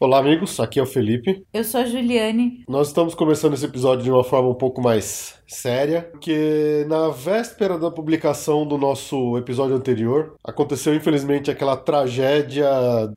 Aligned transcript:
Olá, 0.00 0.18
amigos. 0.18 0.58
Aqui 0.58 0.80
é 0.80 0.82
o 0.82 0.86
Felipe. 0.86 1.46
Eu 1.52 1.62
sou 1.62 1.80
a 1.80 1.84
Juliane. 1.84 2.64
Nós 2.68 2.88
estamos 2.88 3.14
começando 3.14 3.54
esse 3.54 3.64
episódio 3.64 4.02
de 4.02 4.10
uma 4.10 4.24
forma 4.24 4.48
um 4.48 4.54
pouco 4.54 4.82
mais 4.82 5.40
séria, 5.46 6.08
porque 6.10 6.84
na 6.88 7.08
véspera 7.10 7.78
da 7.78 7.90
publicação 7.90 8.66
do 8.66 8.78
nosso 8.78 9.36
episódio 9.38 9.76
anterior, 9.76 10.34
aconteceu 10.42 10.94
infelizmente 10.94 11.50
aquela 11.50 11.76
tragédia 11.76 12.66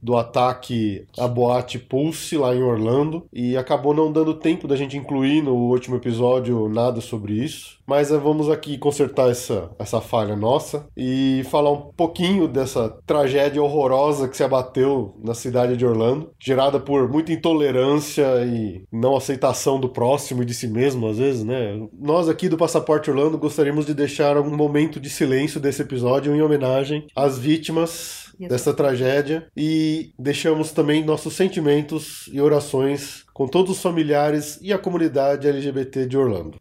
do 0.02 0.16
ataque 0.16 1.06
à 1.18 1.28
boate 1.28 1.80
Pulse 1.80 2.38
lá 2.38 2.56
em 2.56 2.62
Orlando 2.62 3.26
e 3.34 3.58
acabou 3.58 3.94
não 3.94 4.12
dando 4.12 4.34
tempo 4.34 4.68
da 4.68 4.76
gente 4.76 4.98
incluir 4.98 5.42
no 5.42 5.56
último 5.56 5.96
episódio 5.96 6.70
nada 6.70 7.02
sobre 7.02 7.34
isso. 7.34 7.78
Mas 7.88 8.12
eh, 8.12 8.18
vamos 8.18 8.50
aqui 8.50 8.78
consertar 8.78 9.30
essa, 9.32 9.72
essa 9.80 10.02
falha 10.02 10.36
nossa 10.36 10.88
e 10.96 11.42
falar 11.50 11.72
um 11.72 11.94
pouquinho 11.96 12.48
dessa 12.48 12.90
tragédia 13.06 13.64
horrorosa 13.64 14.28
que 14.28 14.36
se 14.36 14.44
abateu 14.44 15.16
na 15.24 15.34
cidade 15.34 15.78
de 15.78 15.86
Orlando, 15.86 16.30
gerada 16.38 16.67
por 16.80 17.10
muita 17.10 17.32
intolerância 17.32 18.26
e 18.46 18.84
não 18.92 19.16
aceitação 19.16 19.80
do 19.80 19.90
próximo 19.90 20.44
e 20.44 20.46
de 20.46 20.54
si 20.54 20.68
mesmo, 20.68 21.08
às 21.08 21.18
vezes, 21.18 21.44
né? 21.44 21.80
Nós 21.98 22.28
aqui 22.28 22.50
do 22.50 22.58
Passaporte 22.58 23.10
Orlando 23.10 23.38
gostaríamos 23.38 23.86
de 23.86 23.94
deixar 23.94 24.38
um 24.38 24.56
momento 24.56 25.00
de 25.00 25.10
silêncio 25.10 25.60
desse 25.60 25.82
episódio 25.82 26.36
em 26.36 26.42
homenagem 26.42 27.08
às 27.16 27.38
vítimas 27.38 28.28
dessa 28.40 28.74
tragédia 28.74 29.48
e 29.56 30.12
deixamos 30.20 30.72
também 30.72 31.04
nossos 31.04 31.34
sentimentos 31.34 32.30
e 32.32 32.40
orações 32.40 33.24
com 33.34 33.48
todos 33.48 33.72
os 33.72 33.82
familiares 33.82 34.60
e 34.62 34.72
a 34.72 34.78
comunidade 34.78 35.48
LGBT 35.48 36.06
de 36.06 36.18
Orlando. 36.18 36.58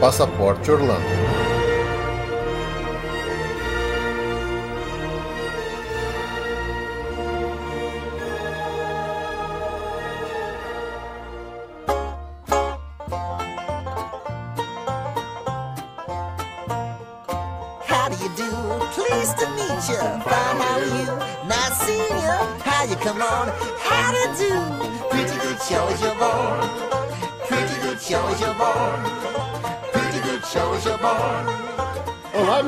Passaporte 0.00 0.70
Orlando. 0.72 1.29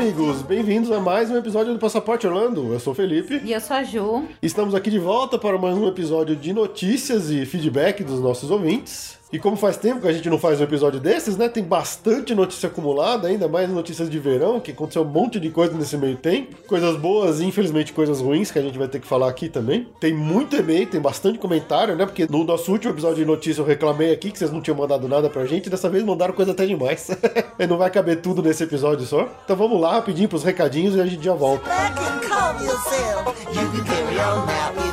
Amigos! 0.03 0.42
Bem-vindos 0.42 0.91
a 0.91 0.98
mais 0.98 1.31
um 1.31 1.36
episódio 1.36 1.72
do 1.72 1.78
Passaporte 1.78 2.27
Orlando. 2.27 2.72
Eu 2.72 2.81
sou 2.81 2.92
o 2.92 2.97
Felipe. 2.97 3.41
E 3.45 3.53
eu 3.53 3.61
sou 3.61 3.77
a 3.77 3.84
Ju. 3.84 4.25
Estamos 4.42 4.75
aqui 4.75 4.91
de 4.91 4.98
volta 4.98 5.39
para 5.39 5.56
mais 5.56 5.77
um 5.77 5.86
episódio 5.86 6.34
de 6.34 6.53
notícias 6.53 7.31
e 7.31 7.47
feedback 7.47 8.03
dos 8.03 8.19
nossos 8.19 8.50
ouvintes. 8.50 9.17
E 9.33 9.38
como 9.38 9.56
faz 9.56 9.78
tempo 9.78 10.02
que 10.02 10.08
a 10.08 10.12
gente 10.12 10.28
não 10.28 10.38
faz 10.38 10.61
um 10.61 10.64
episódio 10.64 11.00
desses, 11.00 11.38
né? 11.38 11.48
Tem 11.48 11.64
bastante 11.64 12.34
notícia 12.34 12.66
acumulada, 12.66 13.28
ainda 13.28 13.48
mais 13.48 13.70
notícias 13.70 14.11
de 14.11 14.19
verão, 14.19 14.61
que 14.61 14.72
aconteceu 14.72 15.00
um 15.00 15.06
monte 15.06 15.41
de 15.41 15.48
coisa 15.48 15.72
nesse 15.72 15.97
meio 15.97 16.16
tempo. 16.16 16.54
Coisas 16.66 16.97
boas 16.98 17.41
e 17.41 17.47
infelizmente 17.47 17.94
coisas 17.94 18.21
ruins 18.21 18.50
que 18.50 18.59
a 18.59 18.62
gente 18.62 18.78
vai 18.78 18.88
ter 18.88 19.00
que 19.00 19.06
falar 19.06 19.31
aqui 19.31 19.48
também. 19.48 19.88
Tem 19.98 20.12
muito 20.12 20.54
e-mail, 20.54 20.87
tem 20.87 21.00
bastante 21.00 21.38
comentário, 21.38 21.97
né? 21.97 22.04
Porque 22.04 22.26
no 22.28 22.44
nosso 22.44 22.71
último 22.71 22.92
episódio 22.92 23.16
de 23.16 23.25
notícia 23.25 23.62
eu 23.62 23.66
reclamei 23.66 24.12
aqui 24.12 24.31
que 24.31 24.38
vocês 24.38 24.53
não 24.53 24.60
tinham 24.60 24.76
mandado 24.76 25.09
nada 25.09 25.31
pra 25.31 25.47
gente. 25.47 25.71
Dessa 25.71 25.88
vez 25.88 26.04
mandaram 26.04 26.34
coisa 26.34 26.53
até 26.53 26.66
demais. 26.66 27.09
e 27.59 27.66
não 27.66 27.78
vai 27.78 27.91
caber 27.91 28.21
tudo 28.21 28.42
nesse 28.42 28.65
episódio 28.65 29.06
só. 29.06 29.26
Então 29.44 29.56
vamos 29.56 29.81
lá, 29.81 29.92
rapidinho 29.92 30.28
pros 30.28 30.44
recadinhos 30.44 30.94
e 30.94 31.00
a 31.00 31.06
gente 31.06 31.25
já 31.25 31.32
volta. 31.32 31.66
Back 31.71 31.98
and 31.98 32.28
calm 32.28 32.62
yourself. 32.62 33.47
You 33.48 33.71
can 33.71 33.84
carry 33.84 34.19
on 34.19 34.91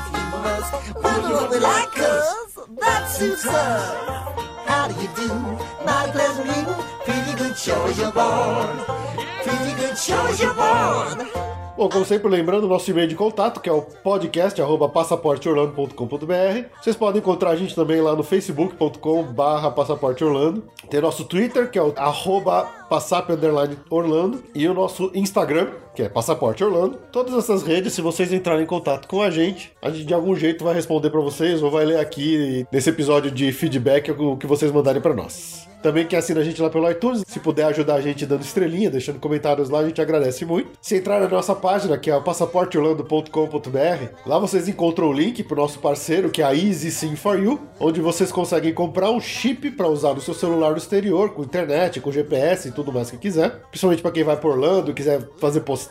that 2.79 3.09
suits. 3.09 3.43
How 3.45 4.87
do 4.87 4.93
you 5.01 5.09
do? 5.15 5.27
My 5.85 6.07
pleasant 6.11 6.47
evening. 6.47 6.75
Pretty 7.05 7.33
good 7.37 7.55
you're 7.97 8.11
born. 8.11 8.77
Pretty 9.43 9.73
good 9.79 9.97
you're 10.39 10.53
born. 10.53 11.49
Bom, 11.79 11.87
como 11.87 12.03
sempre, 12.03 12.29
lembrando 12.29 12.65
o 12.65 12.67
nosso 12.67 12.91
e-mail 12.91 13.07
de 13.07 13.15
contato, 13.15 13.61
que 13.61 13.69
é 13.69 13.71
o 13.71 13.81
podcast 13.81 14.59
passaporteorlando.com.br. 14.93 16.67
Vocês 16.81 16.93
podem 16.97 17.21
encontrar 17.21 17.51
a 17.51 17.55
gente 17.55 17.73
também 17.73 18.01
lá 18.01 18.17
no 18.17 18.21
facebook.com 18.21 19.23
barra 19.23 19.71
passaporteorlando. 19.71 20.65
Tem 20.89 20.99
nosso 20.99 21.23
Twitter, 21.23 21.71
que 21.71 21.79
é 21.79 21.81
o 21.81 21.93
arroba 21.95 22.63
passap 22.89 23.29
Orlando. 23.89 24.43
E 24.53 24.67
o 24.67 24.73
nosso 24.73 25.09
Instagram, 25.13 25.69
que 25.99 26.03
é 26.03 26.07
Passaporte 26.07 26.63
Orlando. 26.63 26.97
Todas 27.11 27.33
essas 27.33 27.61
redes, 27.61 27.91
se 27.91 28.01
vocês 28.01 28.31
entrarem 28.31 28.63
em 28.63 28.65
contato 28.65 29.05
com 29.05 29.21
a 29.21 29.29
gente, 29.29 29.73
a 29.81 29.89
gente 29.89 30.05
de 30.05 30.13
algum 30.13 30.33
jeito 30.33 30.63
vai 30.63 30.73
responder 30.73 31.09
para 31.09 31.19
vocês 31.19 31.61
ou 31.61 31.69
vai 31.69 31.83
ler 31.83 31.99
aqui 31.99 32.65
nesse 32.71 32.89
episódio 32.89 33.29
de 33.29 33.51
feedback 33.51 34.09
o 34.11 34.37
que 34.37 34.47
vocês 34.47 34.71
mandarem 34.71 35.01
para 35.01 35.13
nós. 35.13 35.67
Também 35.81 36.05
quem 36.05 36.19
assina 36.19 36.41
a 36.41 36.43
gente 36.43 36.61
lá 36.61 36.69
pelo 36.69 36.89
iTunes, 36.89 37.23
se 37.25 37.39
puder 37.39 37.65
ajudar 37.65 37.95
a 37.95 38.01
gente 38.01 38.25
dando 38.25 38.41
estrelinha, 38.41 38.89
deixando 38.89 39.19
comentários 39.19 39.69
lá, 39.69 39.79
a 39.79 39.87
gente 39.87 40.01
agradece 40.01 40.43
muito. 40.43 40.71
Se 40.81 40.97
entrar 40.97 41.21
na 41.21 41.27
nossa 41.27 41.55
página, 41.55 41.97
que 41.97 42.11
é 42.11 42.19
passaporteorlando.com.br, 42.19 44.13
lá 44.25 44.39
vocês 44.39 44.67
encontram 44.67 45.07
o 45.07 45.13
link 45.13 45.41
pro 45.43 45.55
nosso 45.55 45.79
parceiro, 45.79 46.29
que 46.29 46.41
é 46.41 46.45
a 46.45 46.53
Easy 46.53 46.91
Sim 46.91 47.15
for 47.15 47.41
You, 47.41 47.59
onde 47.79 48.01
vocês 48.01 48.29
conseguem 48.29 48.73
comprar 48.73 49.09
um 49.09 49.21
chip 49.21 49.71
para 49.71 49.87
usar 49.87 50.13
no 50.13 50.21
seu 50.21 50.33
celular 50.33 50.71
no 50.71 50.77
exterior, 50.77 51.29
com 51.29 51.43
internet, 51.43 52.01
com 52.01 52.11
GPS 52.11 52.67
e 52.67 52.71
tudo 52.71 52.91
mais 52.91 53.09
que 53.09 53.17
quiser. 53.17 53.61
Principalmente 53.69 54.01
para 54.01 54.11
quem 54.11 54.23
vai 54.23 54.35
por 54.35 54.51
Orlando, 54.51 54.93
quiser 54.93 55.25
fazer 55.37 55.61
postagem, 55.61 55.88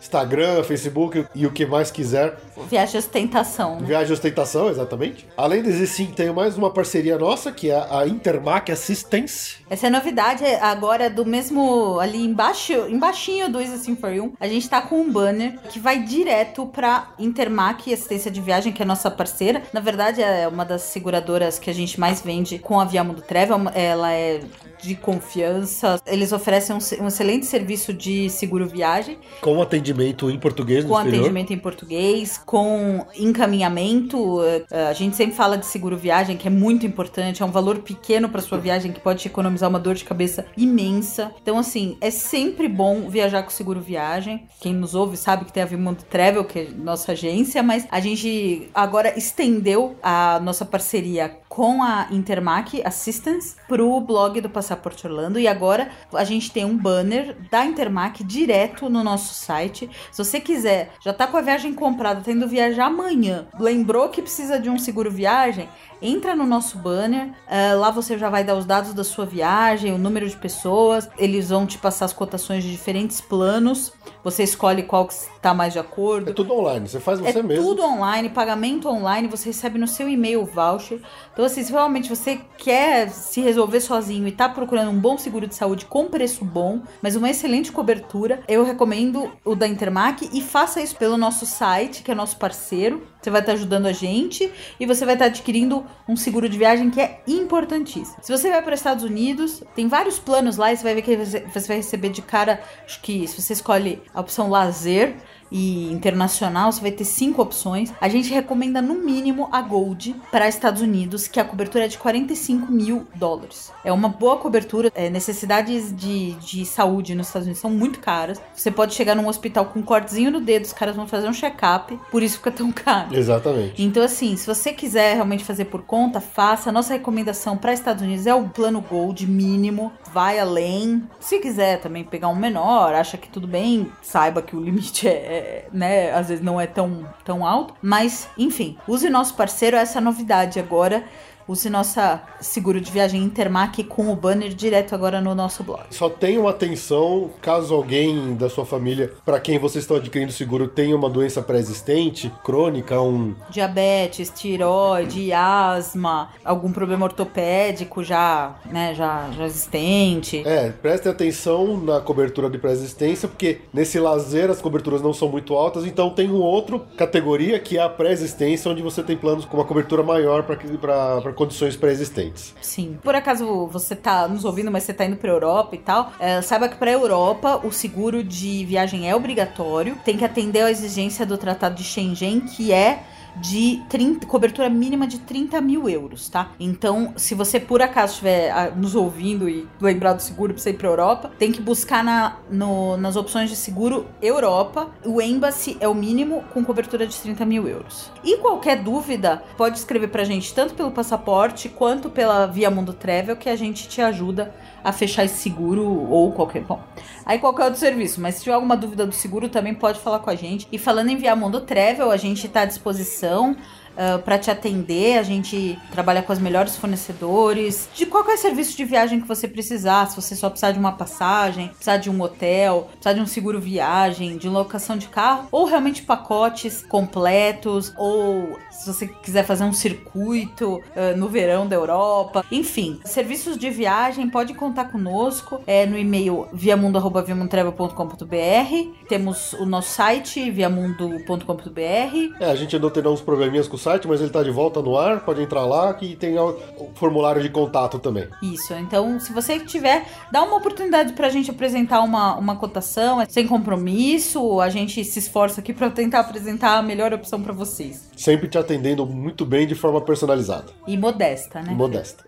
Instagram, 0.00 0.62
Facebook 0.62 1.26
e 1.34 1.46
o 1.46 1.52
que 1.52 1.66
mais 1.66 1.90
quiser. 1.90 2.38
Viagem 2.68 2.98
ostentação, 2.98 3.80
né? 3.80 3.86
Viagem 3.86 4.12
ostentação, 4.12 4.68
exatamente. 4.68 5.26
Além 5.36 5.62
desse 5.62 5.86
sim, 5.86 6.06
tem 6.06 6.32
mais 6.32 6.56
uma 6.56 6.70
parceria 6.70 7.18
nossa, 7.18 7.52
que 7.52 7.70
é 7.70 7.86
a 7.90 8.06
Intermac 8.06 8.70
Assistance. 8.70 9.56
Essa 9.70 9.86
é 9.86 9.88
a 9.88 9.92
novidade 9.92 10.44
agora 10.60 11.08
do 11.08 11.24
mesmo 11.24 11.98
ali 12.00 12.24
embaixo, 12.24 12.72
embaixinho 12.88 13.50
do 13.50 13.60
Easy 13.60 13.78
Sim 13.78 13.96
For 13.96 14.12
You. 14.12 14.32
A 14.40 14.48
gente 14.48 14.68
tá 14.68 14.80
com 14.80 15.00
um 15.00 15.12
banner 15.12 15.58
que 15.70 15.78
vai 15.78 16.02
direto 16.02 16.66
pra 16.66 17.10
Intermac 17.18 17.92
Assistência 17.92 18.30
de 18.30 18.40
Viagem, 18.40 18.72
que 18.72 18.82
é 18.82 18.84
nossa 18.84 19.10
parceira. 19.10 19.62
Na 19.72 19.80
verdade, 19.80 20.22
é 20.22 20.48
uma 20.48 20.64
das 20.64 20.82
seguradoras 20.82 21.58
que 21.58 21.70
a 21.70 21.74
gente 21.74 21.98
mais 21.98 22.20
vende 22.20 22.58
com 22.58 22.80
a 22.80 22.84
Via 22.84 23.04
Mundo 23.04 23.22
Travel. 23.22 23.58
Ela 23.74 24.12
é 24.12 24.40
de 24.80 24.94
confiança. 24.94 26.00
Eles 26.06 26.32
oferecem 26.32 26.76
um, 26.76 27.04
um 27.04 27.08
excelente 27.08 27.46
serviço 27.46 27.92
de 27.92 28.30
seguro 28.30 28.66
viagem. 28.66 28.97
Com 29.40 29.60
atendimento 29.60 30.30
em 30.30 30.38
português 30.38 30.84
no 30.84 30.90
com 30.90 30.96
exterior. 30.96 31.20
atendimento 31.20 31.52
em 31.52 31.58
português, 31.58 32.40
com 32.44 33.06
encaminhamento. 33.16 34.40
A 34.70 34.92
gente 34.92 35.16
sempre 35.16 35.34
fala 35.34 35.56
de 35.56 35.66
seguro 35.66 35.96
viagem, 35.96 36.36
que 36.36 36.46
é 36.46 36.50
muito 36.50 36.86
importante, 36.86 37.42
é 37.42 37.46
um 37.46 37.50
valor 37.50 37.78
pequeno 37.78 38.28
para 38.28 38.40
sua 38.40 38.58
viagem 38.58 38.92
que 38.92 39.00
pode 39.00 39.20
te 39.20 39.28
economizar 39.28 39.68
uma 39.68 39.78
dor 39.78 39.94
de 39.94 40.04
cabeça 40.04 40.46
imensa. 40.56 41.32
Então, 41.42 41.58
assim, 41.58 41.96
é 42.00 42.10
sempre 42.10 42.68
bom 42.68 43.08
viajar 43.08 43.42
com 43.42 43.50
seguro 43.50 43.80
viagem. 43.80 44.46
Quem 44.60 44.74
nos 44.74 44.94
ouve 44.94 45.16
sabe 45.16 45.44
que 45.44 45.52
tem 45.52 45.62
a 45.62 45.66
Vimundo 45.66 46.02
Travel, 46.04 46.44
que 46.44 46.58
é 46.58 46.68
nossa 46.76 47.12
agência, 47.12 47.62
mas 47.62 47.86
a 47.90 48.00
gente 48.00 48.68
agora 48.74 49.16
estendeu 49.18 49.96
a 50.02 50.40
nossa 50.42 50.64
parceria 50.64 51.36
com 51.48 51.82
a 51.82 52.08
Intermac 52.10 52.80
Assistance 52.84 53.56
pro 53.66 54.00
blog 54.00 54.40
do 54.40 54.48
Passaporte 54.48 55.06
Orlando 55.06 55.40
e 55.40 55.48
agora 55.48 55.90
a 56.12 56.22
gente 56.22 56.52
tem 56.52 56.64
um 56.64 56.76
banner 56.76 57.36
da 57.50 57.64
Intermac 57.64 58.22
direto 58.22 58.87
no 58.88 59.04
nosso 59.04 59.34
site. 59.34 59.88
Se 60.10 60.24
você 60.24 60.40
quiser, 60.40 60.92
já 61.00 61.12
tá 61.12 61.26
com 61.26 61.36
a 61.36 61.42
viagem 61.42 61.74
comprada, 61.74 62.20
tendo 62.22 62.48
viajar 62.48 62.86
amanhã, 62.86 63.46
lembrou 63.58 64.08
que 64.08 64.22
precisa 64.22 64.58
de 64.58 64.68
um 64.68 64.78
seguro 64.78 65.10
viagem, 65.10 65.68
entra 66.00 66.34
no 66.34 66.46
nosso 66.46 66.78
banner, 66.78 67.28
uh, 67.28 67.78
lá 67.78 67.90
você 67.90 68.18
já 68.18 68.30
vai 68.30 68.44
dar 68.44 68.56
os 68.56 68.64
dados 68.64 68.94
da 68.94 69.04
sua 69.04 69.26
viagem, 69.26 69.92
o 69.92 69.98
número 69.98 70.28
de 70.28 70.36
pessoas, 70.36 71.08
eles 71.18 71.50
vão 71.50 71.66
te 71.66 71.78
passar 71.78 72.06
as 72.06 72.12
cotações 72.12 72.62
de 72.64 72.70
diferentes 72.70 73.20
planos, 73.20 73.92
você 74.22 74.42
escolhe 74.42 74.82
qual 74.82 75.06
que 75.06 75.14
está 75.14 75.54
mais 75.54 75.72
de 75.72 75.78
acordo. 75.78 76.30
É 76.30 76.32
tudo 76.34 76.52
online, 76.54 76.88
você 76.88 77.00
faz 77.00 77.20
você 77.20 77.38
é 77.38 77.42
mesmo. 77.42 77.64
tudo 77.64 77.82
online, 77.82 78.28
pagamento 78.28 78.88
online, 78.88 79.28
você 79.28 79.50
recebe 79.50 79.78
no 79.78 79.86
seu 79.86 80.08
e-mail 80.08 80.42
o 80.42 80.46
voucher. 80.46 81.00
Então, 81.32 81.44
assim, 81.44 81.62
se 81.62 81.72
realmente 81.72 82.08
você 82.08 82.40
quer 82.56 83.08
se 83.10 83.40
resolver 83.40 83.80
sozinho 83.80 84.26
e 84.26 84.32
tá 84.32 84.48
procurando 84.48 84.90
um 84.90 84.98
bom 84.98 85.16
seguro 85.16 85.46
de 85.46 85.54
saúde 85.54 85.84
com 85.84 86.06
preço 86.06 86.44
bom, 86.44 86.82
mas 87.02 87.16
uma 87.16 87.30
excelente 87.30 87.72
cobertura, 87.72 88.40
eu 88.48 88.64
recomendo 88.64 89.30
o 89.44 89.54
da 89.54 89.66
Intermac 89.66 90.28
e 90.32 90.40
faça 90.40 90.80
isso 90.80 90.96
pelo 90.96 91.16
nosso 91.16 91.46
site, 91.46 92.02
que 92.02 92.10
é 92.10 92.14
nosso 92.14 92.36
parceiro. 92.36 93.06
Você 93.20 93.30
vai 93.30 93.40
estar 93.40 93.52
ajudando 93.52 93.86
a 93.86 93.92
gente 93.92 94.50
e 94.78 94.86
você 94.86 95.04
vai 95.04 95.14
estar 95.14 95.26
adquirindo 95.26 95.84
um 96.08 96.16
seguro 96.16 96.48
de 96.48 96.56
viagem 96.56 96.90
que 96.90 97.00
é 97.00 97.22
importantíssimo. 97.26 98.16
Se 98.22 98.30
você 98.30 98.50
vai 98.50 98.62
para 98.62 98.74
os 98.74 98.80
Estados 98.80 99.04
Unidos, 99.04 99.62
tem 99.74 99.88
vários 99.88 100.18
planos 100.18 100.56
lá 100.56 100.72
e 100.72 100.76
você 100.76 100.82
vai 100.82 100.94
ver 100.94 101.02
que 101.02 101.16
você 101.16 101.68
vai 101.68 101.76
receber 101.78 102.08
de 102.08 102.22
cara, 102.22 102.62
acho 102.84 103.00
que 103.00 103.26
se 103.26 103.40
você 103.40 103.52
escolhe 103.52 104.02
a 104.14 104.20
opção 104.20 104.48
lazer, 104.48 105.16
e 105.50 105.90
internacional, 105.92 106.70
você 106.70 106.80
vai 106.80 106.90
ter 106.90 107.04
cinco 107.04 107.42
opções. 107.42 107.92
A 108.00 108.08
gente 108.08 108.32
recomenda 108.32 108.80
no 108.80 108.94
mínimo 108.94 109.48
a 109.50 109.60
Gold 109.60 110.14
para 110.30 110.48
Estados 110.48 110.82
Unidos, 110.82 111.26
que 111.26 111.40
a 111.40 111.44
cobertura 111.44 111.84
é 111.84 111.88
de 111.88 111.98
45 111.98 112.70
mil 112.70 113.06
dólares. 113.14 113.72
É 113.84 113.92
uma 113.92 114.08
boa 114.08 114.36
cobertura. 114.36 114.90
É, 114.94 115.08
necessidades 115.10 115.94
de, 115.94 116.32
de 116.34 116.64
saúde 116.64 117.14
nos 117.14 117.28
Estados 117.28 117.46
Unidos 117.46 117.60
são 117.60 117.70
muito 117.70 118.00
caras. 118.00 118.40
Você 118.54 118.70
pode 118.70 118.94
chegar 118.94 119.14
num 119.14 119.28
hospital 119.28 119.66
com 119.66 119.80
um 119.80 119.82
cortezinho 119.82 120.30
no 120.30 120.40
dedo, 120.40 120.64
os 120.64 120.72
caras 120.72 120.96
vão 120.96 121.06
fazer 121.06 121.28
um 121.28 121.32
check-up, 121.32 121.98
por 122.10 122.22
isso 122.22 122.38
fica 122.38 122.50
tão 122.50 122.70
caro. 122.72 123.14
Exatamente. 123.14 123.82
Então, 123.82 124.02
assim, 124.02 124.36
se 124.36 124.46
você 124.46 124.72
quiser 124.72 125.14
realmente 125.14 125.44
fazer 125.44 125.66
por 125.66 125.82
conta, 125.82 126.20
faça. 126.20 126.70
A 126.70 126.72
nossa 126.72 126.92
recomendação 126.92 127.56
para 127.56 127.72
Estados 127.72 128.02
Unidos 128.02 128.26
é 128.26 128.34
o 128.34 128.48
plano 128.48 128.80
Gold 128.80 129.26
mínimo, 129.26 129.92
vai 130.12 130.38
além. 130.38 131.02
Se 131.20 131.38
quiser 131.38 131.80
também 131.80 132.04
pegar 132.04 132.28
um 132.28 132.36
menor, 132.36 132.94
acha 132.94 133.16
que 133.16 133.28
tudo 133.28 133.46
bem, 133.46 133.90
saiba 134.02 134.42
que 134.42 134.56
o 134.56 134.60
limite 134.60 135.06
é 135.06 135.37
né, 135.72 136.12
às 136.12 136.28
vezes 136.28 136.44
não 136.44 136.60
é 136.60 136.66
tão, 136.66 137.08
tão 137.24 137.46
alto. 137.46 137.74
Mas, 137.82 138.28
enfim, 138.36 138.76
use 138.86 139.08
nosso 139.08 139.34
parceiro, 139.34 139.76
essa 139.76 140.00
novidade 140.00 140.58
agora 140.58 141.04
Use 141.48 141.70
nossa 141.70 142.22
seguro 142.42 142.78
de 142.78 142.92
viagem 142.92 143.22
Intermac 143.22 143.82
com 143.84 144.12
o 144.12 144.14
banner 144.14 144.50
direto 144.50 144.94
agora 144.94 145.18
no 145.18 145.34
nosso 145.34 145.64
blog. 145.64 145.84
Só 145.90 146.10
tenham 146.10 146.46
atenção 146.46 147.30
caso 147.40 147.74
alguém 147.74 148.34
da 148.34 148.50
sua 148.50 148.66
família, 148.66 149.14
para 149.24 149.40
quem 149.40 149.58
vocês 149.58 149.84
estão 149.84 149.96
adquirindo 149.96 150.30
seguro, 150.30 150.68
tenha 150.68 150.94
uma 150.94 151.08
doença 151.08 151.40
pré-existente, 151.40 152.30
crônica, 152.44 153.00
um 153.00 153.34
diabetes, 153.48 154.30
tiroide, 154.30 155.32
asma, 155.32 156.28
algum 156.44 156.70
problema 156.70 157.06
ortopédico 157.06 158.04
já, 158.04 158.56
né, 158.66 158.94
já, 158.94 159.30
já 159.30 159.46
existente. 159.46 160.42
É, 160.46 160.70
prestem 160.70 161.10
atenção 161.10 161.78
na 161.78 161.98
cobertura 161.98 162.50
de 162.50 162.58
pré-existência, 162.58 163.26
porque 163.26 163.62
nesse 163.72 163.98
lazer 163.98 164.50
as 164.50 164.60
coberturas 164.60 165.00
não 165.00 165.14
são 165.14 165.28
muito 165.30 165.54
altas, 165.54 165.86
então 165.86 166.10
tem 166.10 166.30
um 166.30 166.42
outro 166.42 166.80
categoria 166.94 167.58
que 167.58 167.78
é 167.78 167.82
a 167.82 167.88
pré-existência, 167.88 168.70
onde 168.70 168.82
você 168.82 169.02
tem 169.02 169.16
planos 169.16 169.46
com 169.46 169.56
uma 169.56 169.64
cobertura 169.64 170.02
maior 170.02 170.42
para 170.42 171.32
condições 171.38 171.76
pré-existentes. 171.76 172.52
Sim. 172.60 172.98
Por 173.00 173.14
acaso 173.14 173.68
você 173.68 173.94
tá 173.94 174.26
nos 174.26 174.44
ouvindo, 174.44 174.72
mas 174.72 174.82
você 174.82 174.92
tá 174.92 175.04
indo 175.04 175.16
pra 175.16 175.30
Europa 175.30 175.76
e 175.76 175.78
tal, 175.78 176.12
é, 176.18 176.42
saiba 176.42 176.68
que 176.68 176.76
pra 176.76 176.90
Europa 176.90 177.60
o 177.64 177.70
seguro 177.70 178.24
de 178.24 178.64
viagem 178.64 179.08
é 179.08 179.14
obrigatório, 179.14 179.96
tem 180.04 180.16
que 180.16 180.24
atender 180.24 180.62
à 180.62 180.70
exigência 180.70 181.24
do 181.24 181.38
Tratado 181.38 181.76
de 181.76 181.84
Schengen, 181.84 182.40
que 182.40 182.72
é 182.72 183.04
de 183.40 183.82
30, 183.88 184.26
cobertura 184.26 184.68
mínima 184.68 185.06
de 185.06 185.18
30 185.18 185.60
mil 185.60 185.88
euros, 185.88 186.28
tá? 186.28 186.52
Então, 186.58 187.12
se 187.16 187.34
você 187.34 187.60
por 187.60 187.82
acaso 187.82 188.12
estiver 188.14 188.50
ah, 188.50 188.70
nos 188.74 188.94
ouvindo 188.94 189.48
e 189.48 189.66
lembrar 189.80 190.12
do 190.12 190.22
seguro 190.22 190.52
pra 190.52 190.62
você 190.62 190.70
ir 190.70 190.74
pra 190.74 190.88
Europa, 190.88 191.30
tem 191.38 191.52
que 191.52 191.60
buscar 191.60 192.02
na, 192.02 192.36
no, 192.50 192.96
nas 192.96 193.16
opções 193.16 193.50
de 193.50 193.56
seguro 193.56 194.06
Europa. 194.20 194.90
O 195.04 195.20
Embassy 195.20 195.76
é 195.80 195.88
o 195.88 195.94
mínimo 195.94 196.44
com 196.52 196.64
cobertura 196.64 197.06
de 197.06 197.16
30 197.16 197.44
mil 197.44 197.68
euros. 197.68 198.10
E 198.24 198.38
qualquer 198.38 198.82
dúvida, 198.82 199.42
pode 199.56 199.78
escrever 199.78 200.08
pra 200.08 200.24
gente 200.24 200.54
tanto 200.54 200.74
pelo 200.74 200.90
passaporte 200.90 201.68
quanto 201.68 202.10
pela 202.10 202.46
Via 202.46 202.70
Mundo 202.70 202.92
Travel 202.92 203.36
que 203.36 203.48
a 203.48 203.56
gente 203.56 203.88
te 203.88 204.00
ajuda 204.00 204.54
a 204.82 204.92
fechar 204.92 205.24
esse 205.24 205.36
seguro 205.36 205.84
ou 205.84 206.32
qualquer. 206.32 206.62
Bom, 206.62 206.80
aí 207.24 207.38
qualquer 207.38 207.64
outro 207.64 207.78
serviço. 207.78 208.20
Mas 208.20 208.36
se 208.36 208.44
tiver 208.44 208.54
alguma 208.54 208.76
dúvida 208.76 209.06
do 209.06 209.14
seguro, 209.14 209.48
também 209.48 209.74
pode 209.74 210.00
falar 210.00 210.20
com 210.20 210.30
a 210.30 210.34
gente. 210.34 210.66
E 210.70 210.78
falando 210.78 211.10
em 211.10 211.16
Via 211.16 211.34
Mundo 211.36 211.60
Travel, 211.60 212.10
a 212.10 212.16
gente 212.16 212.46
está 212.46 212.62
à 212.62 212.64
disposição 212.64 213.56
Ah, 213.98 214.18
para 214.24 214.38
te 214.38 214.48
atender. 214.48 215.18
A 215.18 215.24
gente 215.24 215.76
trabalha 215.90 216.22
com 216.22 216.32
os 216.32 216.38
melhores 216.38 216.76
fornecedores 216.76 217.88
de 217.92 218.06
qualquer 218.06 218.38
serviço 218.38 218.76
de 218.76 218.84
viagem 218.84 219.20
que 219.20 219.26
você 219.26 219.48
precisar. 219.48 220.06
Se 220.06 220.14
você 220.14 220.36
só 220.36 220.48
precisar 220.48 220.70
de 220.70 220.78
uma 220.78 220.92
passagem, 220.92 221.66
precisar 221.68 221.96
de 221.96 222.08
um 222.08 222.22
hotel, 222.22 222.86
precisar 222.92 223.14
de 223.14 223.20
um 223.20 223.26
seguro 223.26 223.60
viagem, 223.60 224.36
de 224.36 224.48
locação 224.48 224.96
de 224.96 225.08
carro, 225.08 225.48
ou 225.50 225.64
realmente 225.64 226.02
pacotes 226.02 226.84
completos, 226.88 227.92
ou 227.96 228.56
se 228.70 228.86
você 228.86 229.08
quiser 229.08 229.44
fazer 229.44 229.64
um 229.64 229.72
circuito 229.72 230.76
uh, 230.76 231.16
no 231.16 231.28
verão 231.28 231.66
da 231.66 231.74
Europa. 231.74 232.44
Enfim, 232.52 233.00
serviços 233.04 233.58
de 233.58 233.68
viagem, 233.68 234.30
pode 234.30 234.54
contar 234.54 234.92
conosco 234.92 235.60
é, 235.66 235.84
no 235.84 235.98
e-mail 235.98 236.46
viamundo.viamundotravel.com.br. 236.52 239.06
Temos 239.08 239.54
o 239.54 239.66
nosso 239.66 239.90
site, 239.90 240.48
viamundo.com.br. 240.52 242.36
É, 242.38 242.48
a 242.48 242.54
gente 242.54 242.76
andou 242.76 242.90
tendo 242.90 243.10
uns 243.10 243.20
probleminhas 243.20 243.66
com 243.66 243.74
o 243.74 243.87
site, 243.88 244.06
mas 244.06 244.20
ele 244.20 244.28
tá 244.28 244.42
de 244.42 244.50
volta 244.50 244.82
no 244.82 244.98
ar, 244.98 245.20
pode 245.20 245.40
entrar 245.40 245.64
lá 245.64 245.94
que 245.94 246.14
tem 246.14 246.38
o 246.38 246.58
formulário 246.94 247.40
de 247.40 247.48
contato 247.48 247.98
também. 247.98 248.28
Isso, 248.42 248.74
então 248.74 249.18
se 249.18 249.32
você 249.32 249.58
tiver, 249.58 250.04
dá 250.30 250.42
uma 250.42 250.56
oportunidade 250.56 251.14
pra 251.14 251.30
gente 251.30 251.50
apresentar 251.50 252.00
uma, 252.02 252.36
uma 252.36 252.56
cotação, 252.56 253.20
é 253.20 253.26
sem 253.26 253.46
compromisso, 253.46 254.60
a 254.60 254.68
gente 254.68 255.02
se 255.04 255.18
esforça 255.18 255.60
aqui 255.60 255.72
para 255.72 255.88
tentar 255.88 256.20
apresentar 256.20 256.76
a 256.76 256.82
melhor 256.82 257.14
opção 257.14 257.40
para 257.40 257.52
vocês. 257.52 258.10
Sempre 258.14 258.48
te 258.48 258.58
atendendo 258.58 259.06
muito 259.06 259.46
bem 259.46 259.66
de 259.66 259.74
forma 259.74 260.00
personalizada. 260.02 260.66
E 260.86 260.96
modesta, 260.96 261.62
né? 261.62 261.72
E 261.72 261.74
modesta. 261.74 262.24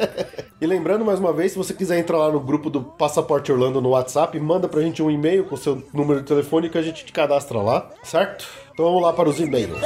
e 0.60 0.66
lembrando 0.66 1.04
mais 1.04 1.18
uma 1.18 1.32
vez, 1.32 1.52
se 1.52 1.58
você 1.58 1.72
quiser 1.72 1.98
entrar 1.98 2.18
lá 2.18 2.30
no 2.30 2.40
grupo 2.40 2.68
do 2.68 2.82
Passaporte 2.82 3.50
Orlando 3.50 3.80
no 3.80 3.90
WhatsApp, 3.90 4.38
manda 4.38 4.68
pra 4.68 4.82
gente 4.82 5.02
um 5.02 5.10
e-mail 5.10 5.44
com 5.44 5.56
seu 5.56 5.82
número 5.92 6.20
de 6.20 6.26
telefone 6.26 6.68
que 6.68 6.76
a 6.76 6.82
gente 6.82 7.04
te 7.04 7.12
cadastra 7.12 7.62
lá, 7.62 7.88
certo? 8.02 8.67
Então 8.78 8.86
vamos 8.86 9.02
lá 9.02 9.12
para 9.12 9.28
os 9.28 9.40
e-mails. 9.40 9.76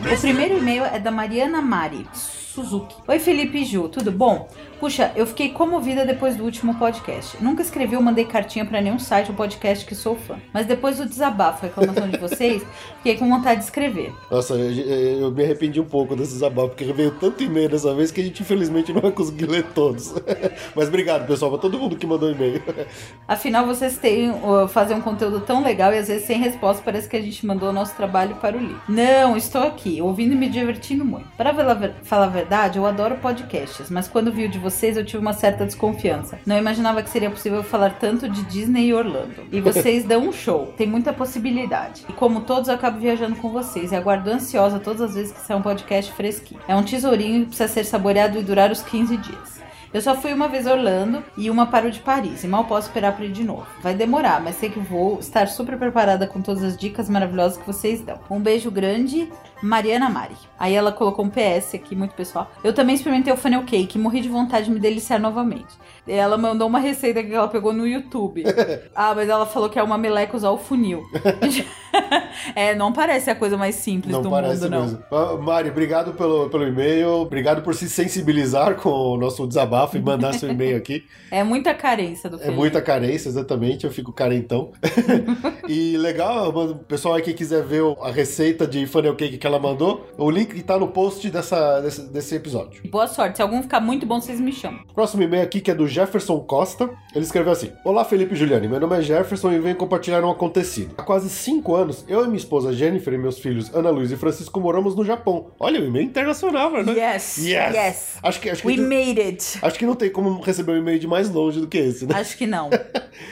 O 0.00 0.20
primeiro 0.22 0.56
e-mail 0.56 0.84
é 0.84 0.98
da 0.98 1.10
Mariana 1.10 1.60
Mari 1.60 2.06
Suzuki. 2.14 2.94
Oi, 3.06 3.18
Felipe 3.18 3.58
e 3.58 3.64
Ju, 3.66 3.86
tudo 3.90 4.10
bom? 4.10 4.48
Puxa, 4.82 5.12
eu 5.14 5.24
fiquei 5.28 5.50
comovida 5.50 6.04
depois 6.04 6.34
do 6.34 6.42
último 6.42 6.74
podcast. 6.74 7.40
Nunca 7.40 7.62
escrevi 7.62 7.94
ou 7.94 8.02
mandei 8.02 8.24
cartinha 8.24 8.64
para 8.64 8.80
nenhum 8.80 8.98
site 8.98 9.30
ou 9.30 9.36
podcast 9.36 9.86
que 9.86 9.94
sou 9.94 10.16
fã. 10.16 10.40
Mas 10.52 10.66
depois 10.66 10.98
do 10.98 11.06
desabafo, 11.08 11.64
reclamação 11.64 12.08
de 12.08 12.18
vocês, 12.18 12.64
fiquei 12.98 13.16
com 13.16 13.28
vontade 13.28 13.60
de 13.60 13.66
escrever. 13.66 14.12
Nossa, 14.28 14.54
eu, 14.54 15.20
eu 15.20 15.30
me 15.30 15.44
arrependi 15.44 15.80
um 15.80 15.84
pouco 15.84 16.16
desse 16.16 16.32
desabafo, 16.32 16.70
porque 16.70 16.84
veio 16.92 17.12
tanto 17.12 17.44
e-mail 17.44 17.68
dessa 17.68 17.94
vez 17.94 18.10
que 18.10 18.20
a 18.20 18.24
gente 18.24 18.42
infelizmente 18.42 18.92
não 18.92 19.00
vai 19.00 19.12
conseguir 19.12 19.46
ler 19.46 19.62
todos. 19.72 20.14
Mas 20.74 20.88
obrigado, 20.88 21.28
pessoal, 21.28 21.52
pra 21.52 21.60
todo 21.60 21.78
mundo 21.78 21.94
que 21.94 22.04
mandou 22.04 22.32
e-mail. 22.32 22.60
Afinal, 23.28 23.64
vocês 23.64 23.98
têm 23.98 24.30
uh, 24.30 24.66
fazer 24.66 24.94
um 24.94 25.00
conteúdo 25.00 25.42
tão 25.42 25.62
legal 25.62 25.94
e 25.94 25.98
às 25.98 26.08
vezes 26.08 26.26
sem 26.26 26.40
resposta 26.40 26.82
parece 26.84 27.08
que 27.08 27.16
a 27.16 27.22
gente 27.22 27.46
mandou 27.46 27.68
o 27.68 27.72
nosso 27.72 27.94
trabalho 27.94 28.34
para 28.34 28.56
o 28.56 28.60
livro. 28.60 28.80
Não, 28.88 29.36
estou 29.36 29.62
aqui, 29.62 30.02
ouvindo 30.02 30.32
e 30.32 30.36
me 30.36 30.48
divertindo 30.48 31.04
muito. 31.04 31.28
Para 31.36 31.54
falar 32.02 32.24
a 32.24 32.28
verdade, 32.28 32.78
eu 32.78 32.84
adoro 32.84 33.18
podcasts, 33.18 33.88
mas 33.88 34.08
quando 34.08 34.32
vi 34.32 34.46
o 34.46 34.48
de 34.48 34.58
vocês 34.58 34.71
vocês 34.72 34.96
eu 34.96 35.04
tive 35.04 35.18
uma 35.18 35.32
certa 35.32 35.64
desconfiança. 35.64 36.38
Não 36.46 36.56
imaginava 36.56 37.02
que 37.02 37.10
seria 37.10 37.30
possível 37.30 37.62
falar 37.62 37.98
tanto 37.98 38.28
de 38.28 38.42
Disney 38.44 38.86
e 38.86 38.94
Orlando. 38.94 39.34
E 39.52 39.60
vocês 39.62 40.04
dão 40.04 40.28
um 40.28 40.32
show, 40.32 40.72
tem 40.76 40.86
muita 40.86 41.12
possibilidade. 41.12 42.04
E 42.08 42.12
como 42.12 42.40
todos, 42.40 42.68
eu 42.68 42.74
acabo 42.74 42.98
viajando 42.98 43.36
com 43.36 43.50
vocês 43.50 43.92
e 43.92 43.96
aguardo 43.96 44.30
ansiosa 44.30 44.80
todas 44.80 45.02
as 45.02 45.14
vezes 45.14 45.32
que 45.32 45.40
sai 45.40 45.56
um 45.56 45.62
podcast 45.62 46.12
fresquinho. 46.12 46.60
É 46.66 46.74
um 46.74 46.82
tesourinho 46.82 47.42
que 47.42 47.48
precisa 47.48 47.68
ser 47.68 47.84
saboreado 47.84 48.38
e 48.38 48.42
durar 48.42 48.70
os 48.70 48.82
15 48.82 49.16
dias. 49.18 49.62
Eu 49.92 50.00
só 50.00 50.14
fui 50.14 50.32
uma 50.32 50.48
vez 50.48 50.66
a 50.66 50.72
Orlando 50.72 51.22
e 51.36 51.50
uma 51.50 51.66
para 51.66 51.86
o 51.86 51.90
de 51.90 52.00
Paris, 52.00 52.42
e 52.42 52.48
mal 52.48 52.64
posso 52.64 52.88
esperar 52.88 53.14
para 53.14 53.26
ir 53.26 53.32
de 53.32 53.44
novo. 53.44 53.66
Vai 53.82 53.94
demorar, 53.94 54.40
mas 54.40 54.56
sei 54.56 54.70
que 54.70 54.78
vou 54.80 55.18
estar 55.18 55.46
super 55.48 55.76
preparada 55.76 56.26
com 56.26 56.40
todas 56.40 56.64
as 56.64 56.78
dicas 56.78 57.10
maravilhosas 57.10 57.58
que 57.58 57.66
vocês 57.66 58.00
dão. 58.00 58.18
Um 58.30 58.40
beijo 58.40 58.70
grande, 58.70 59.30
Mariana 59.62 60.10
Mari. 60.10 60.36
Aí 60.58 60.74
ela 60.74 60.92
colocou 60.92 61.24
um 61.24 61.30
PS 61.30 61.74
aqui, 61.74 61.94
muito 61.94 62.14
pessoal. 62.14 62.50
Eu 62.64 62.74
também 62.74 62.94
experimentei 62.94 63.32
o 63.32 63.36
funnel 63.36 63.62
cake 63.64 63.96
e 63.96 64.00
morri 64.00 64.20
de 64.20 64.28
vontade 64.28 64.66
de 64.66 64.72
me 64.72 64.80
deliciar 64.80 65.18
novamente. 65.18 65.78
Ela 66.06 66.36
mandou 66.36 66.66
uma 66.66 66.80
receita 66.80 67.22
que 67.22 67.32
ela 67.32 67.48
pegou 67.48 67.72
no 67.72 67.86
YouTube. 67.86 68.42
ah, 68.94 69.14
mas 69.14 69.28
ela 69.28 69.46
falou 69.46 69.68
que 69.68 69.78
é 69.78 69.82
uma 69.82 69.96
meleca 69.96 70.36
usar 70.36 70.50
o 70.50 70.58
funil. 70.58 71.04
é, 72.56 72.74
não 72.74 72.92
parece 72.92 73.30
a 73.30 73.34
coisa 73.36 73.56
mais 73.56 73.76
simples 73.76 74.12
não 74.12 74.22
do 74.22 74.30
mundo, 74.30 74.68
não. 74.68 74.82
Mesmo. 74.82 75.02
Ah, 75.10 75.36
Mari, 75.40 75.70
obrigado 75.70 76.14
pelo, 76.14 76.50
pelo 76.50 76.66
e-mail. 76.66 77.08
Obrigado 77.20 77.62
por 77.62 77.74
se 77.74 77.88
sensibilizar 77.88 78.74
com 78.74 78.90
o 78.90 79.16
nosso 79.16 79.46
desabafo 79.46 79.96
e 79.96 80.00
mandar 80.00 80.32
seu 80.34 80.50
e-mail 80.50 80.76
aqui. 80.76 81.04
É 81.30 81.42
muita 81.42 81.72
carência 81.72 82.28
do 82.28 82.36
é 82.36 82.40
Felipe. 82.40 82.54
É 82.54 82.56
muita 82.58 82.82
carência, 82.82 83.26
exatamente. 83.26 83.86
Eu 83.86 83.90
fico 83.90 84.12
carentão. 84.12 84.70
e 85.66 85.96
legal, 85.96 86.50
o 86.50 86.74
pessoal 86.74 87.14
aí 87.14 87.22
que 87.22 87.32
quiser 87.32 87.64
ver 87.64 87.82
a 88.02 88.10
receita 88.10 88.66
de 88.66 88.84
funnel 88.86 89.16
cake 89.16 89.38
que 89.38 89.46
ela 89.46 89.52
ela 89.52 89.60
mandou. 89.60 90.08
O 90.16 90.30
link 90.30 90.60
tá 90.62 90.78
no 90.78 90.88
post 90.88 91.28
dessa, 91.30 91.80
desse, 91.80 92.02
desse 92.10 92.34
episódio. 92.34 92.82
Boa 92.90 93.06
sorte. 93.06 93.36
Se 93.36 93.42
algum 93.42 93.62
ficar 93.62 93.80
muito 93.80 94.06
bom, 94.06 94.20
vocês 94.20 94.40
me 94.40 94.52
chamam. 94.52 94.80
Próximo 94.94 95.22
e-mail 95.22 95.42
aqui 95.42 95.60
que 95.60 95.70
é 95.70 95.74
do 95.74 95.86
Jefferson 95.92 96.40
Costa. 96.40 96.90
Ele 97.14 97.24
escreveu 97.24 97.52
assim: 97.52 97.70
Olá, 97.84 98.04
Felipe 98.04 98.34
e 98.34 98.36
Juliane. 98.36 98.66
Meu 98.66 98.80
nome 98.80 98.98
é 98.98 99.02
Jefferson 99.02 99.52
e 99.52 99.58
venho 99.58 99.76
compartilhar 99.76 100.24
um 100.24 100.30
acontecido. 100.30 100.94
Há 100.96 101.02
quase 101.02 101.28
cinco 101.28 101.74
anos, 101.74 102.04
eu 102.08 102.24
e 102.24 102.26
minha 102.26 102.38
esposa 102.38 102.72
Jennifer 102.72 103.12
e 103.12 103.18
meus 103.18 103.38
filhos 103.38 103.72
Ana 103.74 103.90
Luiz 103.90 104.10
e 104.10 104.16
Francisco 104.16 104.58
moramos 104.58 104.96
no 104.96 105.04
Japão. 105.04 105.50
Olha, 105.60 105.80
o 105.80 105.84
e-mail 105.84 106.06
internacional, 106.06 106.70
né? 106.70 106.92
Yes. 106.92 107.36
Yes. 107.38 107.74
Yes. 107.74 108.18
Acho 108.22 108.40
que, 108.40 108.50
acho, 108.50 108.66
We 108.66 108.74
que, 108.74 108.80
made 108.80 109.20
it. 109.20 109.58
acho 109.60 109.78
que 109.78 109.84
não 109.84 109.94
tem 109.94 110.10
como 110.10 110.40
receber 110.40 110.72
um 110.72 110.76
e-mail 110.76 110.98
de 110.98 111.06
mais 111.06 111.28
longe 111.28 111.60
do 111.60 111.66
que 111.66 111.78
esse, 111.78 112.06
né? 112.06 112.14
Acho 112.18 112.36
que 112.36 112.46
não. 112.46 112.70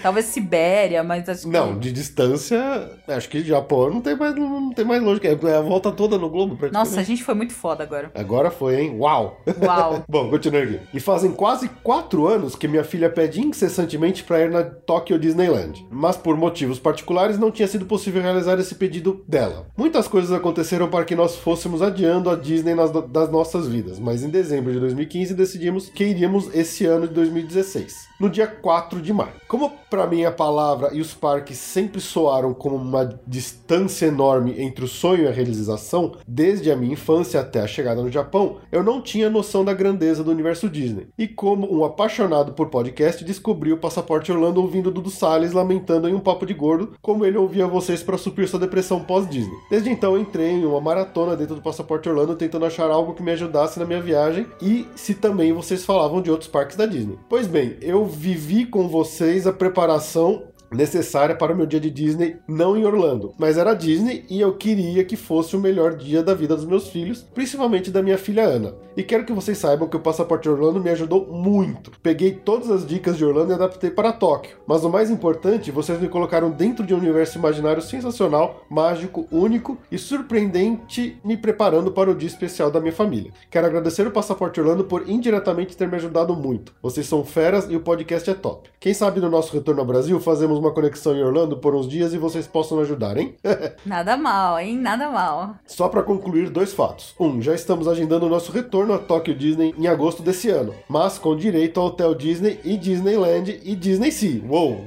Talvez 0.03 0.27
Sibéria, 0.27 1.03
mas 1.03 1.29
acho 1.29 1.43
que. 1.43 1.49
Não, 1.49 1.79
de 1.79 1.91
distância, 1.91 2.61
acho 3.09 3.29
que 3.29 3.43
Japão 3.43 3.91
não 3.91 4.01
tem 4.01 4.17
mais, 4.17 4.35
não 4.37 4.73
tem 4.73 4.85
mais 4.85 5.03
longe. 5.03 5.21
É 5.25 5.57
a 5.57 5.61
volta 5.63 5.91
toda 5.91 6.19
no 6.19 6.29
globo. 6.29 6.59
Nossa, 6.71 7.01
a 7.01 7.03
gente 7.03 7.25
foi 7.25 7.35
muito 7.35 7.55
foda 7.55 7.83
agora. 7.83 8.11
Agora 8.15 8.51
foi, 8.51 8.83
hein? 8.83 8.97
Uau! 8.99 9.41
Uau. 9.63 10.05
Bom, 10.09 10.29
continuando 10.29 10.75
aqui. 10.75 10.81
E 10.93 11.01
fazem 11.01 11.33
quase 11.33 11.69
quatro 11.83 12.27
anos 12.27 12.50
que 12.55 12.69
minha 12.69 12.85
filha 12.85 13.09
pede 13.11 13.41
incessantemente 13.41 14.25
para 14.25 14.41
ir 14.41 14.51
na 14.51 14.63
Tokyo 14.63 15.19
Disneyland. 15.19 15.87
Mas 15.91 16.17
por 16.17 16.37
motivos 16.37 16.79
particulares 16.79 17.39
não 17.39 17.51
tinha 17.51 17.69
sido 17.69 17.87
possível 17.87 18.23
realizar 18.23 18.59
esse 18.59 18.75
pedido 18.75 19.25
dela. 19.29 19.67
Muitas 19.77 20.07
coisas 20.09 20.33
aconteceram 20.33 20.89
para 20.89 21.05
que 21.05 21.15
nós 21.15 21.37
fôssemos 21.37 21.83
adiando 21.83 22.31
a 22.31 22.37
Disney 22.37 22.75
nas- 22.75 22.91
das 23.09 23.31
nossas 23.31 23.67
vidas, 23.69 23.99
mas 23.99 24.23
em 24.23 24.29
dezembro 24.29 24.73
de 24.73 24.81
2015 24.81 25.35
decidimos 25.35 25.89
que 25.89 26.05
iríamos 26.05 26.55
esse 26.55 26.85
ano 26.87 27.07
de 27.09 27.15
2016, 27.15 27.95
no 28.19 28.29
dia 28.31 28.47
4 28.47 29.01
de 29.01 29.13
maio. 29.13 29.33
Como 29.49 29.71
para 29.91 30.07
mim 30.07 30.25
a 30.25 30.31
palavra 30.33 30.91
e 30.93 31.01
os 31.01 31.13
parques 31.15 31.59
sempre 31.59 32.01
soaram 32.01 32.55
como 32.55 32.77
uma 32.77 33.19
distância 33.27 34.07
enorme 34.07 34.55
entre 34.61 34.85
o 34.85 34.89
sonho 34.89 35.25
e 35.25 35.29
a 35.29 35.33
realização, 35.33 36.13
desde 36.27 36.71
a 36.71 36.77
minha 36.77 36.93
infância 36.93 37.41
até 37.41 37.61
a 37.61 37.67
chegada 37.67 38.03
no 38.03 38.11
Japão, 38.11 38.59
eu 38.71 38.83
não 38.85 39.01
tinha 39.03 39.29
noção 39.29 39.65
da 39.65 39.73
grandeza 39.75 40.23
do 40.23 40.31
universo 40.31 40.69
Disney. 40.69 41.09
E 41.19 41.27
como 41.27 41.73
um 41.73 41.85
apaixonado 41.85 42.40
por 42.53 42.69
podcast, 42.69 43.25
descobri 43.25 43.73
o 43.73 43.79
Passaporte 43.79 44.33
Orlando 44.33 44.61
ouvindo 44.61 44.91
Dudu 44.91 45.11
Salles 45.11 45.53
lamentando 45.53 46.09
em 46.09 46.15
um 46.15 46.21
papo 46.21 46.47
de 46.47 46.55
gordo 46.55 46.95
como 47.01 47.25
ele 47.25 47.39
ouvia 47.39 47.67
vocês 47.67 48.03
para 48.03 48.19
suprir 48.19 48.49
sua 48.49 48.59
depressão 48.59 49.01
pós-Disney. 49.01 49.57
Desde 49.69 49.91
então 49.91 50.19
entrei 50.19 50.51
em 50.51 50.65
uma 50.65 50.81
maratona 50.81 51.37
dentro 51.37 51.55
do 51.55 51.63
Passaporte 51.63 52.09
Orlando 52.09 52.35
tentando 52.35 52.65
achar 52.65 52.91
algo 52.91 53.15
que 53.15 53.23
me 53.23 53.33
ajudasse 53.33 53.79
na 53.79 53.85
minha 53.85 54.01
viagem 54.01 54.47
e 54.61 54.89
se 54.97 55.15
também 55.15 55.53
vocês 55.53 55.85
falavam 55.85 56.23
de 56.23 56.31
outros 56.31 56.49
parques 56.49 56.77
da 56.77 56.87
Disney. 56.87 57.19
Pois 57.29 57.47
bem, 57.47 57.77
eu 57.83 58.07
vivi 58.07 58.65
com 58.65 58.89
vocês 58.89 59.47
a 59.47 59.53
preparação 59.53 60.45
necessária 60.71 61.35
para 61.35 61.53
o 61.53 61.57
meu 61.57 61.67
dia 61.67 61.81
de 61.81 61.91
Disney, 61.91 62.37
não 62.47 62.77
em 62.77 62.85
Orlando, 62.85 63.35
mas 63.39 63.59
era 63.59 63.75
Disney 63.75 64.25
e 64.29 64.41
eu 64.41 64.55
queria 64.55 65.05
que 65.05 65.17
fosse 65.17 65.57
o 65.57 65.61
melhor 65.61 65.95
dia 65.95 66.23
da 66.23 66.35
vida 66.35 66.55
dos 66.55 66.65
meus 66.65 66.89
filhos, 66.89 67.27
principalmente 67.35 67.91
da 67.91 68.03
minha 68.03 68.19
filha 68.19 68.45
Ana. 68.45 68.75
E 68.97 69.03
quero 69.03 69.25
que 69.25 69.33
vocês 69.33 69.57
saibam 69.57 69.89
que 69.89 69.97
o 69.97 70.01
Passaporte 70.01 70.49
Orlando 70.49 70.81
me 70.81 70.91
ajudou 70.91 71.27
muito. 71.27 71.93
Peguei 72.03 72.33
todas 72.33 72.71
as 72.71 72.87
dicas 72.87 73.17
de 73.17 73.25
Orlando 73.25 73.53
e 73.53 73.55
adaptei 73.55 73.91
para 73.91 74.13
Tóquio. 74.13 74.57
Mas 74.67 74.85
o 74.85 74.91
mais 74.91 75.11
importante, 75.11 75.71
vocês 75.71 76.01
me 76.01 76.09
colocaram 76.09 76.51
dentro 76.51 76.85
de 76.85 76.93
um 76.93 76.99
universo 76.99 77.39
imaginário 77.39 77.81
sensacional, 77.81 78.65
mágico, 78.69 79.27
único 79.31 79.79
e 79.91 79.97
surpreendente, 79.97 81.19
me 81.25 81.37
preparando 81.37 81.93
para 81.93 82.11
o 82.11 82.15
dia 82.15 82.29
especial 82.29 82.71
da 82.71 82.81
minha 82.81 82.93
família. 82.93 83.33
Quero 83.51 83.67
agradecer 83.67 84.07
o 84.07 84.11
Passaporte 84.11 84.61
Orlando 84.61 84.85
por 84.85 85.09
indiretamente 85.09 85.77
ter 85.77 85.89
me 85.89 85.97
ajudado 85.97 86.35
muito. 86.35 86.75
Vocês 86.83 87.07
são 87.07 87.25
feras 87.25 87.67
e 87.71 87.77
o 87.77 87.81
podcast 87.81 88.29
é 88.29 88.35
top. 88.35 88.69
Quem 88.79 88.93
sabe 88.93 89.21
no 89.21 89.31
nosso 89.31 89.53
retorno 89.53 89.81
ao 89.81 89.87
Brasil 89.87 90.21
fazemos 90.21 90.60
uma 90.61 90.73
conexão 90.73 91.17
em 91.17 91.23
Orlando 91.23 91.57
por 91.57 91.75
uns 91.75 91.89
dias 91.89 92.13
e 92.13 92.19
vocês 92.19 92.47
possam 92.47 92.79
ajudar, 92.81 93.17
hein? 93.17 93.35
Nada 93.85 94.17
mal, 94.17 94.59
hein? 94.59 94.77
Nada 94.77 95.11
mal. 95.11 95.57
Só 95.67 95.89
para 95.89 96.03
concluir 96.03 96.51
dois 96.51 96.73
fatos. 96.73 97.15
Um, 97.19 97.41
já 97.41 97.55
estamos 97.55 97.89
agendando 97.89 98.27
o 98.27 98.29
nosso 98.29 98.53
retorno 98.53 98.95
a 98.95 98.99
Tokyo 98.99 99.35
Disney 99.35 99.75
em 99.77 99.87
agosto 99.87 100.23
desse 100.23 100.49
ano, 100.51 100.75
mas 100.89 101.19
com 101.19 101.37
direito 101.37 101.81
ao 101.81 101.87
Hotel 101.87 102.15
Disney 102.15 102.61
e 102.65 102.77
Disneyland 102.77 103.61
e 103.65 103.75
Disney 103.75 104.13
Sea. 104.13 104.43
Uou! 104.49 104.85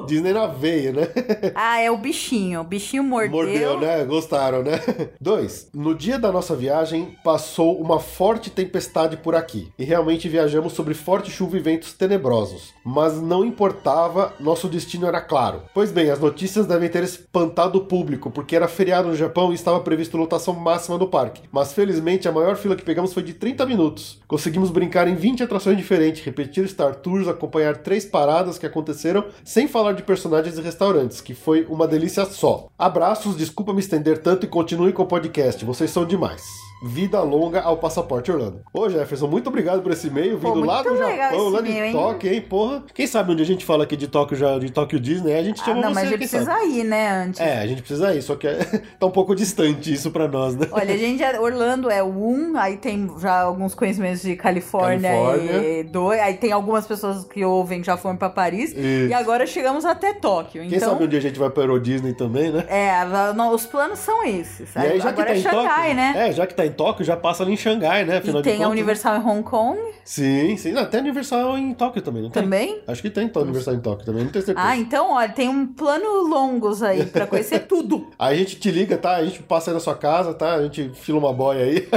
Disney 0.06 0.32
na 0.32 0.46
veia, 0.46 0.92
né? 0.92 1.08
Ah, 1.54 1.80
é 1.80 1.90
o 1.90 1.96
bichinho. 1.96 2.60
O 2.60 2.64
bichinho 2.64 3.02
mordeu. 3.02 3.30
Mordeu, 3.30 3.80
né? 3.80 4.04
Gostaram, 4.04 4.62
né? 4.62 4.80
Dois, 5.20 5.68
no 5.74 5.94
dia 5.94 6.18
da 6.18 6.30
nossa 6.30 6.54
viagem, 6.54 7.16
passou 7.24 7.78
uma 7.80 7.98
forte 7.98 8.50
tempestade 8.50 9.16
por 9.16 9.34
aqui. 9.34 9.70
E 9.78 9.84
realmente 9.84 10.28
viajamos 10.28 10.72
sobre 10.72 10.94
forte 10.94 11.30
chuva 11.30 11.56
e 11.56 11.60
ventos 11.60 11.92
tenebrosos. 11.92 12.72
Mas 12.84 13.20
não 13.20 13.44
importava, 13.44 14.32
nosso 14.38 14.68
destino 14.68 15.06
era 15.10 15.20
claro. 15.20 15.62
Pois 15.74 15.92
bem, 15.92 16.10
as 16.10 16.18
notícias 16.18 16.66
devem 16.66 16.88
ter 16.88 17.02
espantado 17.02 17.78
o 17.78 17.84
público, 17.84 18.30
porque 18.30 18.56
era 18.56 18.66
feriado 18.66 19.08
no 19.08 19.16
Japão 19.16 19.52
e 19.52 19.54
estava 19.54 19.80
previsto 19.80 20.16
lotação 20.16 20.54
máxima 20.54 20.96
no 20.96 21.08
parque. 21.08 21.42
Mas 21.52 21.72
felizmente 21.72 22.28
a 22.28 22.32
maior 22.32 22.56
fila 22.56 22.76
que 22.76 22.84
pegamos 22.84 23.12
foi 23.12 23.22
de 23.22 23.34
30 23.34 23.66
minutos. 23.66 24.20
Conseguimos 24.26 24.70
brincar 24.70 25.06
em 25.08 25.14
20 25.14 25.42
atrações 25.42 25.76
diferentes, 25.76 26.24
repetir 26.24 26.68
Star 26.68 26.94
Tours, 26.94 27.28
acompanhar 27.28 27.76
três 27.76 28.04
paradas 28.04 28.58
que 28.58 28.66
aconteceram, 28.66 29.26
sem 29.44 29.68
falar 29.68 29.92
de 29.92 30.02
personagens 30.02 30.56
e 30.56 30.62
restaurantes, 30.62 31.20
que 31.20 31.34
foi 31.34 31.66
uma 31.68 31.86
delícia 31.86 32.24
só. 32.24 32.68
Abraços, 32.78 33.36
desculpa 33.36 33.72
me 33.72 33.80
estender 33.80 34.18
tanto 34.18 34.46
e 34.46 34.48
continue 34.48 34.92
com 34.92 35.02
o 35.02 35.06
podcast, 35.06 35.64
vocês 35.64 35.90
são 35.90 36.04
demais. 36.04 36.42
Vida 36.82 37.20
longa 37.20 37.60
ao 37.60 37.76
Passaporte 37.76 38.32
Orlando. 38.32 38.62
Ô 38.72 38.88
Jefferson, 38.88 39.26
muito 39.26 39.48
obrigado 39.48 39.82
por 39.82 39.92
esse 39.92 40.06
e-mail, 40.06 40.38
Pô, 40.38 40.54
vindo 40.54 40.66
lá 40.66 40.82
muito 40.82 40.94
do 40.94 40.96
Japão, 40.96 41.48
lá 41.50 41.60
de? 41.60 41.92
Tóquio, 41.92 42.32
hein? 42.32 42.40
Porra. 42.40 42.84
Quem 42.94 43.06
sabe 43.06 43.32
onde 43.32 43.42
a 43.42 43.46
gente 43.46 43.66
fala 43.66 43.84
aqui 43.84 43.96
de 43.96 44.08
Tóquio, 44.08 44.34
já, 44.34 44.58
de 44.58 44.70
Tóquio 44.70 44.98
Disney, 45.00 45.34
a 45.34 45.42
gente 45.42 45.60
Ah, 45.62 45.64
chama 45.64 45.80
não, 45.82 45.88
você, 45.88 45.94
mas 45.94 46.04
a 46.04 46.06
gente 46.10 46.18
precisa 46.18 46.44
sabe? 46.44 46.66
ir, 46.66 46.84
né, 46.84 47.10
antes. 47.24 47.40
É, 47.40 47.58
a 47.58 47.66
gente 47.66 47.82
precisa 47.82 48.14
ir, 48.14 48.22
só 48.22 48.36
que 48.36 48.46
é- 48.46 48.58
tá 48.98 49.06
um 49.06 49.10
pouco 49.10 49.34
distante 49.34 49.92
isso 49.92 50.10
pra 50.10 50.28
nós, 50.28 50.54
né? 50.56 50.66
Olha, 50.70 50.94
a 50.94 50.96
gente 50.96 51.22
é, 51.22 51.38
Orlando 51.40 51.90
é 51.90 52.02
um, 52.02 52.56
aí 52.56 52.76
tem 52.76 53.10
já 53.18 53.40
alguns 53.40 53.74
conhecimentos 53.74 54.22
de 54.22 54.36
Califórnia, 54.36 55.10
Califórnia. 55.10 55.80
e 55.80 55.84
dois, 55.84 56.20
aí 56.20 56.34
tem 56.34 56.52
algumas 56.52 56.86
pessoas 56.86 57.24
que 57.24 57.44
ouvem 57.44 57.80
que 57.80 57.86
já 57.86 57.96
foram 57.96 58.16
pra 58.16 58.28
Paris 58.30 58.70
Isso. 58.70 58.78
e 58.80 59.14
agora 59.14 59.46
chegamos 59.46 59.84
até 59.84 60.12
Tóquio. 60.12 60.62
Quem 60.62 60.76
então, 60.76 60.90
sabe 60.90 61.04
onde 61.04 61.16
a 61.16 61.20
gente 61.20 61.38
vai 61.38 61.50
para 61.50 61.62
Euro 61.62 61.80
Disney 61.80 62.12
também, 62.12 62.50
né? 62.50 62.64
é, 62.68 63.04
não, 63.34 63.54
os 63.54 63.66
planos 63.66 63.98
são 63.98 64.24
esses. 64.24 64.74
E 64.74 64.78
aí, 64.78 65.00
já 65.00 65.08
agora 65.08 65.14
que 65.14 65.32
tá 65.32 65.34
é 65.34 65.38
em 65.38 65.42
Xangai, 65.42 65.76
Tóquio, 65.78 65.94
né? 65.94 66.14
É, 66.28 66.32
já 66.32 66.46
que 66.46 66.54
tá 66.54 66.66
em 66.66 66.72
Tóquio, 66.72 67.04
já 67.04 67.16
passa 67.16 67.42
ali 67.42 67.52
em 67.52 67.56
Xangai, 67.56 68.04
né? 68.04 68.18
Afinal 68.18 68.40
e 68.40 68.44
tem 68.44 68.54
a 68.54 68.56
contas, 68.58 68.72
Universal 68.72 69.16
em 69.16 69.24
Hong 69.24 69.42
Kong 69.42 69.80
né? 69.80 69.90
Sim, 70.04 70.56
sim. 70.56 70.72
Não, 70.72 70.82
Até 70.82 70.98
Universal 70.98 71.56
em 71.58 71.72
Tóquio 71.72 72.02
também, 72.02 72.22
não 72.22 72.30
tem? 72.30 72.42
também. 72.42 72.82
Acho 72.86 73.00
que 73.02 73.10
tem 73.10 73.30
Universal 73.34 73.74
em 73.74 73.80
Tóquio 73.80 74.04
também, 74.04 74.24
não 74.24 74.30
tenho 74.30 74.44
certeza. 74.44 74.66
Ah, 74.66 74.76
então, 74.76 74.89
olha, 74.98 75.28
tem 75.28 75.48
um 75.48 75.66
plano 75.66 76.22
longos 76.28 76.82
aí 76.82 77.04
pra 77.06 77.26
conhecer 77.26 77.60
tudo. 77.60 78.08
Aí 78.18 78.36
a 78.36 78.38
gente 78.38 78.56
te 78.56 78.70
liga, 78.70 78.96
tá? 78.98 79.16
A 79.16 79.24
gente 79.24 79.42
passa 79.42 79.70
aí 79.70 79.74
na 79.74 79.80
sua 79.80 79.94
casa, 79.94 80.34
tá? 80.34 80.54
A 80.54 80.62
gente 80.62 80.90
fila 80.94 81.18
uma 81.18 81.32
boia 81.32 81.64
aí. 81.64 81.88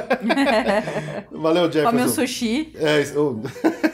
Valeu, 1.32 1.66
Jefferson. 1.66 1.90
Come 1.92 2.04
um 2.04 2.10
sushi. 2.10 2.72
É, 2.76 3.02
isso. 3.02 3.40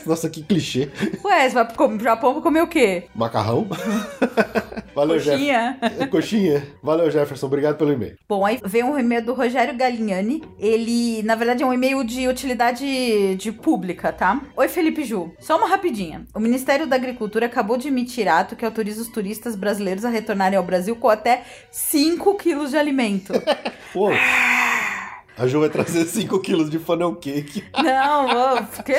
Nossa, 0.09 0.27
que 0.27 0.41
clichê. 0.41 0.89
Ué, 1.23 1.47
você 1.47 1.53
vai 1.53 1.65
pro 1.67 1.99
Japão 1.99 2.33
pra 2.33 2.41
comer 2.41 2.63
o 2.63 2.67
quê? 2.67 3.03
Macarrão? 3.13 3.67
Valeu, 4.95 5.19
Jefferson. 5.19 5.37
Coxinha? 5.37 5.79
Coxinha. 6.09 6.67
Valeu, 6.81 7.11
Jefferson. 7.11 7.45
Obrigado 7.45 7.77
pelo 7.77 7.93
e-mail. 7.93 8.17
Bom, 8.27 8.43
aí 8.43 8.59
vem 8.65 8.83
um 8.83 8.97
e-mail 8.97 9.23
do 9.23 9.35
Rogério 9.35 9.77
Galignani. 9.77 10.41
Ele, 10.57 11.21
na 11.21 11.35
verdade, 11.35 11.61
é 11.61 11.65
um 11.65 11.71
e-mail 11.71 12.03
de 12.03 12.27
utilidade 12.27 13.35
de 13.35 13.51
pública, 13.51 14.11
tá? 14.11 14.41
Oi, 14.57 14.67
Felipe 14.67 15.03
Ju. 15.03 15.31
Só 15.39 15.57
uma 15.59 15.67
rapidinha. 15.67 16.25
O 16.33 16.39
Ministério 16.39 16.87
da 16.87 16.95
Agricultura 16.95 17.45
acabou 17.45 17.77
de 17.77 17.87
emitir 17.89 18.27
ato 18.27 18.55
que 18.55 18.65
autoriza 18.65 19.03
os 19.03 19.09
turistas 19.09 19.55
brasileiros 19.55 20.03
a 20.03 20.09
retornarem 20.09 20.57
ao 20.57 20.63
Brasil 20.65 20.95
com 20.95 21.07
até 21.07 21.43
5 21.69 22.35
quilos 22.35 22.71
de 22.71 22.77
alimento. 22.77 23.31
Pô. 23.93 24.09
A 25.37 25.47
Ju 25.47 25.61
vai 25.61 25.69
trazer 25.69 26.03
5 26.03 26.37
quilos 26.41 26.69
de 26.69 26.77
funnel 26.77 27.15
cake. 27.15 27.63
Não, 27.81 28.65
porque- 28.65 28.97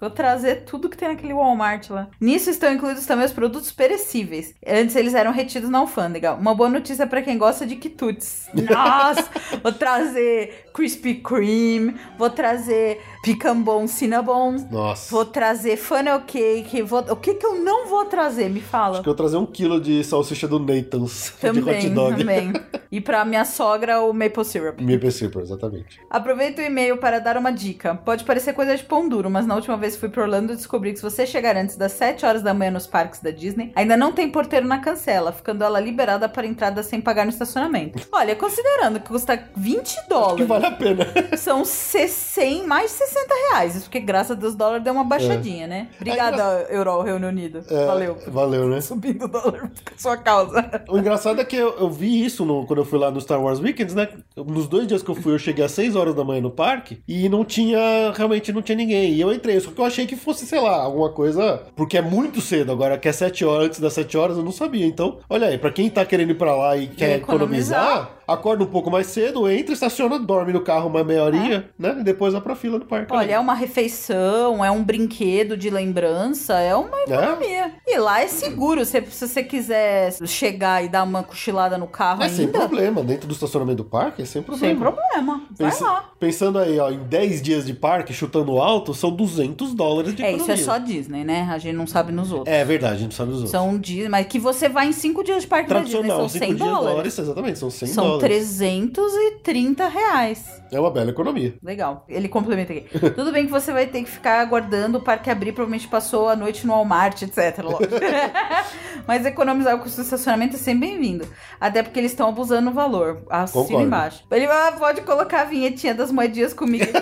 vou 0.00 0.10
trazer 0.10 0.64
tudo 0.64 0.88
que 0.88 0.96
tem 0.96 1.08
naquele 1.08 1.34
Walmart 1.34 1.90
lá. 1.90 2.08
Nisso 2.20 2.50
estão 2.50 2.72
incluídos 2.72 3.06
também 3.06 3.24
os 3.24 3.32
produtos 3.32 3.72
perecíveis. 3.72 4.54
Antes 4.66 4.96
eles 4.96 5.14
eram 5.14 5.32
retidos 5.32 5.68
na 5.68 5.78
alfândega. 5.78 6.34
Uma 6.34 6.54
boa 6.54 6.68
notícia 6.68 7.06
pra 7.06 7.22
quem 7.22 7.38
gosta 7.38 7.66
de 7.66 7.76
quitutes. 7.76 8.48
Nossa, 8.54 9.28
vou 9.62 9.72
trazer 9.72 10.67
Krispy 10.78 11.16
Kreme, 11.16 11.96
vou 12.16 12.30
trazer 12.30 13.00
Picambon 13.24 13.88
Cinnabon, 13.88 14.64
Nossa. 14.70 15.10
vou 15.10 15.24
trazer 15.24 15.76
funnel 15.76 16.20
cake, 16.20 16.82
vou... 16.82 17.00
o 17.00 17.16
que 17.16 17.34
que 17.34 17.44
eu 17.44 17.56
não 17.56 17.88
vou 17.88 18.04
trazer? 18.04 18.48
Me 18.48 18.60
fala. 18.60 18.92
Acho 18.94 19.02
que 19.02 19.08
eu 19.08 19.12
vou 19.12 19.16
trazer 19.16 19.36
um 19.38 19.44
quilo 19.44 19.80
de 19.80 20.04
salsicha 20.04 20.46
do 20.46 20.60
Nathan's 20.60 21.34
de 21.42 21.48
hot 21.48 21.60
Também, 21.60 21.90
dog. 21.94 22.16
também. 22.18 22.52
E 22.90 23.02
pra 23.02 23.22
minha 23.22 23.44
sogra, 23.44 24.00
o 24.00 24.14
maple 24.14 24.42
syrup. 24.46 24.80
Maple 24.80 25.12
Super, 25.12 25.42
exatamente. 25.42 26.00
Aproveito 26.08 26.58
o 26.60 26.62
e-mail 26.62 26.96
para 26.96 27.18
dar 27.18 27.36
uma 27.36 27.52
dica. 27.52 27.94
Pode 27.96 28.24
parecer 28.24 28.54
coisa 28.54 28.74
de 28.74 28.82
pão 28.82 29.06
duro, 29.06 29.28
mas 29.28 29.46
na 29.46 29.54
última 29.56 29.76
vez 29.76 29.92
que 29.92 30.00
fui 30.00 30.08
para 30.08 30.22
Orlando 30.22 30.56
descobri 30.56 30.92
que 30.92 30.96
se 30.96 31.02
você 31.02 31.26
chegar 31.26 31.54
antes 31.54 31.76
das 31.76 31.92
7 31.92 32.24
horas 32.24 32.42
da 32.42 32.54
manhã 32.54 32.70
nos 32.70 32.86
parques 32.86 33.20
da 33.20 33.30
Disney, 33.30 33.72
ainda 33.76 33.94
não 33.94 34.10
tem 34.10 34.30
porteiro 34.30 34.66
na 34.66 34.78
cancela, 34.78 35.32
ficando 35.32 35.62
ela 35.64 35.78
liberada 35.78 36.30
para 36.30 36.46
entrada 36.46 36.82
sem 36.82 36.98
pagar 36.98 37.26
no 37.26 37.30
estacionamento. 37.30 38.02
Olha, 38.10 38.34
considerando 38.34 39.00
que 39.00 39.08
custa 39.08 39.38
20 39.54 39.80
Acho 39.86 40.02
que 40.02 40.08
dólares. 40.08 40.46
vale 40.48 40.67
a 40.68 40.72
pena. 40.72 41.06
São 41.36 41.64
60, 41.64 42.66
mais 42.66 42.90
de 42.92 42.96
60 42.98 43.34
reais. 43.50 43.74
Isso 43.76 43.84
porque, 43.84 44.00
graças 44.00 44.32
a 44.32 44.34
Deus, 44.34 44.54
o 44.54 44.56
dólar 44.56 44.80
deu 44.80 44.92
uma 44.92 45.04
baixadinha, 45.04 45.66
né? 45.66 45.88
Obrigada, 45.96 46.66
Euro, 46.70 47.02
Reino 47.02 47.26
Unido. 47.28 47.62
É, 47.68 47.86
Valeu. 47.86 48.18
Valeu, 48.28 48.68
né? 48.68 48.80
Subindo 48.80 49.24
o 49.24 49.28
dólar 49.28 49.70
por 49.84 49.92
sua 49.98 50.16
causa. 50.16 50.82
O 50.88 50.98
engraçado 50.98 51.40
é 51.40 51.44
que 51.44 51.56
eu, 51.56 51.76
eu 51.78 51.90
vi 51.90 52.24
isso 52.24 52.44
no- 52.44 52.66
quando 52.66 52.80
eu 52.80 52.84
fui 52.84 52.98
lá 52.98 53.10
no 53.10 53.20
Star 53.20 53.42
Wars 53.42 53.60
Weekends, 53.60 53.94
né? 53.94 54.08
Nos 54.36 54.66
dois 54.68 54.86
dias 54.86 55.02
que 55.02 55.10
eu 55.10 55.14
fui, 55.14 55.34
eu 55.34 55.38
cheguei 55.38 55.64
às 55.64 55.72
6 55.72 55.96
horas 55.96 56.14
da 56.14 56.24
manhã 56.24 56.40
no 56.40 56.50
parque 56.50 57.00
e 57.06 57.28
não 57.28 57.44
tinha, 57.44 58.12
realmente 58.14 58.52
não 58.52 58.62
tinha 58.62 58.76
ninguém. 58.76 59.12
E 59.14 59.20
eu 59.20 59.32
entrei, 59.32 59.58
só 59.60 59.70
que 59.70 59.80
eu 59.80 59.84
achei 59.84 60.06
que 60.06 60.16
fosse, 60.16 60.46
sei 60.46 60.60
lá, 60.60 60.76
alguma 60.82 61.10
coisa. 61.10 61.62
Porque 61.76 61.96
é 61.98 62.02
muito 62.02 62.40
cedo 62.40 62.72
agora, 62.72 62.98
que 62.98 63.08
é 63.08 63.12
7 63.12 63.44
horas, 63.44 63.66
antes 63.66 63.80
das 63.80 63.92
7 63.92 64.16
horas, 64.16 64.36
eu 64.36 64.42
não 64.44 64.52
sabia. 64.52 64.86
Então, 64.86 65.18
olha 65.28 65.46
aí, 65.48 65.58
pra 65.58 65.70
quem 65.72 65.88
tá 65.90 66.04
querendo 66.04 66.30
ir 66.30 66.34
pra 66.38 66.54
lá 66.54 66.76
e 66.76 66.86
quer 66.88 67.16
economizar. 67.16 67.82
economizar, 67.82 68.17
acorda 68.28 68.62
um 68.62 68.66
pouco 68.66 68.90
mais 68.90 69.06
cedo, 69.08 69.50
entra, 69.50 69.72
estaciona, 69.72 70.18
dorme 70.18 70.52
no 70.52 70.60
carro 70.60 70.88
uma 70.88 71.02
meia 71.02 71.24
horinha, 71.24 71.68
né? 71.78 71.96
E 72.00 72.04
depois 72.04 72.32
vai 72.34 72.42
pra 72.42 72.54
fila 72.54 72.78
do 72.78 72.84
parque. 72.84 73.12
Olha, 73.12 73.32
é 73.32 73.38
uma 73.38 73.54
refeição, 73.54 74.64
é 74.64 74.70
um 74.70 74.84
brinquedo 74.84 75.56
de 75.56 75.70
lembrança, 75.70 76.54
é 76.60 76.74
uma 76.76 77.00
economia. 77.02 77.72
E 77.86 77.98
lá 77.98 78.20
é 78.20 78.28
seguro. 78.28 78.84
Se, 78.84 79.00
se 79.10 79.26
você 79.28 79.42
quiser 79.42 80.12
chegar 80.26 80.84
e 80.84 80.88
dar 80.88 81.02
uma 81.04 81.22
cochilada 81.22 81.78
no 81.78 81.86
carro 81.86 82.22
É 82.22 82.28
sem 82.28 82.46
ainda, 82.46 82.58
problema, 82.58 83.02
dentro 83.02 83.26
do 83.26 83.32
estacionamento 83.32 83.82
do 83.82 83.84
parque 83.88 84.22
é 84.22 84.24
sem 84.24 84.42
problema. 84.42 84.68
sem 84.68 84.76
problema. 84.78 85.42
Vai 85.58 85.70
Pensa- 85.70 85.84
lá. 85.84 86.04
Pensando 86.18 86.58
aí, 86.58 86.78
ó, 86.80 86.90
em 86.90 86.98
10 87.04 87.40
dias 87.42 87.64
de 87.64 87.72
parque, 87.72 88.12
chutando 88.12 88.58
alto, 88.58 88.92
são 88.92 89.10
200 89.10 89.72
dólares 89.72 90.14
de 90.16 90.22
É, 90.22 90.30
isso 90.32 90.50
economia. 90.50 90.62
é 90.62 90.64
só 90.64 90.78
Disney, 90.78 91.24
né? 91.24 91.48
A 91.50 91.58
gente 91.58 91.76
não 91.76 91.86
sabe 91.86 92.10
nos 92.10 92.32
outros. 92.32 92.52
É 92.52 92.64
verdade, 92.64 92.94
a 92.94 92.98
gente 92.98 93.14
sabe 93.14 93.30
dos 93.30 93.42
outros. 93.42 93.52
São 93.52 93.78
Disney, 93.78 94.08
mas 94.08 94.26
que 94.26 94.38
você 94.38 94.68
vai 94.68 94.88
em 94.88 94.92
cinco 94.92 95.22
dias 95.22 95.42
de 95.42 95.48
parque 95.48 95.68
da 95.68 95.80
Disney, 95.80 96.08
são 96.08 96.28
5 96.28 96.44
100 96.44 96.54
dias 96.54 96.58
dólares. 96.58 96.88
dólares, 96.90 97.18
exatamente, 97.18 97.58
são 97.60 97.70
100 97.70 97.88
São 97.88 98.04
dólares. 98.04 98.58
330 98.58 99.88
reais. 99.88 100.44
É 100.70 100.78
uma 100.78 100.90
bela 100.90 101.10
economia. 101.10 101.54
Legal. 101.62 102.04
Ele 102.08 102.28
complementa 102.28 102.72
aqui. 102.72 102.98
Tudo 103.14 103.32
bem 103.32 103.46
que 103.46 103.50
você 103.52 103.72
vai 103.72 103.86
ter 103.86 104.02
que 104.02 104.10
ficar 104.10 104.40
aguardando 104.40 104.98
o 104.98 105.00
parque 105.00 105.30
abrir, 105.30 105.52
provavelmente 105.52 105.88
passou 105.88 106.28
a 106.28 106.36
noite 106.36 106.66
no 106.66 106.72
Walmart, 106.74 107.22
etc. 107.22 107.58
Mas 109.06 109.24
economizar 109.24 109.74
o 109.76 109.78
custo 109.78 109.96
do 109.96 110.02
estacionamento 110.04 110.56
é 110.56 110.58
sempre 110.58 110.88
bem-vindo. 110.88 111.26
Até 111.60 111.82
porque 111.82 111.98
eles 111.98 112.10
estão 112.12 112.28
abusando 112.28 112.62
no 112.62 112.72
valor. 112.72 113.22
Assina 113.30 113.82
embaixo. 113.82 114.24
Ele 114.30 114.46
ah, 114.46 114.74
pode 114.78 115.00
colocar 115.02 115.42
a 115.42 115.44
vinhetinha 115.44 115.94
das 115.94 116.07
moedinhas 116.12 116.52
comigo. 116.52 116.86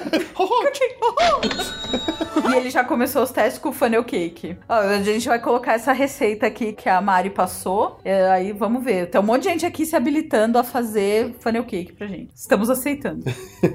e 2.50 2.54
ele 2.56 2.70
já 2.70 2.84
começou 2.84 3.22
os 3.22 3.30
testes 3.30 3.60
com 3.60 3.70
o 3.70 3.72
funnel 3.72 4.04
cake. 4.04 4.56
Ó, 4.68 4.74
a 4.74 5.02
gente 5.02 5.28
vai 5.28 5.38
colocar 5.38 5.74
essa 5.74 5.92
receita 5.92 6.46
aqui 6.46 6.72
que 6.72 6.88
a 6.88 7.00
Mari 7.00 7.30
passou. 7.30 7.98
É, 8.04 8.28
aí 8.30 8.52
vamos 8.52 8.84
ver. 8.84 9.10
Tem 9.10 9.20
um 9.20 9.24
monte 9.24 9.42
de 9.42 9.48
gente 9.50 9.66
aqui 9.66 9.84
se 9.84 9.96
habilitando 9.96 10.58
a 10.58 10.64
fazer 10.64 11.34
funnel 11.40 11.64
cake 11.64 11.92
pra 11.92 12.06
gente. 12.06 12.30
Estamos 12.34 12.70
aceitando. 12.70 13.24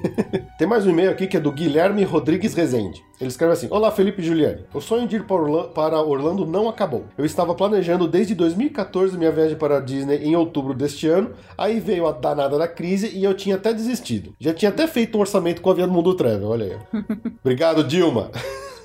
Tem 0.57 0.67
mais 0.67 0.85
um 0.85 0.91
e-mail 0.91 1.11
aqui 1.11 1.27
que 1.27 1.37
é 1.37 1.39
do 1.39 1.51
Guilherme 1.51 2.03
Rodrigues 2.03 2.53
Rezende. 2.53 3.03
Ele 3.21 3.29
escreve 3.29 3.53
assim: 3.53 3.67
Olá, 3.69 3.91
Felipe 3.91 4.21
e 4.21 4.25
Juliane. 4.25 4.65
O 4.73 4.81
sonho 4.81 5.07
de 5.07 5.17
ir 5.17 5.25
para 5.25 6.01
Orlando 6.01 6.45
não 6.45 6.67
acabou. 6.67 7.05
Eu 7.15 7.23
estava 7.23 7.53
planejando 7.53 8.07
desde 8.07 8.33
2014 8.33 9.15
minha 9.15 9.31
viagem 9.31 9.55
para 9.55 9.77
a 9.77 9.79
Disney 9.79 10.17
em 10.23 10.35
outubro 10.35 10.73
deste 10.73 11.07
ano. 11.07 11.31
Aí 11.55 11.79
veio 11.79 12.07
a 12.07 12.11
danada 12.11 12.57
da 12.57 12.67
crise 12.67 13.11
e 13.15 13.23
eu 13.23 13.35
tinha 13.35 13.57
até 13.57 13.73
desistido. 13.73 14.33
Já 14.39 14.53
tinha 14.53 14.69
até 14.69 14.87
feito 14.87 15.19
um 15.19 15.20
orçamento 15.21 15.61
com 15.61 15.69
a 15.69 15.73
Via 15.73 15.87
do 15.87 15.93
Mundo 15.93 16.13
Travel, 16.13 16.47
olha 16.47 16.65
aí. 16.65 17.01
Obrigado, 17.43 17.83
Dilma. 17.83 18.29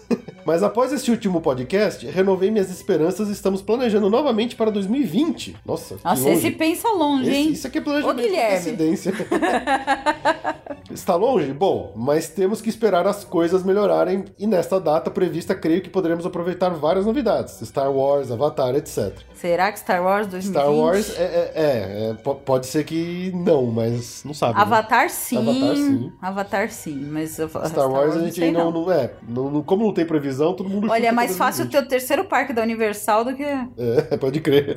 Mas 0.47 0.63
após 0.63 0.93
este 0.93 1.11
último 1.11 1.41
podcast, 1.41 2.07
renovei 2.07 2.51
minhas 2.53 2.71
esperanças 2.71 3.29
e 3.29 3.33
estamos 3.33 3.61
planejando 3.63 4.09
novamente 4.09 4.55
para 4.55 4.71
2020. 4.71 5.57
Nossa, 5.67 5.97
Nossa, 6.05 6.23
longe. 6.23 6.39
esse 6.47 6.51
pensa 6.53 6.89
longe, 6.91 7.29
Esse- 7.29 7.37
hein? 7.37 7.51
isso 7.51 7.67
aqui 7.67 7.79
é 7.79 7.81
planejamento 7.81 8.17
Ô, 8.19 8.23
de 8.23 8.29
Guilherme. 8.29 8.87
Está 10.91 11.17
longe? 11.17 11.53
Bom, 11.53 11.93
mas 11.97 12.29
temos 12.29 12.61
que 12.61 12.69
esperar 12.69 13.07
as 13.07 13.25
coisas 13.25 13.65
melhorarem 13.65 14.25
e 14.39 14.47
nesta 14.47 14.81
data 14.81 15.11
prevista 15.11 15.53
creio 15.55 15.83
que 15.83 15.91
poderemos 15.91 16.25
aproveitar 16.25 16.71
várias 16.71 17.05
novidades. 17.05 17.59
Star 17.65 17.91
Wars, 17.93 18.31
Avatar, 18.31 18.75
etc. 18.77 19.13
Será 19.35 19.71
que 19.73 19.81
Star 19.81 20.03
Wars 20.03 20.29
2020? 20.29 20.53
Star 20.63 20.73
Wars 20.73 21.19
é, 21.19 21.23
é- 21.23 21.53
é, 21.55 22.11
é, 22.11 22.15
po- 22.15 22.37
pode 22.37 22.67
ser 22.67 22.85
que 22.85 23.33
não, 23.35 23.67
mas 23.67 24.23
não 24.25 24.33
sabe. 24.33 24.55
né? 24.55 24.61
Avatar 24.63 25.11
sim. 25.11 25.37
Avatar, 25.39 25.77
sim. 25.77 26.13
Avatar 26.23 26.71
sim, 26.71 27.09
mas 27.11 27.31
Star, 27.33 27.91
Wars 27.91 28.17
a 28.17 28.21
gente 28.21 28.37
sei 28.37 28.53
não, 28.53 28.71
não 28.71 28.91
é. 28.91 29.11
Não, 29.29 29.51
não- 29.51 29.63
como 29.63 29.85
não 29.85 29.93
tem 29.97 30.07
previsão, 30.07 30.55
todo 30.55 30.69
mundo 30.71 30.89
Olha, 30.91 31.09
é 31.09 31.13
mais 31.13 31.37
fácil 31.37 31.65
2020. 31.65 31.73
ter 31.73 31.87
o 31.87 31.89
terceiro 31.89 32.25
parque 32.27 32.53
da 32.53 32.63
Universal 32.63 33.25
do 33.25 33.35
que. 33.35 33.43
É, 33.43 34.17
pode 34.21 34.41
crer. 34.41 34.77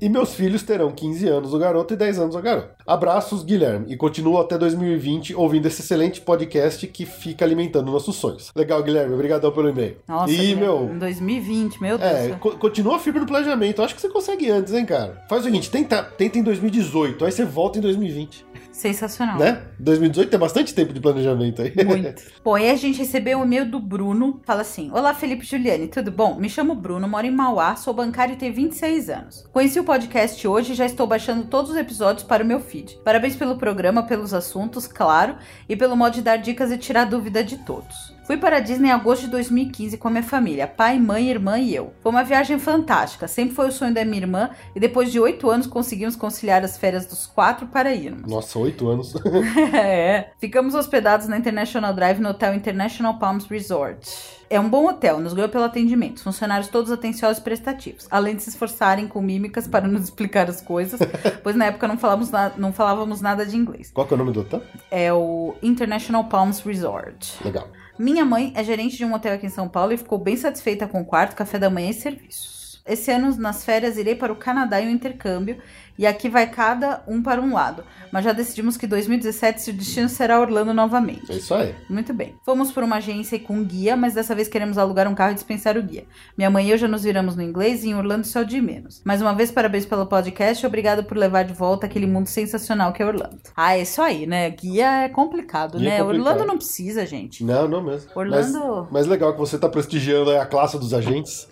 E 0.00 0.08
meus 0.08 0.32
filhos 0.32 0.62
terão 0.62 0.92
15 0.92 1.26
anos 1.28 1.52
o 1.52 1.58
garoto 1.58 1.92
e 1.92 1.96
10 1.96 2.20
anos 2.20 2.36
a 2.36 2.40
garota. 2.40 2.70
Abraços, 2.86 3.42
Guilherme, 3.42 3.86
e 3.92 3.96
continuo 3.96 4.38
até 4.38 4.56
2020 4.56 5.34
ouvindo 5.34 5.66
esse 5.66 5.80
excelente 5.82 6.20
podcast 6.20 6.86
que 6.86 7.04
fica 7.04 7.44
alimentando 7.44 7.90
nossos 7.90 8.14
sonhos. 8.14 8.52
Legal, 8.54 8.80
Guilherme, 8.80 9.12
obrigadão 9.12 9.50
pelo 9.50 9.68
e-mail. 9.68 9.96
Nossa, 10.06 10.32
e, 10.32 10.54
meu, 10.54 10.88
em 10.94 10.98
2020, 11.00 11.82
meu 11.82 11.98
Deus. 11.98 12.10
é, 12.12 12.28
co- 12.38 12.52
continua 12.52 12.96
firme 13.00 13.18
no 13.18 13.26
planejamento. 13.26 13.82
Acho 13.82 13.92
que 13.96 14.00
você 14.00 14.08
consegue 14.08 14.48
antes, 14.48 14.72
hein, 14.72 14.86
cara? 14.86 15.20
Faz 15.28 15.42
o 15.42 15.44
seguinte, 15.46 15.68
tenta, 15.68 16.00
tenta 16.00 16.38
em 16.38 16.44
2018, 16.44 17.24
aí 17.24 17.32
você 17.32 17.44
volta 17.44 17.78
em 17.78 17.82
2020, 17.82 18.46
Sensacional. 18.78 19.36
né? 19.38 19.62
2018 19.80 20.30
tem 20.30 20.38
bastante 20.38 20.72
tempo 20.72 20.92
de 20.92 21.00
planejamento 21.00 21.62
aí. 21.62 21.72
Muito. 21.84 22.22
Bom, 22.44 22.54
aí 22.54 22.70
a 22.70 22.76
gente 22.76 22.96
recebeu 22.98 23.40
um 23.40 23.44
e-mail 23.44 23.68
do 23.68 23.80
Bruno. 23.80 24.40
Fala 24.44 24.60
assim: 24.60 24.88
Olá, 24.92 25.12
Felipe 25.12 25.44
e 25.44 25.48
Juliane, 25.48 25.88
tudo 25.88 26.12
bom? 26.12 26.36
Me 26.36 26.48
chamo 26.48 26.76
Bruno, 26.76 27.08
moro 27.08 27.26
em 27.26 27.30
Mauá, 27.30 27.74
sou 27.74 27.92
bancário 27.92 28.34
e 28.34 28.36
tenho 28.36 28.54
26 28.54 29.10
anos. 29.10 29.44
Conheci 29.52 29.80
o 29.80 29.84
podcast 29.84 30.46
hoje 30.46 30.72
e 30.72 30.76
já 30.76 30.86
estou 30.86 31.08
baixando 31.08 31.46
todos 31.46 31.72
os 31.72 31.76
episódios 31.76 32.22
para 32.22 32.44
o 32.44 32.46
meu 32.46 32.60
feed. 32.60 33.00
Parabéns 33.04 33.34
pelo 33.34 33.58
programa, 33.58 34.04
pelos 34.04 34.32
assuntos, 34.32 34.86
claro, 34.86 35.34
e 35.68 35.74
pelo 35.74 35.96
modo 35.96 36.14
de 36.14 36.22
dar 36.22 36.36
dicas 36.36 36.70
e 36.70 36.78
tirar 36.78 37.04
dúvida 37.04 37.42
de 37.42 37.58
todos. 37.58 38.16
Fui 38.28 38.36
para 38.36 38.58
a 38.58 38.60
Disney 38.60 38.90
em 38.90 38.92
agosto 38.92 39.22
de 39.22 39.28
2015 39.28 39.96
com 39.96 40.06
a 40.06 40.10
minha 40.10 40.22
família, 40.22 40.66
pai, 40.66 40.98
mãe, 41.00 41.30
irmã 41.30 41.58
e 41.58 41.74
eu. 41.74 41.94
Foi 42.02 42.12
uma 42.12 42.22
viagem 42.22 42.58
fantástica, 42.58 43.26
sempre 43.26 43.54
foi 43.54 43.68
o 43.68 43.72
sonho 43.72 43.94
da 43.94 44.04
minha 44.04 44.18
irmã 44.18 44.50
e 44.76 44.78
depois 44.78 45.10
de 45.10 45.18
oito 45.18 45.48
anos 45.48 45.66
conseguimos 45.66 46.14
conciliar 46.14 46.62
as 46.62 46.76
férias 46.76 47.06
dos 47.06 47.24
quatro 47.24 47.68
para 47.68 47.94
irmos. 47.94 48.30
Nossa, 48.30 48.58
8 48.58 48.86
anos. 48.86 49.14
é. 49.72 50.28
Ficamos 50.38 50.74
hospedados 50.74 51.26
na 51.26 51.38
International 51.38 51.94
Drive 51.94 52.18
no 52.20 52.28
hotel 52.28 52.54
International 52.54 53.18
Palms 53.18 53.46
Resort. 53.46 54.06
É 54.50 54.60
um 54.60 54.68
bom 54.68 54.86
hotel, 54.86 55.20
nos 55.20 55.32
ganhou 55.32 55.48
pelo 55.48 55.64
atendimento. 55.64 56.22
Funcionários 56.22 56.68
todos 56.68 56.92
atenciosos 56.92 57.38
e 57.38 57.42
prestativos. 57.42 58.06
Além 58.10 58.36
de 58.36 58.42
se 58.42 58.50
esforçarem 58.50 59.08
com 59.08 59.22
mímicas 59.22 59.66
para 59.66 59.88
nos 59.88 60.04
explicar 60.04 60.50
as 60.50 60.60
coisas, 60.60 61.00
pois 61.42 61.56
na 61.56 61.64
época 61.64 61.88
não 61.88 61.96
falávamos, 61.96 62.30
na- 62.30 62.52
não 62.58 62.74
falávamos 62.74 63.22
nada 63.22 63.46
de 63.46 63.56
inglês. 63.56 63.90
Qual 63.90 64.06
que 64.06 64.12
é 64.12 64.16
o 64.16 64.18
nome 64.18 64.32
do 64.32 64.40
hotel? 64.40 64.62
É 64.90 65.10
o 65.14 65.54
International 65.62 66.24
Palms 66.24 66.60
Resort. 66.60 67.42
Legal. 67.42 67.68
Minha 67.98 68.24
mãe 68.24 68.52
é 68.54 68.62
gerente 68.62 68.96
de 68.96 69.04
um 69.04 69.12
hotel 69.12 69.34
aqui 69.34 69.46
em 69.46 69.50
São 69.50 69.68
Paulo 69.68 69.92
e 69.92 69.96
ficou 69.96 70.18
bem 70.18 70.36
satisfeita 70.36 70.86
com 70.86 71.00
o 71.00 71.04
quarto, 71.04 71.34
café 71.34 71.58
da 71.58 71.68
manhã 71.68 71.90
e 71.90 71.94
serviços. 71.94 72.80
Esse 72.86 73.10
ano, 73.10 73.34
nas 73.36 73.64
férias, 73.64 73.98
irei 73.98 74.14
para 74.14 74.32
o 74.32 74.36
Canadá 74.36 74.80
em 74.80 74.86
um 74.86 74.92
intercâmbio 74.92 75.60
e 75.98 76.06
aqui 76.06 76.28
vai 76.28 76.46
cada 76.46 77.02
um 77.06 77.22
para 77.22 77.40
um 77.42 77.52
lado. 77.54 77.82
Mas 78.10 78.24
já 78.24 78.32
decidimos 78.32 78.76
que 78.78 78.86
2017 78.86 79.70
o 79.70 79.72
destino 79.74 80.08
será 80.08 80.40
Orlando 80.40 80.72
novamente. 80.72 81.30
É 81.30 81.34
isso 81.36 81.54
aí. 81.54 81.74
Muito 81.90 82.14
bem. 82.14 82.34
Fomos 82.44 82.72
por 82.72 82.82
uma 82.82 82.96
agência 82.96 83.36
e 83.36 83.38
com 83.38 83.54
um 83.54 83.64
guia, 83.64 83.96
mas 83.96 84.14
dessa 84.14 84.34
vez 84.34 84.48
queremos 84.48 84.78
alugar 84.78 85.06
um 85.06 85.14
carro 85.14 85.32
e 85.32 85.34
dispensar 85.34 85.76
o 85.76 85.82
guia. 85.82 86.04
Minha 86.36 86.48
mãe 86.50 86.66
e 86.66 86.70
eu 86.70 86.78
já 86.78 86.88
nos 86.88 87.02
viramos 87.04 87.36
no 87.36 87.42
inglês 87.42 87.84
e 87.84 87.88
em 87.90 87.94
Orlando 87.94 88.26
só 88.26 88.42
de 88.42 88.60
menos. 88.62 89.02
Mais 89.04 89.20
uma 89.20 89.34
vez, 89.34 89.50
parabéns 89.50 89.84
pelo 89.84 90.06
podcast 90.06 90.64
e 90.64 90.66
obrigado 90.66 91.04
por 91.04 91.18
levar 91.18 91.42
de 91.44 91.52
volta 91.52 91.84
aquele 91.86 92.06
mundo 92.06 92.28
sensacional 92.28 92.92
que 92.94 93.02
é 93.02 93.06
Orlando. 93.06 93.38
Ah, 93.54 93.76
é 93.76 93.82
isso 93.82 94.00
aí, 94.00 94.26
né? 94.26 94.48
Guia 94.50 95.04
é 95.04 95.08
complicado, 95.10 95.76
Guia 95.78 95.88
é 95.88 95.92
né? 95.92 95.98
complicado. 95.98 96.26
Orlando 96.28 96.46
não 96.46 96.56
precisa, 96.56 97.04
gente. 97.04 97.44
Não, 97.44 97.68
não 97.68 97.82
mesmo. 97.82 98.10
Orlando- 98.14 98.82
Mas, 98.84 98.90
mas 98.90 99.06
legal 99.06 99.32
que 99.34 99.38
você 99.38 99.58
tá 99.58 99.68
prestigiando 99.68 100.30
a 100.30 100.46
classe 100.46 100.78
dos 100.78 100.94
agentes. 100.94 101.46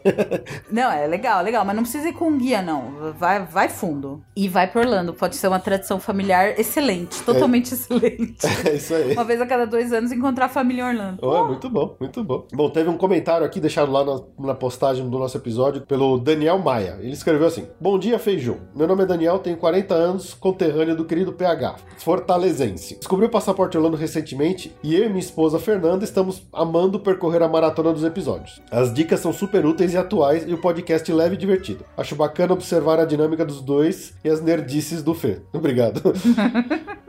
Não, 0.71 0.91
é 0.91 1.07
legal, 1.07 1.43
legal, 1.43 1.65
mas 1.65 1.77
não 1.77 1.83
precisa 1.83 2.09
ir 2.09 2.13
com 2.13 2.37
guia, 2.39 2.63
não. 2.63 3.13
Vai, 3.19 3.45
vai 3.45 3.69
fundo. 3.69 4.23
E 4.37 4.49
vai 4.49 4.67
pra 4.67 4.83
Orlando. 4.83 5.15
Pode 5.15 5.35
ser 5.35 5.49
uma 5.49 5.59
tradição 5.59 5.99
familiar 5.99 6.61
excelente, 6.61 7.23
totalmente 7.23 7.73
excelente. 7.73 8.37
é 8.69 8.75
isso 8.75 8.95
aí. 8.95 9.15
Uma 9.15 9.25
vez 9.25 9.41
a 9.41 9.47
cada 9.47 9.65
dois 9.65 9.95
anos 9.95 10.13
encontrar 10.13 10.45
a 10.45 10.49
família 10.51 10.83
em 10.83 10.89
Orlando. 10.89 11.19
Oh, 11.23 11.37
é 11.37 11.45
muito 11.47 11.71
bom, 11.71 11.97
muito 11.99 12.23
bom. 12.23 12.47
Bom, 12.53 12.69
teve 12.69 12.91
um 12.91 12.99
comentário 12.99 13.47
aqui 13.47 13.59
deixado 13.59 13.91
lá 13.91 14.05
na, 14.05 14.21
na 14.39 14.55
postagem 14.55 15.09
do 15.09 15.19
nosso 15.19 15.39
episódio 15.39 15.81
pelo 15.87 16.19
Daniel 16.19 16.59
Maia. 16.59 16.99
Ele 17.01 17.15
escreveu 17.15 17.47
assim: 17.47 17.67
Bom 17.81 17.99
dia, 17.99 18.19
Feijão. 18.19 18.59
Meu 18.75 18.87
nome 18.87 19.05
é 19.05 19.07
Daniel, 19.07 19.39
tenho 19.39 19.57
40 19.57 19.95
anos, 19.95 20.35
conterrâneo 20.35 20.95
do 20.95 21.07
querido 21.07 21.33
PH, 21.33 21.77
fortalezense. 21.97 22.97
Descobri 22.97 23.25
o 23.25 23.31
Passaporte 23.31 23.79
Orlando 23.79 23.97
recentemente 23.97 24.77
e 24.83 24.95
eu 24.95 25.07
e 25.07 25.09
minha 25.09 25.19
esposa 25.19 25.59
Fernanda 25.59 26.05
estamos 26.05 26.47
amando 26.53 27.01
percorrer 27.01 27.43
a 27.43 27.49
maratona 27.49 27.91
dos 27.91 28.05
episódios. 28.05 28.61
As 28.71 28.93
dicas 28.93 29.21
são 29.21 29.33
super 29.33 29.65
úteis 29.65 29.95
e 29.95 29.97
atuais 29.97 30.45
e 30.47 30.53
o 30.53 30.61
podcast 30.61 31.11
leve 31.11 31.37
e 31.37 31.39
divertido. 31.39 31.87
Acho 31.97 32.15
bacana 32.15 32.53
observar 32.53 33.01
a 33.01 33.07
dinâmica 33.07 33.43
dos 33.43 33.63
dois 33.63 34.15
e 34.27 34.29
as 34.29 34.43
nerdices 34.43 35.03
do 35.05 35.15
Fê. 35.15 35.39
Obrigado. 35.55 36.03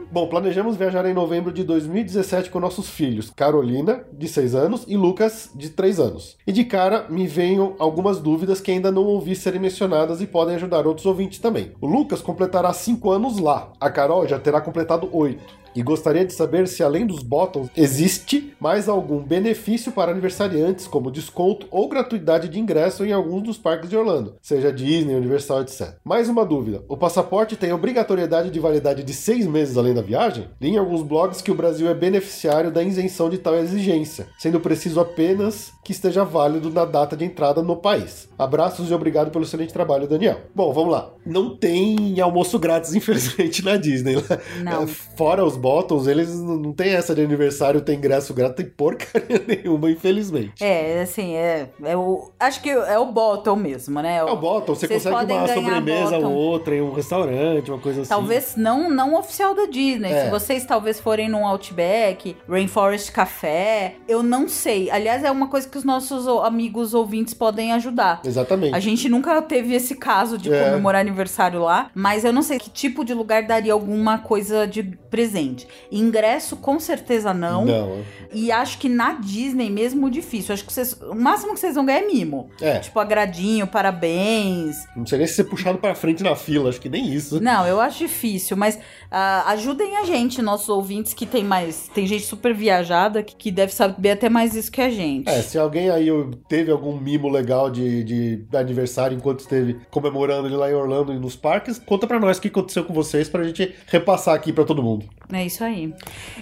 Bom, 0.10 0.27
planejamos 0.27 0.77
viajar 0.77 1.06
em 1.06 1.13
novembro 1.13 1.51
de 1.51 1.63
2017 1.63 2.49
com 2.49 2.60
nossos 2.60 2.89
filhos, 2.89 3.30
Carolina, 3.30 4.06
de 4.13 4.27
6 4.27 4.56
anos, 4.56 4.86
e 4.88 4.95
Lucas, 4.95 5.49
de 5.53 5.69
3 5.69 5.99
anos. 5.99 6.38
E 6.47 6.51
de 6.51 6.63
cara 6.63 7.08
me 7.10 7.27
venham 7.27 7.75
algumas 7.77 8.19
dúvidas 8.19 8.62
que 8.62 8.71
ainda 8.71 8.91
não 8.91 9.03
ouvi 9.03 9.36
serem 9.36 9.60
mencionadas 9.60 10.21
e 10.21 10.27
podem 10.27 10.56
ajudar 10.56 10.88
outros 10.88 11.06
ouvintes 11.06 11.39
também. 11.39 11.73
O 11.82 11.88
Lucas 11.88 12.21
completará 12.21 12.71
5 12.71 13.12
anos 13.12 13.38
lá, 13.38 13.73
a 13.82 13.89
Carol 13.89 14.25
já 14.27 14.39
terá 14.39 14.62
completado 14.62 15.10
8. 15.12 15.66
E 15.77 15.83
gostaria 15.83 16.25
de 16.25 16.33
saber 16.33 16.67
se 16.67 16.81
além 16.81 17.05
dos 17.05 17.21
bottoms 17.21 17.69
existe 17.77 18.55
mais 18.59 18.89
algum 18.89 19.19
benefício 19.19 19.91
para 19.91 20.11
aniversariantes, 20.11 20.87
como 20.87 21.11
desconto 21.11 21.67
ou 21.69 21.87
gratuidade 21.87 22.49
de 22.49 22.59
ingresso 22.59 23.05
em 23.05 23.13
alguns 23.13 23.43
dos 23.43 23.57
parques 23.59 23.87
de 23.87 23.95
Orlando, 23.95 24.37
seja 24.41 24.73
Disney, 24.73 25.13
Universal, 25.13 25.61
etc. 25.61 25.93
Mais 26.03 26.29
uma 26.29 26.43
dúvida: 26.43 26.83
o 26.89 26.97
passaporte 26.97 27.55
tem 27.55 27.71
obrigatoriedade 27.71 28.49
de 28.49 28.59
validade 28.59 29.03
de 29.03 29.13
seis 29.13 29.45
meses 29.45 29.77
além 29.77 29.93
da 29.93 30.01
viagem? 30.01 30.47
Li 30.59 30.69
em 30.69 30.77
alguns 30.77 31.03
blogs 31.03 31.43
que 31.43 31.51
o 31.51 31.55
Brasil 31.55 31.87
é 31.87 31.93
beneficiário 31.93 32.71
da 32.71 32.81
isenção 32.81 33.29
de 33.29 33.37
tal 33.37 33.53
exigência, 33.53 34.25
sendo 34.39 34.59
preciso 34.59 34.99
apenas 34.99 35.71
que 35.85 35.91
esteja 35.91 36.25
válido 36.25 36.71
na 36.71 36.85
data 36.85 37.15
de 37.15 37.23
entrada 37.23 37.61
no 37.61 37.75
país. 37.75 38.27
Abraços 38.37 38.89
e 38.89 38.93
obrigado 38.95 39.29
pelo 39.29 39.45
excelente 39.45 39.71
trabalho, 39.71 40.07
Daniel. 40.07 40.41
Bom, 40.55 40.73
vamos 40.73 40.91
lá. 40.91 41.11
Não 41.25 41.55
tem 41.55 42.19
almoço 42.19 42.57
grátis, 42.57 42.93
infelizmente, 42.95 43.63
na 43.63 43.77
Disney. 43.77 44.15
Não. 44.63 44.83
É, 44.83 44.87
Fora 44.87 45.45
os 45.45 45.55
Bottoms, 45.67 46.08
eles 46.08 46.34
não 46.39 46.71
tem 46.71 46.93
essa 46.93 47.13
de 47.13 47.21
aniversário, 47.21 47.82
tem 47.82 47.97
ingresso 47.97 48.34
grátis, 48.34 48.56
tem 48.56 48.65
porcaria 48.65 49.41
nenhuma, 49.45 49.91
infelizmente. 49.91 50.63
É, 50.63 51.01
assim, 51.01 51.36
é, 51.36 51.69
é 51.84 51.97
o, 51.97 52.32
acho 52.39 52.62
que 52.62 52.69
é 52.69 52.97
o 52.97 53.06
bottom 53.12 53.56
mesmo, 53.58 54.01
né? 54.01 54.17
É 54.17 54.23
o 54.23 54.36
Bottom, 54.38 54.73
você 54.75 54.88
Vocês 54.88 55.03
consegue 55.03 55.15
podem 55.17 55.38
uma 55.38 55.47
sobremesa 55.47 56.17
ou 56.19 56.34
outra 56.34 56.73
em 56.75 56.82
um 56.82 56.93
restaurante, 56.93 57.69
uma 57.69 57.80
coisa 57.80 58.01
assim. 58.01 58.10
Talvez 58.10 58.56
não, 58.56 58.89
não 58.89 59.15
oficial 59.19 59.53
da 59.53 59.65
Disney. 59.65 60.10
É. 60.12 60.25
Se 60.25 60.30
vocês 60.30 60.65
talvez 60.65 60.99
forem 60.99 61.27
num 61.27 61.45
Outback, 61.45 62.38
Rainforest 62.47 63.12
Café, 63.12 63.95
eu 64.08 64.23
não 64.23 64.47
sei. 64.47 64.89
Aliás, 64.89 65.23
é 65.23 65.30
uma 65.32 65.47
coisa 65.47 65.67
que 65.67 65.77
os 65.77 65.84
nossos 65.84 66.27
o- 66.27 66.39
amigos 66.43 66.93
ouvintes 66.93 67.34
podem 67.34 67.73
ajudar. 67.73 68.21
Exatamente. 68.23 68.73
A 68.75 68.80
gente 68.80 69.10
nunca 69.10 69.41
teve 69.41 69.73
esse 69.75 69.95
caso 69.95 70.38
de 70.38 70.53
É. 70.53 70.65
comemorar 70.69 71.01
aniversário 71.01 71.60
lá, 71.62 71.89
mas 71.93 72.23
eu 72.23 72.32
não 72.32 72.41
sei 72.41 72.58
que 72.58 72.69
tipo 72.69 73.03
de 73.03 73.13
lugar 73.13 73.43
daria 73.43 73.73
alguma 73.73 74.17
coisa 74.19 74.65
de 74.65 74.84
presente. 75.10 75.46
Ingresso, 75.91 76.57
com 76.57 76.79
certeza 76.79 77.33
não. 77.33 77.65
Não. 77.65 78.03
E 78.33 78.51
acho 78.51 78.77
que 78.77 78.89
na 78.89 79.13
Disney 79.13 79.69
mesmo 79.69 80.10
difícil. 80.10 80.53
Acho 80.53 80.65
que 80.65 80.73
vocês, 80.73 80.99
o 81.01 81.15
máximo 81.15 81.53
que 81.53 81.60
vocês 81.60 81.75
vão 81.75 81.86
ganhar 81.86 82.03
é 82.03 82.07
mimo. 82.07 82.49
É. 82.62 82.79
Tipo, 82.79 82.99
agradinho, 82.99 83.67
parabéns. 83.67 84.77
Não 84.95 85.05
sei 85.05 85.19
nem 85.19 85.27
se 85.27 85.36
ser 85.36 85.45
puxado 85.45 85.77
pra 85.77 85.95
frente 85.95 86.23
na 86.23 86.36
fila, 86.36 86.69
acho 86.69 86.81
que 86.81 86.89
nem 86.89 87.13
isso. 87.13 87.41
Não, 87.41 87.65
eu 87.65 87.79
acho 87.79 87.99
difícil, 87.99 88.57
mas 88.57 88.79
ah, 89.10 89.51
ajudem 89.51 89.97
a 89.97 90.03
gente, 90.03 90.41
nossos 90.41 90.69
ouvintes, 90.69 91.13
que 91.13 91.25
tem 91.25 91.43
mais. 91.43 91.89
Tem 91.93 92.05
gente 92.05 92.25
super 92.25 92.53
viajada 92.53 93.23
que, 93.23 93.36
que 93.36 93.51
deve 93.51 93.73
saber 93.73 94.12
até 94.12 94.29
mais 94.29 94.55
isso 94.55 94.71
que 94.71 94.81
a 94.81 94.89
gente. 94.89 95.29
É, 95.29 95.41
se 95.41 95.57
alguém 95.57 95.89
aí 95.89 96.07
teve 96.47 96.71
algum 96.71 96.97
mimo 96.99 97.29
legal 97.29 97.69
de, 97.69 98.03
de 98.03 98.45
aniversário 98.53 99.15
enquanto 99.15 99.41
esteve 99.41 99.79
comemorando 99.89 100.47
ele 100.47 100.55
lá 100.55 100.69
em 100.69 100.73
Orlando 100.73 101.13
e 101.13 101.19
nos 101.19 101.36
parques, 101.36 101.79
conta 101.79 102.07
pra 102.07 102.19
nós 102.19 102.38
o 102.38 102.41
que 102.41 102.47
aconteceu 102.47 102.83
com 102.83 102.93
vocês 102.93 103.29
pra 103.29 103.43
gente 103.43 103.73
repassar 103.88 104.36
aqui 104.36 104.51
pra 104.51 104.63
todo 104.63 104.83
mundo. 104.83 105.05
É 105.38 105.45
isso 105.45 105.63
aí. 105.63 105.93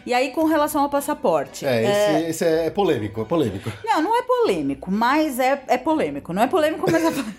E 0.05 0.13
aí, 0.13 0.31
com 0.31 0.45
relação 0.45 0.81
ao 0.83 0.89
passaporte. 0.89 1.65
É, 1.65 2.19
esse, 2.19 2.29
esse 2.29 2.45
é, 2.45 2.69
polêmico, 2.69 3.21
é 3.21 3.25
polêmico. 3.25 3.71
Não, 3.83 4.01
não 4.01 4.17
é 4.17 4.21
polêmico, 4.23 4.89
mas 4.91 5.39
é, 5.39 5.61
é 5.67 5.77
polêmico. 5.77 6.31
Não 6.33 6.41
é 6.43 6.47
polêmico, 6.47 6.89
mas 6.89 7.03
é 7.03 7.11
polêmico. 7.11 7.35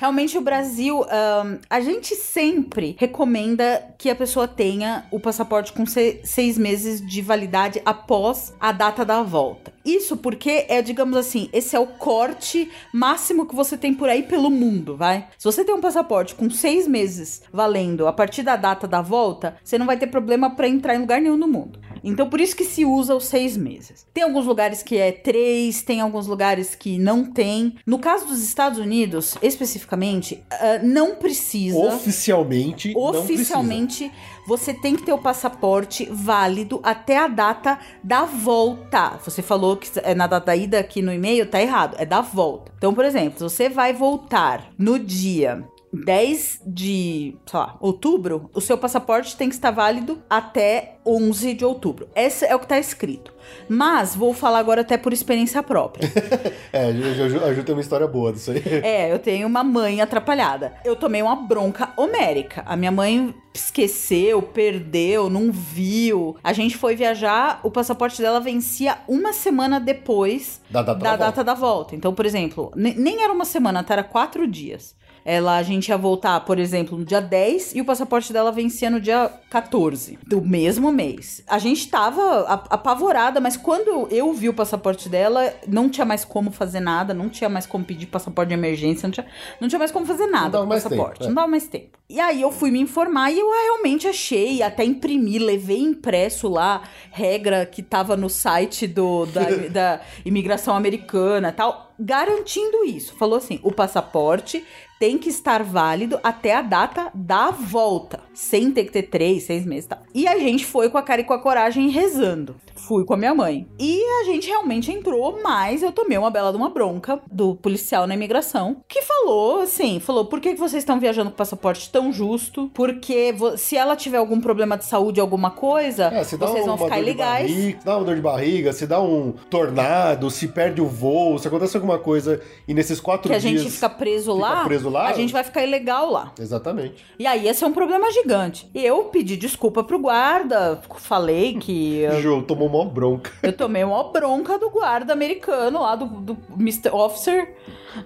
Realmente, 0.00 0.36
o 0.36 0.40
Brasil, 0.40 1.04
ahn, 1.10 1.58
a 1.70 1.80
gente 1.80 2.14
sempre 2.14 2.96
recomenda 2.98 3.84
que 3.96 4.10
a 4.10 4.14
pessoa 4.14 4.48
tenha 4.48 5.04
o 5.10 5.20
passaporte 5.20 5.72
com 5.72 5.84
se- 5.86 6.20
seis 6.24 6.56
meses 6.58 7.00
de 7.00 7.20
validade 7.22 7.80
após 7.84 8.54
a 8.60 8.72
data 8.72 9.04
da 9.04 9.22
volta. 9.22 9.72
Isso 9.88 10.18
porque 10.18 10.66
é, 10.68 10.82
digamos 10.82 11.16
assim, 11.16 11.48
esse 11.50 11.74
é 11.74 11.78
o 11.78 11.86
corte 11.86 12.70
máximo 12.92 13.46
que 13.46 13.54
você 13.54 13.74
tem 13.74 13.94
por 13.94 14.06
aí 14.06 14.22
pelo 14.22 14.50
mundo, 14.50 14.94
vai? 14.94 15.28
Se 15.38 15.46
você 15.46 15.64
tem 15.64 15.74
um 15.74 15.80
passaporte 15.80 16.34
com 16.34 16.50
seis 16.50 16.86
meses 16.86 17.40
valendo 17.50 18.06
a 18.06 18.12
partir 18.12 18.42
da 18.42 18.54
data 18.54 18.86
da 18.86 19.00
volta, 19.00 19.56
você 19.64 19.78
não 19.78 19.86
vai 19.86 19.96
ter 19.96 20.08
problema 20.08 20.50
para 20.50 20.68
entrar 20.68 20.94
em 20.94 20.98
lugar 20.98 21.22
nenhum 21.22 21.38
no 21.38 21.48
mundo. 21.48 21.80
Então, 22.02 22.28
por 22.28 22.40
isso 22.40 22.56
que 22.56 22.64
se 22.64 22.84
usa 22.84 23.14
os 23.14 23.24
seis 23.24 23.56
meses. 23.56 24.06
Tem 24.12 24.24
alguns 24.24 24.46
lugares 24.46 24.82
que 24.82 24.96
é 24.96 25.12
três, 25.12 25.82
tem 25.82 26.00
alguns 26.00 26.26
lugares 26.26 26.74
que 26.74 26.98
não 26.98 27.24
tem. 27.24 27.76
No 27.86 27.98
caso 27.98 28.26
dos 28.26 28.42
Estados 28.42 28.78
Unidos, 28.78 29.36
especificamente, 29.42 30.42
ah, 30.50 30.80
não 30.82 31.16
precisa. 31.16 31.78
Oficialmente, 31.78 32.92
não 32.94 33.10
precisa. 33.10 33.34
Oficialmente, 33.34 34.12
você 34.46 34.72
tem 34.72 34.96
que 34.96 35.02
ter 35.02 35.12
o 35.12 35.18
passaporte 35.18 36.08
válido 36.10 36.80
até 36.82 37.18
a 37.18 37.28
data 37.28 37.78
da 38.02 38.24
volta. 38.24 39.18
Você 39.24 39.42
falou 39.42 39.76
que 39.76 39.90
é 40.02 40.14
na 40.14 40.26
data 40.26 40.46
da 40.46 40.56
ida 40.56 40.78
aqui 40.78 41.02
no 41.02 41.12
e-mail, 41.12 41.46
tá 41.46 41.60
errado. 41.60 41.96
É 41.98 42.06
da 42.06 42.20
volta. 42.20 42.72
Então, 42.78 42.94
por 42.94 43.04
exemplo, 43.04 43.38
você 43.38 43.68
vai 43.68 43.92
voltar 43.92 44.70
no 44.78 44.98
dia 44.98 45.64
10 45.92 46.62
de, 46.66 47.36
sei 47.46 47.58
lá, 47.58 47.76
outubro, 47.80 48.50
o 48.54 48.60
seu 48.60 48.76
passaporte 48.76 49.36
tem 49.36 49.48
que 49.48 49.54
estar 49.54 49.70
válido 49.70 50.22
até 50.28 50.96
11 51.06 51.54
de 51.54 51.64
outubro. 51.64 52.08
Esse 52.14 52.44
é 52.44 52.54
o 52.54 52.58
que 52.58 52.66
tá 52.66 52.78
escrito. 52.78 53.34
Mas 53.68 54.14
vou 54.14 54.34
falar 54.34 54.58
agora 54.58 54.82
até 54.82 54.98
por 54.98 55.12
experiência 55.12 55.62
própria. 55.62 56.08
É, 56.70 56.84
a 56.86 56.92
Ju, 56.92 57.42
a 57.44 57.54
Ju 57.54 57.64
tem 57.64 57.74
uma 57.74 57.80
história 57.80 58.06
boa 58.06 58.30
disso 58.32 58.50
aí. 58.50 58.62
É, 58.82 59.10
eu 59.10 59.18
tenho 59.18 59.46
uma 59.48 59.64
mãe 59.64 60.02
atrapalhada. 60.02 60.74
Eu 60.84 60.94
tomei 60.94 61.22
uma 61.22 61.34
bronca 61.34 61.92
homérica. 61.96 62.62
A 62.66 62.76
minha 62.76 62.92
mãe 62.92 63.34
esqueceu, 63.54 64.42
perdeu, 64.42 65.30
não 65.30 65.50
viu. 65.50 66.36
A 66.44 66.52
gente 66.52 66.76
foi 66.76 66.94
viajar, 66.94 67.60
o 67.62 67.70
passaporte 67.70 68.20
dela 68.20 68.38
vencia 68.40 68.98
uma 69.08 69.32
semana 69.32 69.80
depois 69.80 70.60
Da 70.68 70.82
data 70.82 70.98
da 71.00 71.10
da 71.10 71.16
data 71.16 71.44
da 71.44 71.54
volta. 71.54 71.96
Então, 71.96 72.12
por 72.14 72.26
exemplo, 72.26 72.70
ne- 72.76 72.94
nem 72.94 73.22
era 73.22 73.32
uma 73.32 73.46
semana, 73.46 73.82
tá? 73.82 73.94
Era 73.94 74.04
quatro 74.04 74.46
dias. 74.46 74.94
Ela, 75.24 75.56
a 75.56 75.62
gente 75.62 75.88
ia 75.88 75.98
voltar, 75.98 76.40
por 76.40 76.58
exemplo, 76.58 76.96
no 76.96 77.04
dia 77.04 77.20
10 77.20 77.74
e 77.74 77.80
o 77.80 77.84
passaporte 77.84 78.32
dela 78.32 78.50
vencia 78.52 78.90
no 78.90 79.00
dia 79.00 79.30
14 79.50 80.18
do 80.26 80.40
mesmo 80.40 80.90
mês. 80.92 81.42
A 81.46 81.58
gente 81.58 81.88
tava 81.88 82.42
apavorada, 82.70 83.40
mas 83.40 83.56
quando 83.56 84.08
eu 84.10 84.32
vi 84.32 84.48
o 84.48 84.54
passaporte 84.54 85.08
dela, 85.08 85.52
não 85.66 85.88
tinha 85.88 86.04
mais 86.04 86.24
como 86.24 86.50
fazer 86.50 86.80
nada, 86.80 87.12
não 87.12 87.28
tinha 87.28 87.48
mais 87.48 87.66
como 87.66 87.84
pedir 87.84 88.06
passaporte 88.06 88.48
de 88.48 88.54
emergência, 88.54 89.06
não 89.06 89.12
tinha, 89.12 89.26
não 89.60 89.68
tinha 89.68 89.78
mais 89.78 89.90
como 89.90 90.06
fazer 90.06 90.26
nada 90.26 90.50
dava 90.50 90.64
com 90.64 90.70
o 90.70 90.74
passaporte. 90.74 91.18
tempo, 91.18 91.24
é. 91.24 91.26
Não 91.28 91.34
dava 91.34 91.48
mais 91.48 91.66
tempo. 91.66 91.97
E 92.10 92.18
aí 92.20 92.40
eu 92.40 92.50
fui 92.50 92.70
me 92.70 92.80
informar 92.80 93.30
e 93.30 93.38
eu 93.38 93.50
realmente 93.50 94.08
achei, 94.08 94.62
até 94.62 94.82
imprimi, 94.82 95.38
levei 95.38 95.78
impresso 95.78 96.48
lá, 96.48 96.82
regra 97.10 97.66
que 97.66 97.82
tava 97.82 98.16
no 98.16 98.30
site 98.30 98.86
do, 98.86 99.26
da, 99.26 99.42
da 99.68 100.00
imigração 100.24 100.74
americana 100.74 101.50
e 101.50 101.52
tal, 101.52 101.92
garantindo 102.00 102.82
isso. 102.82 103.14
Falou 103.14 103.36
assim: 103.36 103.60
o 103.62 103.70
passaporte 103.70 104.64
tem 104.98 105.16
que 105.16 105.28
estar 105.28 105.62
válido 105.62 106.18
até 106.22 106.54
a 106.54 106.62
data 106.62 107.10
da 107.14 107.50
volta, 107.50 108.20
sem 108.34 108.70
ter 108.72 108.84
que 108.84 108.92
ter 108.92 109.04
três, 109.04 109.44
seis 109.44 109.64
meses 109.64 109.84
e 109.84 109.88
tal. 109.88 110.02
E 110.12 110.26
a 110.26 110.38
gente 110.38 110.66
foi 110.66 110.90
com 110.90 110.98
a 110.98 111.02
cara 111.02 111.20
e 111.20 111.24
com 111.24 111.32
a 111.32 111.38
coragem 111.38 111.88
rezando. 111.88 112.56
Fui 112.74 113.04
com 113.04 113.14
a 113.14 113.16
minha 113.16 113.34
mãe. 113.34 113.68
E 113.78 114.02
a 114.20 114.24
gente 114.24 114.48
realmente 114.48 114.90
entrou, 114.90 115.40
mas 115.42 115.82
eu 115.82 115.92
tomei 115.92 116.18
uma 116.18 116.30
bela 116.30 116.50
de 116.50 116.56
uma 116.56 116.70
bronca 116.70 117.20
do 117.30 117.54
policial 117.54 118.06
na 118.06 118.14
imigração, 118.14 118.82
que 118.88 119.02
falou 119.02 119.60
assim, 119.60 120.00
falou, 120.00 120.24
por 120.24 120.40
que 120.40 120.54
que 120.54 120.60
vocês 120.60 120.82
estão 120.82 120.98
viajando 120.98 121.30
com 121.30 121.36
passaporte 121.36 121.90
tão 121.90 121.97
justo? 122.12 122.70
Porque 122.72 123.34
se 123.56 123.76
ela 123.76 123.96
tiver 123.96 124.18
algum 124.18 124.40
problema 124.40 124.76
de 124.78 124.84
saúde, 124.84 125.20
alguma 125.20 125.50
coisa, 125.50 126.04
É, 126.06 126.24
se 126.24 126.36
dá 126.36 126.46
vocês 126.46 126.64
vão 126.64 126.78
ficar 126.78 126.98
ilegais. 126.98 127.50
barriga, 127.50 127.78
se 127.78 127.84
dá 127.84 127.96
uma 127.96 128.04
dor 128.04 128.14
de 128.14 128.20
barriga, 128.22 128.72
se 128.72 128.86
dá 128.86 129.00
um 129.00 129.32
tornado, 129.50 130.30
se 130.30 130.48
perde 130.48 130.80
o 130.80 130.86
voo, 130.86 131.38
se 131.38 131.48
acontece 131.48 131.76
alguma 131.76 131.98
coisa 131.98 132.40
e 132.66 132.72
nesses 132.74 133.00
quatro 133.00 133.28
Que 133.30 133.36
a 133.36 133.38
dias... 133.38 133.60
gente 133.62 133.72
fica 133.72 133.88
preso 133.90 134.32
fica 134.34 134.46
lá, 134.46 134.64
preso 134.64 134.88
lá, 134.88 135.08
a 135.08 135.12
gente 135.12 135.32
vai 135.32 135.42
ficar 135.44 135.64
ilegal 135.64 136.10
lá. 136.10 136.32
Exatamente. 136.38 137.04
E 137.18 137.26
aí 137.26 137.44
ia 137.44 137.54
ser 137.54 137.64
um 137.66 137.72
problema 137.72 138.10
gigante. 138.12 138.68
E 138.74 138.84
eu 138.84 139.04
pedi 139.04 139.36
desculpa 139.36 139.82
pro 139.84 139.98
guarda, 139.98 140.80
falei 140.98 141.58
que 141.58 141.98
eu, 142.00 142.20
Ju 142.22 142.42
tomou 142.42 142.68
uma 142.68 142.84
bronca. 142.84 143.30
eu 143.42 143.52
tomei 143.52 143.82
uma 143.84 144.04
bronca 144.04 144.58
do 144.58 144.70
guarda 144.70 145.12
americano 145.12 145.80
lá, 145.82 145.96
do, 145.96 146.06
do 146.06 146.36
Mr. 146.58 146.90
Officer. 146.92 147.54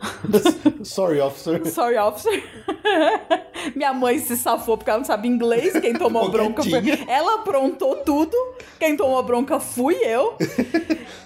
Sorry, 0.85 1.21
officer. 1.21 1.67
Sorry, 1.67 1.97
officer. 1.99 2.43
Minha 3.77 3.93
mãe 3.93 4.19
se 4.19 4.37
safou 4.37 4.77
porque 4.77 4.91
ela 4.91 4.99
não 4.99 5.05
sabe 5.07 5.29
inglês. 5.29 5.79
Quem 5.81 5.93
tomou 5.95 6.29
bronca 6.33 6.63
foi. 6.63 6.81
Ela 7.09 7.37
aprontou 7.37 7.97
tudo. 7.97 8.37
Quem 8.79 8.97
tomou 8.97 9.23
bronca 9.23 9.59
fui 9.61 9.95
eu. 9.97 10.37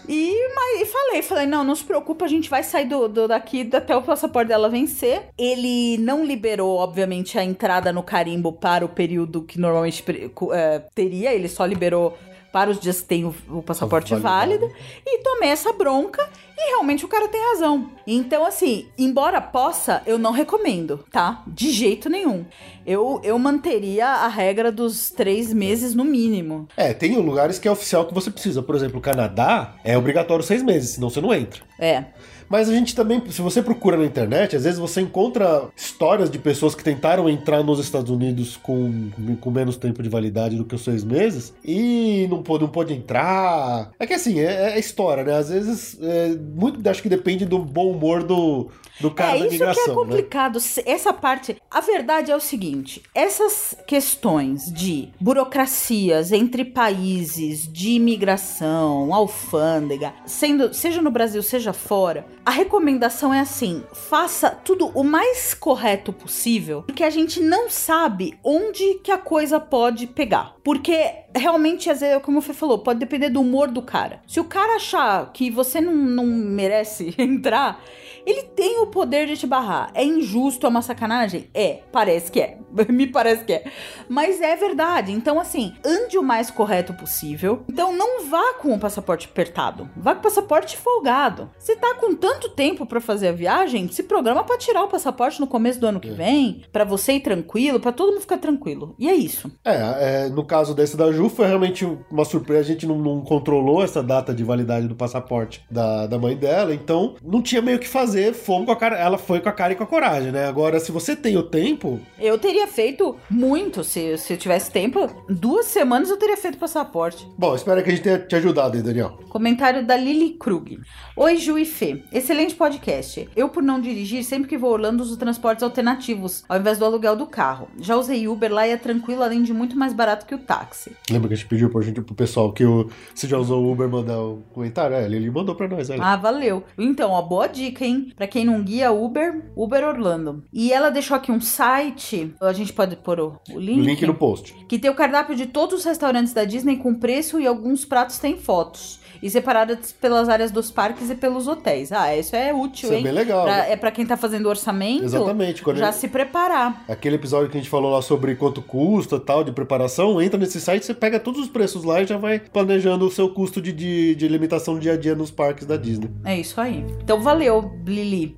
E, 0.09 0.48
mas, 0.55 0.83
e 0.83 0.87
falei, 0.87 1.20
falei, 1.22 1.46
não, 1.46 1.64
não 1.64 1.74
se 1.74 1.83
preocupa, 1.83 2.26
a 2.26 2.29
gente 2.29 2.48
vai 2.48 2.62
sair 2.62 2.85
do, 2.85 3.09
do- 3.09 3.26
daqui 3.26 3.68
até 3.72 3.96
o 3.96 4.00
passaporte 4.02 4.46
dela 4.46 4.68
vencer. 4.68 5.31
Ele 5.37 5.98
não 5.98 6.24
liberou, 6.24 6.76
obviamente, 6.79 7.37
a 7.37 7.42
entrada 7.42 7.92
no 7.92 8.05
carimbo 8.05 8.52
para 8.52 8.85
o 8.85 8.88
período 8.88 9.42
que 9.42 9.59
normalmente 9.59 10.05
é, 10.52 10.79
teria, 10.94 11.35
ele 11.35 11.48
só 11.48 11.66
liberou 11.66 12.16
para 12.52 12.70
os 12.70 12.79
dias 12.79 13.00
que 13.00 13.09
tem 13.09 13.24
o, 13.24 13.35
o 13.50 13.62
passaporte 13.62 14.14
Validade. 14.14 14.59
válido. 14.62 14.72
E 15.05 15.18
tomei 15.24 15.48
essa 15.48 15.72
bronca. 15.72 16.31
E 16.58 16.70
realmente 16.70 17.04
o 17.04 17.08
cara 17.08 17.28
tem 17.28 17.40
razão. 17.52 17.90
Então, 18.06 18.44
assim, 18.46 18.88
embora 18.96 19.40
possa, 19.40 20.02
eu 20.06 20.18
não 20.18 20.32
recomendo, 20.32 21.04
tá? 21.10 21.42
De 21.46 21.70
jeito 21.70 22.08
nenhum. 22.08 22.46
Eu, 22.86 23.20
eu 23.22 23.38
manteria 23.38 24.06
a 24.06 24.28
regra 24.28 24.72
dos 24.72 25.10
três 25.10 25.52
meses 25.52 25.94
no 25.94 26.04
mínimo. 26.04 26.66
É, 26.76 26.94
tem 26.94 27.14
lugares 27.16 27.58
que 27.58 27.68
é 27.68 27.70
oficial 27.70 28.06
que 28.06 28.14
você 28.14 28.30
precisa. 28.30 28.62
Por 28.62 28.74
exemplo, 28.74 28.98
o 28.98 29.02
Canadá 29.02 29.74
é 29.84 29.98
obrigatório 29.98 30.44
seis 30.44 30.62
meses, 30.62 30.90
senão 30.90 31.10
você 31.10 31.20
não 31.20 31.34
entra. 31.34 31.62
É. 31.78 32.04
Mas 32.48 32.68
a 32.68 32.72
gente 32.72 32.94
também, 32.94 33.22
se 33.30 33.42
você 33.42 33.62
procura 33.62 33.96
na 33.96 34.04
internet, 34.04 34.56
às 34.56 34.64
vezes 34.64 34.78
você 34.78 35.00
encontra 35.00 35.68
histórias 35.76 36.30
de 36.30 36.38
pessoas 36.38 36.74
que 36.74 36.85
tentaram 36.85 37.28
entrar 37.28 37.62
nos 37.62 37.78
Estados 37.78 38.11
Unidos 38.11 38.56
com, 38.56 39.11
com 39.40 39.50
menos 39.50 39.76
tempo 39.76 40.02
de 40.02 40.09
validade 40.09 40.56
do 40.56 40.64
que 40.64 40.74
os 40.74 40.85
seis 40.85 41.04
meses 41.04 41.54
e 41.64 42.26
não 42.30 42.42
pôde, 42.42 42.64
não 42.64 42.70
pôde 42.70 42.94
entrar. 42.94 43.90
É 43.98 44.06
que 44.06 44.14
assim, 44.14 44.40
é, 44.40 44.74
é 44.74 44.78
história, 44.78 45.24
né? 45.24 45.37
Às 45.37 45.48
vezes, 45.48 45.98
é, 46.00 46.37
muito 46.37 46.87
acho 46.88 47.02
que 47.02 47.09
depende 47.09 47.44
do 47.44 47.59
bom 47.59 47.90
humor 47.90 48.22
do, 48.22 48.70
do 49.00 49.11
cara 49.11 49.37
é, 49.37 49.40
da 49.40 49.46
isso 49.46 49.48
que 49.48 49.54
é 49.54 49.66
imigração, 49.66 49.87
né? 49.88 49.94
complicado. 49.94 50.59
Essa 50.85 51.12
parte. 51.12 51.56
A 51.70 51.80
verdade 51.80 52.30
é 52.30 52.37
o 52.37 52.40
seguinte: 52.40 53.02
essas 53.14 53.76
questões 53.87 54.72
de 54.72 55.09
burocracias 55.20 56.32
entre 56.32 56.64
países, 56.64 57.70
de 57.70 57.90
imigração, 57.90 59.12
alfândega, 59.12 60.14
sendo, 60.24 60.72
seja 60.72 61.02
no 61.02 61.11
Brasil, 61.11 61.42
seja 61.42 61.72
fora, 61.72 62.26
a 62.46 62.50
recomendação 62.52 63.35
é 63.35 63.40
assim: 63.40 63.82
faça 63.92 64.50
tudo 64.50 64.87
o 64.94 65.02
mais 65.02 65.52
correto 65.52 66.12
possível, 66.12 66.85
porque 66.87 67.02
a 67.02 67.11
gente 67.11 67.40
não 67.40 67.68
sabe 67.68 68.38
onde 68.44 69.00
que 69.02 69.11
a 69.11 69.18
coisa 69.18 69.59
pode 69.59 70.06
pegar. 70.06 70.54
Porque 70.62 71.24
realmente, 71.37 71.90
às 71.90 72.01
vezes, 72.01 72.22
como 72.22 72.38
o 72.38 72.42
Fê 72.42 72.53
falou, 72.53 72.79
pode 72.79 72.99
depender 72.99 73.31
do 73.31 73.40
humor 73.40 73.68
do 73.68 73.83
cara. 73.83 74.20
Se 74.27 74.40
o 74.40 74.44
cara 74.44 74.77
achar 74.77 75.33
que 75.33 75.51
você 75.51 75.81
não, 75.81 75.94
não 75.94 76.27
merece 76.27 77.14
entrar, 77.18 77.81
ele 78.27 78.42
tem 78.42 78.81
o 78.81 78.88
poder 78.88 79.27
de 79.27 79.37
te 79.37 79.46
barrar. 79.46 79.90
É 79.94 80.05
injusto, 80.05 80.66
é 80.66 80.68
uma 80.68 80.83
sacanagem? 80.83 81.49
É, 81.55 81.81
parece 81.92 82.31
que 82.33 82.40
é. 82.40 82.59
Me 82.90 83.07
parece 83.07 83.44
que 83.44 83.53
é. 83.53 83.70
Mas 84.09 84.40
é 84.40 84.57
verdade. 84.57 85.12
Então, 85.12 85.38
assim, 85.38 85.75
ande 85.85 86.18
o 86.18 86.22
mais 86.25 86.51
correto 86.51 86.92
possível. 86.92 87.62
Então, 87.68 87.92
não 87.92 88.27
vá 88.27 88.55
com 88.55 88.75
o 88.75 88.81
passaporte 88.81 89.29
apertado. 89.31 89.88
Vá 89.96 90.14
com 90.14 90.20
o 90.20 90.22
passaporte 90.25 90.77
folgado. 90.77 91.49
Se 91.57 91.77
tá 91.77 91.94
com 91.94 92.16
tanto 92.16 92.49
tempo 92.51 92.85
para 92.85 93.01
fazer 93.01 93.29
a 93.29 93.33
viagem, 93.33 93.88
se 93.88 94.03
programa 94.03 94.42
para 94.42 94.59
tirar 94.59 94.83
o 94.83 94.88
passaporte 94.88 95.40
no 95.40 95.46
começo 95.46 95.79
do 95.79 95.87
ano 95.87 96.01
que 96.01 96.11
vem, 96.11 96.64
para 96.72 96.85
você 96.85 97.12
ir 97.12 97.20
tranquilo, 97.20 97.79
para 97.79 97.92
todo 97.92 98.11
mundo 98.11 98.20
ficar 98.20 98.38
tranquilo. 98.38 98.96
E 98.99 99.09
é 99.09 99.14
isso. 99.14 99.51
É, 99.64 100.25
é, 100.25 100.29
no 100.29 100.44
caso 100.44 100.75
desse 100.75 100.96
da 100.96 101.12
Ju, 101.12 101.25
foi 101.28 101.46
realmente 101.46 101.86
uma 102.10 102.24
surpresa. 102.24 102.60
A 102.60 102.72
gente 102.72 102.86
não, 102.86 102.98
não 102.98 103.20
controlou 103.20 103.82
essa 103.82 104.02
data 104.02 104.34
de 104.34 104.44
validade 104.44 104.86
do 104.86 104.94
passaporte 104.94 105.64
da, 105.70 106.06
da 106.06 106.18
mãe 106.18 106.36
dela, 106.36 106.74
então 106.74 107.14
não 107.22 107.42
tinha 107.42 107.62
meio 107.62 107.76
o 107.76 107.80
que 107.80 107.88
fazer. 107.88 108.32
Fomos 108.32 108.66
com 108.66 108.72
a 108.72 108.76
cara, 108.76 108.96
ela 108.96 109.18
foi 109.18 109.40
com 109.40 109.48
a 109.48 109.52
cara 109.52 109.72
e 109.72 109.76
com 109.76 109.84
a 109.84 109.86
coragem, 109.86 110.32
né? 110.32 110.46
Agora, 110.46 110.80
se 110.80 110.92
você 110.92 111.14
tem 111.14 111.36
o 111.36 111.42
tempo, 111.42 112.00
Eu 112.18 112.38
teria 112.38 112.66
feito 112.66 113.16
muito 113.30 113.84
se, 113.84 114.16
se 114.18 114.32
eu 114.32 114.36
tivesse 114.36 114.70
tempo. 114.70 115.08
Duas 115.28 115.66
semanas 115.66 116.10
eu 116.10 116.16
teria 116.16 116.36
feito 116.36 116.58
passaporte. 116.58 117.26
bom, 117.36 117.54
espero 117.54 117.82
que 117.82 117.90
a 117.90 117.92
gente 117.92 118.02
tenha 118.02 118.18
te 118.18 118.36
ajudado 118.36 118.76
aí, 118.76 118.82
Daniel. 118.82 119.18
Comentário 119.28 119.86
da 119.86 119.96
Lily 119.96 120.30
Krug. 120.38 120.80
Oi, 121.16 121.36
Ju 121.36 121.58
e 121.58 121.64
Fê. 121.64 122.02
Excelente 122.12 122.54
podcast. 122.54 123.28
Eu, 123.36 123.48
por 123.48 123.62
não 123.62 123.80
dirigir, 123.80 124.24
sempre 124.24 124.48
que 124.48 124.58
vou 124.58 124.70
a 124.70 124.72
Orlando, 124.74 125.02
uso 125.02 125.16
transportes 125.16 125.62
alternativos, 125.62 126.44
ao 126.48 126.58
invés 126.58 126.78
do 126.78 126.84
aluguel 126.84 127.16
do 127.16 127.26
carro. 127.26 127.68
Já 127.80 127.96
usei 127.96 128.28
Uber 128.28 128.52
lá 128.52 128.66
e 128.66 128.70
é 128.70 128.76
tranquilo, 128.76 129.22
além 129.22 129.42
de 129.42 129.52
muito 129.52 129.76
mais 129.76 129.92
barato 129.92 130.26
que 130.26 130.34
o 130.34 130.38
táxi. 130.38 130.92
Lembra 131.16 131.29
que 131.29 131.35
a 131.35 131.37
gente 131.37 131.48
pediu 131.48 131.70
pra 131.70 131.81
gente, 131.81 132.02
pro 132.02 132.14
pessoal 132.14 132.52
que 132.52 132.64
o, 132.64 132.90
você 133.14 133.26
já 133.26 133.38
usou 133.38 133.64
o 133.64 133.72
Uber 133.72 133.88
mandar 133.88 134.22
um 134.22 134.42
comentário? 134.52 134.94
É, 134.94 135.05
ele, 135.05 135.31
mandou 135.31 135.55
pra 135.55 135.66
nós, 135.66 135.88
olha. 135.88 136.02
Ah, 136.02 136.14
valeu. 136.14 136.62
Então, 136.76 137.11
ó, 137.11 137.22
boa 137.22 137.46
dica, 137.46 137.85
hein? 137.85 138.12
Pra 138.14 138.26
quem 138.26 138.44
não 138.44 138.62
guia 138.62 138.92
Uber, 138.92 139.50
Uber 139.57 139.83
Orlando. 139.83 140.44
E 140.52 140.72
ela 140.72 140.90
deixou 140.90 141.16
aqui 141.16 141.33
um 141.33 141.40
site, 141.40 142.35
a 142.40 142.52
gente 142.52 142.72
pode 142.72 142.96
pôr 142.96 143.18
o, 143.18 143.40
o 143.50 143.59
link. 143.59 143.81
o 143.81 143.85
link 143.85 144.07
no 144.07 144.14
post. 144.14 144.55
Que 144.68 144.79
tem 144.79 144.90
o 144.90 144.94
cardápio 144.94 145.35
de 145.35 145.46
todos 145.46 145.81
os 145.81 145.85
restaurantes 145.85 146.35
da 146.35 146.44
Disney 146.44 146.76
com 146.76 146.94
preço 146.94 147.40
e 147.40 147.46
alguns 147.46 147.85
pratos 147.85 148.18
têm 148.18 148.37
fotos. 148.37 149.00
E 149.26 149.30
separadas 149.30 149.92
pelas 149.92 150.28
áreas 150.28 150.52
dos 150.52 150.70
parques 150.70 151.10
e 151.10 151.14
pelos 151.16 151.48
hotéis. 151.48 151.90
Ah, 151.90 152.16
isso 152.16 152.36
é 152.36 152.54
útil, 152.54 152.84
Isso 152.88 152.92
é 152.94 152.96
hein? 152.98 153.02
bem 153.02 153.12
legal, 153.12 153.42
Pra- 153.44 153.56
né? 153.56 153.72
é 153.72 153.76
pra 153.76 153.90
quem 153.90 154.06
tá 154.06 154.16
fazendo 154.16 154.48
orçamento. 154.48 155.02
Exatamente, 155.04 155.62
quando 155.62 155.78
já 155.78 155.88
ele- 155.88 155.96
se 155.96 156.06
preparar. 156.06 156.84
Aquele 156.88 157.16
episódio 157.16 157.50
que 157.50 157.56
a 157.56 157.60
gente 157.60 157.68
falou 157.68 157.90
lá 157.90 158.00
sobre 158.00 158.36
quanto 158.36 158.62
custa 158.62 159.18
tal, 159.18 159.42
de 159.42 159.50
preparação, 159.50 160.22
entra 160.22 160.38
nesse 160.38 160.60
site, 160.60 160.86
você 160.86 160.94
pega 160.94 161.18
todos 161.18 161.40
os 161.40 161.48
preços 161.48 161.82
lá 161.82 162.00
e 162.00 162.06
já 162.06 162.16
vai 162.16 162.38
planejando 162.38 163.04
o 163.04 163.10
seu 163.10 163.28
custo 163.28 163.60
de, 163.60 163.72
de, 163.72 164.14
de 164.14 164.28
limitação 164.28 164.74
do 164.74 164.80
dia 164.80 164.92
a 164.92 164.96
dia 164.96 165.14
nos 165.16 165.30
parques 165.32 165.66
da 165.66 165.76
Disney. 165.76 166.08
É 166.24 166.38
isso 166.38 166.60
aí. 166.60 166.84
Então 167.02 167.20
valeu, 167.20 167.72
Lili. 167.84 168.36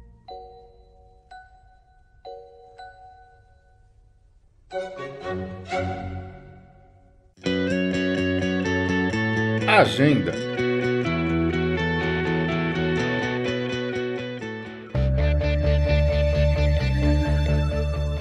Agenda. 9.66 10.47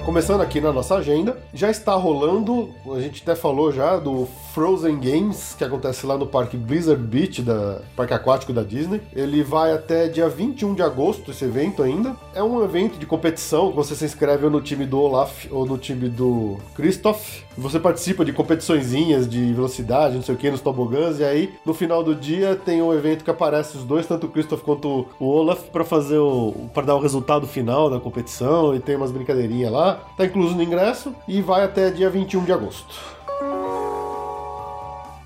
Começando 0.08 0.40
aqui 0.40 0.58
na 0.58 0.72
nossa 0.72 0.94
agenda, 0.94 1.36
já 1.52 1.70
está 1.70 1.94
rolando, 1.94 2.70
a 2.96 2.98
gente 2.98 3.20
até 3.22 3.36
falou 3.36 3.70
já 3.70 3.98
do 3.98 4.26
Frozen 4.54 4.98
Games, 4.98 5.54
que 5.56 5.62
acontece 5.62 6.06
lá 6.06 6.16
no 6.16 6.26
Parque 6.26 6.56
Blizzard 6.56 7.02
Beach, 7.02 7.42
da 7.42 7.82
Parque 7.94 8.14
Aquático 8.14 8.50
da 8.50 8.62
Disney. 8.62 9.02
Ele 9.14 9.42
vai 9.42 9.70
até 9.70 10.08
dia 10.08 10.26
21 10.26 10.74
de 10.74 10.82
agosto, 10.82 11.30
esse 11.30 11.44
evento 11.44 11.82
ainda. 11.82 12.16
É 12.34 12.42
um 12.42 12.64
evento 12.64 12.98
de 12.98 13.04
competição, 13.04 13.70
você 13.70 13.94
se 13.94 14.06
inscreve 14.06 14.48
no 14.48 14.62
time 14.62 14.86
do 14.86 14.98
Olaf 14.98 15.44
ou 15.50 15.66
no 15.66 15.76
time 15.76 16.08
do 16.08 16.56
Christoph. 16.74 17.42
Você 17.58 17.78
participa 17.78 18.24
de 18.24 18.32
competiçõezinhas 18.32 19.28
de 19.28 19.52
velocidade, 19.52 20.14
não 20.14 20.22
sei 20.22 20.34
o 20.34 20.38
que, 20.38 20.50
nos 20.50 20.60
tobogãs, 20.60 21.18
e 21.18 21.24
aí 21.24 21.52
no 21.66 21.74
final 21.74 22.02
do 22.02 22.14
dia 22.14 22.56
tem 22.56 22.80
um 22.80 22.94
evento 22.94 23.24
que 23.24 23.30
aparece 23.30 23.76
os 23.76 23.84
dois, 23.84 24.06
tanto 24.06 24.26
o 24.26 24.30
Christoph 24.30 24.62
quanto 24.62 25.06
o 25.20 25.26
Olaf, 25.26 25.64
para 25.70 25.84
fazer 25.84 26.18
o. 26.18 26.54
para 26.72 26.86
dar 26.86 26.94
o 26.94 27.00
resultado 27.00 27.46
final 27.46 27.90
da 27.90 28.00
competição 28.00 28.74
e 28.74 28.80
tem 28.80 28.96
umas 28.96 29.12
brincadeirinhas 29.12 29.70
lá. 29.70 29.97
Tá 30.16 30.24
incluso 30.24 30.54
no 30.54 30.62
ingresso 30.62 31.14
e 31.26 31.40
vai 31.42 31.64
até 31.64 31.90
dia 31.90 32.08
21 32.10 32.44
de 32.44 32.52
agosto. 32.52 32.94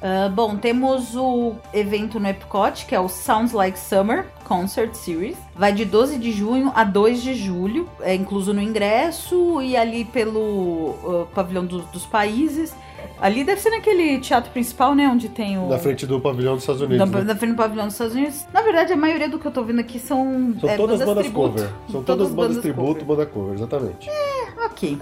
Ah, 0.04 0.28
bom, 0.28 0.56
temos 0.56 1.14
o 1.14 1.52
evento 1.72 2.18
no 2.18 2.28
Epcot, 2.28 2.86
que 2.86 2.94
é 2.94 2.98
o 2.98 3.08
Sounds 3.08 3.52
Like 3.52 3.78
Summer 3.78 4.26
Concert 4.42 4.94
Series. 4.94 5.36
Vai 5.54 5.72
de 5.72 5.84
12 5.84 6.18
de 6.18 6.32
junho 6.32 6.72
a 6.74 6.82
2 6.82 7.22
de 7.22 7.34
julho. 7.34 7.88
É 8.00 8.12
incluso 8.12 8.52
no 8.52 8.60
ingresso 8.60 9.62
e 9.62 9.76
ali 9.76 10.04
pelo 10.04 10.96
ah, 11.06 11.26
pavilhão 11.32 11.64
do- 11.64 11.82
dos 11.82 12.04
países. 12.04 12.74
Ali 13.20 13.44
deve 13.44 13.60
ser 13.60 13.70
naquele 13.70 14.18
teatro 14.18 14.50
principal, 14.50 14.92
né? 14.96 15.06
Onde 15.06 15.28
tem 15.28 15.56
o. 15.56 15.68
Na 15.68 15.78
frente 15.78 16.04
do 16.04 16.20
pavilhão 16.20 16.54
dos 16.54 16.64
Estados 16.64 16.82
Unidos. 16.82 17.08
né? 17.08 17.22
na 17.22 17.36
frente 17.36 17.52
do 17.52 17.56
pavilhão 17.56 17.84
dos 17.84 17.94
Estados 17.94 18.14
Unidos. 18.16 18.44
Na 18.52 18.62
verdade, 18.62 18.92
a 18.92 18.96
maioria 18.96 19.28
do 19.28 19.38
que 19.38 19.46
eu 19.46 19.52
tô 19.52 19.62
vendo 19.62 19.78
aqui 19.80 20.00
são. 20.00 20.52
São 20.60 20.68
é, 20.68 20.76
todas 20.76 20.98
bandas 20.98 21.24
tributo. 21.24 21.50
cover. 21.52 21.70
São 21.90 22.02
todas, 22.02 22.30
bandas, 22.30 22.58
tributo, 22.58 23.04
cover. 23.04 23.04
banda 23.04 23.26
cover, 23.26 23.54
exatamente. 23.54 24.10
Ok. 24.82 24.98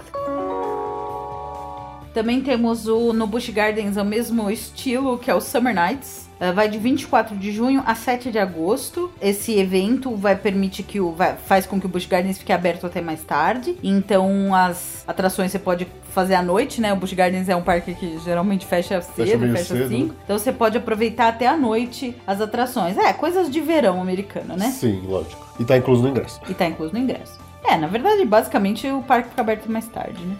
Também 2.13 2.41
temos 2.41 2.87
o 2.87 3.13
no 3.13 3.25
Busch 3.25 3.49
Gardens, 3.49 3.95
o 3.95 4.03
mesmo 4.03 4.51
estilo, 4.51 5.17
que 5.17 5.31
é 5.31 5.35
o 5.35 5.39
Summer 5.39 5.73
Nights. 5.73 6.29
Eh, 6.41 6.51
Vai 6.51 6.67
de 6.67 6.77
24 6.77 7.37
de 7.37 7.53
junho 7.53 7.81
a 7.85 7.95
7 7.95 8.29
de 8.31 8.37
agosto. 8.37 9.09
Esse 9.21 9.57
evento 9.57 10.13
vai 10.17 10.35
permitir 10.35 10.83
que 10.83 10.99
o. 10.99 11.13
Vai, 11.13 11.37
faz 11.37 11.65
com 11.65 11.79
que 11.79 11.85
o 11.85 11.89
Busch 11.89 12.05
Gardens 12.07 12.37
fique 12.37 12.51
aberto 12.51 12.85
até 12.85 12.99
mais 12.99 13.23
tarde. 13.23 13.77
Então 13.81 14.53
as 14.53 15.05
atrações 15.07 15.51
você 15.53 15.59
pode 15.59 15.87
fazer 16.11 16.35
à 16.35 16.41
noite, 16.43 16.81
né? 16.81 16.91
O 16.91 16.97
Busch 16.97 17.13
Gardens 17.13 17.47
é 17.47 17.55
um 17.55 17.61
parque 17.61 17.93
que 17.95 18.19
geralmente 18.25 18.65
fecha 18.65 18.99
cedo, 19.01 19.49
fecha 19.53 19.73
cedo, 19.75 19.87
5. 19.87 20.07
né? 20.09 20.19
Então 20.25 20.37
você 20.37 20.51
pode 20.51 20.77
aproveitar 20.77 21.29
até 21.29 21.47
a 21.47 21.55
noite 21.55 22.13
as 22.27 22.41
atrações. 22.41 22.97
É, 22.97 23.13
coisas 23.13 23.49
de 23.49 23.61
verão 23.61 24.01
americano, 24.01 24.57
né? 24.57 24.69
Sim, 24.69 25.01
lógico. 25.07 25.47
E 25.57 25.63
tá 25.63 25.77
incluso 25.77 26.01
no 26.03 26.09
ingresso. 26.09 26.41
E 26.49 26.53
tá 26.53 26.65
incluso 26.67 26.91
no 26.93 26.99
ingresso. 26.99 27.39
É, 27.63 27.77
na 27.77 27.87
verdade, 27.87 28.25
basicamente 28.25 28.87
o 28.87 29.01
parque 29.01 29.29
fica 29.29 29.41
aberto 29.41 29.71
mais 29.71 29.87
tarde, 29.87 30.23
né? 30.23 30.35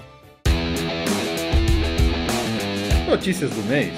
Notícias 3.08 3.52
do 3.52 3.64
mês. 3.64 3.94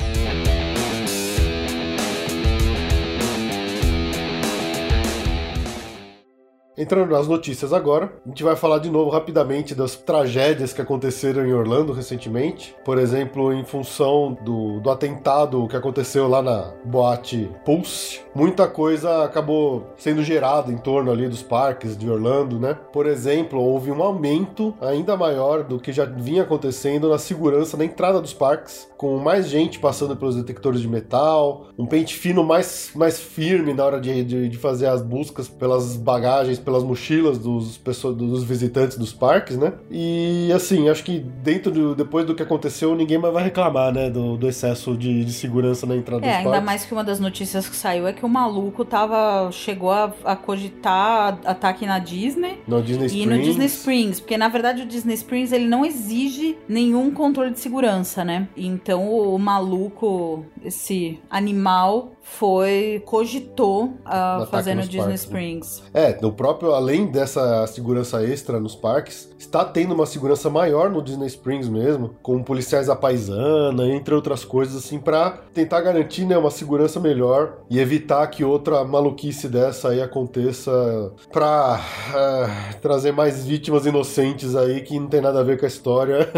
Entrando 6.77 7.11
nas 7.11 7.27
notícias 7.27 7.71
agora, 7.71 8.11
a 8.25 8.29
gente 8.29 8.43
vai 8.43 8.55
falar 8.55 8.79
de 8.79 8.89
novo 8.89 9.09
rapidamente 9.09 9.75
das 9.75 9.95
tragédias 9.95 10.73
que 10.73 10.81
aconteceram 10.81 11.45
em 11.45 11.53
Orlando 11.53 11.93
recentemente. 11.93 12.75
Por 12.83 12.97
exemplo, 12.97 13.53
em 13.53 13.63
função 13.63 14.37
do, 14.41 14.79
do 14.79 14.89
atentado 14.89 15.67
que 15.67 15.75
aconteceu 15.75 16.27
lá 16.27 16.41
na 16.41 16.73
boate 16.83 17.49
Pulse, 17.63 18.21
muita 18.33 18.67
coisa 18.67 19.23
acabou 19.23 19.87
sendo 19.97 20.23
gerada 20.23 20.71
em 20.71 20.77
torno 20.77 21.11
ali 21.11 21.27
dos 21.27 21.43
parques 21.43 21.97
de 21.97 22.09
Orlando, 22.09 22.59
né? 22.59 22.77
Por 22.91 23.05
exemplo, 23.05 23.61
houve 23.61 23.91
um 23.91 24.01
aumento 24.01 24.73
ainda 24.81 25.15
maior 25.15 25.63
do 25.63 25.79
que 25.79 25.91
já 25.91 26.05
vinha 26.05 26.43
acontecendo 26.43 27.09
na 27.09 27.17
segurança 27.17 27.77
na 27.77 27.85
entrada 27.85 28.19
dos 28.19 28.33
parques, 28.33 28.87
com 28.97 29.17
mais 29.17 29.47
gente 29.47 29.79
passando 29.79 30.15
pelos 30.15 30.35
detectores 30.35 30.81
de 30.81 30.87
metal, 30.87 31.67
um 31.77 31.85
pente 31.85 32.15
fino 32.15 32.43
mais, 32.43 32.91
mais 32.95 33.19
firme 33.19 33.73
na 33.73 33.85
hora 33.85 33.99
de, 33.99 34.23
de, 34.23 34.49
de 34.49 34.57
fazer 34.57 34.87
as 34.87 35.01
buscas 35.01 35.47
pelas 35.47 35.95
bagagens, 35.95 36.59
pelas 36.63 36.83
mochilas 36.83 37.37
dos, 37.37 37.77
pessoas, 37.77 38.15
dos 38.15 38.43
visitantes 38.43 38.97
dos 38.97 39.13
parques, 39.13 39.57
né? 39.57 39.73
E 39.91 40.51
assim, 40.53 40.89
acho 40.89 41.03
que 41.03 41.19
dentro 41.19 41.71
do, 41.71 41.95
depois 41.95 42.25
do 42.25 42.33
que 42.33 42.41
aconteceu, 42.43 42.95
ninguém 42.95 43.17
mais 43.17 43.33
vai 43.33 43.43
reclamar, 43.43 43.93
né? 43.93 44.09
Do, 44.09 44.37
do 44.37 44.47
excesso 44.47 44.95
de, 44.97 45.23
de 45.25 45.31
segurança 45.33 45.85
na 45.85 45.95
entrada 45.95 46.25
É, 46.25 46.29
dos 46.29 46.37
ainda 46.37 46.49
parques. 46.51 46.65
mais 46.65 46.85
que 46.85 46.93
uma 46.93 47.03
das 47.03 47.19
notícias 47.19 47.67
que 47.69 47.75
saiu 47.75 48.07
é 48.07 48.13
que 48.13 48.25
o 48.25 48.29
maluco 48.29 48.83
tava. 48.85 49.51
chegou 49.51 49.91
a, 49.91 50.13
a 50.23 50.35
cogitar 50.35 51.39
ataque 51.45 51.85
na 51.85 51.99
Disney. 51.99 52.59
No 52.67 52.81
Disney 52.81 53.05
E 53.05 53.07
Springs. 53.07 53.29
no 53.37 53.43
Disney 53.43 53.65
Springs, 53.67 54.19
porque 54.19 54.37
na 54.37 54.47
verdade 54.47 54.81
o 54.83 54.85
Disney 54.85 55.13
Springs 55.15 55.51
ele 55.51 55.65
não 55.67 55.85
exige 55.85 56.57
nenhum 56.67 57.11
controle 57.11 57.51
de 57.51 57.59
segurança, 57.59 58.23
né? 58.23 58.47
Então 58.55 59.09
o, 59.09 59.37
maluco, 59.37 60.45
esse 60.63 61.19
animal, 61.29 62.13
foi 62.23 63.03
cogitou 63.05 63.93
a 64.05 64.37
ataque 64.37 64.51
fazer 64.51 64.73
no 64.75 64.81
Disney 64.81 64.99
parques, 64.99 65.09
né? 65.09 65.15
Springs. 65.15 65.83
É, 65.93 66.21
no 66.21 66.31
próprio, 66.31 66.73
além 66.73 67.05
dessa 67.05 67.67
segurança 67.67 68.23
extra 68.23 68.59
nos 68.59 68.75
parques, 68.75 69.29
está 69.37 69.63
tendo 69.65 69.93
uma 69.93 70.05
segurança 70.05 70.49
maior 70.49 70.89
no 70.89 71.01
Disney 71.01 71.27
Springs 71.27 71.67
mesmo, 71.67 72.15
com 72.23 72.41
policiais 72.41 72.89
à 72.89 72.95
paisana, 72.95 73.87
entre 73.87 74.15
outras 74.15 74.45
coisas, 74.45 74.77
assim, 74.77 74.97
pra 74.97 75.31
tentar 75.53 75.81
garantir, 75.81 76.25
né, 76.25 76.37
uma 76.37 76.49
segurança 76.49 76.99
melhor 76.99 77.57
e 77.69 77.77
evitar 77.77 78.25
que 78.27 78.43
outra 78.43 78.83
maluquice 78.85 79.49
dessa 79.49 79.89
aí 79.89 80.01
aconteça 80.01 81.11
pra 81.31 81.79
ah, 82.15 82.73
trazer 82.81 83.11
mais 83.11 83.45
vítimas 83.45 83.85
inocentes 83.85 84.55
aí 84.55 84.81
que 84.81 84.97
não 84.97 85.07
tem 85.07 85.21
nada 85.21 85.41
a 85.41 85.43
ver 85.43 85.59
com 85.59 85.65
a 85.65 85.67
história, 85.67 86.29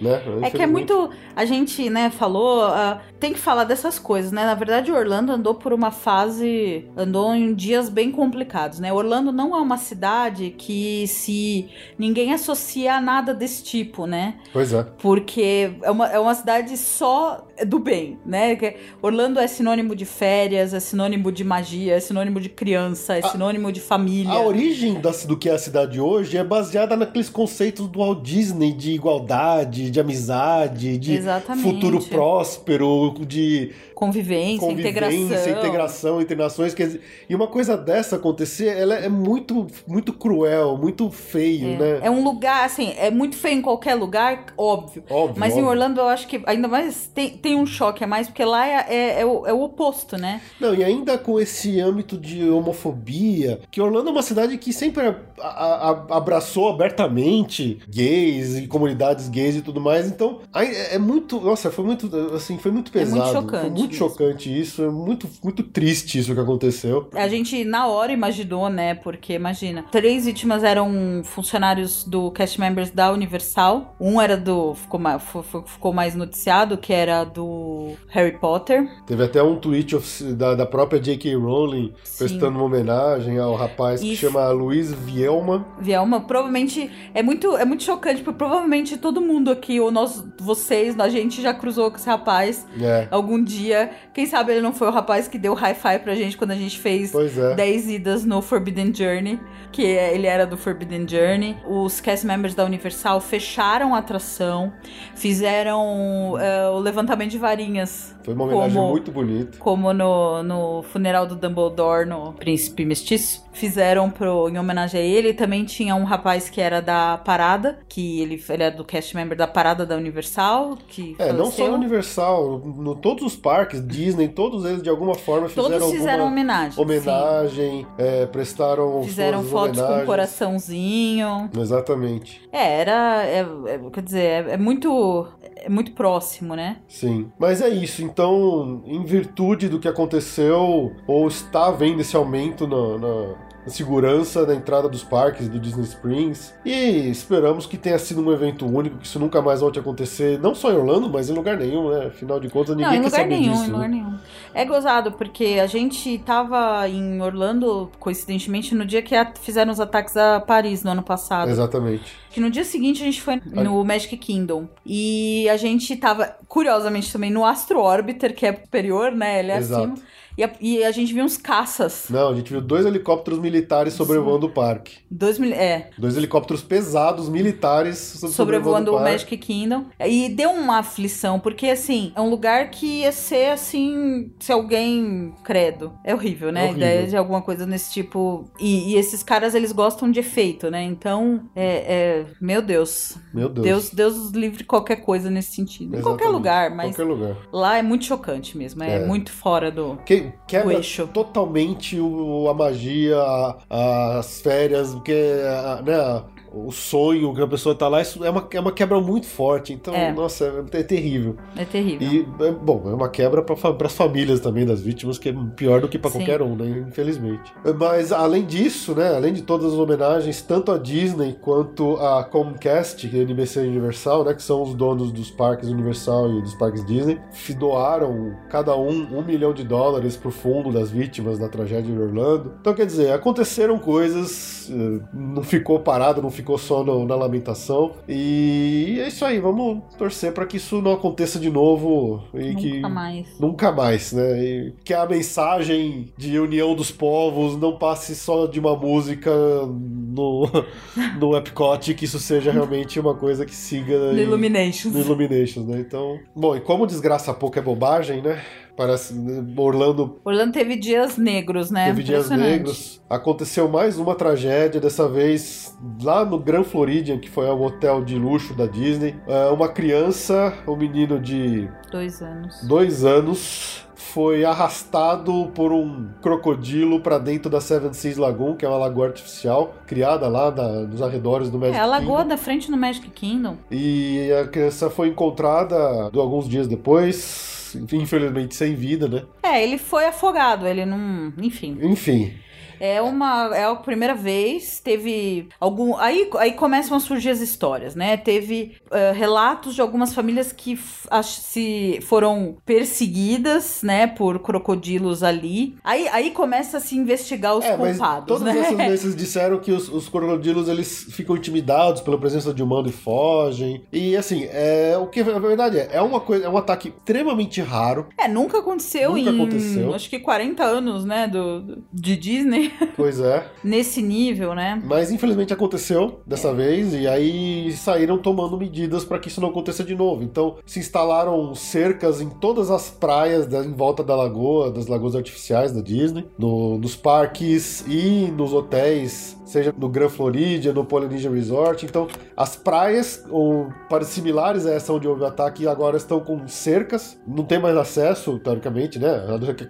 né? 0.00 0.22
É 0.42 0.50
que 0.50 0.62
é 0.62 0.66
muito. 0.66 1.10
A 1.34 1.44
gente, 1.44 1.88
né, 1.90 2.10
falou. 2.10 2.62
ah, 2.64 3.00
tem 3.20 3.32
que 3.32 3.38
falar 3.38 3.64
dessas 3.64 3.98
coisas, 3.98 4.30
né? 4.32 4.44
Na 4.44 4.54
verdade, 4.54 4.92
Orlando 4.92 5.32
andou 5.32 5.54
por 5.54 5.72
uma 5.72 5.90
fase. 5.90 6.84
Andou 6.96 7.34
em 7.34 7.54
dias 7.54 7.88
bem 7.88 8.10
complicados, 8.10 8.78
né? 8.78 8.92
Orlando 8.92 9.32
não 9.32 9.56
é 9.56 9.60
uma 9.60 9.76
cidade 9.76 10.54
que 10.56 11.06
se 11.08 11.68
ninguém 11.98 12.32
associa 12.32 12.94
a 12.94 13.00
nada 13.00 13.34
desse 13.34 13.62
tipo, 13.62 14.06
né? 14.06 14.34
Pois 14.52 14.72
é. 14.72 14.82
Porque 14.98 15.72
é 15.82 15.90
uma, 15.90 16.06
é 16.08 16.18
uma 16.18 16.34
cidade 16.34 16.76
só 16.76 17.46
do 17.66 17.78
bem, 17.78 18.18
né? 18.24 18.56
Orlando 19.02 19.40
é 19.40 19.46
sinônimo 19.48 19.96
de 19.96 20.04
férias, 20.04 20.72
é 20.72 20.80
sinônimo 20.80 21.32
de 21.32 21.42
magia, 21.42 21.94
é 21.96 22.00
sinônimo 22.00 22.40
de 22.40 22.48
criança, 22.48 23.14
é 23.16 23.24
A- 23.24 23.28
sinônimo 23.28 23.72
de 23.72 23.80
família. 23.80 24.32
A 24.32 24.40
origem 24.40 25.00
da- 25.00 25.10
do 25.26 25.36
que 25.36 25.48
é 25.48 25.54
a 25.54 25.58
cidade 25.58 26.00
hoje 26.00 26.36
é 26.36 26.44
baseada 26.44 26.96
naqueles 26.96 27.28
conceitos 27.28 27.88
do 27.88 27.98
Walt 27.98 28.22
Disney 28.22 28.72
de 28.72 28.92
igualdade, 28.92 29.87
de 29.90 30.00
amizade, 30.00 30.96
de 30.98 31.14
Exatamente. 31.14 31.62
futuro 31.62 32.00
próspero, 32.04 33.14
de 33.26 33.72
Convivência, 33.94 34.60
convivência, 34.60 34.90
integração. 34.90 35.50
integração 35.58 36.20
entre 36.20 36.36
nações. 36.36 36.72
Quer 36.72 36.86
dizer, 36.86 37.00
e 37.28 37.34
uma 37.34 37.48
coisa 37.48 37.76
dessa 37.76 38.14
acontecer, 38.16 38.68
ela 38.78 38.94
é 38.94 39.08
muito, 39.08 39.66
muito 39.88 40.12
cruel, 40.12 40.76
muito 40.76 41.10
feio, 41.10 41.76
né? 41.76 41.98
É 42.02 42.10
um 42.10 42.22
lugar, 42.22 42.64
assim, 42.64 42.94
é 42.96 43.10
muito 43.10 43.36
feio 43.36 43.56
em 43.58 43.62
qualquer 43.62 43.94
lugar, 43.96 44.46
óbvio. 44.56 45.02
Óbvio. 45.10 45.34
Mas 45.36 45.54
em 45.54 45.58
óbvio. 45.58 45.70
Orlando 45.70 46.00
eu 46.00 46.06
acho 46.06 46.28
que 46.28 46.40
ainda 46.46 46.68
mais 46.68 47.10
tem, 47.12 47.30
tem 47.30 47.56
um 47.56 47.66
choque 47.66 48.04
a 48.04 48.06
mais, 48.06 48.28
porque 48.28 48.44
lá 48.44 48.66
é, 48.68 48.86
é, 48.88 49.20
é 49.22 49.26
o, 49.26 49.44
é 49.46 49.52
o 49.52 49.62
oposto, 49.62 50.16
né? 50.16 50.40
Não, 50.60 50.72
e 50.74 50.84
ainda 50.84 51.18
com 51.18 51.40
esse 51.40 51.80
âmbito 51.80 52.16
de 52.16 52.48
homofobia, 52.48 53.60
que 53.70 53.80
Orlando 53.80 54.10
é 54.10 54.12
uma 54.12 54.22
cidade 54.22 54.56
que 54.58 54.72
sempre 54.72 55.08
a- 55.08 55.16
a- 55.40 55.90
a- 55.90 56.16
abraçou 56.18 56.68
abertamente 56.68 57.80
gays 57.88 58.56
e 58.56 58.66
comunidades 58.68 59.28
gays 59.28 59.56
e 59.56 59.60
tudo 59.62 59.77
mais, 59.80 60.06
então 60.08 60.40
é 60.54 60.78
é 60.94 60.98
muito, 60.98 61.40
nossa, 61.40 61.70
foi 61.70 61.84
muito, 61.84 62.10
assim, 62.34 62.58
foi 62.58 62.70
muito 62.70 62.90
É 62.96 63.04
muito 63.04 63.14
pesado, 63.14 63.32
chocante 63.32 63.60
foi 63.60 63.70
muito 63.70 63.90
isso. 63.92 63.98
chocante 63.98 64.60
isso, 64.60 64.82
é 64.82 64.90
muito, 64.90 65.28
muito 65.42 65.62
triste 65.62 66.18
isso 66.18 66.34
que 66.34 66.40
aconteceu. 66.40 67.08
A 67.14 67.28
gente 67.28 67.64
na 67.64 67.86
hora 67.86 68.12
imaginou, 68.12 68.68
né? 68.68 68.94
Porque 68.94 69.34
imagina, 69.34 69.84
três 69.90 70.24
vítimas 70.26 70.64
eram 70.64 71.22
funcionários 71.24 72.04
do 72.04 72.30
cast 72.30 72.58
members 72.60 72.90
da 72.90 73.12
Universal. 73.12 73.94
Um 74.00 74.20
era 74.20 74.36
do 74.36 74.74
ficou 74.74 75.00
mais, 75.00 75.22
ficou 75.66 75.92
mais 75.92 76.14
noticiado, 76.14 76.76
que 76.78 76.92
era 76.92 77.24
do 77.24 77.92
Harry 78.08 78.38
Potter. 78.38 78.88
Teve 79.06 79.24
até 79.24 79.42
um 79.42 79.56
tweet 79.56 79.96
da, 80.36 80.54
da 80.54 80.66
própria 80.66 81.00
J.K. 81.00 81.34
Rowling 81.36 81.92
Sim. 82.02 82.18
prestando 82.18 82.58
uma 82.58 82.64
homenagem 82.64 83.38
ao 83.38 83.54
rapaz 83.54 84.00
que 84.00 84.16
chama 84.16 84.48
Luiz 84.50 84.92
Vielma. 84.92 85.66
Vielma, 85.80 86.20
provavelmente 86.20 86.90
é 87.14 87.22
muito, 87.22 87.56
é 87.56 87.64
muito 87.64 87.82
chocante, 87.82 88.22
porque 88.22 88.38
provavelmente 88.38 88.96
todo 88.96 89.20
mundo 89.20 89.50
aqui, 89.50 89.67
ou 89.80 89.90
nós, 89.90 90.24
vocês, 90.40 90.98
a 90.98 91.08
gente 91.08 91.42
já 91.42 91.52
cruzou 91.52 91.90
com 91.90 91.96
esse 91.96 92.08
rapaz 92.08 92.66
É, 92.80 93.08
algum 93.10 93.42
dia. 93.42 93.90
Quem 94.14 94.24
sabe 94.26 94.52
ele 94.52 94.60
não 94.62 94.72
foi 94.72 94.88
o 94.88 94.90
rapaz 94.90 95.26
que 95.28 95.38
deu 95.38 95.54
hi-fi 95.54 95.98
pra 95.98 96.14
gente 96.14 96.36
quando 96.36 96.52
a 96.52 96.56
gente 96.56 96.78
fez 96.78 97.12
é. 97.14 97.54
10 97.54 97.90
idas 97.90 98.24
no 98.24 98.40
Forbidden 98.40 98.94
Journey, 98.94 99.40
que 99.72 99.84
é- 99.84 100.14
ele 100.14 100.26
era 100.26 100.46
do 100.46 100.56
Forbidden 100.56 101.06
Journey. 101.08 101.56
Os 101.66 102.00
cast 102.00 102.26
members 102.26 102.54
da 102.54 102.64
Universal 102.64 103.20
fecharam 103.20 103.94
a 103.94 103.98
atração, 103.98 104.72
fizeram 105.14 106.36
é, 106.40 106.68
o 106.70 106.78
levantamento 106.78 107.30
de 107.30 107.38
varinhas. 107.38 108.14
Foi 108.24 108.34
uma 108.34 108.44
homenagem 108.44 108.76
como- 108.76 108.90
muito 108.90 109.10
bonita. 109.12 109.58
Como 109.58 109.92
no, 109.92 110.42
no 110.42 110.82
funeral 110.82 111.26
do 111.26 111.34
Dumbledore, 111.36 112.06
no 112.06 112.32
Príncipe 112.34 112.84
Mestiço, 112.84 113.44
fizeram 113.58 114.08
pro, 114.10 114.48
em 114.48 114.58
homenagem 114.58 115.00
a 115.00 115.04
ele. 115.04 115.34
Também 115.34 115.64
tinha 115.64 115.94
um 115.94 116.04
rapaz 116.04 116.48
que 116.48 116.60
era 116.60 116.80
da 116.80 117.18
Parada, 117.18 117.78
que 117.88 118.20
ele, 118.20 118.42
ele 118.48 118.62
era 118.62 118.74
do 118.76 118.84
cast 118.84 119.14
member 119.16 119.36
da 119.36 119.46
Parada 119.46 119.84
da 119.84 119.96
Universal, 119.96 120.76
que 120.88 121.14
É, 121.18 121.32
não 121.32 121.46
só 121.46 121.50
faleceu. 121.50 121.68
no 121.68 121.74
Universal, 121.76 122.58
no, 122.58 122.94
todos 122.94 123.24
os 123.24 123.36
parques, 123.36 123.84
Disney, 123.86 124.28
todos 124.28 124.64
eles 124.64 124.82
de 124.82 124.88
alguma 124.88 125.14
forma 125.14 125.48
fizeram 125.48 125.68
Todos 125.78 125.90
fizeram 125.92 126.26
homenagem. 126.26 126.82
homenagem, 126.82 127.86
é, 127.98 128.26
prestaram 128.26 129.02
Fizeram 129.02 129.42
fotos 129.42 129.76
com 129.78 129.84
homenagens. 129.84 130.06
coraçãozinho. 130.06 131.50
Exatamente, 131.58 132.40
É, 132.52 132.80
era. 132.80 133.24
é- 133.24 133.46
é- 133.66 133.90
quer 133.92 134.02
dizer, 134.02 134.18
é, 134.22 134.46
é 134.52 134.56
muito. 134.56 135.26
É 135.60 135.68
muito 135.68 135.90
próximo, 135.92 136.54
né? 136.54 136.76
sim. 136.86 137.32
Mas 137.36 137.60
é 137.60 137.68
isso, 137.68 138.00
então, 138.02 138.80
em 138.86 139.02
virtude 139.04 139.68
do 139.68 139.80
que 139.80 139.88
aconteceu, 139.88 140.92
ou 141.04 141.26
está 141.26 141.66
havendo 141.66 142.00
esse 142.00 142.14
aumento 142.16 142.64
na, 142.66 142.96
na- 142.96 143.34
na 143.47 143.47
segurança 143.66 144.46
na 144.46 144.54
entrada 144.54 144.88
dos 144.88 145.04
parques 145.04 145.48
do 145.48 145.58
Disney 145.58 145.84
Springs, 145.84 146.54
e 146.64 147.10
esperamos 147.10 147.66
que 147.66 147.76
tenha 147.76 147.98
sido 147.98 148.22
um 148.22 148.32
evento 148.32 148.66
único, 148.66 148.98
que 148.98 149.06
isso 149.06 149.18
nunca 149.18 149.42
mais 149.42 149.60
volte 149.60 149.78
a 149.78 149.82
acontecer, 149.82 150.38
não 150.38 150.54
só 150.54 150.72
em 150.72 150.76
Orlando, 150.76 151.08
mas 151.08 151.28
em 151.28 151.34
lugar 151.34 151.56
nenhum, 151.56 151.90
né? 151.90 152.06
Afinal 152.06 152.40
de 152.40 152.48
contas, 152.48 152.76
ninguém 152.76 153.00
não, 153.00 153.04
quer 153.04 153.10
saber 153.10 153.28
nenhum, 153.28 153.52
disso. 153.52 153.64
em 153.64 153.66
né? 153.66 153.72
lugar 153.72 153.88
nenhum. 153.88 154.18
É 154.54 154.64
gozado, 154.64 155.12
porque 155.12 155.58
a 155.62 155.66
gente 155.66 156.18
tava 156.18 156.88
em 156.88 157.20
Orlando, 157.20 157.90
coincidentemente, 157.98 158.74
no 158.74 158.84
dia 158.84 159.02
que 159.02 159.14
fizeram 159.40 159.72
os 159.72 159.80
ataques 159.80 160.16
a 160.16 160.40
Paris 160.40 160.82
no 160.82 160.90
ano 160.90 161.02
passado. 161.02 161.50
Exatamente. 161.50 162.16
Que 162.30 162.40
no 162.40 162.50
dia 162.50 162.64
seguinte 162.64 163.02
a 163.02 163.04
gente 163.04 163.20
foi 163.20 163.40
no 163.52 163.84
Magic 163.84 164.16
Kingdom. 164.16 164.68
E 164.84 165.48
a 165.48 165.56
gente 165.56 165.96
tava, 165.96 166.36
curiosamente, 166.46 167.12
também 167.12 167.30
no 167.30 167.44
Astro 167.44 167.80
Orbiter, 167.80 168.34
que 168.34 168.46
é 168.46 168.54
superior, 168.54 169.12
né? 169.12 169.40
Ele 169.40 169.52
é 169.52 169.58
Exato. 169.58 169.92
acima. 169.92 170.08
E 170.38 170.44
a, 170.44 170.50
e 170.60 170.84
a 170.84 170.92
gente 170.92 171.12
viu 171.12 171.24
uns 171.24 171.36
caças. 171.36 172.06
Não, 172.08 172.28
a 172.28 172.34
gente 172.34 172.50
viu 172.52 172.60
dois 172.60 172.86
helicópteros 172.86 173.40
militares 173.40 173.92
sobrevoando 173.94 174.46
o 174.46 174.50
parque. 174.50 174.98
Dois 175.10 175.40
é, 175.40 175.90
Dois 175.98 176.16
helicópteros 176.16 176.62
pesados, 176.62 177.28
militares, 177.28 177.98
so- 177.98 178.28
sobrevoando 178.28 178.92
o 178.92 178.94
parque. 178.94 179.10
Magic 179.10 179.36
Kingdom. 179.36 179.86
E 179.98 180.28
deu 180.28 180.50
uma 180.52 180.78
aflição, 180.78 181.40
porque 181.40 181.66
assim, 181.66 182.12
é 182.14 182.20
um 182.20 182.30
lugar 182.30 182.70
que 182.70 183.00
ia 183.00 183.10
ser 183.10 183.50
assim, 183.50 184.30
se 184.38 184.52
alguém. 184.52 185.34
Credo. 185.42 185.92
É 186.04 186.14
horrível, 186.14 186.52
né? 186.52 186.60
É 186.60 186.62
A 186.66 186.70
horrível. 186.70 186.86
ideia 186.88 187.06
de 187.08 187.16
alguma 187.16 187.42
coisa 187.42 187.66
nesse 187.66 187.92
tipo. 187.92 188.48
E, 188.60 188.92
e 188.92 188.94
esses 188.96 189.24
caras, 189.24 189.56
eles 189.56 189.72
gostam 189.72 190.08
de 190.08 190.20
efeito, 190.20 190.70
né? 190.70 190.82
Então, 190.84 191.48
é. 191.56 191.66
é- 191.66 192.26
meu 192.40 192.62
Deus. 192.62 193.16
Meu 193.34 193.48
Deus. 193.48 193.66
Deus, 193.66 193.90
Deus 193.90 194.30
livre 194.30 194.62
qualquer 194.62 194.96
coisa 194.96 195.28
nesse 195.30 195.56
sentido. 195.56 195.96
Em 195.96 196.00
qualquer 196.00 196.26
Exatamente. 196.26 196.32
lugar, 196.32 196.70
mas 196.70 196.94
Qualquer 196.94 197.12
lugar. 197.12 197.36
lá 197.52 197.76
é 197.76 197.82
muito 197.82 198.04
chocante 198.04 198.56
mesmo. 198.56 198.84
É, 198.84 199.02
É. 199.02 199.04
muito 199.04 199.32
fora 199.32 199.70
do. 199.70 199.96
Que, 200.28 200.38
quebra 200.46 200.78
O 200.82 201.06
totalmente 201.06 201.98
o- 202.00 202.48
a 202.48 202.54
magia, 202.54 203.16
a- 203.20 204.18
as 204.18 204.40
férias, 204.40 204.94
porque 204.94 205.12
a, 205.44 205.82
né, 205.82 206.24
o 206.52 206.70
sonho 206.70 207.34
que 207.34 207.42
a 207.42 207.46
pessoa 207.46 207.74
tá 207.74 207.88
lá, 207.88 208.00
isso 208.00 208.24
é 208.24 208.30
uma, 208.30 208.46
é 208.50 208.60
uma 208.60 208.72
quebra 208.72 209.00
muito 209.00 209.26
forte. 209.26 209.72
Então, 209.72 209.94
É. 209.94 210.12
nossa, 210.12 210.66
é, 210.72 210.78
é 210.78 210.82
terrível. 210.82 211.36
É 211.56 211.64
terrível. 211.64 212.06
E, 212.08 212.44
é, 212.44 212.50
bom, 212.52 212.82
é 212.86 212.94
uma 212.94 213.08
quebra 213.08 213.42
para 213.42 213.86
as 213.86 213.94
famílias 213.94 214.40
também 214.40 214.64
das 214.64 214.80
vítimas, 214.80 215.18
que 215.18 215.28
é 215.28 215.34
pior 215.56 215.80
do 215.80 215.88
que 215.88 215.98
para 215.98 216.10
qualquer 216.10 216.42
um, 216.42 216.56
né? 216.56 216.84
Infelizmente. 216.88 217.52
Mas, 217.78 218.12
além 218.12 218.44
disso, 218.44 218.94
né? 218.94 219.14
Além 219.14 219.32
de 219.32 219.42
todas 219.42 219.72
as 219.72 219.78
homenagens, 219.78 220.42
tanto 220.42 220.72
a 220.72 220.78
Disney 220.78 221.36
quanto 221.40 221.96
a 221.96 222.24
Comcast, 222.24 223.08
que 223.08 223.16
é 223.16 223.20
a 223.20 223.22
NBC 223.22 223.60
Universal, 223.60 224.24
né? 224.24 224.34
Que 224.34 224.42
são 224.42 224.62
os 224.62 224.74
donos 224.74 225.12
dos 225.12 225.30
parques 225.30 225.68
Universal 225.68 226.30
e 226.38 226.42
dos 226.42 226.54
parques 226.54 226.84
Disney, 226.84 227.18
doaram 227.58 228.36
cada 228.48 228.76
um 228.76 229.18
um 229.18 229.22
milhão 229.22 229.52
de 229.52 229.64
dólares 229.64 230.16
pro 230.16 230.30
fundo 230.30 230.72
das 230.72 230.90
vítimas 230.90 231.38
da 231.38 231.48
tragédia 231.48 231.92
de 231.92 232.00
Orlando. 232.00 232.54
Então, 232.60 232.74
quer 232.74 232.86
dizer, 232.86 233.12
aconteceram 233.12 233.78
coisas, 233.78 234.70
eh, 234.70 235.00
não 235.12 235.42
ficou 235.42 235.80
parado, 235.80 236.22
não 236.22 236.30
ficou 236.38 236.56
só 236.58 236.82
no- 236.84 237.04
na 237.04 237.14
lamentação. 237.14 237.92
E 238.08 238.98
é 239.00 239.08
isso 239.08 239.24
aí, 239.24 239.38
vamos 239.40 239.82
torcer 239.96 240.32
para 240.32 240.46
que 240.46 240.56
isso 240.56 240.80
não 240.80 240.92
aconteça 240.92 241.38
de 241.38 241.50
novo 241.50 242.22
e 242.34 242.48
Nunca 242.52 242.60
que 242.60 242.80
mais. 242.80 243.40
nunca 243.40 243.72
mais, 243.72 244.12
né? 244.12 244.38
E 244.44 244.72
que 244.84 244.94
a 244.94 245.04
mensagem 245.06 246.06
de 246.16 246.38
união 246.38 246.74
dos 246.74 246.90
povos 246.90 247.56
não 247.56 247.76
passe 247.76 248.14
só 248.14 248.46
de 248.46 248.58
uma 248.60 248.76
música 248.76 249.30
no, 249.66 250.48
no 251.20 251.36
Epcot, 251.36 251.94
que 251.94 252.04
isso 252.04 252.18
seja 252.18 252.50
realmente 252.52 252.98
uma 253.00 253.14
coisa 253.14 253.44
que 253.44 253.54
siga 253.54 254.12
No 254.12 254.18
Illuminations. 254.20 254.94
no 254.94 255.00
Illuminations, 255.00 255.66
né? 255.66 255.78
Então, 255.80 256.18
bom, 256.34 256.56
e 256.56 256.60
como 256.60 256.86
desgraça 256.86 257.32
pouco 257.34 257.58
é 257.58 257.62
bobagem, 257.62 258.22
né? 258.22 258.40
Parece 258.78 259.12
Orlando 259.56 260.20
Orlando 260.24 260.52
teve 260.52 260.76
dias 260.76 261.16
negros, 261.16 261.68
né? 261.68 261.86
Teve 261.86 262.04
dias 262.04 262.30
negros. 262.30 263.02
Aconteceu 263.10 263.68
mais 263.68 263.98
uma 263.98 264.14
tragédia, 264.14 264.80
dessa 264.80 265.08
vez 265.08 265.76
lá 266.00 266.24
no 266.24 266.38
Grand 266.38 266.62
Floridian, 266.62 267.18
que 267.18 267.28
foi 267.28 267.46
um 267.50 267.60
hotel 267.60 268.04
de 268.04 268.16
luxo 268.16 268.54
da 268.54 268.66
Disney. 268.66 269.16
É, 269.26 269.46
Uma 269.48 269.68
criança, 269.68 270.54
um 270.64 270.76
menino 270.76 271.18
de 271.18 271.68
Dois 271.90 272.22
anos. 272.22 272.62
dois 272.68 273.04
anos, 273.04 273.87
foi 274.12 274.44
arrastado 274.44 275.50
por 275.54 275.72
um 275.72 276.08
crocodilo 276.22 277.00
para 277.00 277.18
dentro 277.18 277.50
da 277.50 277.60
Seven 277.60 277.92
Seas 277.92 278.16
Lagoon, 278.16 278.56
que 278.56 278.64
é 278.64 278.68
uma 278.68 278.78
lagoa 278.78 279.06
artificial 279.06 279.74
criada 279.86 280.28
lá 280.28 280.50
na- 280.50 280.80
nos 280.82 281.02
arredores 281.02 281.50
do 281.50 281.58
Magic 281.58 281.76
É 281.76 281.80
a 281.80 281.86
lagoa 281.86 282.18
Kingdom. 282.18 282.28
da 282.28 282.36
frente 282.36 282.70
no 282.70 282.76
Magic 282.76 283.08
Kingdom. 283.10 283.56
E 283.70 284.30
a 284.32 284.46
criança 284.48 284.88
foi 284.90 285.08
encontrada 285.08 285.76
alguns 286.14 286.48
dias 286.48 286.66
depois, 286.66 287.76
infelizmente 287.92 288.54
sem 288.54 288.74
vida, 288.74 289.06
né? 289.08 289.22
É, 289.42 289.62
ele 289.62 289.78
foi 289.78 290.06
afogado, 290.06 290.66
ele 290.66 290.84
não. 290.86 291.32
Enfim. 291.38 291.76
Enfim, 291.82 292.32
É 292.80 293.00
uma. 293.02 293.54
É 293.56 293.64
a 293.64 293.74
primeira 293.74 294.14
vez. 294.14 294.80
Teve 294.80 295.48
algum. 295.60 295.96
Aí, 295.96 296.28
aí 296.38 296.52
começam 296.52 296.96
a 296.96 297.00
surgir 297.00 297.30
as 297.30 297.40
histórias, 297.40 297.94
né? 297.94 298.16
Teve 298.16 298.76
eh, 298.90 299.12
relatos 299.12 299.74
de 299.74 299.80
algumas 299.80 300.14
famílias 300.14 300.52
que 300.52 300.78
se 301.22 301.98
foram 302.02 302.56
perseguidas, 302.64 303.82
né? 303.82 304.06
Por 304.06 304.38
crocodilos 304.40 305.22
ali. 305.22 305.76
Aí, 305.84 306.08
aí 306.08 306.30
começa 306.30 306.78
a 306.78 306.80
se 306.80 306.96
investigar 306.96 307.56
os 307.56 307.64
É, 307.64 307.76
culpados, 307.76 308.26
todas 308.26 308.42
né? 308.54 308.60
essas 308.60 308.76
vezes 308.76 309.16
disseram 309.16 309.58
que 309.58 309.72
os, 309.72 309.88
os 309.88 310.08
crocodilos 310.08 310.68
eles 310.68 311.06
ficam 311.10 311.36
intimidados 311.36 312.00
pela 312.02 312.18
presença 312.18 312.52
de 312.52 312.62
humano 312.62 312.88
e 312.88 312.92
fogem. 312.92 313.82
E 313.92 314.16
assim, 314.16 314.44
é, 314.50 314.96
o 315.00 315.06
que 315.06 315.20
a 315.20 315.38
verdade 315.38 315.78
é, 315.78 315.88
é 315.92 316.02
uma 316.02 316.20
coisa, 316.20 316.46
é 316.46 316.48
um 316.48 316.56
ataque 316.56 316.88
extremamente 316.88 317.60
raro, 317.60 318.06
É, 318.18 318.28
nunca 318.28 318.58
aconteceu 318.58 319.12
Nunca 319.12 319.30
em. 319.30 319.34
aconteceu. 319.34 319.94
Acho 319.94 320.08
que 320.10 320.18
40 320.18 320.62
anos, 320.64 321.04
né? 321.04 321.26
Do, 321.28 321.60
do- 321.60 321.84
de 321.92 322.16
Disney. 322.16 322.67
pois 322.96 323.20
é. 323.20 323.46
Nesse 323.62 324.00
nível, 324.02 324.54
né? 324.54 324.80
Mas 324.84 325.10
infelizmente 325.10 325.52
aconteceu 325.52 326.20
dessa 326.26 326.52
vez 326.52 326.92
e 326.94 327.06
aí 327.06 327.72
saíram 327.72 328.18
tomando 328.18 328.56
medidas 328.58 329.04
para 329.04 329.18
que 329.18 329.28
isso 329.28 329.40
não 329.40 329.48
aconteça 329.50 329.84
de 329.84 329.94
novo. 329.94 330.22
Então 330.22 330.56
se 330.66 330.78
instalaram 330.78 331.54
cercas 331.54 332.20
em 332.20 332.28
todas 332.28 332.70
as 332.70 332.90
praias 332.90 333.46
da- 333.46 333.64
em 333.64 333.72
volta 333.72 334.02
da 334.02 334.14
lagoa, 334.16 334.70
das 334.70 334.86
lagoas 334.86 335.14
artificiais 335.14 335.72
da 335.72 335.80
Disney, 335.80 336.26
no- 336.38 336.78
nos 336.78 336.96
parques 336.96 337.84
e 337.86 338.32
nos 338.36 338.52
hotéis, 338.52 339.36
seja 339.44 339.74
no 339.76 339.88
Grand 339.88 340.08
Floridian, 340.10 340.72
no 340.72 340.84
Polynesian 340.84 341.30
Resort. 341.30 341.84
Então 341.86 342.06
as 342.36 342.56
praias 342.56 343.24
ou 343.30 343.68
para 343.88 344.04
similares 344.04 344.66
a 344.66 344.72
essa 344.72 344.92
onde 344.92 345.08
houve 345.08 345.22
o 345.22 345.26
ataque 345.26 345.66
agora 345.66 345.96
estão 345.96 346.20
com 346.20 346.46
cercas, 346.48 347.18
não 347.26 347.44
tem 347.44 347.58
mais 347.58 347.76
acesso 347.76 348.38
teoricamente, 348.38 348.98
né? 348.98 349.08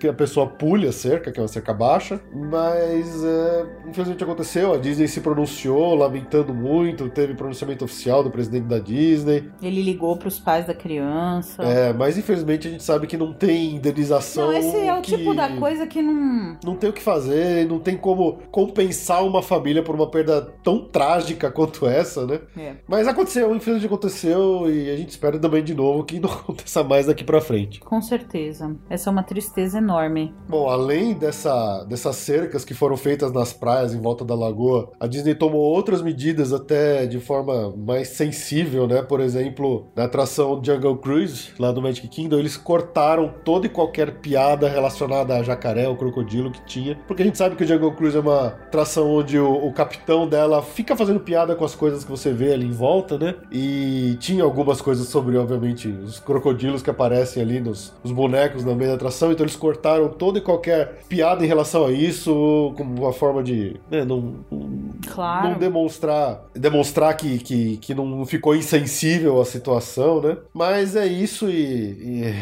A 0.09 0.12
pessoa 0.12 0.46
pule 0.46 0.86
a 0.88 0.92
cerca, 0.92 1.30
que 1.30 1.38
é 1.38 1.42
uma 1.42 1.49
cerca 1.49 1.72
baixa, 1.72 2.20
mas 2.34 2.88
é, 3.24 3.66
infelizmente 3.89 4.22
aconteceu. 4.24 4.72
A 4.72 4.76
Disney 4.78 5.09
se 5.09 5.20
pronunciou, 5.20 5.95
lamentando 5.95 6.55
muito. 6.55 7.09
Teve 7.09 7.34
pronunciamento 7.34 7.84
oficial 7.84 8.22
do 8.22 8.30
presidente 8.30 8.64
da 8.66 8.78
Disney. 8.78 9.49
Ele 9.62 9.82
ligou 9.82 10.16
pros 10.16 10.39
pais 10.39 10.66
da 10.66 10.74
criança. 10.74 11.62
É, 11.62 11.93
mas 11.93 12.16
infelizmente 12.18 12.68
a 12.68 12.70
gente 12.70 12.82
sabe 12.82 13.07
que 13.07 13.16
não 13.16 13.32
tem 13.32 13.74
indenização. 13.76 14.47
Não, 14.49 14.53
esse 14.53 14.76
é 14.76 14.93
o 14.97 15.01
que- 15.03 15.16
tipo 15.16 15.34
da 15.34 15.49
coisa 15.57 15.86
que 15.86 16.01
não. 16.03 16.57
Não 16.64 16.76
tem 16.76 16.91
o 16.91 16.93
que 16.93 17.03
fazer, 17.03 17.66
não 17.68 17.78
tem 17.78 17.97
como 17.97 18.39
compensar 18.51 19.24
uma 19.24 19.43
família 19.43 19.82
por 19.82 19.95
uma 19.95 20.11
perda 20.11 20.43
tão 20.62 20.84
trágica 20.84 21.51
quanto 21.51 21.86
essa, 21.86 22.26
né? 22.26 22.41
É. 22.57 22.74
Mas 22.86 23.07
aconteceu, 23.09 23.55
infelizmente 23.55 23.86
aconteceu, 23.86 24.70
e 24.70 24.91
a 24.91 24.97
gente 24.97 25.11
espera 25.11 25.39
também 25.39 25.62
de 25.62 25.74
novo 25.74 26.05
que 26.05 26.18
não 26.20 26.30
aconteça 26.32 26.82
mais 26.84 27.07
daqui 27.07 27.24
pra 27.24 27.41
frente. 27.41 27.80
Com 27.80 28.01
certeza. 28.01 28.74
Essa 28.89 29.11
é 29.11 29.12
uma 29.12 29.22
tristeza 29.22 29.78
enorme. 29.78 30.34
Bom, 30.49 30.68
além 30.68 31.14
dessa, 31.14 31.84
dessas 31.84 32.16
cercas 32.16 32.64
que 32.64 32.74
foram 32.78 32.96
feitas 32.96 33.32
nas 33.32 33.52
praias 33.52 33.92
em 33.92 34.00
volta 34.00 34.24
da 34.24 34.34
lagoa, 34.34 34.90
a 35.00 35.06
Disney 35.06 35.34
tomou 35.34 35.60
outras 35.60 36.00
medidas 36.00 36.52
até 36.52 37.06
de 37.06 37.18
forma 37.18 37.74
mais 37.76 38.08
sensível, 38.08 38.86
né? 38.86 39.02
Por 39.02 39.20
exemplo, 39.20 39.86
na 39.94 40.04
atração 40.04 40.60
Jungle 40.62 40.96
Cruise, 40.98 41.50
lá 41.58 41.72
do 41.72 41.82
Magic 41.82 42.06
Kingdom, 42.08 42.38
eles 42.38 42.56
cortaram 42.56 43.32
toda 43.44 43.66
e 43.66 43.70
qualquer 43.70 44.20
piada 44.20 44.68
relacionada 44.68 45.36
a 45.36 45.42
jacaré 45.42 45.88
ou 45.88 45.96
crocodilo 45.96 46.50
que 46.50 46.64
tinha, 46.64 46.98
porque 47.06 47.22
a 47.22 47.26
gente 47.26 47.38
sabe 47.38 47.56
que 47.56 47.64
o 47.64 47.66
Jungle 47.66 47.92
Cruise 47.92 48.16
é 48.16 48.20
uma 48.20 48.46
atração 48.46 49.10
onde 49.10 49.38
o, 49.38 49.66
o 49.66 49.72
capitão 49.72 50.28
dela 50.28 50.62
fica 50.62 50.96
fazendo 50.96 51.20
piada 51.20 51.54
com 51.54 51.64
as 51.64 51.74
coisas 51.74 52.04
que 52.04 52.10
você 52.10 52.32
vê 52.32 52.52
ali 52.52 52.66
em 52.66 52.72
volta, 52.72 53.18
né? 53.18 53.34
E 53.50 54.16
tinha 54.20 54.44
algumas 54.44 54.80
coisas 54.80 55.08
sobre, 55.08 55.36
obviamente, 55.36 55.88
os 55.88 56.20
crocodilos 56.20 56.82
que 56.82 56.90
aparecem 56.90 57.42
ali 57.42 57.60
nos 57.60 57.92
os 58.02 58.12
bonecos 58.12 58.64
no 58.64 58.74
meio 58.74 58.90
da 58.90 58.96
atração, 58.96 59.32
então 59.32 59.44
eles 59.44 59.56
cortaram 59.56 60.08
toda 60.08 60.38
e 60.38 60.42
qualquer 60.42 61.00
piada 61.08 61.44
em 61.44 61.48
relação 61.48 61.86
a 61.86 61.92
isso, 61.92 62.67
como 62.72 63.02
uma 63.02 63.12
forma 63.12 63.42
de 63.42 63.76
né, 63.90 64.04
não, 64.04 64.34
não 64.50 64.88
Claro. 65.06 65.50
não 65.50 65.58
demonstrar 65.58 66.44
demonstrar 66.54 67.16
que, 67.16 67.38
que, 67.38 67.76
que 67.78 67.94
não 67.94 68.24
ficou 68.26 68.54
insensível 68.54 69.40
à 69.40 69.44
situação, 69.44 70.20
né? 70.20 70.36
Mas 70.52 70.96
é 70.96 71.06
isso 71.06 71.48
e, 71.48 71.54
e, 71.54 72.34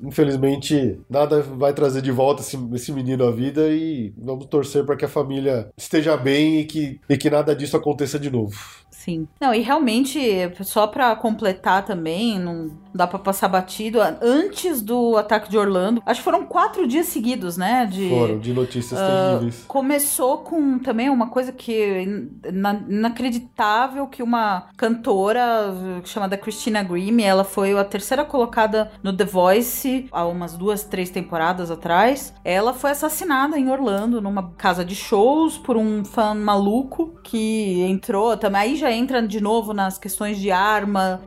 infelizmente 0.00 0.98
nada 1.08 1.42
vai 1.42 1.72
trazer 1.72 2.02
de 2.02 2.10
volta 2.10 2.42
esse, 2.42 2.58
esse 2.74 2.92
menino 2.92 3.24
à 3.24 3.30
vida 3.30 3.68
e 3.68 4.12
vamos 4.16 4.46
torcer 4.46 4.84
para 4.84 4.96
que 4.96 5.04
a 5.04 5.08
família 5.08 5.68
esteja 5.76 6.16
bem 6.16 6.60
e 6.60 6.64
que, 6.64 7.00
e 7.08 7.16
que 7.16 7.30
nada 7.30 7.54
disso 7.54 7.76
aconteça 7.76 8.18
de 8.18 8.30
novo. 8.30 8.56
Sim. 9.04 9.28
Não, 9.40 9.54
e 9.54 9.60
realmente, 9.60 10.18
só 10.62 10.86
pra 10.86 11.14
completar 11.14 11.84
também, 11.84 12.38
não 12.38 12.70
dá 12.94 13.06
pra 13.06 13.18
passar 13.18 13.48
batido. 13.48 13.98
Antes 14.22 14.80
do 14.80 15.16
ataque 15.16 15.50
de 15.50 15.58
Orlando, 15.58 16.00
acho 16.06 16.20
que 16.20 16.24
foram 16.24 16.46
quatro 16.46 16.86
dias 16.86 17.06
seguidos, 17.06 17.56
né? 17.56 17.86
De, 17.90 18.08
Foram 18.08 18.38
de 18.38 18.52
notícias 18.54 18.98
Ah, 19.00 19.30
terríveis. 19.32 19.64
Começou 19.66 20.38
com 20.38 20.78
também 20.78 21.10
uma 21.10 21.26
coisa 21.28 21.52
que 21.52 22.02
ina- 22.48 22.84
inacreditável 22.88 24.06
que 24.06 24.22
uma 24.22 24.68
cantora 24.76 25.74
chamada 26.04 26.36
Christina 26.36 26.82
Grimm, 26.82 27.20
ela 27.20 27.44
foi 27.44 27.76
a 27.78 27.84
terceira 27.84 28.24
colocada 28.24 28.90
no 29.02 29.12
The 29.14 29.24
Voice 29.24 30.06
há 30.12 30.24
umas 30.24 30.56
duas, 30.56 30.84
três 30.84 31.10
temporadas 31.10 31.70
atrás. 31.70 32.32
Ela 32.44 32.72
foi 32.72 32.92
assassinada 32.92 33.58
em 33.58 33.68
Orlando, 33.68 34.20
numa 34.22 34.52
casa 34.56 34.84
de 34.84 34.94
shows, 34.94 35.58
por 35.58 35.76
um 35.76 36.04
fã 36.04 36.32
maluco 36.34 37.12
que 37.22 37.82
entrou 37.82 38.36
também. 38.36 38.60
Aí 38.62 38.76
já 38.76 38.92
entra 38.94 39.20
de 39.26 39.40
novo 39.40 39.72
nas 39.74 39.98
questões 39.98 40.38
de 40.38 40.50
arma, 40.50 41.20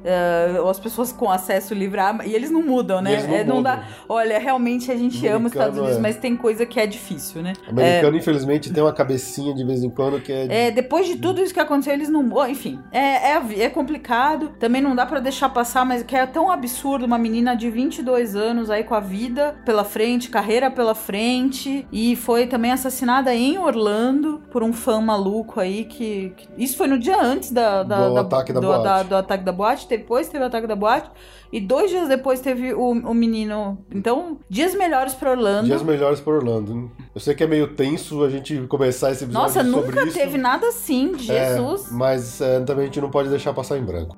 ou 0.62 0.70
as 0.70 0.80
pessoas 0.80 1.12
com 1.12 1.30
acesso 1.30 1.74
livre 1.74 2.00
à 2.00 2.08
arma, 2.08 2.26
e 2.26 2.34
eles 2.34 2.50
não 2.52 2.62
mudam, 2.62 3.02
né? 3.02 3.24
Não 3.28 3.36
É, 3.36 3.44
não 3.44 3.62
dá. 3.64 3.84
Olha, 4.08 4.40
realmente 4.40 4.92
a 4.92 4.96
gente 4.96 5.18
ama 5.28 5.48
os 5.48 5.52
Americano 5.54 5.58
Estados 5.58 5.78
Unidos, 5.80 5.98
é. 5.98 6.02
mas 6.02 6.16
tem 6.18 6.36
coisa 6.36 6.66
que 6.66 6.80
é 6.80 6.88
difícil, 6.88 7.42
né? 7.42 7.54
O 7.68 7.72
americano, 7.72 8.18
infelizmente, 8.18 8.72
tem 8.72 8.82
uma 8.84 8.94
cabecinha 8.94 9.54
de 9.54 9.64
vez 9.66 9.84
em 9.84 9.90
quando 9.90 10.20
que 10.22 10.32
é. 10.32 10.68
É, 10.68 10.72
depois 10.72 11.06
de 11.08 11.16
tudo 11.18 11.42
isso 11.42 11.54
que 11.54 11.60
aconteceu, 11.60 11.94
eles 11.94 12.10
não. 12.10 12.28
Bom, 12.28 12.46
enfim, 12.48 12.80
é, 12.92 13.32
é, 13.34 13.62
é 13.64 13.70
complicado. 13.70 14.50
Também 14.60 14.82
não 14.82 14.96
dá 14.96 15.06
pra 15.06 15.20
deixar 15.20 15.50
passar, 15.50 15.86
mas 15.86 16.04
que 16.04 16.16
é 16.16 16.26
tão 16.26 16.50
absurdo 16.52 17.06
uma 17.06 17.18
menina 17.18 17.56
de 17.56 17.70
22 17.70 18.36
anos 18.36 18.70
aí 18.70 18.84
com 18.84 18.94
a 18.96 19.00
vida 19.00 19.56
pela 19.66 19.84
frente, 19.84 20.30
carreira 20.30 20.70
pela 20.72 20.96
frente. 20.96 21.88
E 21.92 22.16
foi 22.16 22.48
também 22.48 22.72
assassinada 22.72 23.34
em 23.34 23.58
Orlando 23.58 24.42
por 24.52 24.64
um 24.64 24.74
fã 24.74 25.00
maluco 25.02 25.60
aí 25.60 25.84
que, 25.86 26.34
que- 26.36 26.48
Isso 26.58 26.78
foi 26.78 26.88
no 26.88 26.98
dia 27.00 27.20
antes 27.22 27.52
da, 27.58 27.84
da- 27.84 28.08
Do 28.08 28.14
da- 28.16 28.22
ataque 28.22 28.54
da 28.54 28.60
do, 28.60 28.68
boate. 28.68 29.10
do 29.10 29.16
ataque 29.16 29.44
da 29.44 29.52
boate. 29.52 29.88
Depois 29.90 30.28
teve 30.30 30.44
o 30.44 30.48
ataque 30.48 30.68
da 30.68 30.76
boate. 30.76 31.10
E 31.52 31.60
dois 31.60 31.90
dias 31.90 32.08
depois 32.08 32.40
teve 32.42 32.74
o, 32.74 32.90
o 32.92 33.14
menino. 33.14 33.78
Então, 33.94 34.38
dias 34.50 34.76
melhores 34.76 35.14
pra 35.14 35.32
Orlando. 35.32 35.66
Dias 35.66 35.82
melhores 35.82 36.20
para 36.20 36.34
Orlando. 36.34 36.92
Eu 37.16 37.22
sei 37.22 37.34
que 37.34 37.44
é 37.44 37.48
meio 37.48 37.70
tenso 37.74 38.24
a 38.24 38.30
gente 38.30 38.60
começar 38.68 39.12
esse 39.12 39.24
episódio 39.24 39.48
Nossa, 39.48 39.64
sobre 39.64 39.92
nunca 39.96 40.04
isso. 40.08 40.18
teve 40.18 40.38
nada 40.38 40.68
assim, 40.68 41.14
É, 41.30 41.56
Jesus. 41.56 41.92
mas 41.92 42.40
é, 42.42 42.60
também 42.62 42.84
a 42.84 42.86
gente 42.88 43.02
não 43.02 43.10
pode 43.10 43.30
deixar 43.30 43.54
passar 43.54 43.78
em 43.78 43.84
branco. 43.84 44.16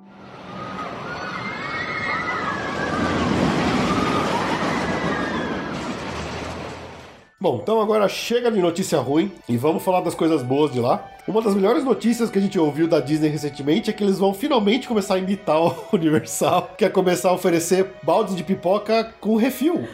Bom, 7.41 7.61
então 7.63 7.79
agora 7.79 8.05
chega 8.09 8.51
de 8.51 8.59
notícia 8.59 8.99
ruim 8.99 9.31
e 9.47 9.55
vamos 9.55 9.81
falar 9.81 10.01
das 10.01 10.13
coisas 10.13 10.43
boas 10.43 10.73
de 10.73 10.79
lá. 10.81 11.07
Uma 11.25 11.41
das 11.41 11.55
melhores 11.55 11.85
notícias 11.85 12.29
que 12.29 12.37
a 12.37 12.41
gente 12.41 12.59
ouviu 12.59 12.85
da 12.85 12.99
Disney 12.99 13.29
recentemente 13.29 13.89
é 13.89 13.93
que 13.93 14.03
eles 14.03 14.19
vão 14.19 14.33
finalmente 14.33 14.89
começar 14.89 15.13
a 15.13 15.19
imitar 15.19 15.57
o 15.57 15.73
Universal, 15.95 16.73
que 16.77 16.83
é 16.83 16.89
começar 16.89 17.29
a 17.29 17.33
oferecer 17.33 17.93
baldes 18.03 18.35
de 18.35 18.43
pipoca 18.43 19.13
com 19.21 19.37
refil. 19.37 19.87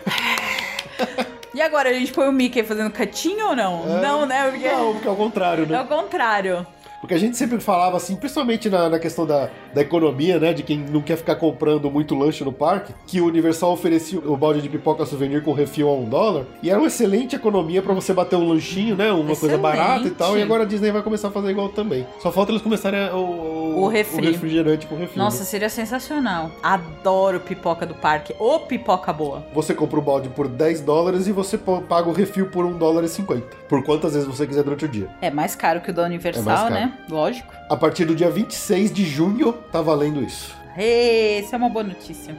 E 1.54 1.62
agora, 1.62 1.90
a 1.90 1.94
gente 1.94 2.12
põe 2.12 2.28
o 2.28 2.32
Mickey 2.32 2.64
fazendo 2.64 2.90
catinho 2.90 3.50
ou 3.50 3.56
não? 3.56 3.84
É. 3.96 4.02
Não, 4.02 4.26
né? 4.26 4.50
Porque 4.50 4.68
Não, 4.68 4.94
porque 4.94 5.08
é 5.08 5.12
o 5.12 5.16
contrário, 5.16 5.64
é 5.66 5.68
né? 5.68 5.82
o 5.82 5.86
contrário. 5.86 6.68
Porque 7.02 7.14
a 7.14 7.18
gente 7.20 7.38
sempre 7.38 7.60
falava 7.60 7.98
assim, 7.98 8.16
principalmente 8.16 8.70
na, 8.70 8.90
na 8.90 9.00
questão 9.00 9.26
da, 9.26 9.50
da 9.74 9.82
economia, 9.82 10.40
né? 10.40 10.54
De 10.54 10.64
quem 10.64 10.78
não 10.78 11.02
quer 11.02 11.18
ficar 11.18 11.36
comprando 11.36 11.90
muito 11.92 12.16
lanche 12.16 12.44
no 12.44 12.52
parque, 12.52 12.94
que 13.06 13.22
o 13.22 13.26
Universal 13.28 13.72
oferecia 13.74 14.20
o 14.20 14.36
balde 14.36 14.62
de 14.62 14.70
pipoca 14.70 15.06
souvenir 15.06 15.44
com 15.44 15.54
refil 15.54 15.88
a 15.90 15.94
um 15.94 16.06
dólar. 16.06 16.46
E 16.64 16.70
era 16.70 16.80
uma 16.80 16.88
excelente 16.88 17.36
economia 17.36 17.82
pra 17.82 17.94
você 17.94 18.14
bater 18.14 18.36
um 18.36 18.48
lanchinho, 18.50 18.96
né? 18.96 19.12
Uma 19.12 19.26
coisa 19.26 19.46
Excelente. 19.56 19.62
barata 19.62 20.08
e 20.08 20.12
tal. 20.12 20.38
E 20.38 20.42
agora 20.42 20.64
a 20.64 20.66
Disney 20.66 20.92
vai 20.92 21.02
começar 21.04 21.28
a 21.28 21.32
fazer 21.32 21.50
igual 21.52 21.70
também. 21.70 22.08
Só 22.22 22.32
falta 22.32 22.52
eles 22.52 22.62
começarem 22.62 23.00
a- 23.08 23.16
o, 23.16 23.84
O 23.84 23.88
refri. 23.88 24.32
refrigerante 24.32 24.88
com 24.88 24.96
refil. 24.96 25.18
Nossa, 25.22 25.40
né? 25.40 25.46
seria 25.46 25.70
sensacional. 25.70 26.50
Adoro 26.64 27.40
pipoca 27.40 27.86
do 27.86 27.94
parque. 27.96 28.34
Ô, 28.40 28.60
pipoca 28.60 29.12
boa. 29.14 29.46
Você 29.54 29.74
compra 29.74 30.00
o 30.00 30.02
balde 30.02 30.30
por 30.30 30.48
10 30.48 30.82
dólares 30.82 31.28
e 31.28 31.32
você 31.32 31.58
paga 31.58 32.10
o 32.10 32.14
refil 32.14 32.48
por 32.48 32.66
1 32.66 32.78
dólar 32.78 33.04
e 33.04 33.08
50. 33.10 33.46
Por 33.68 33.84
quantas 33.84 34.14
vezes 34.14 34.28
você 34.28 34.48
quiser 34.48 34.64
durante 34.64 34.86
o 34.86 34.88
dia. 34.88 35.10
É 35.22 35.30
mais 35.30 35.56
caro 35.56 35.82
que 35.82 35.92
o 35.92 35.94
da 35.94 36.04
É 36.04 36.06
Universal, 36.06 36.44
caro. 36.46 36.74
né? 36.74 36.85
Lógico. 37.10 37.54
A 37.70 37.76
partir 37.76 38.06
do 38.06 38.16
dia 38.16 38.30
26 38.30 38.94
de 38.94 39.06
junho, 39.06 39.54
tá 39.54 39.82
valendo 39.82 40.24
isso. 40.24 40.56
Essa 40.78 41.56
é 41.56 41.58
uma 41.58 41.70
boa 41.70 41.84
notícia. 41.84 42.36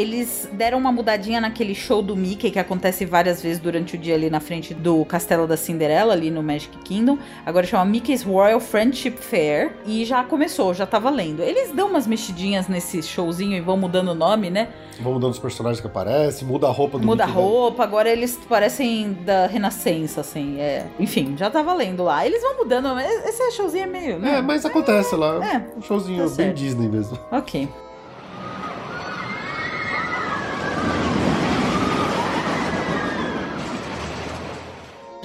Eles 0.00 0.48
deram 0.52 0.78
uma 0.78 0.90
mudadinha 0.90 1.42
naquele 1.42 1.74
show 1.74 2.00
do 2.00 2.16
Mickey 2.16 2.50
que 2.50 2.58
acontece 2.58 3.04
várias 3.04 3.42
vezes 3.42 3.58
durante 3.58 3.96
o 3.96 3.98
dia 3.98 4.14
ali 4.14 4.30
na 4.30 4.40
frente 4.40 4.72
do 4.72 5.04
Castelo 5.04 5.46
da 5.46 5.58
Cinderela, 5.58 6.14
ali 6.14 6.30
no 6.30 6.42
Magic 6.42 6.74
Kingdom. 6.78 7.18
Agora 7.44 7.66
chama 7.66 7.84
Mickey's 7.84 8.22
Royal 8.22 8.60
Friendship 8.60 9.16
Fair 9.18 9.74
e 9.84 10.06
já 10.06 10.24
começou, 10.24 10.72
já 10.72 10.86
tá 10.86 10.98
valendo. 10.98 11.42
Eles 11.42 11.70
dão 11.72 11.88
umas 11.88 12.06
mexidinhas 12.06 12.66
nesse 12.66 13.02
showzinho 13.02 13.54
e 13.54 13.60
vão 13.60 13.76
mudando 13.76 14.08
o 14.08 14.14
nome, 14.14 14.48
né? 14.48 14.68
Vão 15.00 15.12
mudando 15.12 15.32
os 15.32 15.38
personagens 15.38 15.82
que 15.82 15.86
aparecem, 15.86 16.48
muda 16.48 16.66
a 16.66 16.70
roupa 16.70 16.98
do 16.98 17.04
Muda 17.04 17.24
a 17.24 17.26
Mickey, 17.26 17.38
né? 17.38 17.46
roupa, 17.46 17.84
agora 17.84 18.08
eles 18.08 18.40
parecem 18.48 19.12
da 19.24 19.46
Renascença, 19.48 20.22
assim. 20.22 20.58
É... 20.58 20.86
Enfim, 20.98 21.34
já 21.36 21.50
tá 21.50 21.60
valendo 21.60 22.04
lá. 22.04 22.24
Eles 22.24 22.40
vão 22.40 22.56
mudando, 22.56 22.98
esse 22.98 23.50
showzinho 23.52 23.84
é 23.84 23.86
meio. 23.86 24.18
né? 24.18 24.38
É, 24.38 24.40
mas 24.40 24.64
acontece 24.64 25.14
lá. 25.14 25.44
É, 25.44 25.76
um 25.76 25.82
showzinho 25.82 26.26
tá 26.26 26.36
bem. 26.36 26.54
Disney 26.54 26.88
mesmo. 26.88 27.18
Ok. 27.30 27.68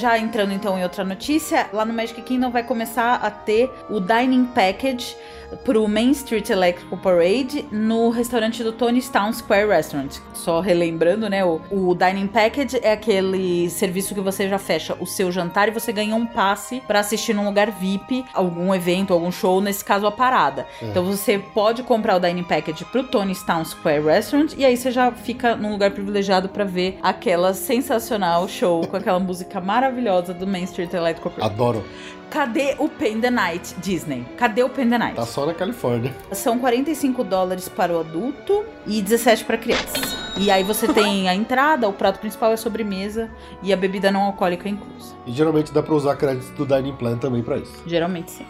Já 0.05 0.19
entrando 0.19 0.53
então 0.53 0.77
em 0.77 0.83
outra 0.83 1.03
notícia, 1.03 1.67
lá 1.73 1.83
no 1.83 1.91
Magic 1.91 2.21
Kingdom 2.21 2.51
vai 2.51 2.61
começar 2.61 3.15
a 3.15 3.31
ter 3.31 3.71
o 3.89 3.99
Dining 3.99 4.45
Package 4.45 5.17
pro 5.63 5.87
Main 5.87 6.11
Street 6.11 6.49
Electrical 6.49 6.97
Parade 6.97 7.65
no 7.71 8.09
restaurante 8.09 8.63
do 8.63 8.71
Tony's 8.71 9.09
Town 9.09 9.31
Square 9.31 9.67
Restaurant. 9.67 10.17
Só 10.33 10.59
relembrando, 10.59 11.29
né? 11.29 11.43
O, 11.45 11.61
o 11.71 11.95
Dining 11.95 12.27
Package 12.27 12.79
é 12.81 12.91
aquele 12.91 13.69
serviço 13.69 14.13
que 14.13 14.21
você 14.21 14.49
já 14.49 14.57
fecha 14.57 14.95
o 14.99 15.05
seu 15.05 15.31
jantar 15.31 15.67
e 15.67 15.71
você 15.71 15.91
ganha 15.91 16.15
um 16.15 16.25
passe 16.25 16.81
pra 16.87 16.99
assistir 16.99 17.33
num 17.33 17.45
lugar 17.45 17.71
VIP, 17.71 18.25
algum 18.33 18.73
evento, 18.73 19.13
algum 19.13 19.31
show, 19.31 19.61
nesse 19.61 19.83
caso 19.83 20.05
a 20.05 20.11
parada. 20.11 20.65
É. 20.81 20.85
Então 20.85 21.03
você 21.03 21.39
pode 21.39 21.83
comprar 21.83 22.15
o 22.15 22.19
Dining 22.19 22.43
Package 22.43 22.85
pro 22.85 23.03
Tony's 23.03 23.43
Town 23.43 23.63
Square 23.63 24.03
Restaurant 24.03 24.53
e 24.57 24.65
aí 24.65 24.75
você 24.75 24.91
já 24.91 25.11
fica 25.11 25.55
num 25.55 25.71
lugar 25.71 25.91
privilegiado 25.91 26.49
pra 26.49 26.63
ver 26.63 26.99
aquela 27.01 27.53
sensacional 27.53 28.47
show 28.47 28.85
com 28.87 28.97
aquela 28.97 29.19
música 29.19 29.61
maravilhosa 29.61 30.33
do 30.33 30.45
Main 30.45 30.63
Street 30.63 30.93
Electrical 30.93 31.31
Parade. 31.31 31.53
Adoro. 31.53 31.85
Cadê 32.29 32.75
o 32.79 32.89
Pain 32.89 33.21
the 33.21 33.29
Night, 33.29 33.75
Disney? 33.79 34.25
Cadê 34.37 34.63
o 34.63 34.69
Pain 34.69 34.89
the 34.89 34.97
Night? 34.97 35.15
Tá 35.15 35.25
só 35.25 35.45
na 35.45 35.53
Califórnia. 35.53 36.13
São 36.31 36.59
45 36.59 37.23
dólares 37.23 37.69
para 37.69 37.93
o 37.93 37.99
adulto 37.99 38.65
e 38.85 39.01
17 39.01 39.45
para 39.45 39.57
criança. 39.57 39.93
E 40.37 40.51
aí 40.51 40.63
você 40.63 40.87
tem 40.91 41.29
a 41.29 41.35
entrada, 41.35 41.87
o 41.87 41.93
prato 41.93 42.19
principal 42.19 42.51
é 42.51 42.55
a 42.55 42.57
sobremesa 42.57 43.29
e 43.63 43.71
a 43.71 43.77
bebida 43.77 44.11
não 44.11 44.23
alcoólica 44.23 44.67
inclusa. 44.67 45.15
E 45.25 45.31
geralmente 45.31 45.71
dá 45.71 45.81
pra 45.81 45.93
usar 45.95 46.15
créditos 46.17 46.49
do 46.51 46.65
Dining 46.65 46.95
Plan 46.95 47.17
também 47.17 47.41
pra 47.41 47.57
isso. 47.57 47.83
Geralmente 47.85 48.31
sim. 48.31 48.45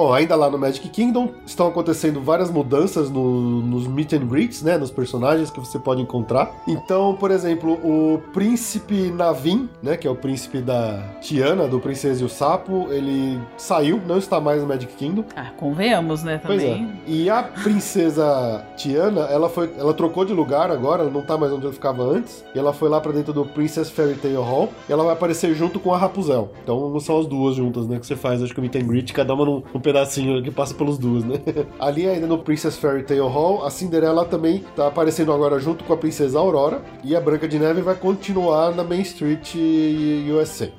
Bom, 0.00 0.14
ainda 0.14 0.34
lá 0.34 0.48
no 0.48 0.56
Magic 0.56 0.88
Kingdom, 0.88 1.28
estão 1.44 1.66
acontecendo 1.66 2.22
várias 2.22 2.50
mudanças 2.50 3.10
no- 3.10 3.60
nos 3.60 3.86
meet 3.86 4.14
and 4.14 4.24
greets, 4.24 4.62
né? 4.62 4.78
Nos 4.78 4.90
personagens 4.90 5.50
que 5.50 5.60
você 5.60 5.78
pode 5.78 6.00
encontrar. 6.00 6.50
Então, 6.66 7.14
por 7.20 7.30
exemplo, 7.30 7.74
o 7.84 8.18
príncipe 8.32 9.10
Navin, 9.10 9.68
né? 9.82 9.98
Que 9.98 10.08
é 10.08 10.10
o 10.10 10.14
príncipe 10.14 10.62
da 10.62 11.02
Tiana, 11.20 11.68
do 11.68 11.78
Princesa 11.78 12.22
e 12.22 12.24
o 12.24 12.30
Sapo, 12.30 12.86
ele 12.90 13.38
saiu, 13.58 14.00
não 14.08 14.16
está 14.16 14.40
mais 14.40 14.62
no 14.62 14.68
Magic 14.68 14.90
Kingdom. 14.94 15.22
Ah, 15.36 15.50
convenhamos, 15.54 16.22
né, 16.24 16.40
Pois 16.42 16.62
é. 16.62 16.66
também. 16.70 16.92
E 17.06 17.28
a 17.28 17.42
princesa 17.42 18.64
Tiana, 18.78 19.26
ela 19.26 19.50
foi, 19.50 19.70
ela 19.76 19.92
trocou 19.92 20.24
de 20.24 20.32
lugar 20.32 20.70
agora, 20.70 21.02
ela 21.02 21.10
não 21.10 21.20
tá 21.20 21.36
mais 21.36 21.52
onde 21.52 21.64
ela 21.64 21.74
ficava 21.74 22.02
antes. 22.04 22.42
E 22.54 22.58
ela 22.58 22.72
foi 22.72 22.88
lá 22.88 23.02
pra 23.02 23.12
dentro 23.12 23.34
do 23.34 23.44
Princess 23.44 23.90
Fairy 23.90 24.14
Tale 24.14 24.36
Hall. 24.36 24.70
E 24.88 24.92
ela 24.94 25.04
vai 25.04 25.12
aparecer 25.12 25.54
junto 25.54 25.78
com 25.78 25.92
a 25.92 25.98
Rapunzel. 25.98 26.48
Então 26.64 26.88
não 26.88 27.00
são 27.00 27.18
as 27.20 27.26
duas 27.26 27.54
juntas, 27.56 27.86
né? 27.86 27.98
Que 27.98 28.06
você 28.06 28.16
faz, 28.16 28.42
acho 28.42 28.54
que 28.54 28.60
o 28.60 28.62
meet 28.62 28.76
and 28.76 28.86
greet, 28.86 29.12
cada 29.12 29.34
uma 29.34 29.44
num, 29.44 29.62
num 29.74 29.80
pedacinho 29.90 30.40
que 30.42 30.50
passa 30.50 30.72
pelos 30.74 30.98
duas, 30.98 31.24
né? 31.24 31.40
Ali 31.78 32.08
ainda 32.08 32.26
no 32.26 32.38
Princess 32.38 32.76
Fairy 32.76 33.02
Tale 33.02 33.20
Hall, 33.20 33.64
a 33.64 33.70
Cinderela 33.70 34.24
também 34.24 34.64
tá 34.76 34.86
aparecendo 34.86 35.32
agora 35.32 35.58
junto 35.58 35.82
com 35.84 35.92
a 35.92 35.96
princesa 35.96 36.38
Aurora. 36.38 36.82
E 37.02 37.16
a 37.16 37.20
Branca 37.20 37.48
de 37.48 37.58
Neve 37.58 37.80
vai 37.80 37.94
continuar 37.94 38.74
na 38.74 38.84
Main 38.84 39.02
Street 39.02 39.54
USA. 40.32 40.70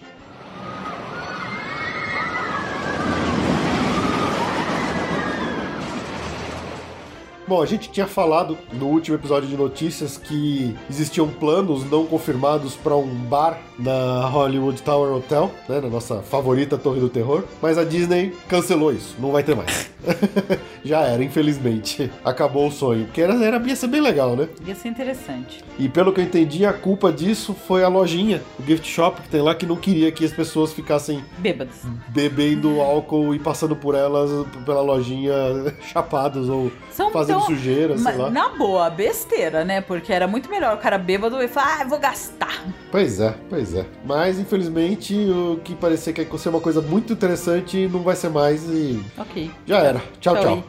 Bom, 7.51 7.61
a 7.61 7.65
gente 7.65 7.91
tinha 7.91 8.07
falado 8.07 8.57
no 8.71 8.85
último 8.85 9.17
episódio 9.17 9.49
de 9.49 9.57
notícias 9.57 10.15
que 10.15 10.73
existiam 10.89 11.27
planos 11.27 11.83
não 11.91 12.05
confirmados 12.05 12.75
para 12.75 12.95
um 12.95 13.13
bar 13.13 13.59
na 13.77 14.25
Hollywood 14.27 14.81
Tower 14.81 15.11
Hotel, 15.13 15.51
né, 15.67 15.81
na 15.81 15.89
nossa 15.89 16.21
favorita 16.21 16.77
Torre 16.77 17.01
do 17.01 17.09
Terror, 17.09 17.43
mas 17.61 17.77
a 17.77 17.83
Disney 17.83 18.33
cancelou 18.47 18.93
isso, 18.93 19.17
não 19.19 19.33
vai 19.33 19.43
ter 19.43 19.53
mais. 19.53 19.91
Já 20.83 21.01
era, 21.01 21.23
infelizmente. 21.23 22.09
Acabou 22.23 22.67
o 22.67 22.71
sonho, 22.71 23.05
porque 23.05 23.21
era, 23.21 23.33
era 23.43 23.61
ia 23.67 23.75
ser 23.75 23.87
bem 23.87 24.01
legal, 24.01 24.35
né? 24.35 24.47
Ia 24.65 24.73
ser 24.73 24.87
interessante. 24.87 25.63
E 25.77 25.89
pelo 25.89 26.13
que 26.13 26.21
eu 26.21 26.23
entendi, 26.23 26.65
a 26.65 26.73
culpa 26.73 27.11
disso 27.11 27.53
foi 27.67 27.83
a 27.83 27.87
lojinha, 27.87 28.41
o 28.59 28.63
gift 28.63 28.87
shop 28.87 29.21
que 29.21 29.29
tem 29.29 29.41
lá, 29.41 29.53
que 29.53 29.65
não 29.65 29.75
queria 29.75 30.11
que 30.11 30.23
as 30.23 30.31
pessoas 30.31 30.73
ficassem 30.73 31.23
Bêbados. 31.37 31.75
bebendo 32.07 32.79
álcool 32.81 33.35
e 33.35 33.39
passando 33.39 33.75
por 33.75 33.93
elas 33.93 34.29
pela 34.65 34.81
lojinha 34.81 35.33
chapados 35.91 36.49
ou 36.49 36.71
São 36.91 37.11
fazendo 37.11 37.40
sujeira, 37.41 37.97
sei 37.97 38.15
lá. 38.15 38.29
na 38.29 38.49
boa, 38.49 38.89
besteira, 38.89 39.63
né? 39.65 39.81
Porque 39.81 40.11
era 40.11 40.27
muito 40.27 40.49
melhor 40.49 40.75
o 40.75 40.79
cara 40.79 40.97
bêbado 40.97 41.41
e 41.41 41.47
falar, 41.47 41.81
ah, 41.81 41.85
vou 41.85 41.99
gastar. 41.99 42.63
Pois 42.91 43.19
é, 43.19 43.33
pois 43.49 43.73
é. 43.75 43.85
Mas 44.05 44.39
infelizmente 44.39 45.15
o 45.15 45.59
que 45.63 45.75
parecia 45.75 46.11
que 46.13 46.21
ia 46.21 46.37
ser 46.37 46.49
uma 46.49 46.59
coisa 46.59 46.81
muito 46.81 47.13
interessante 47.13 47.87
não 47.87 48.01
vai 48.01 48.15
ser 48.15 48.29
mais 48.29 48.63
e 48.69 49.03
Ok. 49.17 49.51
já 49.65 49.79
era. 49.79 50.01
Tchau, 50.19 50.35
tchau. 50.35 50.53
aí. 50.55 50.63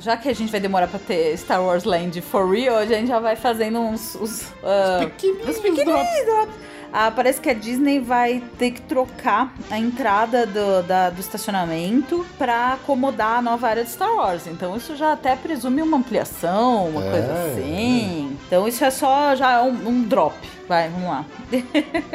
Já 0.00 0.16
que 0.16 0.30
a 0.30 0.34
gente 0.34 0.50
vai 0.50 0.60
demorar 0.60 0.88
pra 0.88 0.98
ter 0.98 1.36
Star 1.36 1.62
Wars 1.62 1.84
Land 1.84 2.22
for 2.22 2.48
real, 2.50 2.78
a 2.78 2.86
gente 2.86 3.08
já 3.08 3.20
vai 3.20 3.36
fazendo 3.36 3.78
uns. 3.80 4.14
Os, 4.14 4.50
ah, 4.64 5.00
Pequenininhos 5.00 5.56
os 5.56 5.60
pequenininhos 5.60 6.24
drops. 6.24 6.54
Ah, 6.92 7.10
parece 7.10 7.40
que 7.40 7.48
a 7.48 7.54
Disney 7.54 8.00
vai 8.00 8.42
ter 8.58 8.72
que 8.72 8.80
trocar 8.82 9.52
a 9.70 9.78
entrada 9.78 10.44
do, 10.46 10.82
da- 10.82 11.10
do 11.10 11.20
estacionamento 11.20 12.26
pra 12.36 12.72
acomodar 12.74 13.38
a 13.38 13.42
nova 13.42 13.68
área 13.68 13.84
de 13.84 13.90
Star 13.90 14.12
Wars. 14.14 14.46
Então 14.46 14.76
isso 14.76 14.96
já 14.96 15.12
até 15.12 15.36
presume 15.36 15.82
uma 15.82 15.96
ampliação, 15.98 16.88
uma 16.88 17.04
É, 17.06 17.10
coisa 17.10 17.32
assim. 17.32 18.36
Então 18.46 18.66
isso 18.66 18.84
é 18.84 18.90
só 18.90 19.34
já 19.36 19.62
um, 19.62 19.88
um 19.88 20.02
drop. 20.02 20.34
Vai, 20.70 20.88
vamos 20.88 21.08
lá. 21.08 21.26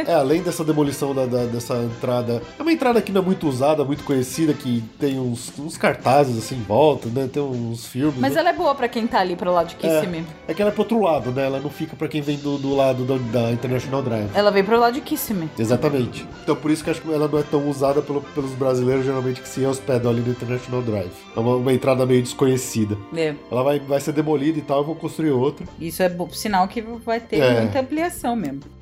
É, 0.07 0.13
além 0.13 0.41
dessa 0.41 0.63
demolição 0.63 1.13
da, 1.13 1.25
da- 1.25 1.43
dessa 1.43 1.75
entrada. 1.75 2.41
É 2.57 2.61
uma 2.61 2.71
entrada 2.71 3.01
que 3.01 3.11
não 3.11 3.21
é 3.21 3.25
muito 3.25 3.49
usada, 3.49 3.83
muito 3.83 4.01
conhecida, 4.05 4.53
que 4.53 4.81
tem 4.97 5.19
uns, 5.19 5.51
uns 5.59 5.75
cartazes 5.75 6.37
assim 6.37 6.55
em 6.55 6.61
volta, 6.61 7.09
né? 7.09 7.27
Tem 7.31 7.43
uns 7.43 7.85
filmes. 7.85 8.17
Mas 8.17 8.33
né? 8.35 8.39
ela 8.39 8.51
é 8.51 8.53
boa 8.53 8.73
pra 8.73 8.87
quem 8.87 9.05
tá 9.07 9.19
ali 9.19 9.35
pro 9.35 9.51
lado 9.51 9.67
de 9.67 9.75
Kissimmee. 9.75 10.23
É 10.47 10.53
que 10.53 10.61
ela 10.61 10.71
é 10.71 10.73
pro 10.73 10.83
outro 10.83 11.01
lado, 11.01 11.31
né? 11.31 11.45
Ela 11.47 11.59
não 11.59 11.69
fica 11.69 11.97
pra 11.97 12.07
quem 12.07 12.21
vem 12.21 12.37
do, 12.37 12.57
do 12.57 12.73
lado 12.73 13.03
da, 13.03 13.17
da 13.41 13.51
International 13.51 14.01
Drive. 14.01 14.29
Ela 14.33 14.51
veio 14.51 14.63
pro 14.63 14.79
lado 14.79 14.93
de 14.93 15.01
Kissimmee. 15.01 15.49
Exatamente. 15.59 16.25
Então 16.41 16.55
por 16.55 16.71
isso 16.71 16.81
que 16.81 16.89
acho 16.89 17.01
que 17.01 17.11
ela 17.11 17.27
não 17.27 17.37
é 17.39 17.43
tão 17.43 17.67
usada 17.69 18.01
pelo- 18.01 18.21
pelos 18.21 18.51
brasileiros, 18.51 19.03
geralmente 19.03 19.41
que 19.41 19.49
se 19.49 19.65
hospedam 19.65 20.09
ali 20.09 20.21
no 20.21 20.29
International 20.31 20.81
Drive. 20.81 21.11
É 21.35 21.39
uma, 21.41 21.57
uma 21.57 21.73
entrada 21.73 22.05
meio 22.05 22.21
desconhecida. 22.23 22.97
É. 23.13 23.35
Ela 23.51 23.63
vai, 23.63 23.79
vai 23.81 23.99
ser 23.99 24.13
demolida 24.13 24.57
e 24.57 24.61
tal, 24.61 24.77
eu 24.77 24.85
vou 24.85 24.95
construir 24.95 25.31
outra. 25.31 25.65
Isso 25.77 26.01
é 26.01 26.07
bo- 26.07 26.29
sinal 26.31 26.69
que 26.69 26.79
vai 26.81 27.19
ter 27.19 27.39
É. 27.41 27.59
muita 27.59 27.81
ampliação 27.81 28.33
mesmo. 28.33 28.44
mesmo. 28.53 28.74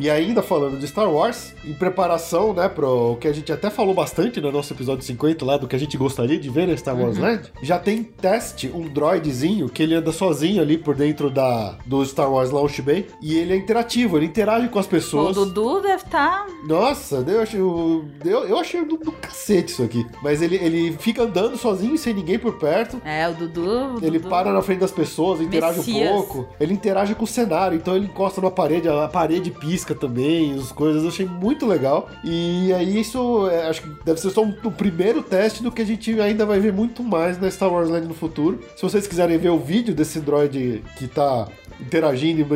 E 0.00 0.08
ainda 0.08 0.42
falando 0.42 0.78
de 0.78 0.86
Star 0.86 1.10
Wars, 1.10 1.54
em 1.64 1.72
preparação, 1.72 2.52
né, 2.52 2.68
pro 2.68 3.16
que 3.20 3.26
a 3.28 3.32
gente 3.32 3.50
até 3.52 3.68
falou 3.70 3.94
bastante 3.94 4.40
no 4.40 4.52
nosso 4.52 4.72
episódio 4.72 5.04
50 5.04 5.44
lá, 5.44 5.56
do 5.56 5.66
que 5.66 5.74
a 5.74 5.78
gente 5.78 5.96
gostaria 5.96 6.38
de 6.38 6.48
ver 6.48 6.66
na 6.68 6.76
Star 6.76 6.96
Wars 6.98 7.18
Land, 7.18 7.52
já 7.62 7.78
tem 7.78 8.02
teste, 8.02 8.70
um 8.72 8.82
droidzinho, 8.88 9.68
que 9.68 9.82
ele 9.82 9.94
anda 9.94 10.12
sozinho 10.12 10.62
ali 10.62 10.78
por 10.78 10.94
dentro 10.94 11.30
da, 11.30 11.76
do 11.84 12.04
Star 12.04 12.30
Wars 12.30 12.50
Launch 12.50 12.80
Bay, 12.82 13.06
e 13.22 13.36
ele 13.36 13.52
é 13.52 13.56
interativo, 13.56 14.16
ele 14.16 14.26
interage 14.26 14.68
com 14.68 14.78
as 14.78 14.86
O 14.86 14.88
pessoas. 14.88 15.34
Dudu 15.34 15.80
deve 15.80 16.04
tá. 16.04 16.46
Nossa, 16.66 17.24
eu 17.26 17.40
achei, 17.42 17.60
eu, 17.60 18.04
eu 18.24 18.58
achei 18.58 18.84
do, 18.84 18.96
do 18.96 19.12
cacete 19.12 19.72
isso 19.72 19.82
aqui. 19.82 20.06
Mas 20.22 20.40
ele, 20.42 20.56
ele 20.56 20.92
fica 20.98 21.22
andando 21.22 21.56
sozinho, 21.56 21.96
sem 21.98 22.14
ninguém 22.14 22.38
por 22.38 22.54
perto. 22.58 23.00
É, 23.04 23.28
o 23.28 23.34
Dudu. 23.34 23.94
o 23.96 23.98
Ele 24.00 24.18
Dudu- 24.18 24.28
para 24.28 24.52
na 24.52 24.62
frente 24.62 24.80
das 24.80 24.92
pessoas, 24.92 25.40
interage 25.40 25.78
Messias. 25.78 26.10
um 26.10 26.14
pouco. 26.14 26.48
Ele 26.60 26.72
interage 26.72 27.14
com 27.14 27.24
o 27.24 27.26
cenário, 27.26 27.76
então 27.76 27.96
ele 27.96 28.06
encosta 28.06 28.40
na 28.40 28.50
parede, 28.50 28.88
a 28.88 29.08
parede 29.08 29.50
pisca 29.50 29.87
também, 29.94 30.54
as 30.54 30.72
coisas. 30.72 31.02
Eu 31.02 31.08
achei 31.08 31.26
muito 31.26 31.66
legal. 31.66 32.10
E 32.24 32.72
aí, 32.72 33.00
isso 33.00 33.48
é, 33.48 33.68
acho 33.68 33.82
que 33.82 33.88
deve 34.04 34.20
ser 34.20 34.30
só 34.30 34.42
um, 34.42 34.54
o 34.64 34.70
primeiro 34.70 35.22
teste 35.22 35.62
do 35.62 35.70
que 35.70 35.82
a 35.82 35.86
gente 35.86 36.20
ainda 36.20 36.44
vai 36.44 36.60
ver 36.60 36.72
muito 36.72 37.02
mais 37.02 37.40
na 37.40 37.50
Star 37.50 37.72
Wars 37.72 37.88
Land 37.88 38.06
no 38.06 38.14
futuro. 38.14 38.60
Se 38.76 38.82
vocês 38.82 39.06
quiserem 39.06 39.38
ver 39.38 39.50
o 39.50 39.58
vídeo 39.58 39.94
desse 39.94 40.20
droid 40.20 40.82
que 40.96 41.06
tá 41.06 41.48
interagindo 41.80 42.46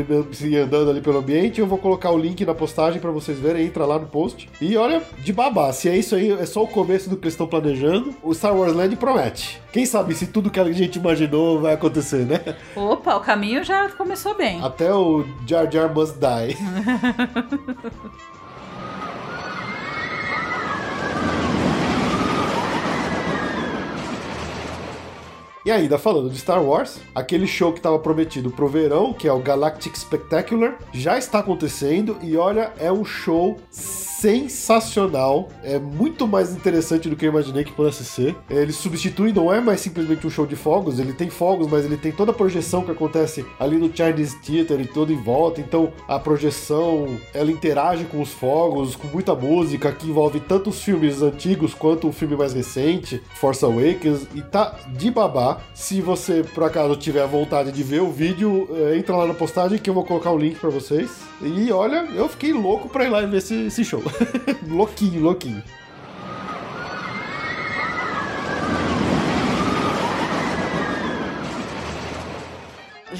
e 0.40 0.56
andando 0.56 0.90
ali 0.90 1.00
pelo 1.00 1.18
ambiente, 1.18 1.60
eu 1.60 1.66
vou 1.66 1.78
colocar 1.78 2.10
o 2.10 2.18
link 2.18 2.44
na 2.44 2.54
postagem 2.54 3.00
pra 3.00 3.10
vocês 3.10 3.38
verem, 3.38 3.66
entra 3.66 3.86
lá 3.86 3.98
no 3.98 4.06
post. 4.06 4.48
E 4.60 4.76
olha, 4.76 5.02
de 5.18 5.32
babá, 5.32 5.72
se 5.72 5.88
é 5.88 5.96
isso 5.96 6.14
aí, 6.14 6.30
é 6.32 6.46
só 6.46 6.62
o 6.62 6.68
começo 6.68 7.08
do 7.08 7.16
que 7.16 7.24
eles 7.24 7.34
estão 7.34 7.46
planejando, 7.46 8.14
o 8.22 8.34
Star 8.34 8.56
Wars 8.56 8.74
Land 8.74 8.96
promete. 8.96 9.60
Quem 9.72 9.86
sabe 9.86 10.14
se 10.14 10.26
tudo 10.26 10.50
que 10.50 10.60
a 10.60 10.72
gente 10.72 10.98
imaginou 10.98 11.60
vai 11.60 11.74
acontecer, 11.74 12.26
né? 12.26 12.56
Opa, 12.76 13.16
o 13.16 13.20
caminho 13.20 13.64
já 13.64 13.88
começou 13.90 14.36
bem. 14.36 14.62
Até 14.62 14.92
o 14.92 15.24
Jar 15.46 15.70
Jar 15.70 15.92
Must 15.94 16.16
Die. 16.18 16.56
E 25.64 25.70
ainda 25.70 25.96
falando 25.96 26.28
de 26.28 26.38
Star 26.38 26.62
Wars, 26.62 26.98
aquele 27.14 27.46
show 27.46 27.72
que 27.72 27.78
estava 27.78 27.98
prometido 27.98 28.50
pro 28.50 28.66
verão, 28.66 29.12
que 29.12 29.28
é 29.28 29.32
o 29.32 29.38
Galactic 29.38 29.94
Spectacular, 29.96 30.76
já 30.92 31.16
está 31.16 31.38
acontecendo 31.38 32.18
e 32.20 32.36
olha, 32.36 32.72
é 32.78 32.90
um 32.90 33.04
show 33.04 33.60
sensacional, 34.22 35.48
é 35.64 35.80
muito 35.80 36.28
mais 36.28 36.52
interessante 36.52 37.08
do 37.08 37.16
que 37.16 37.26
eu 37.26 37.30
imaginei 37.30 37.64
que 37.64 37.72
pudesse 37.72 38.04
ser. 38.04 38.36
Ele 38.48 38.72
substitui, 38.72 39.32
não 39.32 39.52
é 39.52 39.60
mais 39.60 39.80
simplesmente 39.80 40.24
um 40.24 40.30
show 40.30 40.46
de 40.46 40.54
fogos, 40.54 41.00
ele 41.00 41.12
tem 41.12 41.28
fogos, 41.28 41.66
mas 41.66 41.84
ele 41.84 41.96
tem 41.96 42.12
toda 42.12 42.30
a 42.30 42.34
projeção 42.34 42.84
que 42.84 42.92
acontece 42.92 43.44
ali 43.58 43.76
no 43.76 43.90
Chinese 43.92 44.40
Theater 44.40 44.80
e 44.80 44.86
todo 44.86 45.12
em 45.12 45.20
volta, 45.20 45.60
então 45.60 45.92
a 46.06 46.20
projeção, 46.20 47.18
ela 47.34 47.50
interage 47.50 48.04
com 48.04 48.22
os 48.22 48.30
fogos, 48.32 48.94
com 48.94 49.08
muita 49.08 49.34
música, 49.34 49.90
que 49.90 50.08
envolve 50.08 50.38
tanto 50.38 50.70
os 50.70 50.80
filmes 50.80 51.20
antigos 51.20 51.74
quanto 51.74 52.06
o 52.06 52.12
filme 52.12 52.36
mais 52.36 52.52
recente, 52.52 53.20
Force 53.34 53.64
Awakens, 53.64 54.28
e 54.36 54.40
tá 54.40 54.76
de 54.96 55.10
babá. 55.10 55.58
Se 55.74 56.00
você, 56.00 56.44
por 56.44 56.62
acaso, 56.62 56.94
tiver 56.94 57.26
vontade 57.26 57.72
de 57.72 57.82
ver 57.82 58.02
o 58.02 58.12
vídeo, 58.12 58.68
eh, 58.70 58.98
entra 58.98 59.16
lá 59.16 59.26
na 59.26 59.34
postagem 59.34 59.78
que 59.78 59.90
eu 59.90 59.94
vou 59.94 60.04
colocar 60.04 60.30
o 60.30 60.38
link 60.38 60.60
pra 60.60 60.70
vocês. 60.70 61.10
E 61.42 61.72
olha, 61.72 62.06
eu 62.14 62.28
fiquei 62.28 62.52
louco 62.52 62.88
pra 62.88 63.04
ir 63.04 63.08
lá 63.08 63.20
e 63.20 63.26
ver 63.26 63.38
esse, 63.38 63.66
esse 63.66 63.84
show. 63.84 64.02
louquinho, 64.68 65.22
louquinho. 65.22 65.62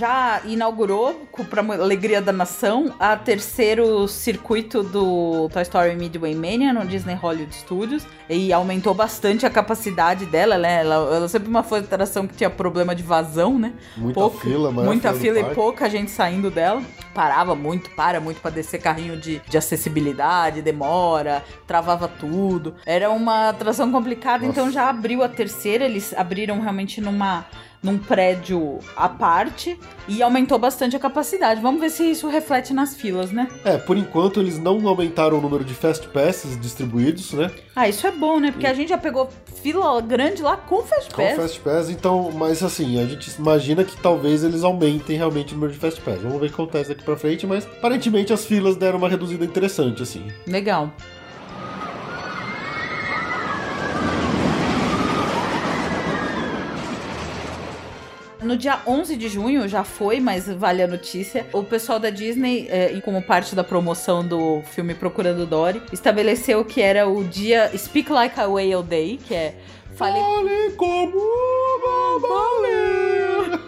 Já 0.03 0.43
inaugurou, 0.45 1.29
pra 1.49 1.63
alegria 1.63 2.21
da 2.21 2.33
nação, 2.33 2.93
a 2.99 3.17
terceiro 3.17 4.09
circuito 4.09 4.83
do 4.83 5.49
Toy 5.51 5.63
Story 5.63 5.95
Midway 5.95 6.35
Mania 6.35 6.73
no 6.73 6.85
Disney 6.85 7.15
Hollywood 7.15 7.55
Studios. 7.55 8.05
E 8.29 8.53
aumentou 8.53 8.95
bastante 8.95 9.47
a 9.47 9.51
capacidade 9.51 10.27
dela, 10.27 10.59
né? 10.59 10.81
Ela, 10.81 10.95
ela 11.15 11.29
sempre 11.29 11.49
uma 11.49 11.63
foi 11.63 11.79
atração 11.79 12.27
que 12.27 12.35
tinha 12.35 12.51
problema 12.51 12.97
de 12.97 13.03
vazão, 13.05 13.61
né? 13.61 13.75
Muita 13.97 14.29
fila, 14.31 14.73
maior 14.73 14.89
Muita 14.89 15.15
fila 15.15 15.39
e 15.39 15.55
pouca 15.55 15.89
gente 15.89 16.11
saindo 16.11 16.51
dela. 16.51 16.83
Parava 17.15 17.55
muito, 17.55 17.89
para 17.91 18.19
muito 18.19 18.41
pra 18.41 18.51
descer 18.51 18.81
carrinho 18.81 19.17
de, 19.17 19.41
de 19.49 19.57
acessibilidade, 19.57 20.63
demora, 20.63 21.45
travava 21.65 22.09
tudo. 22.09 22.75
Era 22.85 23.09
uma 23.09 23.51
atração 23.51 23.93
complicada, 23.93 24.45
Nossa. 24.45 24.51
então 24.51 24.73
já 24.73 24.89
abriu 24.89 25.23
a 25.23 25.29
terceira. 25.29 25.85
Eles 25.85 26.13
abriram 26.13 26.61
realmente 26.61 27.01
numa 27.01 27.47
num 27.83 27.99
prédio 27.99 28.79
à 28.97 29.09
parte 29.09 29.79
e 30.07 30.23
aumentou 30.23 30.59
bastante 30.59 30.95
a 30.95 30.99
capacidade. 30.99 31.61
Vamos 31.61 31.81
ver 31.81 31.91
se 31.91 32.11
isso 32.11 32.29
reflete 32.29 32.73
nas 32.73 32.95
filas, 32.95 33.33
né? 33.33 33.49
É, 33.65 33.77
por 33.77 33.97
enquanto 33.97 34.41
eles 34.41 34.59
não 34.59 34.87
aumentaram 34.87 35.39
o 35.39 35.41
número 35.41 35.65
de 35.65 35.75
Fast 35.75 36.07
Passes 36.09 36.61
distribuídos, 36.61 37.33
né? 37.33 37.51
Ah, 37.75 37.89
isso 37.89 38.07
é 38.07 38.13
bom, 38.13 38.39
né? 38.39 38.53
Porque 38.53 38.67
a 38.67 38.75
gente 38.75 38.91
já 38.91 38.99
pegou 38.99 39.29
fila 39.63 40.01
grande 40.01 40.43
lá 40.43 40.57
com 40.57 40.83
Fast 40.83 41.15
Com 41.15 41.23
Pass. 41.23 41.37
Fast 41.37 41.61
Pass, 41.61 41.91
então, 41.91 42.31
mas 42.33 42.63
assim, 42.63 43.01
a 43.01 43.07
gente 43.07 43.31
imagina 43.39 43.85
que 43.85 43.97
talvez 43.97 44.45
eles 44.45 44.63
aumentem 44.63 45.17
realmente 45.17 45.53
o 45.53 45.55
número 45.55 45.73
de 45.73 45.79
Fast 45.79 46.01
Pass. 46.01 46.21
Vamos 46.23 46.41
ver 46.41 46.47
o 46.47 46.49
que 46.49 46.55
acontece 46.55 46.91
daqui 46.91 47.03
pra 47.03 47.17
frente, 47.17 47.47
mas 47.47 47.65
aparentemente 47.65 48.33
as 48.33 48.45
filas 48.45 48.77
deram 48.77 48.99
uma 48.99 49.09
reduzida 49.09 49.45
interessante, 49.45 50.03
assim. 50.03 50.27
Legal. 50.47 50.91
No 58.43 58.57
dia 58.57 58.81
11 58.87 59.17
de 59.17 59.29
junho, 59.29 59.69
já 59.69 59.85
foi, 59.85 60.21
mas 60.21 60.49
vale 60.49 60.83
a 60.83 60.87
notícia, 60.87 61.47
o 61.53 61.63
pessoal 61.63 61.99
da 61.99 62.11
Disney, 62.11 62.69
e 62.95 63.01
como 63.01 63.23
parte 63.23 63.55
da 63.55 63.63
promoção 63.63 64.27
do 64.27 64.63
filme 64.63 64.95
Procurando 64.95 65.47
Dory, 65.47 65.83
estabeleceu 65.93 66.65
que 66.65 66.81
era 66.81 67.09
o 67.09 67.23
dia 67.25 67.71
Speak 67.77 68.11
Like 68.11 68.39
a 68.41 68.49
Whale 68.49 68.83
Day, 68.83 69.17
que 69.17 69.35
é 69.35 69.55
fale 69.95 70.19
Fale 70.19 70.73
como 70.77 71.19
uma 71.19 72.19
baleia. 72.29 73.61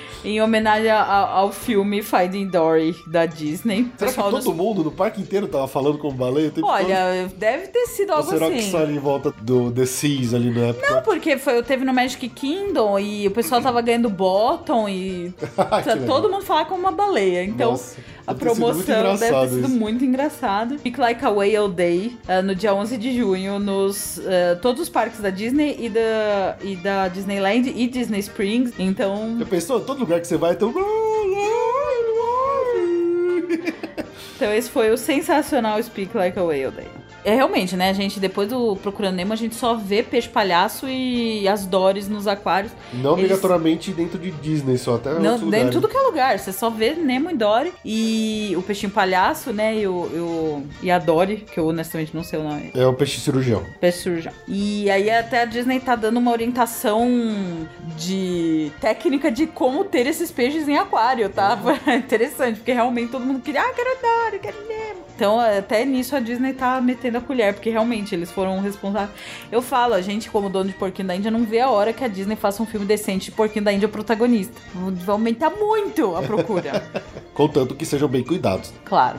em 0.26 0.40
homenagem 0.42 0.90
ao, 0.90 1.26
ao 1.26 1.52
filme 1.52 2.02
Finding 2.02 2.46
Dory 2.48 2.96
da 3.06 3.26
Disney. 3.26 3.90
Será 3.96 4.10
que 4.12 4.16
todo 4.20 4.36
dos- 4.36 4.46
mundo 4.54 4.82
no 4.84 4.90
parque 4.90 5.20
inteiro 5.20 5.46
tava 5.46 5.68
falando 5.68 5.98
como 5.98 6.12
baleia? 6.16 6.52
Olha, 6.62 7.30
deve 7.36 7.68
ter 7.68 7.86
sido 7.86 8.08
todo? 8.08 8.16
Ou 8.16 8.24
algo 8.24 8.30
será 8.30 8.50
que 8.50 8.58
assim. 8.58 8.70
só 8.70 8.78
ali 8.78 8.96
em 8.96 8.98
volta 8.98 9.32
do 9.40 9.70
The 9.70 9.86
Seas 9.86 10.34
ali 10.34 10.50
na 10.50 10.66
época? 10.68 10.90
Não, 10.90 11.02
porque 11.02 11.38
foi, 11.38 11.62
teve 11.62 11.84
no 11.84 11.92
Magic 11.94 12.28
Kingdom 12.28 12.98
e 12.98 13.26
o 13.26 13.30
pessoal 13.30 13.60
tava 13.62 13.80
ganhando 13.80 14.10
bottom 14.10 14.88
e 14.88 15.32
todo 16.06 16.28
mundo 16.30 16.44
fala 16.44 16.64
como 16.64 16.80
uma 16.80 16.92
baleia. 16.92 17.44
Então, 17.44 17.72
Nossa, 17.72 17.96
a 18.26 18.34
promoção 18.34 19.16
deve 19.16 19.18
ter 19.34 19.48
sido 19.48 19.60
isso. 19.60 19.68
muito 19.70 20.04
engraçado. 20.04 20.78
Speak 20.78 20.98
Like 20.98 21.24
a 21.24 21.30
Whale 21.30 21.68
Day, 21.72 22.16
ah, 22.26 22.42
no 22.42 22.54
dia 22.54 22.74
11 22.74 22.96
de 22.96 23.16
junho, 23.16 23.58
nos 23.58 24.18
ah, 24.20 24.56
todos 24.60 24.82
os 24.82 24.88
parques 24.88 25.20
da 25.20 25.30
Disney 25.30 25.76
e 25.78 25.88
da, 25.88 26.56
e 26.62 26.76
da 26.76 27.08
Disneyland 27.08 27.72
e 27.74 27.86
Disney 27.86 28.18
Springs. 28.20 28.72
Então, 28.78 29.36
Já 29.38 29.46
pensou? 29.46 29.80
Todo 29.80 30.00
lugar 30.00 30.15
que 30.20 30.26
você 30.26 30.36
vai 30.36 30.56
um... 30.56 30.72
então 34.36 34.52
esse 34.54 34.70
foi 34.70 34.90
o 34.90 34.96
sensacional 34.96 35.82
Speak 35.82 36.16
Like 36.16 36.38
a 36.38 36.42
Whale 36.42 36.70
Day. 36.70 36.95
É 37.26 37.34
realmente, 37.34 37.74
né, 37.76 37.92
gente? 37.92 38.20
Depois 38.20 38.48
do 38.48 38.76
Procurando 38.76 39.16
Nemo, 39.16 39.32
a 39.32 39.36
gente 39.36 39.56
só 39.56 39.74
vê 39.74 40.00
peixe 40.00 40.28
palhaço 40.28 40.86
e 40.88 41.48
as 41.48 41.66
Dories 41.66 42.08
nos 42.08 42.28
aquários. 42.28 42.70
Não 42.92 43.14
Eles- 43.18 43.24
obrigatoriamente 43.24 43.90
dentro 43.90 44.16
de 44.16 44.30
Disney, 44.30 44.78
só 44.78 44.94
até 44.94 45.14
Não, 45.14 45.20
dentro 45.32 45.44
lugares. 45.46 45.66
de 45.66 45.72
tudo 45.72 45.88
que 45.88 45.96
é 45.96 46.00
lugar. 46.02 46.38
Você 46.38 46.52
só 46.52 46.70
vê 46.70 46.92
Nemo 46.94 47.28
e 47.28 47.34
Dory. 47.34 47.72
E 47.84 48.54
o 48.56 48.62
peixinho 48.62 48.92
palhaço, 48.92 49.52
né? 49.52 49.74
E, 49.76 49.88
o, 49.88 50.08
e, 50.14 50.18
o- 50.20 50.62
e 50.84 50.88
a 50.88 51.00
Dory, 51.00 51.38
que 51.52 51.58
eu 51.58 51.66
honestamente 51.66 52.14
não 52.14 52.22
sei 52.22 52.38
o 52.38 52.44
nome. 52.44 52.70
É 52.76 52.86
o 52.86 52.94
peixe 52.94 53.18
cirurgião. 53.20 53.64
Peixe 53.80 54.02
cirurgião. 54.02 54.32
E 54.46 54.88
aí 54.88 55.10
até 55.10 55.42
a 55.42 55.44
Disney 55.46 55.80
tá 55.80 55.96
dando 55.96 56.18
uma 56.18 56.30
orientação 56.30 57.10
de 57.96 58.70
técnica 58.80 59.32
de 59.32 59.48
como 59.48 59.84
ter 59.84 60.06
esses 60.06 60.30
peixes 60.30 60.68
em 60.68 60.76
aquário, 60.78 61.28
tá? 61.28 61.58
Interessante, 61.96 62.58
porque 62.58 62.72
realmente 62.72 63.10
todo 63.10 63.24
mundo 63.24 63.40
queria, 63.40 63.62
ah, 63.62 63.72
quero 63.74 63.96
Dory, 64.00 64.38
quero 64.38 64.56
Nemo. 64.68 65.05
Então, 65.16 65.40
até 65.40 65.82
nisso 65.86 66.14
a 66.14 66.20
Disney 66.20 66.52
tá 66.52 66.78
metendo 66.78 67.16
a 67.16 67.20
colher, 67.22 67.54
porque 67.54 67.70
realmente 67.70 68.14
eles 68.14 68.30
foram 68.30 68.60
responsáveis. 68.60 69.10
Eu 69.50 69.62
falo, 69.62 69.94
a 69.94 70.02
gente, 70.02 70.30
como 70.30 70.50
dono 70.50 70.68
de 70.68 70.76
Porquinho 70.76 71.08
da 71.08 71.16
Índia, 71.16 71.30
não 71.30 71.42
vê 71.42 71.58
a 71.60 71.70
hora 71.70 71.90
que 71.90 72.04
a 72.04 72.08
Disney 72.08 72.36
faça 72.36 72.62
um 72.62 72.66
filme 72.66 72.84
decente 72.84 73.30
de 73.30 73.32
Porquinho 73.32 73.64
da 73.64 73.72
Índia 73.72 73.88
protagonista. 73.88 74.54
Vai 74.74 75.14
aumentar 75.14 75.48
muito 75.48 76.14
a 76.14 76.20
procura. 76.20 76.84
Contanto 77.32 77.74
que 77.74 77.86
sejam 77.86 78.08
bem 78.08 78.22
cuidados. 78.22 78.72
claro. 78.84 79.18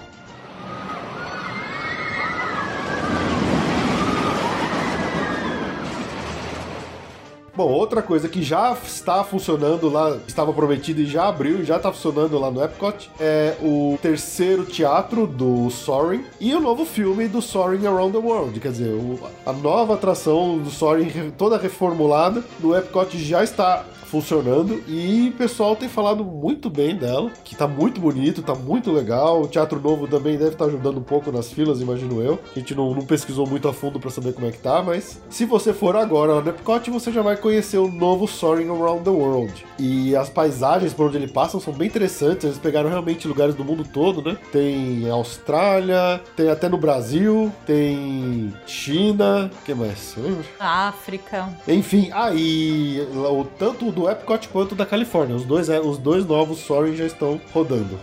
Bom, 7.57 7.71
outra 7.71 8.03
coisa 8.03 8.29
que 8.29 8.43
já 8.43 8.71
está 8.85 9.23
funcionando 9.23 9.89
lá, 9.89 10.15
estava 10.27 10.53
prometido 10.53 11.01
e 11.01 11.07
já 11.07 11.27
abriu, 11.27 11.63
já 11.65 11.77
está 11.77 11.91
funcionando 11.91 12.37
lá 12.37 12.51
no 12.51 12.63
Epcot, 12.63 13.09
é 13.19 13.55
o 13.63 13.97
terceiro 13.99 14.63
teatro 14.63 15.25
do 15.25 15.67
Soaring 15.71 16.23
e 16.39 16.53
o 16.53 16.59
novo 16.59 16.85
filme 16.85 17.27
do 17.27 17.41
Soaring 17.41 17.87
Around 17.87 18.11
the 18.11 18.23
World. 18.23 18.59
Quer 18.59 18.71
dizer, 18.73 18.89
o- 18.93 19.19
a 19.43 19.51
nova 19.51 19.95
atração 19.95 20.59
do 20.59 20.69
Soaring 20.69 21.31
toda 21.35 21.57
reformulada 21.57 22.43
no 22.59 22.77
Epcot 22.77 23.17
já 23.17 23.43
está 23.43 23.83
funcionando 24.07 24.81
e 24.87 25.29
o 25.29 25.37
pessoal 25.37 25.75
tem 25.75 25.89
falado 25.89 26.23
muito 26.23 26.69
bem 26.69 26.95
dela, 26.95 27.31
que 27.43 27.55
tá 27.55 27.67
muito 27.67 27.99
bonito, 27.99 28.41
tá 28.41 28.55
muito 28.55 28.91
legal. 28.91 29.41
O 29.41 29.47
Teatro 29.47 29.79
Novo 29.79 30.07
também 30.07 30.37
deve 30.37 30.51
estar 30.51 30.65
ajudando 30.65 30.97
um 30.97 31.03
pouco 31.03 31.31
nas 31.31 31.51
filas, 31.51 31.81
imagino 31.81 32.21
eu. 32.21 32.39
A 32.55 32.59
gente 32.59 32.73
não, 32.73 32.93
não 32.93 33.05
pesquisou 33.05 33.45
muito 33.45 33.67
a 33.67 33.73
fundo 33.73 33.99
para 33.99 34.09
saber 34.09 34.33
como 34.33 34.47
é 34.47 34.51
que 34.51 34.59
tá, 34.59 34.81
mas 34.81 35.21
se 35.29 35.45
você 35.45 35.73
for 35.73 35.95
agora 35.95 36.33
lá 36.33 36.41
no 36.41 36.49
Epcot, 36.49 36.89
você 36.89 37.11
já 37.11 37.21
vai 37.21 37.37
conhecer 37.37 37.77
o 37.77 37.87
novo 37.87 38.27
Soaring 38.27 38.69
Around 38.69 39.03
the 39.03 39.09
World. 39.09 39.65
E 39.77 40.15
as 40.15 40.29
paisagens 40.29 40.93
por 40.93 41.07
onde 41.07 41.17
ele 41.17 41.27
passa 41.27 41.59
são 41.59 41.73
bem 41.73 41.87
interessantes, 41.87 42.45
eles 42.45 42.57
pegaram 42.57 42.89
realmente 42.89 43.27
lugares 43.27 43.55
do 43.55 43.63
mundo 43.63 43.83
todo, 43.83 44.21
né? 44.21 44.37
Tem 44.51 45.09
Austrália, 45.09 46.21
tem 46.35 46.49
até 46.49 46.69
no 46.69 46.77
Brasil, 46.77 47.51
tem 47.65 48.53
China, 48.65 49.51
que 49.65 49.73
mais? 49.73 50.15
África. 50.59 51.49
Enfim, 51.67 52.09
aí 52.13 53.05
o 53.13 53.43
tanto 53.43 53.89
do 53.97 54.07
Epcot 54.07 54.47
quanto 54.49 54.75
da 54.75 54.85
Califórnia, 54.85 55.35
os 55.35 55.43
dois, 55.43 55.69
é, 55.69 55.79
os 55.79 55.97
dois 55.97 56.23
novos 56.23 56.59
Soaring 56.59 56.95
já 56.95 57.05
estão 57.05 57.41
rodando. 57.51 57.97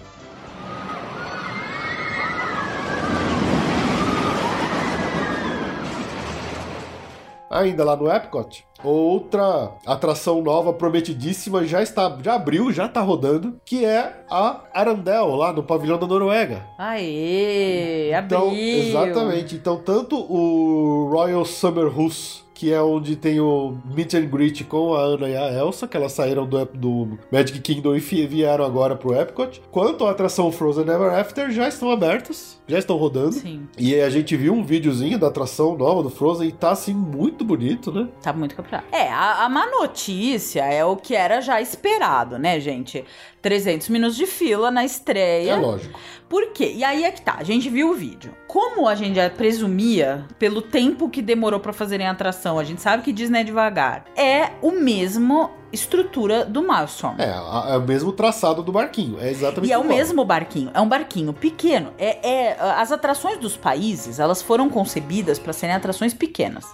Ainda 7.51 7.84
lá 7.84 7.95
no 7.95 8.11
Epcot, 8.11 8.64
outra 8.82 9.70
atração 9.86 10.42
nova 10.42 10.72
prometidíssima 10.72 11.64
já 11.64 11.80
está, 11.82 12.18
já 12.20 12.34
abriu, 12.34 12.72
já 12.72 12.86
está 12.86 13.01
rodando, 13.01 13.61
que 13.64 13.84
é 13.84 14.24
a 14.28 14.61
Arandel 14.74 15.36
lá 15.36 15.53
no 15.53 15.62
pavilhão 15.62 15.97
da 15.97 16.05
Noruega. 16.07 16.62
Aê, 16.76 18.11
Então, 18.12 18.49
abriu. 18.49 18.59
exatamente. 18.88 19.55
Então, 19.55 19.76
tanto 19.76 20.16
o 20.16 21.09
Royal 21.12 21.45
Summer 21.45 21.97
House, 21.97 22.43
que 22.64 22.72
é 22.72 22.80
onde 22.80 23.14
tem 23.14 23.40
o 23.40 23.76
meet 23.94 24.14
and 24.14 24.24
greet 24.24 24.64
com 24.64 24.94
a 24.94 25.00
Ana 25.02 25.28
e 25.28 25.36
a 25.36 25.52
Elsa, 25.52 25.86
que 25.86 25.98
elas 25.98 26.12
saíram 26.12 26.46
do, 26.46 26.64
do 26.64 27.18
Magic 27.30 27.60
Kingdom 27.60 27.94
e 27.94 28.00
vieram 28.00 28.64
agora 28.64 28.96
pro 28.96 29.14
Epcot, 29.14 29.60
quanto 29.70 30.06
a 30.06 30.10
atração 30.10 30.50
Frozen 30.50 30.84
Ever 30.84 31.12
After 31.12 31.50
já 31.50 31.68
estão 31.68 31.90
abertas, 31.90 32.58
já 32.66 32.78
estão 32.78 32.96
rodando. 32.96 33.32
Sim, 33.32 33.68
E 33.78 33.94
a 34.00 34.08
gente 34.08 34.36
viu 34.36 34.52
um 34.54 34.64
videozinho 34.64 35.18
da 35.18 35.26
atração 35.28 35.76
nova 35.76 36.02
do 36.02 36.10
Frozen 36.10 36.48
e 36.48 36.52
tá 36.52 36.70
assim 36.70 36.94
muito 36.94 37.44
bonito, 37.44 37.92
né? 37.92 38.08
tá 38.22 38.32
muito 38.32 38.54
caprichado. 38.54 38.84
É, 38.90 39.08
a, 39.08 39.44
a 39.44 39.48
má 39.48 39.66
notícia 39.66 40.62
é 40.64 40.84
o 40.84 40.96
que 40.96 41.14
era 41.14 41.40
já 41.40 41.60
esperado, 41.60 42.38
né, 42.38 42.58
gente? 42.60 43.04
300 43.42 43.88
minutos 43.90 44.16
de 44.16 44.26
fila 44.26 44.70
na 44.70 44.82
É 44.82 44.86
estreia. 44.86 45.56
lógico. 45.56 45.98
Por 46.28 46.52
quê? 46.52 46.72
E 46.74 46.82
aí 46.82 47.04
é 47.04 47.10
que 47.10 47.20
tá, 47.20 47.36
a 47.38 47.44
gente 47.44 47.68
viu 47.68 47.90
o 47.90 47.94
vídeo. 47.94 48.34
Como 48.48 48.88
a 48.88 48.94
gente 48.94 49.16
já 49.16 49.28
presumia, 49.28 50.24
pelo 50.38 50.62
tempo 50.62 51.08
que 51.10 51.20
demorou 51.22 51.60
pra 51.60 51.72
fazerem 51.72 52.06
a 52.06 52.10
atração, 52.12 52.58
a 52.58 52.64
gente 52.64 52.80
sabe 52.80 53.02
que 53.02 53.12
Disney 53.12 53.40
é 53.40 53.44
devagar. 53.44 54.04
É 54.16 54.52
o 54.62 54.70
mesmo 54.72 55.50
estrutura 55.75 56.45
do 56.45 56.62
Maelstrom. 56.62 57.14
É, 57.18 57.75
é 57.75 57.77
o 57.77 57.83
mesmo 57.83 58.12
traçado 58.12 58.62
do 58.62 58.72
barquinho. 58.72 59.18
É 59.20 59.31
exatamente 59.31 59.68
E 59.68 59.72
é 59.72 59.79
o 59.79 59.85
mesmo 59.85 60.25
barquinho, 60.25 60.70
é 60.72 60.81
um 60.81 60.89
barquinho 60.89 61.33
pequeno. 61.33 61.93
É, 61.99 62.29
é- 62.29 62.57
as 62.61 62.91
atrações 62.93 63.39
dos 63.39 63.57
países, 63.57 64.18
elas 64.18 64.41
foram 64.41 64.70
concebidas 64.70 65.39
para 65.39 65.53
serem 65.53 65.75
atrações 65.75 66.14
pequenas. 66.14 66.64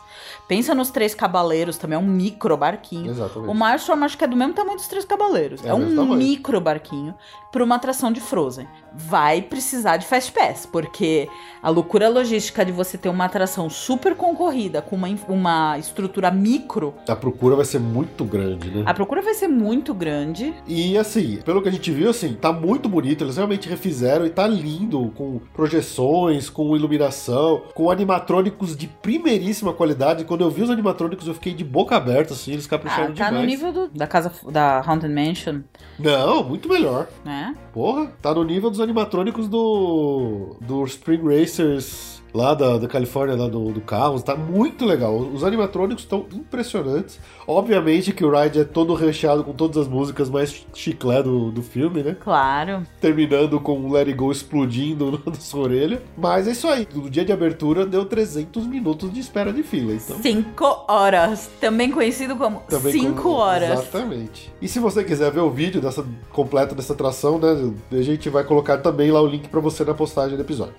Pensa 0.51 0.75
nos 0.75 0.91
Três 0.91 1.15
Cabaleiros, 1.15 1.79
também 1.79 1.95
é 1.95 1.99
um 2.01 2.05
micro 2.05 2.57
barquinho. 2.57 3.13
Exatamente. 3.13 3.49
O 3.49 3.55
Maelstrom 3.55 4.03
acho 4.03 4.19
que 4.19 4.25
é 4.25 4.27
do 4.27 4.37
mesmo 4.37 4.53
tamanho 4.53 4.77
dos 4.79 4.89
Três 4.89 5.05
Cavaleiros. 5.05 5.65
É 5.65 5.69
É, 5.69 5.75
um 5.75 6.17
micro 6.17 6.61
barquinho 6.61 7.15
para 7.53 7.63
uma 7.63 7.77
atração 7.77 8.11
de 8.11 8.21
Frozen. 8.21 8.67
Vai 8.93 9.43
precisar 9.43 9.97
de 9.97 10.07
Fast 10.07 10.33
Pass, 10.33 10.67
porque 10.67 11.29
a 11.63 11.69
loucura 11.71 12.09
logística 12.09 12.65
de 12.65 12.73
você 12.73 12.99
ter 12.99 13.09
uma 13.09 13.27
atração 13.27 13.71
super 13.71 14.17
concorrida 14.17 14.83
com 14.83 14.97
uma, 14.97 15.07
uma 15.29 15.79
estrutura 15.79 16.33
micro, 16.33 16.95
A 17.07 17.15
procura 17.15 17.55
vai 17.55 17.65
ser 17.65 17.79
muito 17.79 18.25
grande, 18.25 18.71
né? 18.71 18.83
a 18.87 18.93
procura 18.93 19.23
vai 19.23 19.35
ser 19.35 19.47
muito 19.47 19.95
grande. 19.95 20.53
E 20.67 20.99
assim, 20.99 21.39
pelo 21.45 21.63
que 21.63 21.69
a 21.69 21.73
gente 21.73 21.93
viu, 21.93 22.11
assim, 22.11 22.35
tá 22.35 22.53
muito 22.53 22.89
bonito. 22.89 23.23
Eles 23.23 23.37
realmente 23.37 23.69
refizeram 23.69 24.27
e 24.27 24.31
tá 24.31 24.49
lindo, 24.49 25.13
com 25.15 25.41
projeções, 25.55 26.51
com 26.51 26.75
iluminação, 26.77 27.63
com 27.73 27.89
animatrônicos 27.89 28.77
de 28.77 28.89
primeiríssima 28.89 29.73
qualidade. 29.73 30.25
Quando 30.25 30.40
eu 30.45 30.51
vi 30.51 30.63
os 30.63 30.71
animatrônicos, 30.71 31.27
eu 31.27 31.35
fiquei 31.35 31.53
de 31.55 31.65
boca 31.65 31.97
aberta, 31.97 32.33
assim, 32.35 32.53
eles 32.53 32.67
Ah, 32.67 32.71
capricharam 32.71 33.07
tá 33.15 33.27
demais. 33.29 33.35
no 33.35 33.43
nível 33.43 33.73
do- 33.73 33.89
da 33.89 34.07
casa 34.07 34.33
da 34.51 34.81
Haunted 34.87 35.13
Mansion, 35.15 35.61
Não, 35.99 36.43
muito 36.45 36.69
melhor. 36.69 37.09
né? 37.25 37.55
Porra, 37.73 38.07
tá 38.23 38.35
no 38.35 38.45
nível 38.45 38.71
dos 38.71 38.81
animatrônicos 38.81 39.49
do. 39.49 40.57
do 40.61 40.85
Spring 40.85 41.23
Racers 41.23 42.20
lá 42.33 42.55
da, 42.55 42.79
da 42.79 42.87
Califórnia, 42.89 43.37
lá 43.37 43.49
do, 43.49 43.73
do 43.73 43.81
carro. 43.81 44.21
Tá 44.21 44.35
muito 44.37 44.85
legal. 44.85 45.17
Os 45.17 45.43
animatrônicos 45.45 46.05
estão 46.05 46.27
impressionantes. 46.33 47.19
Obviamente 47.47 48.13
que 48.13 48.25
o 48.25 48.31
ride 48.31 48.61
é 48.61 48.65
todo 48.65 48.95
recheado 48.95 49.43
com 49.45 49.53
todas 49.53 49.77
as 49.77 49.89
músicas 49.89 50.31
mais 50.31 50.65
chiclé 50.75 51.23
do, 51.23 51.51
do 51.51 51.63
filme, 51.63 52.03
né? 52.03 52.17
Claro. 52.21 52.83
Terminando 53.01 53.59
com 53.61 53.81
o 53.81 53.93
Let 53.93 54.09
It 54.09 54.15
Go 54.17 54.31
explodindo 54.31 55.21
na 55.27 55.35
sua 55.35 55.63
orelha. 55.63 56.03
Mas 56.17 56.47
é 56.47 56.53
isso 56.53 56.69
aí. 56.69 56.87
No 56.95 57.09
dia 57.11 57.25
de 57.25 57.33
abertura 57.33 57.85
deu 57.87 58.05
300 58.05 58.67
minutos 58.67 59.13
de 59.13 59.21
espera 59.21 59.53
de 59.53 59.63
fila. 59.63 59.93
Então. 59.95 60.19
Cinco 60.23 60.85
horas. 60.89 61.51
Também 61.61 61.91
conhecido 61.91 62.37
como 62.37 62.61
Também 62.69 62.93
cinco 62.93 63.23
como- 63.23 63.35
horas. 63.37 63.81
Exatamente. 63.81 64.53
E 64.61 64.69
se 64.69 64.79
você 64.79 65.03
quiser 65.05 65.31
ver 65.33 65.41
o 65.41 65.51
vídeo 65.51 65.81
dessa 65.81 66.05
completo 66.33 66.75
dessa 66.75 66.93
atração, 66.93 67.39
né, 67.39 67.73
a 67.93 68.03
gente 68.03 68.29
vai 68.29 68.45
colocar 68.45 68.79
também 68.79 69.11
lá 69.11 69.21
o 69.21 69.27
link 69.27 69.49
pra 69.49 69.61
você 69.61 69.85
na 69.85 69.95
postagem 69.95 70.37
do 70.37 70.43
episódio. 70.43 70.75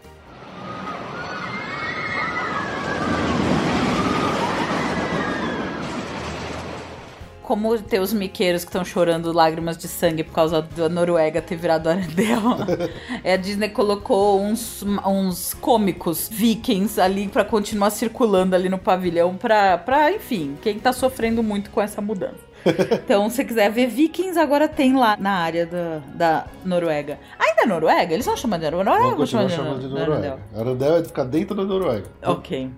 Como 7.51 7.77
ter 7.79 7.99
os 7.99 8.13
miqueiros 8.13 8.63
que 8.63 8.69
estão 8.69 8.85
chorando 8.85 9.33
lágrimas 9.33 9.77
de 9.77 9.85
sangue 9.85 10.23
por 10.23 10.31
causa 10.33 10.61
da 10.61 10.87
Noruega 10.87 11.41
ter 11.41 11.57
virado 11.57 11.89
Arendelle. 11.89 12.31
É, 13.25 13.33
a 13.33 13.35
Disney 13.37 13.67
colocou 13.67 14.41
uns, 14.41 14.81
uns 15.05 15.53
cômicos 15.55 16.29
vikings 16.31 16.97
ali 16.99 17.27
pra 17.27 17.43
continuar 17.43 17.89
circulando 17.89 18.55
ali 18.55 18.69
no 18.69 18.77
pavilhão 18.77 19.35
pra, 19.35 19.77
pra, 19.77 20.13
enfim, 20.13 20.57
quem 20.61 20.79
tá 20.79 20.93
sofrendo 20.93 21.43
muito 21.43 21.69
com 21.71 21.81
essa 21.81 21.99
mudança. 22.01 22.39
Então, 23.03 23.29
se 23.29 23.35
você 23.37 23.43
quiser 23.45 23.69
ver 23.69 23.87
vikings, 23.87 24.39
agora 24.39 24.69
tem 24.69 24.95
lá 24.95 25.17
na 25.19 25.31
área 25.31 25.65
da, 25.65 26.01
da 26.13 26.45
Noruega. 26.63 27.19
Ainda 27.37 27.63
é 27.63 27.65
Noruega? 27.65 28.13
Eles 28.13 28.25
estão 28.25 28.37
chamando 28.37 28.61
de 28.61 28.71
Noruega? 28.71 28.97
Vamos 28.99 29.11
ou 29.11 29.17
continuar 29.17 29.49
chamando 29.49 29.79
de 29.81 29.87
Nor- 29.87 29.99
Noruega. 30.07 30.39
Arandel 30.55 30.95
é 30.95 31.01
de 31.01 31.07
ficar 31.09 31.25
dentro 31.25 31.53
da 31.55 31.63
Noruega. 31.65 32.05
Ok. 32.23 32.69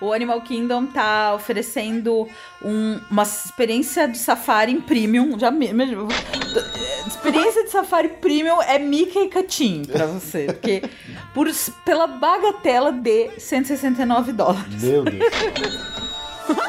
O 0.00 0.12
Animal 0.12 0.40
Kingdom 0.40 0.86
tá 0.86 1.34
oferecendo 1.34 2.26
um- 2.64 2.98
uma 3.10 3.22
experiência 3.22 4.08
de 4.08 4.16
safari 4.18 4.72
em 4.72 4.80
premium. 4.80 5.38
Já 5.38 5.50
me, 5.50 5.72
me- 5.72 5.86
experiência 7.06 7.64
de 7.64 7.70
safari 7.70 8.08
premium 8.08 8.62
é 8.62 8.78
Mickey 8.78 9.28
Catim 9.28 9.82
pra 9.84 10.06
você. 10.06 10.46
Porque 10.46 10.82
por, 11.34 11.48
pela 11.84 12.06
bagatela 12.06 12.90
de 12.92 13.30
169 13.38 14.32
dólares. 14.32 14.82
Meu 14.82 15.04
Deus. 15.04 16.09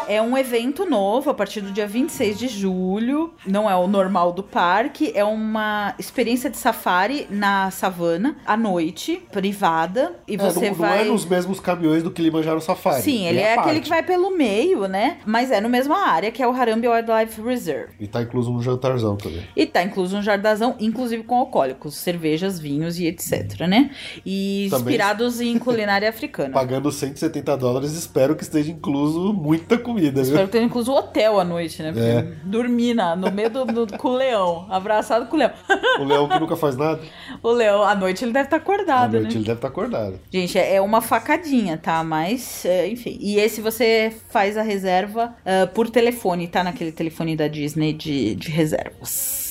É 0.08 0.22
um 0.22 0.38
evento 0.38 0.86
novo 0.86 1.30
a 1.30 1.34
partir 1.34 1.62
do 1.62 1.72
dia 1.72 1.88
26 1.88 2.38
de 2.38 2.48
julho. 2.48 3.34
Não 3.46 3.70
é 3.70 3.76
o 3.76 3.88
normal 3.88 4.32
do 4.34 4.44
parque, 4.44 5.12
é 5.16 5.24
uma 5.24 5.94
experiência 5.98 6.50
de 6.50 6.58
safari 6.58 7.28
na 7.30 7.72
savana 7.72 8.36
à 8.46 8.58
noite, 8.58 9.22
privada. 9.32 10.16
E 10.28 10.36
É, 10.36 10.38
você 10.38 10.70
não, 10.70 10.76
vai. 10.76 10.90
não 10.90 11.06
é 11.06 11.08
nos 11.14 11.26
mesmos 11.26 11.60
caminhões 11.60 12.04
do 12.04 12.12
Kilimanjaro 12.12 12.60
Safari. 12.62 13.02
Sim, 13.02 13.26
ele 13.28 13.40
a 13.40 13.48
é 13.48 13.54
aquele 13.58 13.80
que 13.80 13.90
vai 13.90 14.04
pelo 14.04 14.36
meio, 14.36 14.88
né? 14.88 15.18
Mas 15.26 15.52
é 15.52 15.62
no 15.62 15.70
mesma 15.70 15.98
área 16.08 16.32
que 16.32 16.42
é 16.42 16.48
o 16.48 16.52
Harambe 16.52 16.88
Wildlife 16.88 17.42
Reserve. 17.42 17.94
E 18.00 18.08
tá 18.08 18.22
incluso 18.22 18.52
um 18.52 18.62
jantarzão 18.62 19.16
também. 19.16 19.44
E 19.56 19.66
tá 19.66 19.82
incluso 19.84 20.18
um 20.18 20.22
jardazão, 20.22 20.76
inclusive 20.80 21.24
com 21.24 21.36
alcoólicos, 21.36 21.96
cervejas, 21.96 22.60
vinhos 22.60 23.00
e 23.00 23.06
etc, 23.08 23.62
né? 23.68 23.92
E 24.26 24.68
Também- 24.70 24.94
inspirados 24.94 25.40
em 25.42 25.58
culinária 25.58 26.10
africana. 26.10 26.54
Pagando 26.54 26.92
170 26.92 27.56
dólares, 27.58 27.92
espero 27.94 28.36
que 28.36 28.44
esteja 28.44 28.72
incluso 28.72 29.34
muita 29.34 29.70
muita 29.72 29.84
comida, 29.84 30.22
viu? 30.22 30.32
Espero 30.32 30.47
ter 30.47 30.61
incluso 30.61 30.91
hotel 30.93 31.39
à 31.39 31.43
noite, 31.43 31.82
né? 31.82 31.91
Porque 31.91 32.07
É. 32.07 32.22
dormir 32.43 32.93
na, 32.93 33.15
no 33.15 33.32
meio 33.32 33.49
do, 33.49 33.65
do- 33.65 33.97
com 33.97 34.09
o 34.09 34.15
leão, 34.15 34.65
abraçado 34.69 35.26
com 35.28 35.36
o 35.36 35.39
leão. 35.39 35.51
O 35.99 36.03
leão 36.03 36.28
que 36.28 36.39
nunca 36.39 36.55
faz 36.55 36.76
nada. 36.76 37.01
O 37.41 37.51
leão, 37.51 37.84
à 37.84 37.95
noite 37.95 38.24
ele 38.26 38.32
deve 38.34 38.45
estar 38.45 38.57
À 38.57 38.59
acordado, 38.59 39.13
noite 39.13 39.26
né? 39.30 39.36
ele 39.36 39.45
deve 39.45 39.57
estar 39.57 39.67
acordado. 39.67 40.19
Gente, 40.32 40.57
é 40.57 40.76
é 40.76 40.82
uma 40.82 41.01
facadinha, 41.01 41.78
tá? 41.78 42.03
Mas, 42.03 42.65
é, 42.65 42.88
enfim. 42.88 43.17
E 43.19 43.38
esse 43.38 43.61
você 43.61 44.13
faz 44.30 44.57
a 44.57 44.61
reserva 44.61 45.36
ah, 45.45 45.67
por 45.67 45.89
telefone, 45.89 46.47
tá? 46.47 46.63
Naquele 46.63 46.91
telefone 46.91 47.36
da 47.36 47.47
Disney 47.47 47.93
de, 47.93 48.36
de 48.36 48.49
reservas. 48.49 49.51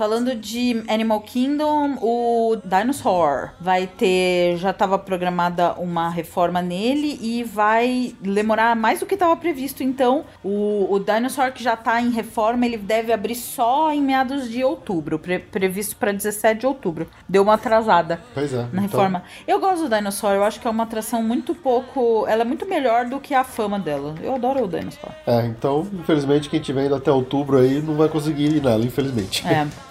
Falando 0.00 0.34
de 0.34 0.82
Animal 0.88 1.20
Kingdom, 1.20 1.98
o 2.00 2.56
Dinosaur 2.64 3.50
vai 3.60 3.86
ter. 3.86 4.56
Já 4.56 4.70
estava 4.70 4.98
programada 4.98 5.74
uma 5.74 6.08
reforma 6.08 6.62
nele 6.62 7.18
e 7.20 7.44
vai 7.44 8.14
demorar 8.18 8.74
mais 8.74 9.00
do 9.00 9.04
que 9.04 9.12
estava 9.12 9.36
previsto. 9.36 9.82
Então, 9.82 10.24
o, 10.42 10.86
o 10.90 10.98
Dinosaur 10.98 11.52
que 11.52 11.62
já 11.62 11.74
está 11.74 12.00
em 12.00 12.08
reforma, 12.08 12.64
ele 12.64 12.78
deve 12.78 13.12
abrir 13.12 13.34
só 13.34 13.92
em 13.92 14.00
meados 14.00 14.48
de 14.48 14.64
outubro, 14.64 15.18
pre- 15.18 15.38
previsto 15.38 15.94
para 15.96 16.12
17 16.12 16.60
de 16.60 16.66
outubro. 16.66 17.06
Deu 17.28 17.42
uma 17.42 17.52
atrasada 17.52 18.22
Pois 18.32 18.54
é. 18.54 18.56
na 18.56 18.62
então- 18.68 18.80
reforma. 18.84 19.22
Eu 19.46 19.60
gosto 19.60 19.86
do 19.86 19.94
Dinosaur, 19.94 20.32
eu 20.32 20.44
acho 20.44 20.58
que 20.60 20.66
é 20.66 20.70
uma 20.70 20.84
atração 20.84 21.22
muito 21.22 21.54
pouco. 21.54 22.24
Ela 22.26 22.40
é 22.40 22.44
muito 22.46 22.64
melhor 22.66 23.04
do 23.04 23.20
que 23.20 23.34
a 23.34 23.44
fama 23.44 23.78
dela. 23.78 24.14
Eu 24.22 24.34
adoro 24.36 24.64
o 24.64 24.66
Dinosaur. 24.66 25.12
É, 25.26 25.44
então, 25.44 25.86
infelizmente, 25.92 26.48
quem 26.48 26.58
tiver 26.58 26.86
indo 26.86 26.94
até 26.94 27.12
outubro 27.12 27.58
aí 27.58 27.82
não 27.82 27.96
vai 27.96 28.08
conseguir 28.08 28.46
ir 28.56 28.62
nela, 28.62 28.82
infelizmente. 28.82 29.46
É. 29.46 29.66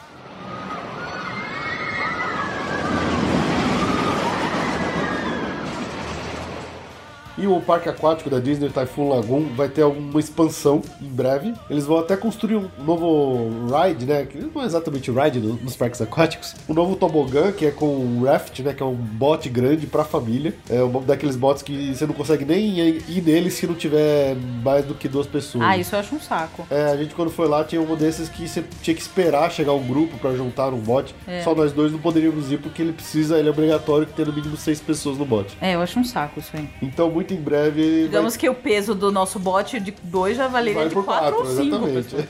E 7.40 7.48
o 7.48 7.62
parque 7.62 7.88
aquático 7.88 8.30
da 8.30 8.40
Disney 8.40 8.70
Typhoon 8.70 9.10
Lagoon 9.10 9.46
vai 9.56 9.70
ter 9.70 9.82
alguma 9.82 10.20
expansão 10.20 10.82
em 11.02 11.08
breve. 11.08 11.54
Eles 11.70 11.86
vão 11.86 11.98
até 12.00 12.18
construir 12.18 12.58
um 12.58 12.68
novo 12.86 13.50
ride, 13.74 14.06
né? 14.06 14.26
Que 14.26 14.38
não 14.40 14.62
é 14.62 14.66
exatamente 14.66 15.10
ride 15.10 15.40
no- 15.40 15.54
nos 15.56 15.76
parques 15.76 16.02
aquáticos. 16.02 16.54
Um 16.68 16.74
novo 16.74 16.96
tobogã, 16.98 17.52
que 17.52 17.66
é 17.66 17.72
com 17.72 17.86
um 17.88 18.24
raft, 18.26 18.60
né? 18.60 18.74
Que 18.74 18.84
é 18.84 18.86
um 18.86 18.94
bote 18.94 19.48
grande 19.48 19.88
pra 19.88 20.04
família. 20.04 20.54
É 20.70 20.84
um 20.84 21.02
daqueles 21.02 21.36
botes 21.38 21.64
que 21.64 21.96
você 21.96 22.06
não 22.06 22.14
consegue 22.14 22.44
nem 22.44 22.78
ir 22.80 23.04
ir 23.08 23.22
nele 23.22 23.50
se 23.50 23.66
não 23.66 23.74
tiver 23.76 24.36
mais 24.64 24.84
do 24.84 24.94
que 24.94 25.08
duas 25.08 25.26
pessoas. 25.26 25.64
Ah, 25.64 25.78
isso 25.78 25.96
eu 25.96 26.00
acho 26.00 26.16
um 26.16 26.20
saco. 26.20 26.68
É, 26.70 26.86
a 26.92 26.98
gente 26.98 27.16
quando 27.16 27.32
foi 27.32 27.48
lá 27.48 27.64
tinha 27.64 27.82
um 27.82 27.96
desses 27.96 28.28
que 28.28 28.48
você 28.48 28.64
tinha 28.82 28.94
que 28.96 29.02
esperar 29.02 29.50
chegar 29.52 29.72
um 29.74 29.84
grupo 29.88 30.18
pra 30.18 30.34
juntar 30.36 30.74
um 30.74 30.80
bote. 30.80 31.16
É. 31.26 31.42
Só 31.44 31.56
nós 31.56 31.72
dois 31.72 31.92
não 31.92 32.00
poderíamos 32.00 32.52
ir 32.52 32.58
porque 32.60 32.82
ele 32.82 32.92
precisa, 32.92 33.40
ele 33.40 33.48
é 33.48 33.52
obrigatório 33.52 34.06
ter 34.06 34.28
no 34.28 34.34
mínimo 34.34 34.58
seis 34.58 34.82
pessoas 34.82 35.18
no 35.18 35.26
bote. 35.26 35.58
É, 35.62 35.76
eu 35.76 35.82
acho 35.82 35.98
um 36.00 36.04
saco 36.04 36.40
isso 36.40 36.52
aí. 36.54 36.68
Então, 36.82 37.10
muito 37.10 37.29
em 37.34 37.38
breve. 37.42 37.82
ele 37.82 37.92
vai- 38.00 38.08
Digamos 38.08 38.38
que 38.38 38.50
o 38.50 38.56
peso 38.56 38.94
do 38.96 39.12
nosso 39.12 39.40
bote 39.40 39.80
de 39.80 39.94
dois 40.04 40.36
já 40.38 40.48
valeria 40.48 40.80
Vale 40.80 40.90
de 40.90 40.96
por 40.96 41.06
4 41.06 41.36
quatro, 41.36 41.50
ou 41.50 41.56
5. 41.56 41.88
exatamente. 41.88 42.28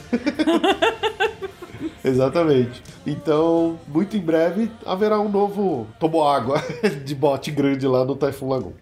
exatamente. 2.03 2.83
Então, 3.05 3.79
muito 3.87 4.15
em 4.17 4.19
breve 4.21 4.69
haverá 4.85 5.19
um 5.19 5.29
novo 5.29 5.87
toboágua 5.99 6.61
de 7.05 7.15
bote 7.15 7.51
grande 7.51 7.87
lá 7.87 8.03
no 8.05 8.15
Typhoon 8.15 8.49
Lagoon. 8.49 8.73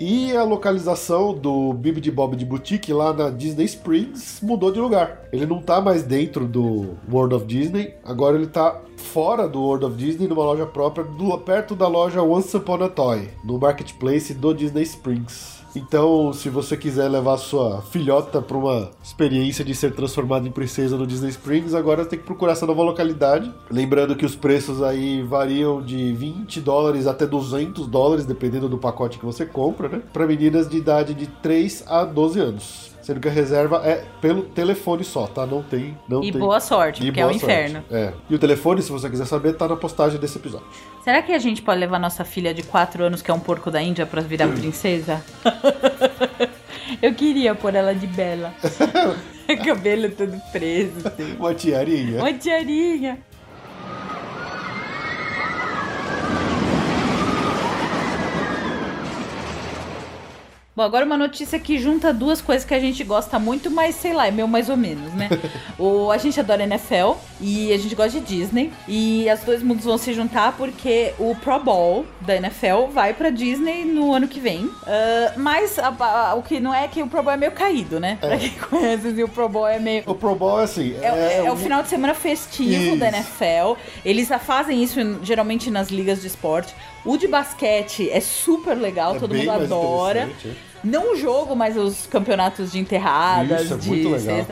E 0.00 0.36
a 0.36 0.44
localização 0.44 1.34
do 1.34 1.72
Bibi 1.72 2.00
de 2.00 2.10
Bob 2.12 2.36
de 2.36 2.44
Boutique 2.46 2.92
lá 2.92 3.12
na 3.12 3.30
Disney 3.30 3.64
Springs 3.64 4.38
mudou 4.40 4.70
de 4.70 4.78
lugar. 4.78 5.24
Ele 5.32 5.44
não 5.44 5.60
tá 5.60 5.80
mais 5.80 6.04
dentro 6.04 6.46
do 6.46 6.94
World 7.10 7.34
of 7.34 7.44
Disney, 7.46 7.94
agora 8.04 8.36
ele 8.36 8.46
tá 8.46 8.80
fora 8.96 9.48
do 9.48 9.60
World 9.60 9.86
of 9.86 9.96
Disney, 9.96 10.28
numa 10.28 10.44
loja 10.44 10.66
própria, 10.66 11.04
do- 11.04 11.36
perto 11.38 11.74
da 11.74 11.88
loja 11.88 12.22
Once 12.22 12.56
Upon 12.56 12.84
a 12.84 12.88
Toy, 12.88 13.28
no 13.44 13.58
marketplace 13.58 14.32
do 14.32 14.54
Disney 14.54 14.82
Springs. 14.84 15.57
Então, 15.78 16.32
se 16.32 16.50
você 16.50 16.76
quiser 16.76 17.08
levar 17.08 17.36
sua 17.36 17.80
filhota 17.82 18.42
para 18.42 18.56
uma 18.56 18.90
experiência 19.02 19.64
de 19.64 19.74
ser 19.76 19.94
transformada 19.94 20.48
em 20.48 20.50
princesa 20.50 20.96
no 20.96 21.06
Disney 21.06 21.30
Springs, 21.30 21.72
agora 21.72 22.04
tem 22.04 22.18
que 22.18 22.24
procurar 22.24 22.52
essa 22.52 22.66
nova 22.66 22.82
localidade. 22.82 23.54
Lembrando 23.70 24.16
que 24.16 24.26
os 24.26 24.34
preços 24.34 24.82
aí 24.82 25.22
variam 25.22 25.80
de 25.80 26.12
20 26.12 26.60
dólares 26.60 27.06
até 27.06 27.26
200 27.26 27.86
dólares, 27.86 28.26
dependendo 28.26 28.68
do 28.68 28.76
pacote 28.76 29.18
que 29.18 29.24
você 29.24 29.46
compra, 29.46 29.88
né? 29.88 30.02
Para 30.12 30.26
meninas 30.26 30.68
de 30.68 30.78
idade 30.78 31.14
de 31.14 31.28
3 31.28 31.84
a 31.86 32.04
12 32.04 32.40
anos. 32.40 32.87
Sendo 33.08 33.20
que 33.20 33.28
a 33.28 33.30
reserva 33.30 33.80
é 33.86 34.04
pelo 34.20 34.42
telefone 34.42 35.02
só, 35.02 35.26
tá? 35.26 35.46
Não 35.46 35.62
tem. 35.62 35.96
Não 36.06 36.22
E 36.22 36.30
tem... 36.30 36.38
boa 36.38 36.60
sorte, 36.60 37.02
E 37.02 37.06
porque 37.06 37.18
é 37.18 37.24
o 37.24 37.30
boa 37.30 37.40
sorte. 37.40 37.54
inferno. 37.54 37.82
É. 37.90 38.12
E 38.28 38.34
o 38.34 38.38
telefone, 38.38 38.82
se 38.82 38.92
você 38.92 39.08
quiser 39.08 39.24
saber, 39.24 39.54
tá 39.54 39.66
na 39.66 39.76
postagem 39.76 40.20
desse 40.20 40.36
episódio. 40.36 40.66
Será 41.02 41.22
que 41.22 41.32
a 41.32 41.38
gente 41.38 41.62
pode 41.62 41.80
levar 41.80 41.98
nossa 41.98 42.22
filha 42.22 42.52
de 42.52 42.62
4 42.62 43.02
anos, 43.02 43.22
que 43.22 43.30
é 43.30 43.34
um 43.34 43.40
porco 43.40 43.70
da 43.70 43.80
Índia, 43.80 44.04
pra 44.04 44.20
virar 44.20 44.48
princesa? 44.48 45.24
Eu 47.00 47.14
queria 47.14 47.54
pôr 47.54 47.74
ela 47.74 47.94
de 47.94 48.06
bela. 48.06 48.52
Cabelo 49.64 50.10
todo 50.10 50.38
preso, 50.52 51.08
assim. 51.08 51.34
Uma 51.38 51.54
tiarinha. 51.54 52.18
Uma 52.20 52.34
tiarinha. 52.34 53.18
Bom, 60.78 60.84
agora 60.84 61.04
uma 61.04 61.16
notícia 61.16 61.58
que 61.58 61.76
junta 61.76 62.14
duas 62.14 62.40
coisas 62.40 62.64
que 62.64 62.72
a 62.72 62.78
gente 62.78 63.02
gosta 63.02 63.36
muito, 63.36 63.68
mas 63.68 63.96
sei 63.96 64.12
lá, 64.12 64.28
é 64.28 64.30
meio 64.30 64.46
mais 64.46 64.68
ou 64.68 64.76
menos, 64.76 65.12
né? 65.12 65.28
o, 65.76 66.08
a 66.12 66.16
gente 66.18 66.38
adora 66.38 66.62
NFL 66.62 67.14
e 67.40 67.72
a 67.72 67.76
gente 67.76 67.96
gosta 67.96 68.20
de 68.20 68.24
Disney. 68.24 68.72
E 68.86 69.28
as 69.28 69.40
dois 69.40 69.60
mundos 69.60 69.84
vão 69.84 69.98
se 69.98 70.12
juntar 70.12 70.56
porque 70.56 71.14
o 71.18 71.34
Pro 71.34 71.58
Bowl 71.58 72.06
da 72.20 72.36
NFL 72.36 72.92
vai 72.92 73.12
pra 73.12 73.28
Disney 73.30 73.84
no 73.84 74.14
ano 74.14 74.28
que 74.28 74.38
vem. 74.38 74.70
Ah, 74.86 75.32
mas 75.36 75.80
a- 75.80 75.88
a- 75.98 76.34
o 76.36 76.44
que 76.44 76.60
não 76.60 76.72
é 76.72 76.86
que 76.86 77.02
o 77.02 77.08
Pro 77.08 77.24
Bowl 77.24 77.34
é 77.34 77.36
meio 77.36 77.50
caído, 77.50 77.98
né? 77.98 78.16
Pra 78.20 78.36
quem 78.38 78.50
conhece, 78.70 79.08
assim, 79.08 79.24
o 79.24 79.28
Pro 79.28 79.48
Bowl 79.48 79.66
é 79.66 79.80
meio. 79.80 80.04
O 80.06 80.14
Pro 80.14 80.36
Bowl 80.36 80.60
é 80.60 80.62
assim. 80.62 80.94
É, 81.02 81.38
é 81.44 81.50
o 81.50 81.54
um- 81.54 81.56
final 81.56 81.82
de 81.82 81.88
semana 81.88 82.14
festivo 82.14 82.96
da 82.96 83.08
Isso. 83.08 83.16
NFL. 83.16 83.80
Eles 84.04 84.28
fazem 84.46 84.80
isso 84.80 85.00
geralmente 85.24 85.72
nas 85.72 85.88
ligas 85.88 86.20
de 86.20 86.28
esporte. 86.28 86.72
O 87.04 87.16
de 87.16 87.26
basquete 87.26 88.10
é 88.10 88.20
super 88.20 88.76
legal, 88.76 89.16
É 89.16 89.18
todo 89.18 89.34
mundo 89.34 89.50
adora. 89.50 90.28
Não 90.84 91.12
o 91.12 91.16
jogo, 91.16 91.54
mas 91.56 91.76
os 91.76 92.06
campeonatos 92.06 92.72
de 92.72 92.78
enterradas, 92.78 93.62
Isso, 93.64 93.74
é 93.74 93.76
de 93.76 93.88
muito 93.88 94.08
legal. 94.10 94.46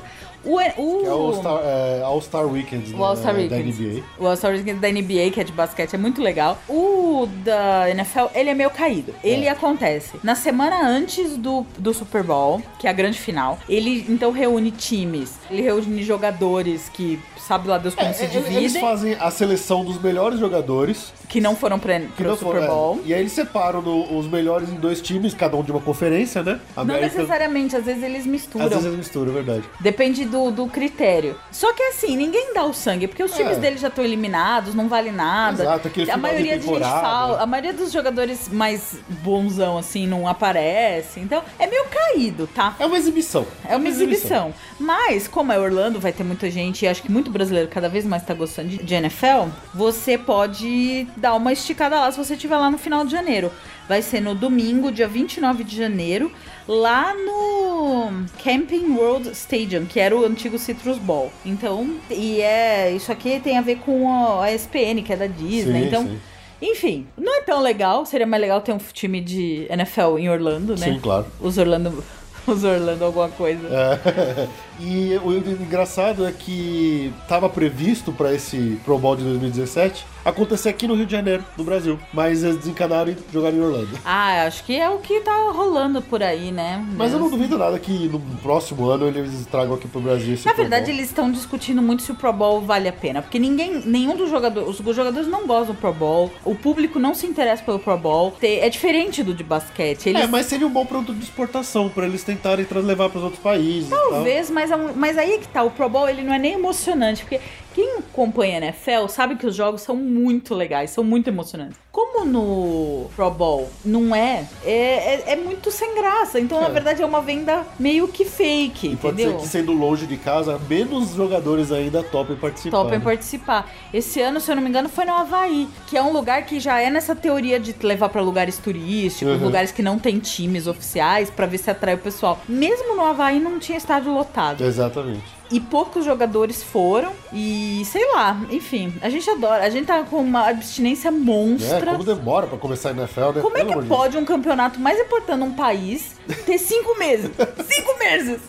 O, 0.44 0.58
o, 0.58 0.60
é 0.60 0.74
o 0.78 1.10
All-Star 1.10 1.60
é, 1.64 2.02
All-Star 2.04 2.46
Weekend 2.46 2.94
o 2.94 3.04
All-Star 3.04 3.34
né, 3.34 3.40
Weekend. 3.42 3.72
da 3.72 3.84
NBA. 3.84 4.02
O 4.16 4.26
All-Star 4.28 4.52
Weekend 4.52 4.78
da 4.78 4.88
NBA, 4.92 5.30
que 5.32 5.40
é 5.40 5.44
de 5.44 5.50
basquete, 5.50 5.94
é 5.94 5.98
muito 5.98 6.22
legal. 6.22 6.56
O 6.68 7.26
da 7.44 7.90
NFL, 7.90 8.26
ele 8.32 8.50
é 8.50 8.54
meio 8.54 8.70
caído. 8.70 9.12
Ele 9.24 9.46
É. 9.46 9.50
acontece 9.50 10.12
na 10.22 10.36
semana 10.36 10.86
antes 10.88 11.36
do, 11.36 11.66
do 11.76 11.92
Super 11.92 12.22
Bowl, 12.22 12.62
que 12.78 12.86
é 12.86 12.90
a 12.90 12.92
grande 12.92 13.18
final. 13.18 13.58
Ele, 13.68 14.06
então, 14.08 14.30
reúne 14.30 14.70
times. 14.70 15.32
Ele 15.50 15.62
reúne 15.62 16.02
jogadores 16.02 16.88
que 16.92 17.20
sabe 17.38 17.68
lá 17.68 17.78
Deus 17.78 17.94
como 17.94 18.12
se 18.12 18.24
É, 18.24 18.26
dividem. 18.26 18.56
eles 18.58 18.76
fazem 18.78 19.14
a 19.20 19.30
seleção 19.30 19.84
dos 19.84 20.00
melhores 20.00 20.38
jogadores 20.40 21.12
que 21.28 21.40
não 21.40 21.54
foram 21.54 21.78
pra, 21.78 21.98
que 22.00 22.06
pro 22.08 22.28
não 22.28 22.36
Super 22.36 22.44
foram- 22.52 22.62
é, 22.64 22.66
Bowl. 22.66 23.00
e 23.04 23.14
aí 23.14 23.20
eles 23.20 23.32
separam 23.32 23.80
no- 23.82 24.18
os 24.18 24.26
melhores 24.28 24.68
em 24.68 24.74
dois 24.74 25.00
times, 25.00 25.34
cada 25.34 25.56
um 25.56 25.62
de 25.62 25.70
uma 25.70 25.80
conferência, 25.80 26.42
né? 26.42 26.60
Não 26.74 26.82
América- 26.82 27.06
necessariamente, 27.16 27.76
às 27.76 27.84
vezes 27.84 28.02
eles 28.02 28.26
misturam. 28.26 28.64
Às 28.64 28.70
vezes 28.70 28.84
eles 28.86 28.98
misturam, 28.98 29.30
é 29.30 29.34
verdade. 29.34 29.62
Depende 29.80 30.24
do, 30.24 30.50
do 30.50 30.66
critério. 30.66 31.36
Só 31.52 31.72
que 31.72 31.82
assim, 31.84 32.16
ninguém 32.16 32.52
dá 32.54 32.64
o 32.64 32.72
sangue, 32.72 33.06
porque 33.06 33.22
os 33.22 33.32
times 33.32 33.56
É. 33.58 33.60
deles 33.60 33.80
já 33.80 33.88
estão 33.88 34.04
eliminados, 34.04 34.74
não 34.74 34.88
vale 34.88 35.10
nada. 35.12 35.62
Exato, 35.62 35.88
aquele 35.88 36.10
a 36.10 36.16
maioria 36.16 36.58
de 36.58 36.66
gente 36.66 36.80
fala, 36.80 37.40
a 37.42 37.46
maioria 37.46 37.72
dos 37.72 37.92
jogadores 37.92 38.48
mais 38.48 38.96
bonzão 39.22 39.78
assim 39.78 40.06
não 40.06 40.26
aparece. 40.28 41.20
Então, 41.20 41.42
é 41.58 41.66
meio 41.66 41.84
caído, 41.86 42.46
tá? 42.48 42.74
É 42.78 42.86
uma 42.86 42.96
exibição. 42.96 43.46
É 43.68 43.76
uma 43.76 43.88
exibição. 43.88 44.52
Mas, 44.78 45.26
como 45.36 45.52
é 45.52 45.58
Orlando, 45.58 46.00
vai 46.00 46.14
ter 46.14 46.24
muita 46.24 46.50
gente, 46.50 46.86
e 46.86 46.88
acho 46.88 47.02
que 47.02 47.12
muito 47.12 47.30
brasileiro 47.30 47.68
cada 47.68 47.90
vez 47.90 48.06
mais 48.06 48.24
tá 48.24 48.32
gostando 48.32 48.70
de, 48.70 48.78
de 48.78 48.94
NFL, 48.94 49.50
você 49.74 50.16
pode 50.16 51.06
dar 51.14 51.34
uma 51.34 51.52
esticada 51.52 52.00
lá 52.00 52.10
se 52.10 52.16
você 52.16 52.32
estiver 52.32 52.56
lá 52.56 52.70
no 52.70 52.78
final 52.78 53.04
de 53.04 53.12
janeiro. 53.12 53.52
Vai 53.86 54.00
ser 54.00 54.22
no 54.22 54.34
domingo, 54.34 54.90
dia 54.90 55.06
29 55.06 55.62
de 55.62 55.76
janeiro, 55.76 56.32
lá 56.66 57.14
no 57.14 58.24
Camping 58.42 58.96
World 58.96 59.28
Stadium, 59.32 59.84
que 59.84 60.00
era 60.00 60.16
o 60.16 60.24
antigo 60.24 60.58
Citrus 60.58 60.96
Ball. 60.96 61.30
Então, 61.44 61.98
e 62.08 62.40
é. 62.40 62.92
Isso 62.92 63.12
aqui 63.12 63.38
tem 63.38 63.58
a 63.58 63.60
ver 63.60 63.76
com 63.80 64.10
a, 64.10 64.44
a 64.44 64.54
ESPN, 64.54 65.02
que 65.04 65.12
é 65.12 65.16
da 65.16 65.26
Disney. 65.26 65.82
Sim, 65.82 65.86
então. 65.86 66.02
sim. 66.04 66.18
Enfim, 66.62 67.06
não 67.18 67.36
é 67.36 67.42
tão 67.42 67.60
legal. 67.60 68.06
Seria 68.06 68.26
mais 68.26 68.40
legal 68.40 68.62
ter 68.62 68.72
um 68.72 68.78
time 68.78 69.20
de 69.20 69.66
NFL 69.68 70.18
em 70.18 70.30
Orlando, 70.30 70.74
né? 70.76 70.94
Sim, 70.94 70.98
claro. 70.98 71.26
Os 71.38 71.58
Orlando. 71.58 72.02
Os 72.46 72.64
Orlando 72.64 73.04
alguma 73.04 73.28
coisa. 73.28 73.66
É. 73.68 74.48
e 74.80 75.16
o 75.22 75.32
engraçado 75.32 76.26
é 76.26 76.32
que 76.32 77.12
estava 77.22 77.48
previsto 77.48 78.12
para 78.12 78.32
esse 78.32 78.80
Pro 78.84 78.98
Bowl 78.98 79.16
de 79.16 79.24
2017 79.24 80.06
acontecer 80.26 80.68
aqui 80.68 80.86
no 80.86 80.94
Rio 80.94 81.06
de 81.06 81.12
Janeiro, 81.12 81.44
no 81.56 81.64
Brasil. 81.64 81.98
Mas 82.12 82.42
eles 82.42 82.56
desencanaram 82.56 83.12
e 83.12 83.16
jogaram 83.32 83.56
em 83.56 83.60
Orlando. 83.60 83.98
Ah, 84.04 84.44
acho 84.44 84.64
que 84.64 84.76
é 84.76 84.90
o 84.90 84.98
que 84.98 85.20
tá 85.20 85.50
rolando 85.52 86.02
por 86.02 86.22
aí, 86.22 86.50
né? 86.50 86.84
Mas 86.96 87.12
eu 87.12 87.18
não 87.18 87.30
duvido 87.30 87.56
nada 87.56 87.78
que 87.78 88.08
no 88.08 88.18
próximo 88.42 88.90
ano 88.90 89.06
eles 89.06 89.46
tragam 89.46 89.74
aqui 89.74 89.86
pro 89.86 90.00
Brasil 90.00 90.36
Na 90.44 90.52
verdade, 90.52 90.90
eles 90.90 91.06
estão 91.06 91.30
discutindo 91.30 91.80
muito 91.80 92.02
se 92.02 92.10
o 92.10 92.14
Pro 92.14 92.32
Bowl 92.32 92.60
vale 92.60 92.88
a 92.88 92.92
pena. 92.92 93.22
Porque 93.22 93.38
ninguém, 93.38 93.82
nenhum 93.86 94.16
dos 94.16 94.28
jogadores, 94.28 94.68
os 94.80 94.96
jogadores 94.96 95.28
não 95.28 95.46
gostam 95.46 95.74
do 95.74 95.80
Pro 95.80 95.92
Bowl, 95.92 96.32
o 96.44 96.54
público 96.54 96.98
não 96.98 97.14
se 97.14 97.26
interessa 97.26 97.62
pelo 97.62 97.78
Pro 97.78 97.96
Bowl. 97.96 98.34
É 98.42 98.68
diferente 98.68 99.22
do 99.22 99.32
de 99.32 99.44
basquete. 99.44 100.08
Eles, 100.08 100.22
É, 100.22 100.26
mas 100.26 100.46
seria 100.46 100.66
um 100.66 100.70
bom 100.70 100.84
produto 100.84 101.16
de 101.16 101.24
exportação 101.24 101.88
pra 101.88 102.06
eles 102.06 102.24
tentarem 102.24 102.66
levar 102.82 103.08
pros 103.08 103.22
outros 103.22 103.42
países. 103.42 103.88
tal. 103.88 104.10
Talvez, 104.10 104.50
mas, 104.50 104.70
é 104.70 104.76
mas 104.76 105.18
aí 105.18 105.38
que 105.38 105.48
tá, 105.48 105.62
o 105.62 105.70
Pro 105.70 105.88
Bowl 105.88 106.08
ele 106.08 106.22
não 106.22 106.34
é 106.34 106.38
nem 106.38 106.54
emocionante, 106.54 107.22
porque 107.22 107.40
quem 107.74 107.95
acompanha 108.16 108.54
a 108.58 108.62
NFL 108.62 109.08
sabe 109.08 109.36
que 109.36 109.46
os 109.46 109.54
jogos 109.54 109.82
são 109.82 109.94
muito 109.94 110.54
legais, 110.54 110.90
são 110.90 111.04
muito 111.04 111.28
emocionantes. 111.28 111.76
Como 111.92 112.24
no 112.24 113.08
Pro 113.14 113.30
Bowl 113.30 113.68
não 113.84 114.14
é, 114.14 114.46
é, 114.64 114.70
é, 114.72 115.24
é 115.32 115.36
muito 115.36 115.70
sem 115.70 115.94
graça. 115.94 116.40
Então, 116.40 116.60
na 116.60 116.68
É. 116.68 116.70
verdade, 116.70 117.02
é 117.02 117.06
uma 117.06 117.20
venda 117.20 117.64
meio 117.78 118.08
que 118.08 118.24
fake, 118.24 118.88
E 118.88 118.96
pode 118.96 119.14
entendeu? 119.22 119.38
ser 119.38 119.44
que 119.44 119.48
sendo 119.48 119.72
longe 119.72 120.06
de 120.06 120.16
casa, 120.16 120.58
menos 120.68 121.10
jogadores 121.14 121.70
ainda 121.72 122.02
topem 122.02 122.36
participar. 122.36 122.76
Topem 122.78 122.98
né? 122.98 123.04
participar. 123.04 123.70
Esse 123.92 124.20
ano, 124.20 124.40
se 124.40 124.50
eu 124.50 124.56
não 124.56 124.62
me 124.62 124.68
engano, 124.68 124.88
foi 124.88 125.04
no 125.04 125.12
Havaí, 125.12 125.68
que 125.86 125.96
é 125.96 126.02
um 126.02 126.12
lugar 126.12 126.44
que 126.44 126.58
já 126.60 126.80
é 126.80 126.90
nessa 126.90 127.14
teoria 127.14 127.58
de 127.60 127.74
levar 127.82 128.08
pra 128.08 128.20
lugares 128.22 128.58
turísticos, 128.58 129.36
Uhum. 129.38 129.44
lugares 129.44 129.72
que 129.72 129.82
não 129.82 129.98
tem 129.98 130.18
times 130.18 130.66
oficiais, 130.66 131.30
pra 131.30 131.46
ver 131.46 131.58
se 131.58 131.70
atrai 131.70 131.94
o 131.94 131.98
pessoal. 131.98 132.38
Mesmo 132.48 132.94
no 132.96 133.04
Havaí 133.04 133.38
não 133.40 133.58
tinha 133.58 133.78
estádio 133.78 134.12
lotado. 134.12 134.62
Exatamente. 134.64 135.35
E 135.50 135.60
poucos 135.60 136.04
jogadores 136.04 136.62
foram. 136.62 137.12
E 137.32 137.82
sei 137.86 138.04
lá, 138.12 138.40
enfim, 138.50 138.92
a 139.00 139.08
gente 139.08 139.28
adora. 139.30 139.64
A 139.64 139.70
gente 139.70 139.86
tá 139.86 140.02
com 140.02 140.16
uma 140.20 140.48
abstinência 140.48 141.08
É, 141.08 141.10
monstra. 141.12 141.92
como 141.92 142.04
demora 142.04 142.46
pra 142.46 142.58
começar 142.58 142.88
a 142.88 142.92
NFL, 142.92 143.32
né? 143.36 143.40
Como 143.42 143.56
é 143.56 143.64
que 143.64 143.82
pode 143.86 144.16
um 144.16 144.24
campeonato 144.24 144.80
mais 144.80 144.98
importante 144.98 145.38
num 145.38 145.52
país 145.52 146.16
ter 146.44 146.58
cinco 146.58 146.98
meses? 146.98 147.30
cinco 147.68 147.98
meses! 147.98 148.40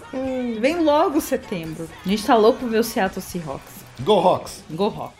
Vem 0.60 0.80
logo 0.80 1.22
setembro. 1.22 1.88
A 2.06 2.10
gente 2.10 2.26
tá 2.26 2.36
louco 2.36 2.60
pra 2.60 2.68
ver 2.70 2.80
o 2.80 2.84
Seattle 2.84 3.22
Seahawks. 3.22 3.78
Go 4.02 4.14
Hawks! 4.14 4.64
Go 4.70 4.88
Rock. 4.90 5.14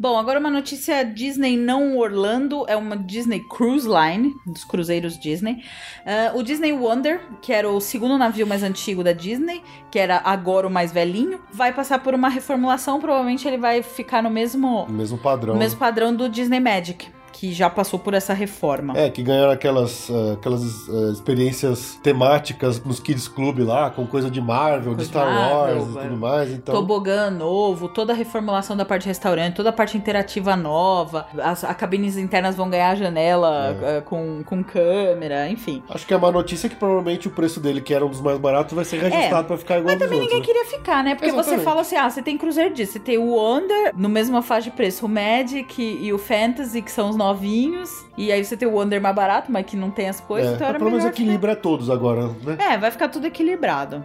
Bom, 0.00 0.16
agora 0.16 0.38
uma 0.38 0.50
notícia 0.50 1.02
Disney 1.04 1.56
não 1.56 1.98
Orlando, 1.98 2.64
é 2.68 2.76
uma 2.76 2.96
Disney 2.96 3.40
Cruise 3.40 3.88
Line, 3.88 4.32
dos 4.46 4.64
cruzeiros 4.64 5.18
Disney. 5.18 5.64
Ah, 6.06 6.32
o 6.36 6.42
Disney 6.44 6.72
Wonder, 6.72 7.20
que 7.42 7.52
era 7.52 7.68
o 7.68 7.80
segundo 7.80 8.16
navio 8.16 8.46
mais 8.46 8.62
antigo 8.62 9.02
da 9.02 9.12
Disney, 9.12 9.60
que 9.90 9.98
era 9.98 10.20
agora 10.24 10.68
o 10.68 10.70
mais 10.70 10.92
velhinho, 10.92 11.40
vai 11.52 11.72
passar 11.72 11.98
por 11.98 12.14
uma 12.14 12.28
reformulação, 12.28 13.00
provavelmente 13.00 13.48
ele 13.48 13.58
vai 13.58 13.82
ficar 13.82 14.22
no 14.22 14.30
mesmo, 14.30 14.84
O 14.84 14.92
mesmo 14.92 15.18
padrão. 15.18 15.54
no 15.54 15.58
mesmo 15.58 15.80
padrão 15.80 16.14
do 16.14 16.28
Disney 16.28 16.60
Magic, 16.60 17.08
que 17.38 17.52
já 17.52 17.70
passou 17.70 18.00
por 18.00 18.14
essa 18.14 18.34
reforma. 18.34 18.98
É, 18.98 19.08
que 19.08 19.22
ganharam 19.22 19.52
aquelas, 19.52 20.10
ah, 20.10 20.32
aquelas 20.32 20.88
ah, 20.88 21.12
experiências 21.12 21.96
temáticas 22.02 22.82
nos 22.82 22.98
Kids 22.98 23.28
Club 23.28 23.60
lá, 23.60 23.90
com 23.90 24.04
coisa 24.06 24.28
de 24.28 24.40
Marvel, 24.40 24.94
Coisa 24.94 25.02
de 25.02 25.04
Star 25.06 25.26
Marvel, 25.26 25.82
Wars 25.82 25.94
e 25.94 25.98
é. 25.98 26.02
tudo 26.02 26.16
mais. 26.16 26.50
Então, 26.50 26.74
Tobogã 26.74 27.30
novo, 27.30 27.88
toda 27.88 28.12
a 28.12 28.16
reformulação 28.16 28.76
da 28.76 28.84
parte 28.84 29.02
de 29.02 29.08
restaurante, 29.08 29.54
toda 29.54 29.68
a 29.68 29.72
parte 29.72 29.96
interativa 29.96 30.56
nova, 30.56 31.28
as, 31.38 31.62
as 31.62 31.76
cabines 31.76 32.16
internas 32.16 32.56
vão 32.56 32.68
ganhar 32.68 32.96
janela 32.96 33.76
É. 33.82 33.98
eh, 33.98 34.00
com, 34.00 34.42
com 34.44 34.64
câmera, 34.64 35.48
enfim. 35.48 35.80
acho 35.90 36.04
que 36.04 36.12
é 36.12 36.16
uma 36.16 36.32
notícia 36.32 36.68
que 36.68 36.74
provavelmente 36.74 37.28
o 37.28 37.30
preço 37.30 37.60
dele, 37.60 37.80
que 37.80 37.94
era 37.94 38.04
um 38.04 38.10
dos 38.10 38.20
mais 38.20 38.38
baratos, 38.38 38.74
vai 38.74 38.84
ser 38.84 39.00
reajustado 39.00 39.46
pra 39.46 39.56
ficar 39.56 39.78
igual 39.78 39.94
É. 39.94 39.96
Mas 39.96 40.04
também 40.04 40.20
outros. 40.20 40.34
ninguém 40.34 40.54
né? 40.54 40.60
queria 40.60 40.78
ficar, 40.78 41.04
né? 41.04 41.14
Porque 41.14 41.30
você 41.30 41.38
Exatamente. 41.38 41.64
fala 41.64 41.80
assim, 41.82 41.96
ah, 41.96 42.10
você 42.10 42.20
tem 42.20 42.36
Cruzeiro 42.36 42.74
disso, 42.74 42.94
você 42.94 42.98
tem 42.98 43.16
o 43.16 43.26
Wonder, 43.26 43.92
no 43.96 44.08
mesma 44.08 44.42
faixa 44.42 44.70
de 44.70 44.76
preço, 44.76 45.06
o 45.06 45.08
Magic 45.08 45.80
e 45.80 46.12
o 46.12 46.18
Fantasy, 46.18 46.82
que 46.82 46.90
são 46.90 47.08
os 47.08 47.16
novinhos, 47.28 47.90
e 48.16 48.32
aí 48.32 48.44
você 48.44 48.56
tem 48.56 48.66
o 48.66 48.72
Wonder 48.72 49.00
mais 49.00 49.14
barato, 49.14 49.50
mas 49.52 49.66
que 49.66 49.76
não 49.76 49.90
tem 49.90 50.08
as 50.08 50.20
coisas, 50.20 50.52
É, 50.52 50.54
então 50.54 50.66
era 50.68 50.78
pelo 50.78 50.90
menos 50.90 51.04
melhor 51.04 51.14
ficar- 51.14 51.22
equilibra 51.24 51.56
todos 51.56 51.90
agora, 51.90 52.28
né? 52.44 52.56
É, 52.58 52.78
vai 52.78 52.90
ficar 52.90 53.08
tudo 53.08 53.26
equilibrado. 53.26 54.04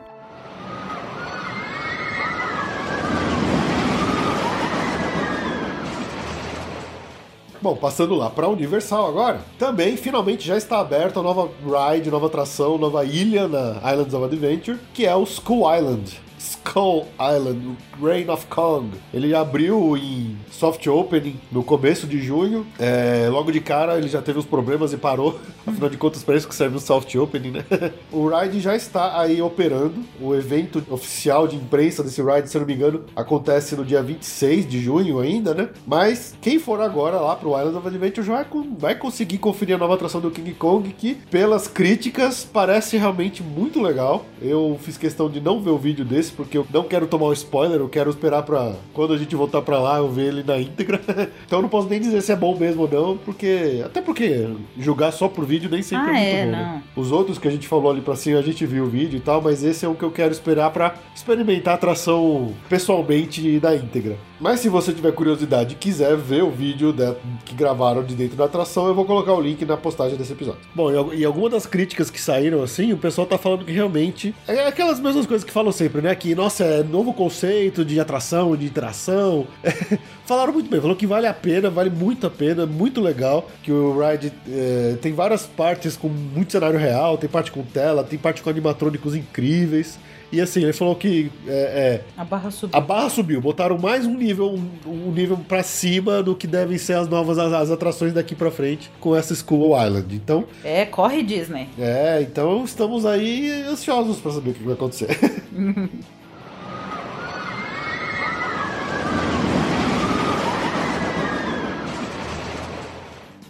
Bom, 7.62 7.78
passando 7.78 8.14
lá 8.14 8.30
pra 8.30 8.50
Universal 8.50 9.08
agora, 9.08 9.40
também 9.58 9.96
finalmente 9.96 10.46
já 10.46 10.58
está 10.58 10.80
aberta 10.80 11.22
a 11.22 11.24
nova 11.24 11.50
ride, 11.94 12.12
nova 12.12 12.26
atração, 12.28 12.78
nova 12.78 13.06
ilha 13.06 13.48
na 13.48 13.78
Islands 13.94 14.14
of 14.14 14.26
Adventure, 14.26 14.78
que 14.94 15.06
é 15.06 15.16
o 15.16 15.24
Skull 15.24 15.74
Island. 15.74 16.20
Skull 16.44 17.08
Island, 17.20 17.78
o 18.00 18.06
Reign 18.06 18.30
of 18.30 18.46
Kong. 18.48 18.89
Ele 19.14 19.34
abriu 19.34 19.96
em 19.96 20.38
soft 20.52 20.86
opening 20.88 21.39
no 21.52 21.64
começo 21.64 22.06
de 22.06 22.22
junho. 22.22 22.66
É, 22.78 23.28
logo 23.30 23.52
de 23.52 23.62
cara 23.62 23.98
ele 23.98 24.10
já 24.10 24.22
teve 24.22 24.39
uns 24.39 24.46
problemas 24.46 24.91
e 24.91 24.98
parou. 24.98 25.39
Afinal 25.66 25.89
de 25.89 25.98
contas, 25.98 26.24
para 26.24 26.36
isso 26.36 26.48
que 26.48 26.56
serve 26.56 26.76
o 26.76 26.80
soft 26.80 27.16
opening, 27.16 27.52
né? 27.52 27.66
o 28.12 28.28
ride 28.28 28.60
já 28.60 28.76
está 28.76 29.20
aí 29.20 29.41
operando. 29.41 29.96
O 30.20 30.36
evento 30.36 30.84
oficial 30.89 31.48
de 31.48 31.56
imprensa 31.56 32.04
desse 32.04 32.22
ride, 32.22 32.50
se 32.50 32.60
não 32.60 32.66
me 32.66 32.74
engano, 32.74 33.06
acontece 33.16 33.76
no 33.76 33.86
dia 33.86 34.04
26 34.04 34.68
de 34.68 34.82
junho 34.82 35.20
ainda, 35.20 35.54
né? 35.54 35.70
Mas 35.88 36.36
quem 36.41 36.60
for 36.60 36.82
agora 36.82 37.20
lá 37.20 37.36
pro 37.36 37.58
Island 37.58 37.78
of 37.78 37.88
Adventure 37.88 38.26
já 38.26 38.46
vai 38.78 38.96
conseguir 38.96 39.38
conferir 39.38 39.76
a 39.76 39.80
nova 39.80 39.94
atração 39.94 40.20
do 40.20 40.30
King 40.30 40.54
Kong, 40.54 40.94
que 40.98 41.16
pelas 41.16 41.68
críticas 41.68 42.48
parece 42.52 42.98
realmente 42.98 43.41
muito 43.41 43.82
legal. 43.82 44.26
Eu 44.41 44.78
fiz 44.82 44.98
questão 44.98 45.30
de 45.30 45.39
não 45.39 45.62
ver 45.62 45.70
o 45.70 45.78
vídeo 45.78 46.04
desse, 46.04 46.33
porque 46.34 46.58
eu 46.58 46.66
não 46.74 46.84
quero 46.84 47.08
tomar 47.08 47.28
um 47.28 47.34
spoiler, 47.34 47.80
eu 47.80 47.88
quero 47.90 48.10
esperar 48.10 48.44
pra 48.44 48.74
quando 48.94 49.14
a 49.14 49.18
gente 49.18 49.36
voltar 49.36 49.62
pra 49.62 49.80
lá 49.80 49.98
eu 49.98 50.10
ver 50.10 50.28
ele 50.28 50.44
na 50.44 50.58
íntegra. 50.58 51.00
então 51.46 51.60
eu 51.60 51.64
não 51.64 51.70
posso 51.70 51.88
nem 51.88 52.00
dizer 52.02 52.22
se 52.22 52.32
é 52.32 52.36
bom 52.36 52.58
mesmo 52.58 52.82
ou 52.84 52.90
não, 52.90 53.18
porque. 53.18 53.82
Até 53.86 54.02
porque 54.02 54.48
julgar 54.78 55.12
só 55.14 55.28
por 55.28 55.46
vídeo 55.46 55.70
nem 55.70 55.82
sempre 55.82 56.12
Ah, 56.12 56.20
é 56.20 56.24
muito 56.24 56.36
é, 56.38 56.46
bom. 56.46 56.52
né? 56.52 56.84
Os 56.96 57.12
outros 57.12 57.38
que 57.38 57.48
a 57.48 57.52
gente 57.52 57.68
falou 57.68 57.92
ali 57.92 58.02
pra 58.02 58.16
cima, 58.16 58.40
a 58.40 58.44
gente 58.44 58.66
viu 58.66 58.84
o 58.86 58.90
vídeo 58.90 59.18
e 59.18 59.22
tal, 59.22 59.42
mas 59.42 59.64
esse 59.64 59.86
é 59.86 59.88
o 59.90 59.96
que 59.96 60.04
eu 60.04 60.12
quero 60.12 60.32
esperar 60.32 60.72
pra 60.72 60.96
experimentar 61.16 61.74
a 61.74 61.76
atração 61.76 62.54
pessoalmente 62.70 63.60
na 63.62 63.76
íntegra. 63.76 64.18
Mas 64.44 64.60
se 64.60 64.68
você 64.68 64.91
tiver 64.91 65.14
curiosidade 65.14 65.74
e 65.74 65.78
quiser 65.78 66.18
ver 66.18 66.44
o 66.44 66.52
vídeo 66.52 66.91
da- 66.91 67.16
que 67.46 67.56
gravaram 67.56 68.04
de 68.04 68.14
dentro 68.14 68.36
da 68.36 68.44
atração, 68.44 68.88
eu 68.88 68.94
vou 68.94 69.06
colocar 69.06 69.34
o 69.34 69.39
link 69.39 69.64
na 69.64 69.78
postagem 69.78 70.18
desse 70.18 70.34
episódio. 70.34 70.60
Bom, 70.76 70.91
e, 71.14 71.20
e 71.20 71.24
algumas 71.24 71.52
das 71.52 71.66
críticas 71.66 72.10
que 72.10 72.20
saíram 72.20 72.62
assim, 72.62 72.91
o 72.91 72.98
pessoal 72.98 73.26
tá 73.26 73.38
falando 73.38 73.64
que 73.64 73.72
realmente 73.72 74.36
é 74.46 74.68
aquelas 74.68 75.00
mesmas 75.00 75.26
coisas 75.26 75.46
que 75.46 75.52
falam 75.54 75.72
sempre, 75.72 76.02
né? 76.02 76.14
Que, 76.14 76.36
nossa, 76.36 76.66
é 76.66 76.84
novo 76.84 77.14
conceito 77.14 77.86
de 77.86 77.98
atração, 78.02 78.54
de 78.58 78.66
interação. 78.66 79.48
Falaram 80.26 80.52
muito 80.52 80.70
bem, 80.70 80.82
falou 80.82 80.96
que 80.98 81.08
vale 81.08 81.26
a 81.26 81.34
pena, 81.34 81.70
vale 81.70 81.89
muito 81.89 82.28
a 82.28 82.30
pena, 82.30 82.66
muito 82.66 83.00
legal. 83.00 83.50
Que 83.64 83.72
o 83.72 83.98
ride 83.98 84.34
é, 84.52 84.98
tem 85.02 85.14
várias 85.14 85.46
partes 85.46 85.96
com 85.96 86.10
muito 86.10 86.52
cenário 86.52 86.78
real, 86.78 87.18
tem 87.18 87.30
parte 87.30 87.50
com 87.50 87.64
tela, 87.64 88.04
tem 88.04 88.20
parte 88.20 88.41
com 88.44 88.50
animatrônicos 88.50 89.16
incríveis. 89.16 89.98
E 90.34 90.42
assim, 90.42 90.64
ele 90.64 90.74
falou 90.74 90.96
que 90.96 91.32
é, 91.48 91.52
é, 91.52 92.02
A 92.18 92.26
barra 92.26 92.50
subiu. 92.50 92.76
a 92.78 92.82
barra 92.82 93.10
subiu, 93.10 93.40
botaram 93.40 93.78
mais 93.78 94.06
um 94.08 94.16
nível, 94.16 94.50
um, 94.52 94.90
um 94.90 95.12
nível 95.12 95.38
pra 95.48 95.62
cima 95.62 96.24
do 96.24 96.36
que 96.36 96.48
devem 96.48 96.78
ser 96.80 96.94
as 96.94 97.08
novas 97.08 97.38
as, 97.38 97.54
as 97.54 97.70
atrações 97.70 98.14
daqui 98.14 98.34
pra 98.34 98.50
frente 98.50 98.90
com 99.00 99.16
essa 99.16 99.36
School 99.36 99.80
Island. 99.80 100.16
Então, 100.16 100.46
É, 100.64 100.86
corre 100.88 101.22
Disney. 101.22 101.70
é, 101.78 102.20
então 102.22 102.64
estamos 102.66 103.06
aí 103.06 103.52
ansiosos 103.70 104.18
pra 104.20 104.32
saber 104.32 104.50
o 104.50 104.54
que 104.56 104.64
vai 104.64 104.74
acontecer. 104.74 105.08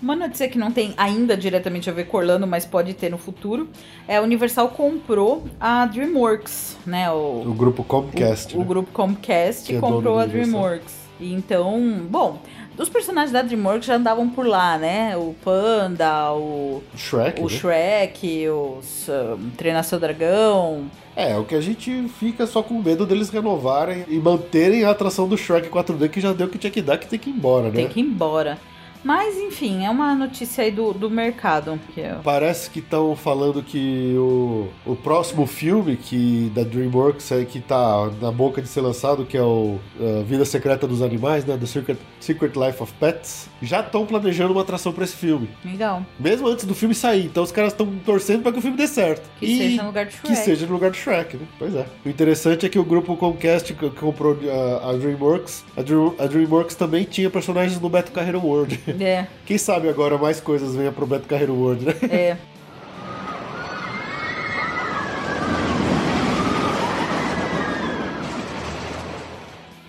Uma 0.04 0.18
notícia 0.18 0.50
que 0.50 0.58
não 0.58 0.70
tem 0.70 0.94
ainda 0.98 1.38
diretamente 1.38 1.90
a 1.90 1.94
ver 1.94 2.04
com 2.08 2.18
Orlando, 2.18 2.46
mas 2.46 2.66
pode 2.66 2.94
ter 2.94 3.10
no 3.10 3.18
futuro, 3.18 3.70
é 4.06 4.18
a 4.18 4.22
Universal 4.22 4.68
comprou 4.68 5.46
a 5.58 5.86
DreamWorks, 5.86 6.78
né? 6.86 7.10
O, 7.10 7.44
o 7.48 7.54
grupo 7.54 7.86
Comcast. 7.86 8.54
o, 8.54 8.58
o 8.58 8.62
né? 8.64 8.68
grupo 8.68 8.92
Comcast 8.92 9.64
Que 9.64 9.78
é 9.78 9.80
comprou 9.80 10.02
dono 10.02 10.20
a. 10.20 10.26
DreamWorks. 10.26 10.94
E 11.22 11.34
Então, 11.34 12.02
bom, 12.10 12.38
os 12.78 12.90
personagens 12.90 13.32
da 13.32 13.42
DreamWorks 13.42 13.86
já 13.86 13.96
andavam 13.96 14.28
por 14.28 14.46
lá, 14.46 14.78
né? 14.78 15.16
O 15.16 15.34
Panda, 15.42 16.34
o, 16.34 16.84
Shrek. 16.98 17.40
o 17.40 17.46
né? 17.46 17.50
Shrek, 17.50 18.50
os 18.50 19.08
um, 19.08 19.52
Treinar 19.52 19.86
Seu 19.86 20.02
Dragão. 20.02 20.92
É, 21.16 21.38
o 21.38 21.46
que 21.46 21.56
a 21.56 21.62
gente 21.62 22.10
fica 22.20 22.46
só 22.46 22.62
com 22.62 22.74
medo 22.82 23.06
deles 23.06 23.30
renovarem 23.30 24.04
e 24.10 24.18
manterem 24.18 24.84
a 24.84 24.90
atração 24.90 25.30
do 25.30 25.38
Shrek 25.38 25.70
4D 25.70 26.10
que 26.10 26.20
já 26.20 26.34
deu 26.34 26.48
o 26.48 26.50
que 26.50 26.58
tinha 26.58 26.72
que 26.72 26.82
dar, 26.82 26.98
que 26.98 27.08
tem 27.08 27.18
que 27.18 27.30
ir 27.30 27.34
embora, 27.34 27.70
né? 27.70 27.72
Tem 27.72 27.88
que 27.88 28.02
ir 28.02 28.04
embora. 28.04 28.60
Mas, 29.04 29.38
enfim, 29.38 29.86
é 29.86 29.90
uma 29.90 30.16
notícia 30.16 30.64
aí 30.64 30.72
do, 30.72 30.94
do 30.94 31.10
mercado. 31.10 31.80
Que 31.94 32.02
é... 32.02 32.16
Parece 32.24 32.70
que 32.70 32.80
estão 32.80 33.16
falando 33.16 33.62
que 33.62 34.14
o, 34.18 34.68
o 34.86 34.96
próximo 34.96 35.46
filme 35.46 35.98
que 35.98 36.52
da 36.56 36.64
DreamWorks 36.64 37.32
aí 37.32 37.46
que 37.46 37.60
tá 37.60 38.10
na 38.22 38.32
boca 38.32 38.62
de 38.62 38.68
ser 38.68 38.82
lançado, 38.82 39.26
que 39.26 39.38
é 39.38 39.42
o 39.42 39.78
uh, 40.00 40.24
Vida 40.26 40.46
Secreta 40.46 40.88
dos 40.88 41.02
Animais, 41.02 41.46
né? 41.46 41.58
The 41.58 41.66
Secret, 41.66 41.98
Secret 42.20 42.54
Life 42.56 42.82
of 42.82 42.94
Pets, 43.00 43.50
já 43.62 43.82
estão 43.82 44.06
planejando 44.06 44.54
uma 44.54 44.62
atração 44.62 44.92
para 44.94 45.04
esse 45.04 45.16
filme. 45.16 45.50
Legal. 45.66 46.04
Mesmo 46.20 46.48
antes 46.48 46.66
do 46.66 46.74
filme 46.74 46.96
sair. 46.96 47.26
Então 47.26 47.44
os 47.44 47.52
caras 47.52 47.74
estão 47.74 47.88
torcendo 48.06 48.42
para 48.44 48.52
que 48.54 48.60
o 48.60 48.62
filme 48.62 48.78
dê 48.78 48.88
certo. 48.88 49.30
Que 49.40 49.46
E 49.46 49.58
seja 49.58 49.82
no 49.82 49.88
lugar 49.88 50.06
do 50.06 50.12
Shrek. 50.12 50.28
Que 50.28 50.36
seja 50.36 50.66
no 50.66 50.74
lugar 50.74 50.92
do 50.92 50.98
Shrek, 50.98 51.38
né? 51.38 51.46
Pois 51.60 51.76
é. 51.76 51.86
O 52.06 52.10
interessante 52.10 52.66
é 52.66 52.70
que 52.70 52.80
o 52.80 52.84
grupo 52.84 53.16
Comcast 53.18 53.74
que 53.74 53.90
comprou 53.92 54.38
a, 54.82 54.90
a 54.92 54.94
DreamWorks, 54.94 55.66
a, 55.76 55.82
Dream- 55.82 56.16
a 56.18 56.26
DreamWorks 56.26 56.76
também 56.76 57.04
tinha 57.04 57.30
personagens 57.30 57.80
no 57.80 57.90
Beto 57.90 58.12
Carreiro 58.12 58.40
World. 58.40 58.80
É, 59.00 59.28
Quem 59.46 59.58
sabe 59.58 59.90
agora 59.90 60.18
mais 60.18 60.40
coisas 60.40 60.76
venham 60.76 60.94
pro 60.94 61.06
Beto 61.06 61.28
Carreiro 61.28 61.54
World, 61.54 61.86
né? 61.86 61.94
é. 62.10 62.38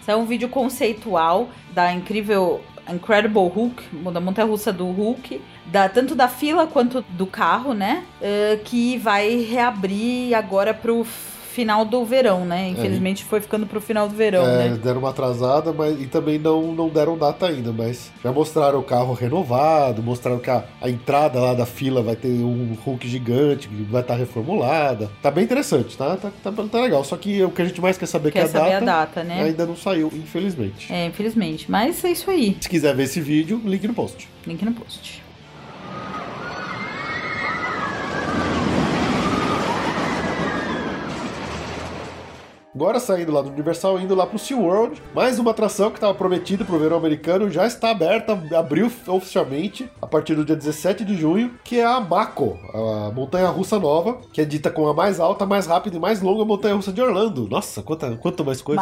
É 0.06 0.14
um 0.14 0.26
vídeo 0.26 0.48
conceitual 0.50 1.48
da 1.72 1.90
incrível 1.92 2.60
Incredible 2.88 3.48
Hulk, 3.48 3.82
da 4.12 4.20
montanha-russa 4.20 4.70
do 4.72 4.86
Hulk, 4.86 5.40
da, 5.66 5.88
tanto 5.88 6.14
da 6.14 6.28
fila 6.28 6.66
quanto 6.66 7.00
do 7.10 7.26
carro, 7.26 7.72
né? 7.72 8.04
eh, 8.20 8.58
que 8.62 8.98
vai 8.98 9.36
reabrir 9.38 10.34
agora 10.34 10.74
pro 10.74 11.06
final 11.54 11.84
do 11.84 12.04
verão, 12.04 12.44
né? 12.44 12.68
Infelizmente 12.70 13.24
foi 13.24 13.40
ficando 13.40 13.64
pro 13.66 13.80
final 13.80 14.08
do 14.08 14.14
verão, 14.14 14.44
É, 14.44 14.68
né? 14.70 14.78
deram 14.82 14.98
uma 14.98 15.10
atrasada, 15.10 15.72
mas 15.72 16.00
e 16.00 16.06
também 16.06 16.38
não, 16.38 16.72
não 16.74 16.88
deram 16.88 17.16
data 17.16 17.46
ainda, 17.46 17.72
mas 17.72 18.10
já 18.22 18.32
mostraram 18.32 18.80
o 18.80 18.82
carro 18.82 19.14
renovado, 19.14 20.02
mostraram 20.02 20.38
que 20.40 20.50
a, 20.50 20.64
a 20.82 20.90
entrada 20.90 21.38
lá 21.40 21.54
da 21.54 21.64
fila 21.64 22.02
vai 22.02 22.16
ter 22.16 22.28
um 22.42 22.76
Hulk 22.84 23.06
gigante, 23.08 23.68
que 23.68 23.82
vai 23.84 24.00
estar 24.02 24.16
reformulada. 24.16 25.10
Tá 25.22 25.30
bem 25.30 25.44
interessante, 25.44 25.96
tá? 25.96 26.16
Tá, 26.16 26.30
tá, 26.42 26.52
tá 26.52 26.80
legal. 26.80 27.04
Só 27.04 27.16
que 27.16 27.42
o 27.42 27.50
que 27.50 27.62
a 27.62 27.64
gente 27.64 27.80
mais 27.80 27.96
quer 27.96 28.06
saber 28.06 28.32
Quer 28.32 28.40
que 28.40 28.44
é 28.46 28.48
saber 28.48 28.72
a 28.72 28.76
a 28.76 28.80
data, 28.80 28.84
data, 29.20 29.24
né? 29.24 29.42
ainda 29.42 29.64
não 29.64 29.76
saiu, 29.76 30.10
infelizmente. 30.12 30.92
É, 30.92 31.06
infelizmente. 31.06 31.70
Mas 31.70 32.04
é 32.04 32.10
isso 32.10 32.28
aí. 32.30 32.56
Se 32.60 32.68
quiser 32.68 32.94
ver 32.96 33.04
esse 33.04 33.20
vídeo, 33.20 33.60
link 33.64 33.86
no 33.86 33.94
post. 33.94 34.28
Link 34.46 34.64
no 34.64 34.72
post. 34.72 35.22
Agora 42.74 42.98
saindo 42.98 43.30
lá 43.30 43.40
do 43.40 43.50
Universal, 43.50 44.00
indo 44.00 44.16
lá 44.16 44.26
pro 44.26 44.36
SeaWorld, 44.36 45.00
mais 45.14 45.38
uma 45.38 45.52
atração 45.52 45.90
que 45.90 45.96
estava 45.96 46.12
prometida 46.12 46.64
pro 46.64 46.76
verão 46.76 46.96
americano, 46.96 47.48
já 47.48 47.64
está 47.66 47.90
aberta, 47.90 48.32
abriu 48.58 48.90
oficialmente 49.06 49.88
a 50.02 50.06
partir 50.08 50.34
do 50.34 50.44
dia 50.44 50.56
17 50.56 51.04
de 51.04 51.16
junho, 51.16 51.52
que 51.62 51.78
é 51.78 51.84
a 51.84 52.00
Mako, 52.00 52.58
a 52.74 53.12
montanha-russa 53.14 53.78
nova, 53.78 54.18
que 54.32 54.40
é 54.40 54.44
dita 54.44 54.72
como 54.72 54.88
a 54.88 54.94
mais 54.94 55.20
alta, 55.20 55.46
mais 55.46 55.66
rápida 55.66 55.96
e 55.96 56.00
mais 56.00 56.20
longa 56.20 56.44
montanha-russa 56.44 56.92
de 56.92 57.00
Orlando. 57.00 57.48
Nossa, 57.48 57.80
quanta, 57.80 58.16
quanto 58.16 58.44
mais 58.44 58.60
coisa. 58.60 58.80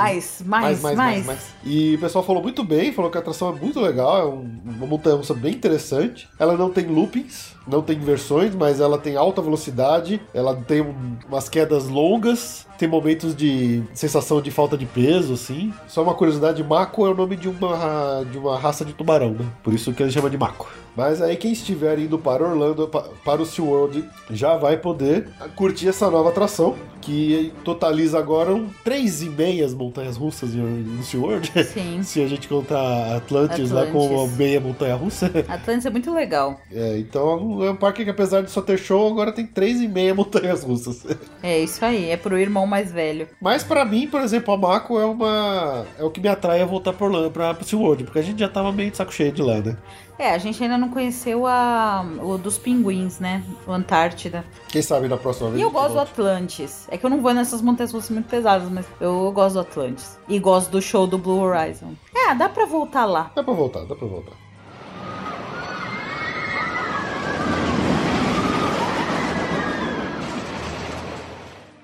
Mais, 0.63 0.81
mais, 0.81 0.97
mais. 1.27 1.27
E 1.63 1.95
o 1.97 1.99
pessoal 2.01 2.25
falou 2.25 2.43
muito 2.43 2.65
bem, 2.65 2.93
falou 2.95 3.11
que 3.11 3.19
a 3.19 3.21
atração 3.21 3.51
é 3.51 3.61
muito 3.61 3.79
legal, 3.79 4.19
é 4.19 4.25
um- 4.25 4.59
uma 4.65 4.87
montanha-russa 4.87 5.35
bem 5.35 5.53
interessante. 5.53 6.31
Ela 6.39 6.57
não 6.57 6.71
tem 6.71 6.87
loopings, 6.87 7.55
não 7.69 7.83
tem 7.83 7.99
inversões, 7.99 8.55
mas 8.55 8.81
ela 8.81 8.97
tem 8.97 9.17
alta 9.17 9.43
velocidade, 9.43 10.19
ela 10.33 10.57
tem 10.57 10.81
um- 10.81 11.19
umas 11.29 11.49
quedas 11.51 11.89
longas, 11.89 12.67
tem 12.83 12.89
momentos 12.89 13.37
de 13.37 13.81
sensação 13.95 14.43
de 14.43 14.51
falta 14.51 14.77
de 14.77 14.85
peso, 14.87 15.35
assim. 15.35 15.73
Só 15.87 16.03
uma 16.03 16.15
curiosidade, 16.15 16.65
Mako 16.65 17.07
é 17.07 17.11
o 17.11 17.15
nome 17.15 17.37
de 17.37 17.49
uma, 17.49 18.25
de 18.29 18.37
uma 18.39 18.59
raça 18.59 18.85
de 18.85 18.93
tubarão, 18.93 19.31
né? 19.31 19.47
Por 19.63 19.73
isso 19.73 19.93
que 19.93 20.03
ele 20.03 20.11
chama 20.11 20.29
de 20.29 20.37
Mako. 20.37 20.69
Mas 20.97 21.23
aí 21.23 21.37
quem 21.37 21.53
estiver 21.53 21.99
indo 22.01 22.19
para 22.19 22.45
Orlando, 22.45 22.87
pa- 22.87 23.07
para 23.25 23.41
o 23.41 23.47
SeaWorld, 23.47 24.05
já 24.31 24.57
vai 24.59 24.77
poder 24.77 25.27
curtir 25.57 25.89
essa 25.89 26.11
nova 26.11 26.29
atração, 26.29 26.75
que 27.01 27.51
totaliza 27.65 28.19
agora 28.19 28.55
um 28.55 28.69
3,5 28.85 29.75
montanhas 29.75 30.17
russas 30.19 30.51
no 30.53 31.03
SeaWorld. 31.03 31.51
Sim. 31.65 32.03
Se 32.05 32.21
a 32.23 32.27
gente 32.29 32.47
contar 32.47 33.17
Atlantis, 33.17 33.71
lá 33.71 33.87
com 33.87 34.01
uma 34.07 34.15
Atlantis. 34.25 34.37
meia 34.37 34.61
montanha 34.61 34.95
russa. 34.95 35.27
Atlantis 35.49 35.87
é 35.87 35.91
muito 35.91 36.13
legal. 36.13 36.61
É, 36.71 36.99
então 36.99 37.63
é 37.65 37.71
um 37.71 37.77
parque 37.77 38.05
que 38.05 38.11
apesar 38.11 38.43
de 38.43 38.51
só 38.51 38.61
ter 38.61 38.79
show, 38.79 39.09
agora 39.11 39.33
tem 39.33 39.47
três 39.47 39.81
e 39.81 39.89
meia 39.89 40.15
montanhas 40.15 40.63
russas. 40.63 41.07
É 41.43 41.59
isso 41.59 41.83
aí. 41.83 42.11
É 42.11 42.19
pro 42.19 42.37
irmão 42.39 42.67
mais 42.73 42.91
velho. 42.91 43.29
Mas 43.39 43.63
pra 43.63 43.85
mim, 43.85 44.07
por 44.07 44.23
exemplo, 44.23 44.55
a 44.55 44.57
Mako 44.57 44.99
é 44.99 45.05
uma. 45.05 45.87
é 45.99 46.03
o 46.03 46.11
que 46.11 46.21
me 46.21 46.29
atrai 46.29 46.63
a 46.63 46.67
voltar 46.67 46.95
por 46.95 47.05
Orlando, 47.05 47.31
pra, 47.31 47.55
SeaWorld, 47.63 48.05
porque 48.05 48.19
a 48.19 48.23
gente 48.23 48.41
já 48.41 48.49
tava 48.49 48.73
meio 48.73 48.91
de 48.91 48.97
saco 48.97 49.13
cheio 49.13 49.31
de 49.31 49.43
lá, 49.43 49.61
né? 49.61 49.77
É, 50.19 50.31
a 50.31 50.39
gente 50.39 50.63
ainda 50.63 50.79
não 50.79 50.89
conheceu 50.89 51.47
a, 51.47 52.03
o 52.23 52.39
dos 52.39 52.57
pinguins, 52.57 53.19
né? 53.19 53.43
O 53.67 53.73
Antártida. 53.73 54.45
Quem 54.69 54.81
sabe 54.81 55.09
na 55.09 55.19
próxima 55.19 55.51
vez. 55.51 55.61
E 55.61 55.63
eu 55.63 55.71
gosto 55.71 55.95
do. 55.95 56.01
Atlantis. 56.01 56.87
É 56.91 56.97
que 56.97 57.05
eu 57.05 57.11
não 57.11 57.21
vou 57.21 57.35
nessas 57.35 57.61
montanhas 57.61 57.93
russas 57.93 58.11
muito 58.11 58.29
pesadas, 58.29 58.71
mas 58.71 58.87
eu 59.01 59.31
gosto 59.33 59.55
do 59.55 59.61
Atlantis. 59.61 60.19
E 60.29 60.39
gosto 60.39 60.71
do 60.71 60.81
show 60.81 61.07
do 61.07 61.19
Blue 61.19 61.41
Horizon. 61.41 61.93
É, 62.15 62.35
dá 62.35 62.49
pra 62.49 62.65
voltar 62.65 63.05
lá. 63.05 63.33
Dá 63.35 63.43
pra 63.43 63.53
voltar, 63.53 63.85
dá 63.85 63.95
pra 63.95 64.07
voltar. 64.07 64.42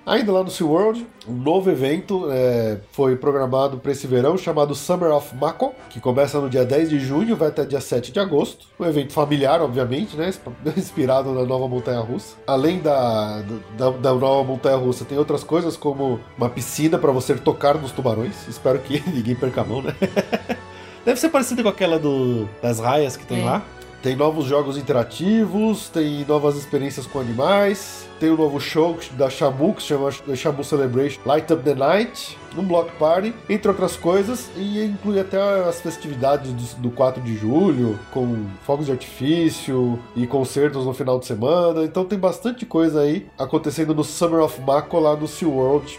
Ainda 0.08 0.32
lá 0.32 0.42
no 0.42 0.50
SeaWorld, 0.50 1.06
um 1.28 1.34
novo 1.34 1.70
evento 1.70 2.28
é, 2.30 2.78
foi 2.92 3.14
programado 3.14 3.76
para 3.76 3.92
esse 3.92 4.06
verão 4.06 4.38
chamado 4.38 4.74
Summer 4.74 5.12
of 5.12 5.36
Mako, 5.36 5.74
que 5.90 6.00
começa 6.00 6.40
no 6.40 6.48
dia 6.48 6.64
10 6.64 6.88
de 6.88 6.98
junho, 6.98 7.36
vai 7.36 7.48
até 7.48 7.62
dia 7.62 7.78
7 7.78 8.10
de 8.10 8.18
agosto. 8.18 8.64
Um 8.80 8.86
evento 8.86 9.12
familiar, 9.12 9.60
obviamente, 9.60 10.16
né? 10.16 10.32
Inspirado 10.74 11.34
na 11.34 11.42
nova 11.44 11.68
montanha 11.68 12.00
russa. 12.00 12.36
Além 12.46 12.78
da, 12.80 13.42
da, 13.76 13.90
da 13.90 14.14
nova 14.14 14.42
montanha 14.44 14.76
russa, 14.78 15.04
tem 15.04 15.18
outras 15.18 15.44
coisas 15.44 15.76
como 15.76 16.18
uma 16.38 16.48
piscina 16.48 16.96
para 16.96 17.12
você 17.12 17.34
tocar 17.34 17.74
nos 17.74 17.92
tubarões. 17.92 18.48
Espero 18.48 18.78
que 18.78 19.02
ninguém 19.12 19.34
perca 19.34 19.60
a 19.60 19.64
mão, 19.64 19.82
né? 19.82 19.94
Deve 21.04 21.20
ser 21.20 21.28
parecida 21.28 21.62
com 21.62 21.68
aquela 21.68 21.98
do, 21.98 22.48
das 22.62 22.80
raias 22.80 23.14
que 23.14 23.26
tem 23.26 23.42
É. 23.42 23.44
lá. 23.44 23.62
Tem 24.02 24.16
novos 24.16 24.46
jogos 24.46 24.78
interativos, 24.78 25.90
tem 25.90 26.24
novas 26.24 26.56
experiências 26.56 27.06
com 27.06 27.18
animais, 27.18 28.07
tem 28.18 28.30
um 28.30 28.36
novo 28.36 28.60
show 28.60 28.98
da 29.12 29.30
Shamu, 29.30 29.74
que 29.74 29.82
se 29.82 29.88
chama 29.88 30.10
Shamu 30.10 30.64
Celebration 30.64 31.20
Light 31.24 31.52
Up 31.52 31.62
the 31.62 31.74
Night, 31.74 32.36
um 32.56 32.62
block 32.62 32.90
party, 32.98 33.32
entre 33.48 33.68
outras 33.68 33.96
coisas, 33.96 34.50
e 34.56 34.84
inclui 34.84 35.20
até 35.20 35.38
as 35.68 35.80
festividades 35.80 36.52
do, 36.52 36.82
do 36.82 36.90
4 36.90 37.22
de 37.22 37.36
julho, 37.36 37.98
com 38.12 38.46
fogos 38.64 38.86
de 38.86 38.92
artifício 38.92 39.98
e 40.16 40.26
concertos 40.26 40.84
no 40.84 40.92
final 40.92 41.18
de 41.18 41.26
semana. 41.26 41.84
Então 41.84 42.04
tem 42.04 42.18
bastante 42.18 42.66
coisa 42.66 43.02
aí 43.02 43.26
acontecendo 43.38 43.94
no 43.94 44.02
Summer 44.02 44.40
of 44.40 44.60
Mako 44.60 44.98
lá 44.98 45.16
no 45.16 45.28
SeaWorld. 45.28 45.98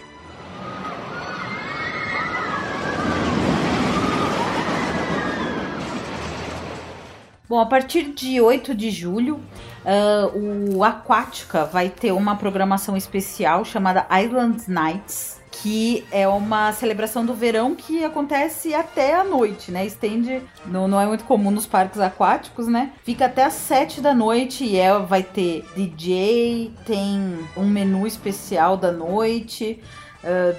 Bom, 7.48 7.60
a 7.60 7.66
partir 7.66 8.12
de 8.14 8.40
8 8.40 8.76
de 8.76 8.92
julho, 8.92 9.40
ah, 9.86 10.30
o 10.34 10.84
Aquática 10.84 11.66
vai 11.66 11.90
ter 11.90 12.12
uma 12.12 12.36
programação 12.36 12.96
especial 12.98 13.64
chamada 13.64 14.06
Island 14.12 14.64
Nights, 14.68 15.40
que 15.52 16.06
é 16.12 16.28
uma 16.28 16.72
celebração 16.72 17.26
do 17.26 17.34
verão 17.34 17.76
que 17.76 18.04
acontece 18.04 18.74
até 18.74 19.16
a 19.16 19.24
noite, 19.24 19.72
né? 19.72 19.86
Estende, 19.86 20.42
não, 20.66 20.88
não 20.88 21.02
é 21.02 21.06
muito 21.06 21.26
comum 21.26 21.52
nos 21.52 21.66
parques 21.66 22.00
aquáticos, 22.00 22.68
né? 22.68 22.92
Fica 23.04 23.26
até 23.26 23.44
às 23.44 23.54
7 23.54 24.00
da 24.00 24.14
noite 24.14 24.64
e 24.64 24.78
é, 24.78 24.98
vai 25.00 25.24
ter 25.24 25.66
DJ, 25.76 26.72
tem 26.86 27.40
um 27.58 27.66
menu 27.66 28.08
especial 28.08 28.78
da 28.78 28.92
noite. 28.92 29.82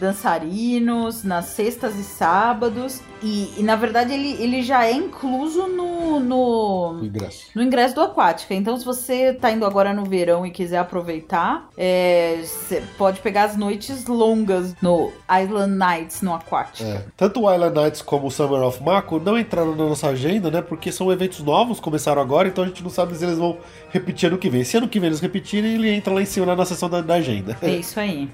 Dançarinos 0.01 1.23
nas 1.23 1.47
sextas 1.47 1.99
e 1.99 2.03
sábados 2.05 3.01
e, 3.23 3.53
e, 3.59 3.63
na 3.63 3.77
verdade 3.77 4.13
ele, 4.15 4.43
ele 4.43 4.63
já 4.63 4.87
é 4.87 4.93
incluso 4.93 5.67
no, 5.67 6.21
no, 6.21 6.93
O 7.01 7.05
ingresso. 7.05 7.47
no 7.55 7.63
ingresso 7.63 7.95
do 7.95 8.01
Aquática. 8.01 8.55
Então, 8.55 8.77
se 8.79 8.85
você 8.85 9.35
tá 9.35 9.51
indo 9.51 9.67
agora 9.67 9.93
no 9.93 10.05
verão 10.05 10.47
e 10.47 10.51
quiser 10.51 10.79
aproveitar, 10.79 11.69
é, 11.77 12.41
você 12.43 12.83
pode 12.97 13.21
pegar 13.21 13.45
as 13.45 13.57
noites 13.57 14.07
longas 14.07 14.75
no 14.81 15.13
Island 15.31 15.75
Nights 15.75 16.23
no 16.23 16.35
Aquática. 16.35 16.89
É. 16.89 17.05
Tanto 17.17 17.43
o 17.43 17.53
Island 17.53 17.75
Nights 17.75 18.03
como 18.03 18.29
o 18.29 18.31
Summer 18.31 18.63
of 18.63 18.83
Mako 18.83 19.21
não 19.21 19.39
entraram 19.39 19.75
na 19.77 19.85
nossa 19.85 20.09
agenda, 20.09 20.51
né? 20.51 20.63
Porque 20.63 20.91
são 20.91 21.13
eventos 21.13 21.41
novos, 21.41 21.79
começaram 21.79 22.23
agora, 22.23 22.49
então 22.49 22.65
a 22.65 22.67
gente 22.67 22.83
não 22.83 22.91
sabe 22.91 23.15
se 23.15 23.25
eles 23.25 23.39
vão 23.39 23.59
repetir 23.91 24.29
ano 24.29 24.39
que 24.39 24.49
vem. 24.49 24.65
Se 24.65 24.79
ano 24.79 24.89
que 24.89 24.99
vem 24.99 25.09
eles 25.09 25.21
repetirem, 25.21 25.75
ele 25.75 25.91
entra 25.91 26.13
lá 26.13 26.23
em 26.23 26.27
cima 26.27 26.47
na 26.47 26.57
nossa 26.57 26.75
sessão 26.75 26.89
da, 26.89 27.03
da 27.03 27.15
agenda. 27.15 27.57
É 27.61 27.71
isso 27.71 28.01
aí. 28.01 28.31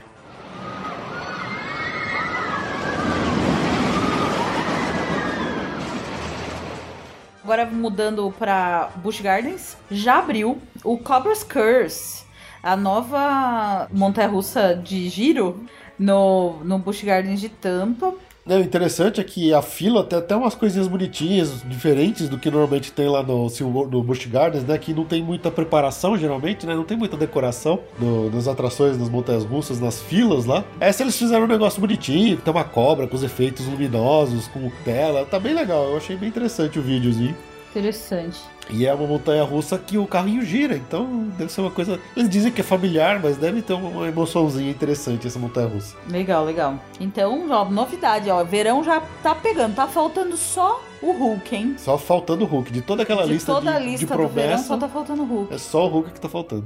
Agora 7.47 7.65
mudando 7.65 8.35
para 8.37 8.91
Busch 8.97 9.21
Gardens, 9.21 9.77
já 9.89 10.19
abriu 10.19 10.61
o 10.83 10.99
Cobra's 10.99 11.45
Curse, 11.45 12.25
a 12.61 12.75
nova 12.75 13.87
montanha-russa 13.93 14.75
de 14.75 15.09
giro 15.09 15.65
no, 15.97 16.59
no 16.65 16.77
Busch 16.77 17.05
Gardens 17.05 17.41
de 17.41 17.49
Tampa. 17.49 18.13
Não, 18.47 18.59
o 18.59 18.61
interessante 18.61 19.21
é 19.21 19.25
que 19.25 19.53
a 19.53 19.61
fila 19.61 20.05
tem 20.05 20.19
até 20.19 20.37
umas 20.37 20.55
coisinhas 20.55 20.87
bonitinhas, 20.87 21.63
diferentes 21.69 22.29
do 22.29 22.39
que 22.39 22.49
normalmente 22.49 22.93
tem 22.93 23.09
lá 23.09 23.21
no, 23.23 23.49
no 23.91 24.03
Busch 24.05 24.25
Gardens, 24.27 24.63
né? 24.63 24.79
Que 24.79 24.95
não 24.95 25.05
tem 25.05 25.21
muita 25.21 25.51
preparação, 25.51 26.17
geralmente, 26.17 26.65
né? 26.65 26.75
Não 26.75 26.85
tem 26.85 26.97
muita 26.97 27.17
decoração 27.17 27.81
no- 27.99 28.31
nas 28.31 28.47
atrações, 28.47 28.97
nas 28.97 29.09
montanhas 29.09 29.45
russas, 29.45 29.81
nas 29.81 30.01
filas 30.01 30.45
lá. 30.45 30.65
Essa 30.79 31.03
eles 31.03 31.19
fizeram 31.19 31.45
um 31.45 31.49
negócio 31.49 31.81
bonitinho, 31.81 32.37
tem 32.37 32.55
uma 32.55 32.63
cobra 32.63 33.09
com 33.09 33.17
os 33.17 33.25
efeitos 33.25 33.67
luminosos, 33.67 34.47
com 34.47 34.71
tela. 34.85 35.25
Tá 35.27 35.41
bem 35.41 35.53
legal, 35.53 35.91
eu 35.91 35.97
achei 35.97 36.17
bem 36.17 36.29
interessante 36.29 36.79
o 36.79 36.83
videozinho. 36.83 37.35
Interessante. 37.71 38.39
E 38.69 38.87
é 38.87 38.93
uma 38.93 39.07
montanha 39.07 39.45
russa 39.45 39.79
que 39.79 39.97
o 39.97 40.07
carrinho 40.07 40.43
gira, 40.43 40.77
então 40.77 41.29
deve 41.39 41.53
ser 41.53 41.61
uma 41.61 41.71
coisa. 41.71 42.01
Eles 42.17 42.29
dizem 42.29 42.51
que 42.51 42.61
é 42.61 42.65
familiar, 42.65 43.21
mas 43.23 43.37
deve 43.37 43.63
ter 43.63 43.73
uma 43.75 44.09
emoçãozinha 44.09 44.71
interessante 44.71 45.27
essa 45.27 45.39
montanha 45.39 45.69
russa. 45.69 45.97
Legal, 46.11 46.45
legal. 46.45 46.75
Então, 47.01 47.49
ó, 47.51 47.65
novidade, 47.65 48.29
ó. 48.31 48.43
Verão 48.43 48.83
já 48.83 49.01
tá 49.23 49.35
pegando. 49.35 49.75
Tá 49.77 49.87
faltando 49.87 50.37
só 50.37 50.83
o 51.03 51.13
Hulk, 51.13 51.55
hein? 51.55 51.75
Só 51.79 51.97
faltando 51.97 52.45
o 52.45 52.49
Hulk. 52.49 52.73
De 52.73 52.83
toda 52.83 53.03
aquela 53.03 53.25
de 53.25 53.35
lista 53.35 53.53
toda 53.53 53.71
de, 53.71 53.77
a 53.77 53.81
de 53.81 53.87
lista 53.87 54.07
do 54.07 54.29
verão, 54.29 54.29
promessa, 54.31 54.65
só 54.65 54.77
tá 54.77 54.89
faltando 54.89 55.23
o 55.23 55.27
Hulk. 55.27 55.55
é 55.55 55.59
só 55.59 55.87
o 55.87 55.89
Hulk 55.89 56.11
que 56.13 56.21
tá 56.21 56.29
faltando. 56.29 56.65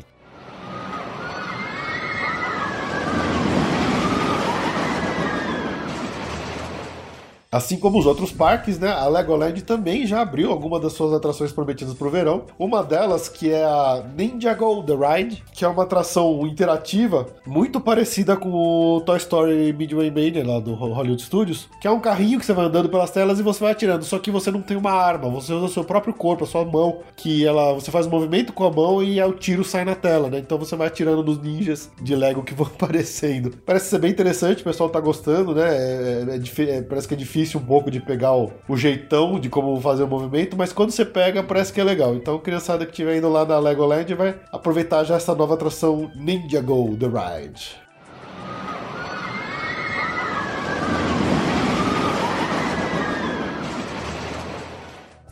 Assim 7.52 7.76
como 7.76 7.98
os 7.98 8.06
outros 8.06 8.30
parques, 8.30 8.78
né? 8.78 8.92
A 8.92 9.08
Legoland 9.08 9.60
também 9.64 10.06
já 10.06 10.20
abriu 10.20 10.52
alguma 10.52 10.78
das 10.78 10.92
suas 10.92 11.12
atrações 11.12 11.50
prometidas 11.50 11.94
para 11.94 12.06
o 12.06 12.10
verão. 12.10 12.44
Uma 12.56 12.80
delas 12.84 13.28
que 13.28 13.50
é 13.50 13.64
a 13.64 14.04
Ninjago 14.16 14.84
The 14.84 14.92
Ride, 14.94 15.42
que 15.52 15.64
é 15.64 15.68
uma 15.68 15.82
atração 15.82 16.46
interativa 16.46 17.26
muito 17.44 17.80
parecida 17.80 18.36
com 18.36 18.50
o 18.52 19.00
Toy 19.00 19.16
Story 19.16 19.72
Midway 19.72 20.12
Mania 20.12 20.46
lá 20.46 20.60
do 20.60 20.74
Hollywood 20.74 21.20
Studios, 21.22 21.68
que 21.80 21.88
é 21.88 21.90
um 21.90 21.98
carrinho 21.98 22.38
que 22.38 22.46
você 22.46 22.52
vai 22.52 22.66
andando 22.66 22.88
pelas 22.88 23.10
telas 23.10 23.40
e 23.40 23.42
você 23.42 23.58
vai 23.64 23.72
atirando, 23.72 24.04
só 24.04 24.20
que 24.20 24.30
você 24.30 24.52
não 24.52 24.62
tem 24.62 24.76
uma 24.76 24.92
arma, 24.92 25.28
você 25.28 25.52
usa 25.52 25.64
o 25.64 25.68
seu 25.68 25.82
próprio 25.82 26.14
corpo, 26.14 26.44
a 26.44 26.46
sua 26.46 26.64
mão, 26.64 27.00
que 27.16 27.44
ela 27.44 27.72
você 27.74 27.90
faz 27.90 28.06
um 28.06 28.10
movimento 28.10 28.52
com 28.52 28.64
a 28.64 28.70
mão 28.70 29.02
e 29.02 29.20
o 29.20 29.32
tiro 29.32 29.64
sai 29.64 29.84
na 29.84 29.96
tela, 29.96 30.30
né? 30.30 30.38
Então 30.38 30.56
você 30.56 30.76
vai 30.76 30.86
atirando 30.86 31.24
nos 31.24 31.42
ninjas 31.42 31.90
de 32.00 32.14
Lego 32.14 32.44
que 32.44 32.54
vão 32.54 32.68
aparecendo. 32.72 33.50
Parece 33.66 33.90
ser 33.90 33.98
bem 33.98 34.12
interessante, 34.12 34.60
o 34.60 34.64
pessoal 34.64 34.88
tá 34.88 35.00
gostando, 35.00 35.52
né? 35.52 35.66
É- 35.68 36.26
é 36.36 36.38
difi- 36.38 36.70
é- 36.70 36.82
parece 36.82 37.08
que 37.08 37.14
é 37.14 37.16
difícil 37.16 37.39
um 37.56 37.64
pouco 37.64 37.90
de 37.90 38.00
pegar 38.00 38.34
o, 38.34 38.52
o 38.68 38.76
jeitão 38.76 39.38
de 39.38 39.48
como 39.48 39.80
fazer 39.80 40.02
o 40.02 40.08
movimento, 40.08 40.56
mas 40.56 40.72
quando 40.72 40.90
você 40.90 41.04
pega, 41.04 41.42
parece 41.42 41.72
que 41.72 41.80
é 41.80 41.84
legal. 41.84 42.14
Então, 42.14 42.38
criançada 42.38 42.84
que 42.84 42.92
estiver 42.92 43.16
indo 43.16 43.28
lá 43.28 43.44
na 43.44 43.58
Legoland 43.58 44.14
vai 44.14 44.36
aproveitar 44.52 45.04
já 45.04 45.16
essa 45.16 45.34
nova 45.34 45.54
atração 45.54 46.10
Ninjago 46.14 46.96
The 46.96 47.06
Ride. 47.06 47.80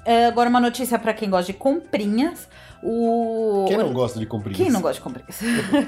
É, 0.08 0.24
agora 0.24 0.48
uma 0.48 0.60
notícia 0.60 0.98
pra 0.98 1.12
quem 1.12 1.28
gosta 1.28 1.52
de 1.52 1.58
comprinhas. 1.58 2.48
O... 2.82 3.66
Quem 3.68 3.76
não 3.76 3.92
gosta 3.92 4.18
de 4.18 4.24
comprinhas? 4.24 4.56
Quem 4.56 4.70
não 4.70 4.80
gosta 4.80 4.94
de 4.94 5.00
comprinhas? 5.02 5.38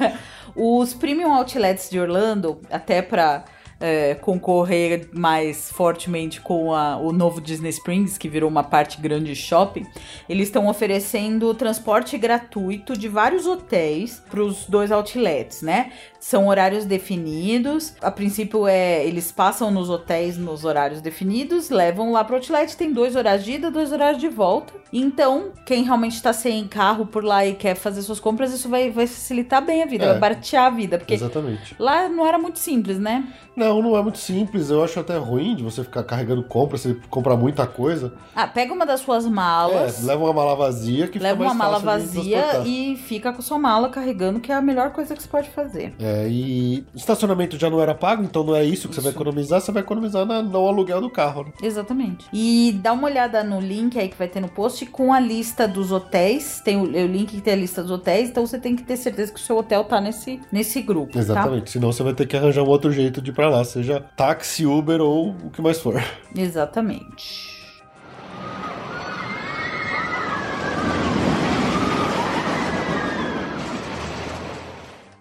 Os 0.55 0.93
Premium 0.93 1.33
Outlets 1.33 1.89
de 1.89 1.99
Orlando, 1.99 2.61
até 2.71 3.01
pra 3.01 3.45
é, 3.81 4.15
concorrer 4.15 5.09
mais 5.13 5.71
fortemente 5.73 6.41
com 6.41 6.75
a- 6.75 6.99
o 6.99 7.13
novo 7.13 7.41
Disney 7.41 7.71
Springs, 7.71 8.19
que 8.19 8.29
virou 8.29 8.49
uma 8.51 8.63
parte 8.63 9.01
grande 9.01 9.33
de 9.33 9.35
shopping, 9.37 9.87
eles 10.29 10.49
estão 10.49 10.69
oferecendo 10.69 11.53
transporte 11.55 12.19
gratuito 12.19 12.97
de 12.97 13.09
vários 13.09 13.47
hotéis 13.47 14.23
para 14.31 14.43
os 14.43 14.67
dois 14.67 14.93
outlets, 14.93 15.63
né? 15.63 15.93
São 16.21 16.49
horários 16.49 16.85
definidos. 16.85 17.95
A 18.03 18.11
princípio 18.11 18.67
é 18.67 19.05
eles 19.07 19.33
passam 19.33 19.71
nos 19.71 19.89
hotéis 19.89 20.37
nos 20.37 20.65
horários 20.65 21.01
definidos, 21.01 21.71
levam 21.71 22.13
lá 22.13 22.23
pro 22.23 22.37
outlet, 22.37 22.77
tem 22.77 22.93
dois 22.93 23.17
horários 23.17 23.45
de 23.45 23.53
ida, 23.53 23.71
dois 23.71 23.93
horários 23.93 24.21
de 24.21 24.29
volta. 24.29 24.75
Então, 24.93 25.53
quem 25.65 25.85
realmente 25.85 26.15
está 26.17 26.33
sem 26.33 26.67
carro 26.67 27.07
por 27.07 27.25
lá 27.25 27.47
e 27.47 27.55
quer 27.55 27.75
fazer 27.77 28.03
suas 28.03 28.19
compras, 28.21 28.53
isso 28.53 28.69
vai, 28.69 28.91
vai 28.91 29.07
facilitar 29.07 29.65
bem 29.65 29.83
a 29.83 29.87
vida, 29.87 30.05
É. 30.05 30.09
vai 30.11 30.19
baratear 30.19 30.67
a 30.67 30.71
vida, 30.71 30.99
porque 30.99 31.15
Exatamente. 31.15 31.75
lá 31.79 32.09
não 32.09 32.27
era 32.27 32.39
muito 32.39 32.59
simples, 32.59 32.99
né? 32.99 33.25
Não, 33.57 33.70
não 33.75 33.97
é 33.97 34.03
muito 34.03 34.19
simples. 34.19 34.71
Eu 34.71 34.83
acho 34.83 34.99
até 34.99 35.17
ruim 35.17 35.55
de 35.55 35.63
você 35.63 35.83
ficar 35.83 36.03
carregando 36.03 36.43
compra, 36.43 36.77
você 36.77 36.97
comprar 37.09 37.37
muita 37.37 37.67
coisa. 37.67 38.13
Ah, 38.35 38.47
pega 38.47 38.73
uma 38.73 38.87
das 38.87 39.01
suas 39.01 39.27
malas. 39.27 40.03
É, 40.03 40.07
leva 40.07 40.25
uma 40.25 40.33
mala 40.33 40.55
vazia 40.55 41.09
que 41.09 41.19
Leva 41.19 41.43
uma 41.43 41.55
mala 41.55 41.79
vazia 41.79 42.63
e 42.65 42.97
fica 42.97 43.33
com 43.33 43.43
sua 43.43 43.59
mala 43.59 43.89
carregando, 43.89 44.41
que 44.41 44.51
é 44.51 44.55
a 44.55 44.63
melhor 44.63 44.91
coisa 44.91 45.15
que 45.15 45.23
você 45.23 45.29
pode 45.29 45.51
fazer. 45.51 45.95
É, 45.99 46.27
e 46.29 46.85
estacionamento 46.95 47.59
já 47.59 47.69
não 47.69 47.81
era 47.81 47.95
pago, 47.95 48.23
então 48.23 48.43
não 48.43 48.55
é 48.55 48.65
isso 48.65 48.89
que 48.89 48.95
você 48.95 49.01
vai 49.01 49.11
Isso. 49.11 49.19
economizar, 49.19 49.61
você 49.61 49.73
vai 49.73 49.83
economizar 49.83 50.25
na, 50.25 50.43
no 50.43 50.67
aluguel 50.67 51.01
do 51.01 51.11
carro. 51.11 51.45
Né? 51.45 51.53
Exatamente. 51.63 52.27
E 52.33 52.79
dá 52.83 52.93
uma 52.93 53.07
olhada 53.07 53.43
no 53.43 53.61
link 53.61 53.99
aí 53.99 54.09
que 54.09 54.17
vai 54.17 54.29
ter 54.29 54.41
no 54.41 54.49
post 54.49 54.87
com 54.87 55.13
a 55.13 55.21
lista 55.21 55.67
dos 55.67 55.93
hotéis. 55.93 56.61
Tem 56.65 56.77
o, 56.77 56.83
o 56.83 57.07
link 57.07 57.31
que 57.31 57.41
tem 57.41 57.55
a 57.55 57.57
lista 57.57 57.83
dos 57.83 57.91
hotéis, 57.91 58.31
então 58.31 58.47
você 58.47 58.59
tem 58.59 58.75
que 58.75 58.83
ter 58.83 58.97
certeza 58.97 59.33
que 59.33 59.39
o 59.39 59.43
seu 59.43 59.57
hotel 59.57 59.85
tá 59.85 60.01
nesse, 60.01 60.41
nesse 60.51 60.81
grupo. 60.83 61.13
Tá? 61.13 61.19
Exatamente, 61.19 61.71
senão 61.71 61.93
você 61.93 62.03
vai 62.03 62.15
ter 62.15 62.27
que 62.27 62.37
arranjar 62.37 62.63
um 62.63 62.69
outro 62.69 62.91
jeito 62.93 63.21
de 63.21 63.31
ir 63.31 63.35
pra 63.35 63.49
lá, 63.49 63.60
seja 63.65 64.01
táxi, 64.17 64.67
Uber 64.67 65.01
ou 65.01 65.31
o 65.31 65.51
que 65.51 65.63
mais 65.63 65.81
for. 65.81 65.95
Exatamente. 66.37 67.60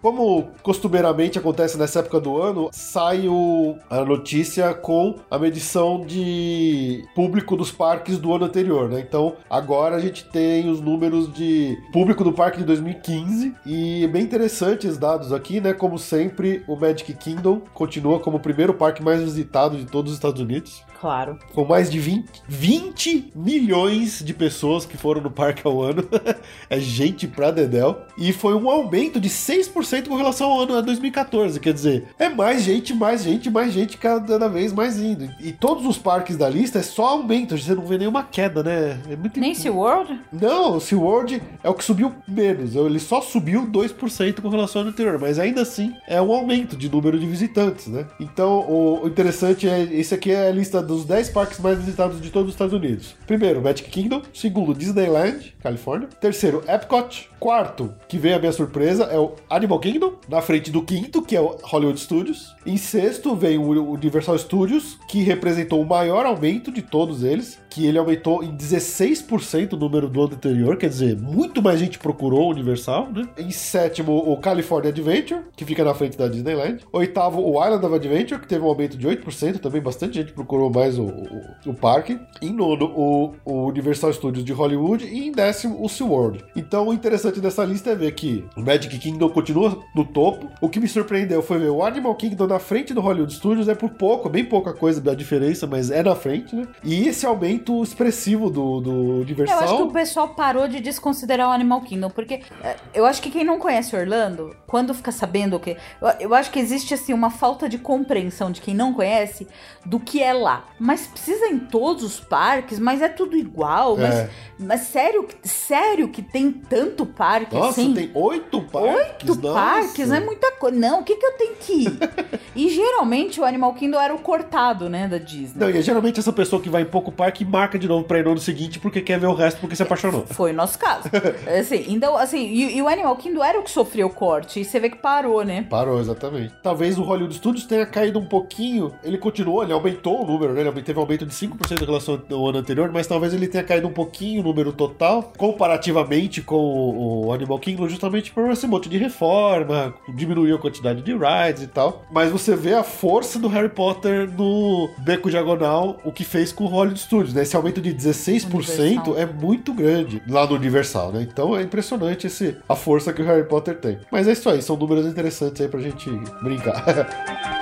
Como 0.02 0.48
costumeiramente 0.62 1.38
acontece 1.38 1.76
nessa 1.76 1.98
época 1.98 2.20
do 2.20 2.40
ano, 2.40 2.70
sai 2.72 3.28
o- 3.28 3.76
a 3.90 4.02
notícia 4.02 4.72
com 4.72 5.16
a 5.30 5.38
medição 5.38 6.00
de 6.06 7.04
público 7.14 7.54
dos 7.54 7.70
parques 7.70 8.16
do 8.18 8.32
ano 8.34 8.46
anterior, 8.46 8.88
né? 8.88 9.00
Então, 9.00 9.34
agora 9.48 9.96
a 9.96 10.00
gente 10.00 10.24
tem 10.24 10.70
os 10.70 10.80
números 10.80 11.30
de 11.32 11.76
público 11.92 12.24
do 12.24 12.32
parque 12.32 12.58
de 12.58 12.64
2015 12.64 13.54
e 13.66 14.02
é 14.04 14.08
bem 14.08 14.22
interessante 14.22 14.86
os 14.86 14.96
dados 14.96 15.32
aqui, 15.34 15.60
né? 15.60 15.74
Como 15.74 15.98
sempre, 15.98 16.64
o 16.66 16.76
Magic 16.76 17.12
Kingdom 17.14 17.60
continua 17.74 18.18
como 18.20 18.38
o 18.38 18.40
primeiro 18.40 18.72
parque 18.72 19.02
mais 19.02 19.22
visitado 19.22 19.76
de 19.76 19.84
todos 19.84 20.12
os 20.12 20.16
Estados 20.16 20.40
Unidos. 20.40 20.82
Claro. 21.00 21.38
Com 21.54 21.64
mais 21.64 21.90
de 21.90 21.98
20, 21.98 22.42
20 22.46 23.32
milhões 23.34 24.22
de 24.22 24.34
pessoas 24.34 24.84
que 24.84 24.98
foram 24.98 25.22
no 25.22 25.30
parque 25.30 25.66
ao 25.66 25.80
ano. 25.80 26.06
é 26.68 26.78
gente 26.78 27.26
pra 27.26 27.50
dedéu. 27.50 28.02
E 28.18 28.34
foi 28.34 28.54
um 28.54 28.68
aumento 28.68 29.18
de 29.18 29.30
6% 29.30 30.08
com 30.08 30.16
relação 30.16 30.50
ao 30.50 30.60
ano 30.60 30.76
a 30.76 30.80
2014. 30.82 31.58
Quer 31.58 31.72
dizer, 31.72 32.04
é 32.18 32.28
mais 32.28 32.62
gente, 32.62 32.92
mais 32.92 33.22
gente, 33.22 33.50
mais 33.50 33.72
gente 33.72 33.96
cada 33.96 34.46
vez 34.48 34.74
mais 34.74 34.98
indo. 34.98 35.30
E 35.40 35.52
todos 35.52 35.86
os 35.86 35.96
parques 35.96 36.36
da 36.36 36.50
lista 36.50 36.80
é 36.80 36.82
só 36.82 37.06
aumento. 37.06 37.56
Você 37.56 37.74
não 37.74 37.86
vê 37.86 37.96
nenhuma 37.96 38.22
queda, 38.22 38.62
né? 38.62 39.00
É 39.08 39.16
muito 39.16 39.40
Nem 39.40 39.54
SeaWorld? 39.54 40.20
não, 40.30 40.76
o 40.76 40.80
SeaWorld 40.80 41.42
é 41.64 41.70
o 41.70 41.74
que 41.74 41.84
subiu 41.84 42.14
menos. 42.28 42.76
Ele 42.76 42.98
só 42.98 43.22
subiu 43.22 43.66
2% 43.66 44.42
com 44.42 44.48
relação 44.50 44.82
ao 44.82 44.88
anterior, 44.88 45.18
mas 45.18 45.38
ainda 45.38 45.62
assim 45.62 45.94
é 46.06 46.20
um 46.20 46.30
aumento 46.30 46.76
de 46.76 46.90
número 46.90 47.18
de 47.18 47.24
visitantes, 47.26 47.86
né? 47.86 48.06
Então, 48.20 48.66
o 48.68 49.06
interessante 49.06 49.66
é, 49.66 49.82
esse 49.82 50.14
aqui 50.14 50.30
é 50.30 50.48
a 50.48 50.52
lista 50.52 50.89
dos 50.90 51.04
10 51.04 51.30
parques 51.30 51.60
mais 51.60 51.78
visitados 51.78 52.20
de 52.20 52.30
todos 52.30 52.48
os 52.48 52.54
Estados 52.54 52.74
Unidos. 52.74 53.14
Primeiro, 53.26 53.62
Magic 53.62 53.88
Kingdom. 53.88 54.22
Segundo, 54.34 54.74
Disneyland, 54.74 55.54
Califórnia. 55.62 56.08
Terceiro, 56.20 56.62
Epcot. 56.66 57.30
Quarto, 57.38 57.94
que 58.06 58.18
vem 58.18 58.34
a 58.34 58.38
minha 58.38 58.52
surpresa, 58.52 59.04
é 59.04 59.18
o 59.18 59.34
Animal 59.48 59.80
Kingdom, 59.80 60.12
na 60.28 60.42
frente 60.42 60.70
do 60.70 60.82
quinto, 60.82 61.22
que 61.22 61.34
é 61.34 61.40
o 61.40 61.56
Hollywood 61.62 61.98
Studios. 61.98 62.54
Em 62.66 62.76
sexto, 62.76 63.34
vem 63.34 63.56
o 63.56 63.92
Universal 63.92 64.36
Studios, 64.36 64.98
que 65.08 65.22
representou 65.22 65.80
o 65.80 65.86
maior 65.86 66.26
aumento 66.26 66.70
de 66.70 66.82
todos 66.82 67.22
eles, 67.22 67.58
que 67.70 67.86
ele 67.86 67.96
aumentou 67.96 68.42
em 68.44 68.54
16% 68.54 69.72
o 69.72 69.76
número 69.76 70.06
do 70.08 70.22
ano 70.22 70.34
anterior, 70.34 70.76
quer 70.76 70.90
dizer, 70.90 71.16
muito 71.16 71.62
mais 71.62 71.78
gente 71.78 71.98
procurou 71.98 72.48
o 72.48 72.50
Universal, 72.50 73.08
né? 73.10 73.26
Em 73.38 73.50
sétimo, 73.50 74.18
o 74.18 74.36
California 74.36 74.90
Adventure, 74.90 75.40
que 75.56 75.64
fica 75.64 75.82
na 75.82 75.94
frente 75.94 76.18
da 76.18 76.28
Disneyland. 76.28 76.84
Oitavo, 76.92 77.40
o 77.40 77.64
Island 77.64 77.86
of 77.86 77.94
Adventure, 77.94 78.40
que 78.40 78.48
teve 78.48 78.62
um 78.62 78.68
aumento 78.68 78.98
de 78.98 79.08
8%, 79.08 79.60
também 79.60 79.80
bastante 79.80 80.14
gente 80.14 80.32
procurou 80.32 80.68
mais 80.80 80.98
o, 80.98 81.04
o, 81.04 81.70
o 81.70 81.74
parque. 81.74 82.18
Em 82.40 82.52
nono, 82.52 82.86
o, 82.86 83.34
o 83.44 83.66
Universal 83.66 84.12
Studios 84.12 84.44
de 84.44 84.52
Hollywood. 84.52 85.04
E 85.04 85.28
em 85.28 85.32
décimo, 85.32 85.82
o 85.84 85.88
SeaWorld. 85.88 86.44
Então, 86.56 86.88
o 86.88 86.92
interessante 86.94 87.40
dessa 87.40 87.64
lista 87.64 87.90
é 87.90 87.94
ver 87.94 88.12
que 88.12 88.44
o 88.56 88.60
Magic 88.60 88.98
Kingdom 88.98 89.28
continua 89.28 89.78
no 89.94 90.04
topo. 90.04 90.48
O 90.60 90.68
que 90.68 90.80
me 90.80 90.88
surpreendeu 90.88 91.42
foi 91.42 91.58
ver 91.58 91.70
o 91.70 91.84
Animal 91.84 92.14
Kingdom 92.14 92.46
na 92.46 92.58
frente 92.58 92.94
do 92.94 93.00
Hollywood 93.00 93.32
Studios, 93.34 93.68
é 93.68 93.74
por 93.74 93.90
pouco, 93.90 94.28
bem 94.28 94.44
pouca 94.44 94.72
coisa 94.72 95.00
da 95.00 95.14
diferença, 95.14 95.66
mas 95.66 95.90
é 95.90 96.02
na 96.02 96.14
frente, 96.14 96.54
né? 96.56 96.66
E 96.82 97.06
esse 97.08 97.26
aumento 97.26 97.82
expressivo 97.82 98.50
do, 98.50 98.80
do 98.80 98.90
Eu 98.90 99.20
Universal. 99.20 99.58
acho 99.58 99.76
que 99.76 99.82
o 99.82 99.92
pessoal 99.92 100.28
parou 100.30 100.66
de 100.66 100.80
desconsiderar 100.80 101.48
o 101.48 101.52
Animal 101.52 101.82
Kingdom, 101.82 102.10
porque 102.10 102.40
é, 102.62 102.76
eu 102.94 103.04
acho 103.04 103.20
que 103.20 103.30
quem 103.30 103.44
não 103.44 103.58
conhece 103.58 103.94
Orlando, 103.94 104.56
quando 104.66 104.94
fica 104.94 105.12
sabendo 105.12 105.56
o 105.56 105.60
que. 105.60 105.76
Eu, 106.00 106.08
eu 106.20 106.34
acho 106.34 106.50
que 106.50 106.58
existe 106.58 106.94
assim 106.94 107.12
uma 107.12 107.30
falta 107.30 107.68
de 107.68 107.78
compreensão 107.78 108.50
de 108.50 108.60
quem 108.60 108.74
não 108.74 108.94
conhece 108.94 109.46
do 109.84 110.00
que 110.00 110.22
é 110.22 110.32
lá. 110.32 110.64
Mas 110.78 111.06
precisa 111.06 111.46
em 111.46 111.58
todos 111.58 112.02
os 112.02 112.20
parques, 112.20 112.78
mas 112.78 113.02
é 113.02 113.08
tudo 113.08 113.36
igual. 113.36 113.96
Mas, 113.96 114.14
É. 114.14 114.30
mas 114.58 114.80
sério, 114.82 115.26
sério 115.42 116.08
que 116.08 116.22
tem 116.22 116.50
tanto 116.50 117.04
parque 117.04 117.54
Nossa, 117.54 117.80
assim? 117.80 117.92
tem 117.92 118.10
oito 118.14 118.62
parques? 118.62 119.28
Oito 119.28 119.42
Nossa, 119.42 119.54
parques 119.54 120.08
não 120.08 120.16
é 120.16 120.20
muita 120.20 120.52
coisa. 120.52 120.76
Não, 120.76 121.00
o 121.00 121.04
que, 121.04 121.16
que 121.16 121.26
eu 121.26 121.32
tenho 121.32 121.54
que 121.56 121.72
ir? 121.84 121.98
e 122.56 122.70
geralmente 122.70 123.40
o 123.40 123.44
Animal 123.44 123.74
Kingdom 123.74 124.00
era 124.00 124.14
o 124.14 124.18
cortado, 124.18 124.88
né, 124.88 125.06
da 125.06 125.18
Disney. 125.18 125.60
Não, 125.60 125.70
e 125.70 125.78
é 125.78 125.82
geralmente 125.82 126.18
essa 126.18 126.32
pessoa 126.32 126.60
que 126.62 126.70
vai 126.70 126.82
em 126.82 126.86
pouco 126.86 127.12
parque 127.12 127.44
marca 127.44 127.78
de 127.78 127.86
novo 127.88 128.04
pra 128.04 128.18
ir 128.18 128.24
no 128.24 128.30
ano 128.30 128.40
seguinte 128.40 128.78
porque 128.78 129.00
quer 129.00 129.18
ver 129.18 129.26
o 129.26 129.34
resto 129.34 129.60
porque 129.60 129.76
se 129.76 129.82
apaixonou. 129.82 130.24
Foi 130.32 130.52
o 130.52 130.54
nosso 130.54 130.78
caso. 130.78 131.08
assim, 131.58 131.84
então, 131.88 132.16
assim, 132.16 132.46
e, 132.46 132.76
e 132.76 132.82
o 132.82 132.88
Animal 132.88 133.16
Kingdom 133.16 133.44
era 133.44 133.58
o 133.58 133.62
que 133.62 133.70
sofreu 133.70 134.06
o 134.06 134.10
corte. 134.10 134.60
E 134.60 134.64
você 134.64 134.80
vê 134.80 134.88
que 134.88 134.96
parou, 134.96 135.44
né? 135.44 135.66
Parou, 135.68 136.00
exatamente. 136.00 136.54
Talvez 136.62 136.98
o 136.98 137.02
Hollywood 137.02 137.34
Studios 137.34 137.66
tenha 137.66 137.84
caído 137.86 138.18
um 138.18 138.26
pouquinho. 138.26 138.92
Ele 139.04 139.18
continuou, 139.18 139.62
ele 139.62 139.72
aumentou 139.72 140.22
o 140.22 140.26
número, 140.26 140.52
né? 140.52 140.59
Ele 140.60 140.82
teve 140.82 140.98
um 140.98 141.02
aumento 141.02 141.26
de 141.26 141.34
5% 141.34 141.82
em 141.82 141.84
relação 141.84 142.20
ao 142.30 142.48
ano 142.48 142.58
anterior, 142.58 142.90
mas 142.92 143.06
talvez 143.06 143.32
ele 143.34 143.46
tenha 143.46 143.64
caído 143.64 143.88
um 143.88 143.92
pouquinho 143.92 144.40
o 144.40 144.44
número 144.44 144.72
total, 144.72 145.32
comparativamente 145.36 146.42
com 146.42 146.56
o, 146.56 147.32
Animal 147.32 147.58
Kingdom, 147.58 147.88
justamente 147.88 148.32
por 148.32 148.50
esse 148.50 148.66
monte 148.66 148.88
de 148.88 148.98
reforma, 148.98 149.94
diminuiu 150.14 150.56
a 150.56 150.58
quantidade 150.58 151.02
de 151.02 151.12
rides 151.12 151.62
e 151.62 151.66
tal. 151.66 152.04
Mas 152.10 152.30
você 152.30 152.56
vê 152.56 152.74
a 152.74 152.82
força 152.82 153.38
do 153.38 153.48
Harry 153.48 153.68
Potter 153.68 154.30
no 154.30 154.90
Beco 154.98 155.30
Diagonal, 155.30 155.98
o 156.04 156.12
que 156.12 156.24
fez 156.24 156.52
com 156.52 156.64
o 156.64 156.68
Hollywood 156.68 157.00
Studios, 157.00 157.34
né? 157.34 157.42
Esse 157.42 157.56
aumento 157.56 157.80
de 157.80 157.94
16% 157.94 158.52
Universal. 158.54 159.18
é 159.18 159.26
muito 159.26 159.72
grande 159.72 160.22
lá 160.28 160.46
no 160.46 160.54
Universal, 160.54 161.12
né? 161.12 161.22
Então 161.22 161.56
é 161.56 161.62
impressionante 161.62 162.26
esse, 162.26 162.56
a 162.68 162.74
força 162.74 163.12
que 163.12 163.22
o 163.22 163.24
Harry 163.24 163.44
Potter 163.44 163.76
tem. 163.76 163.98
Mas 164.10 164.26
é 164.26 164.32
isso 164.32 164.48
aí, 164.48 164.60
são 164.62 164.76
números 164.76 165.06
interessantes 165.06 165.60
aí 165.60 165.68
pra 165.68 165.80
gente 165.80 166.10
brincar. 166.42 166.84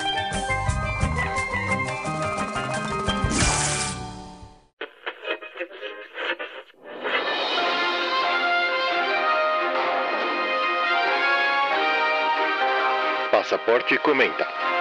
Passaporte 13.48 13.98
comenta. 14.02 14.77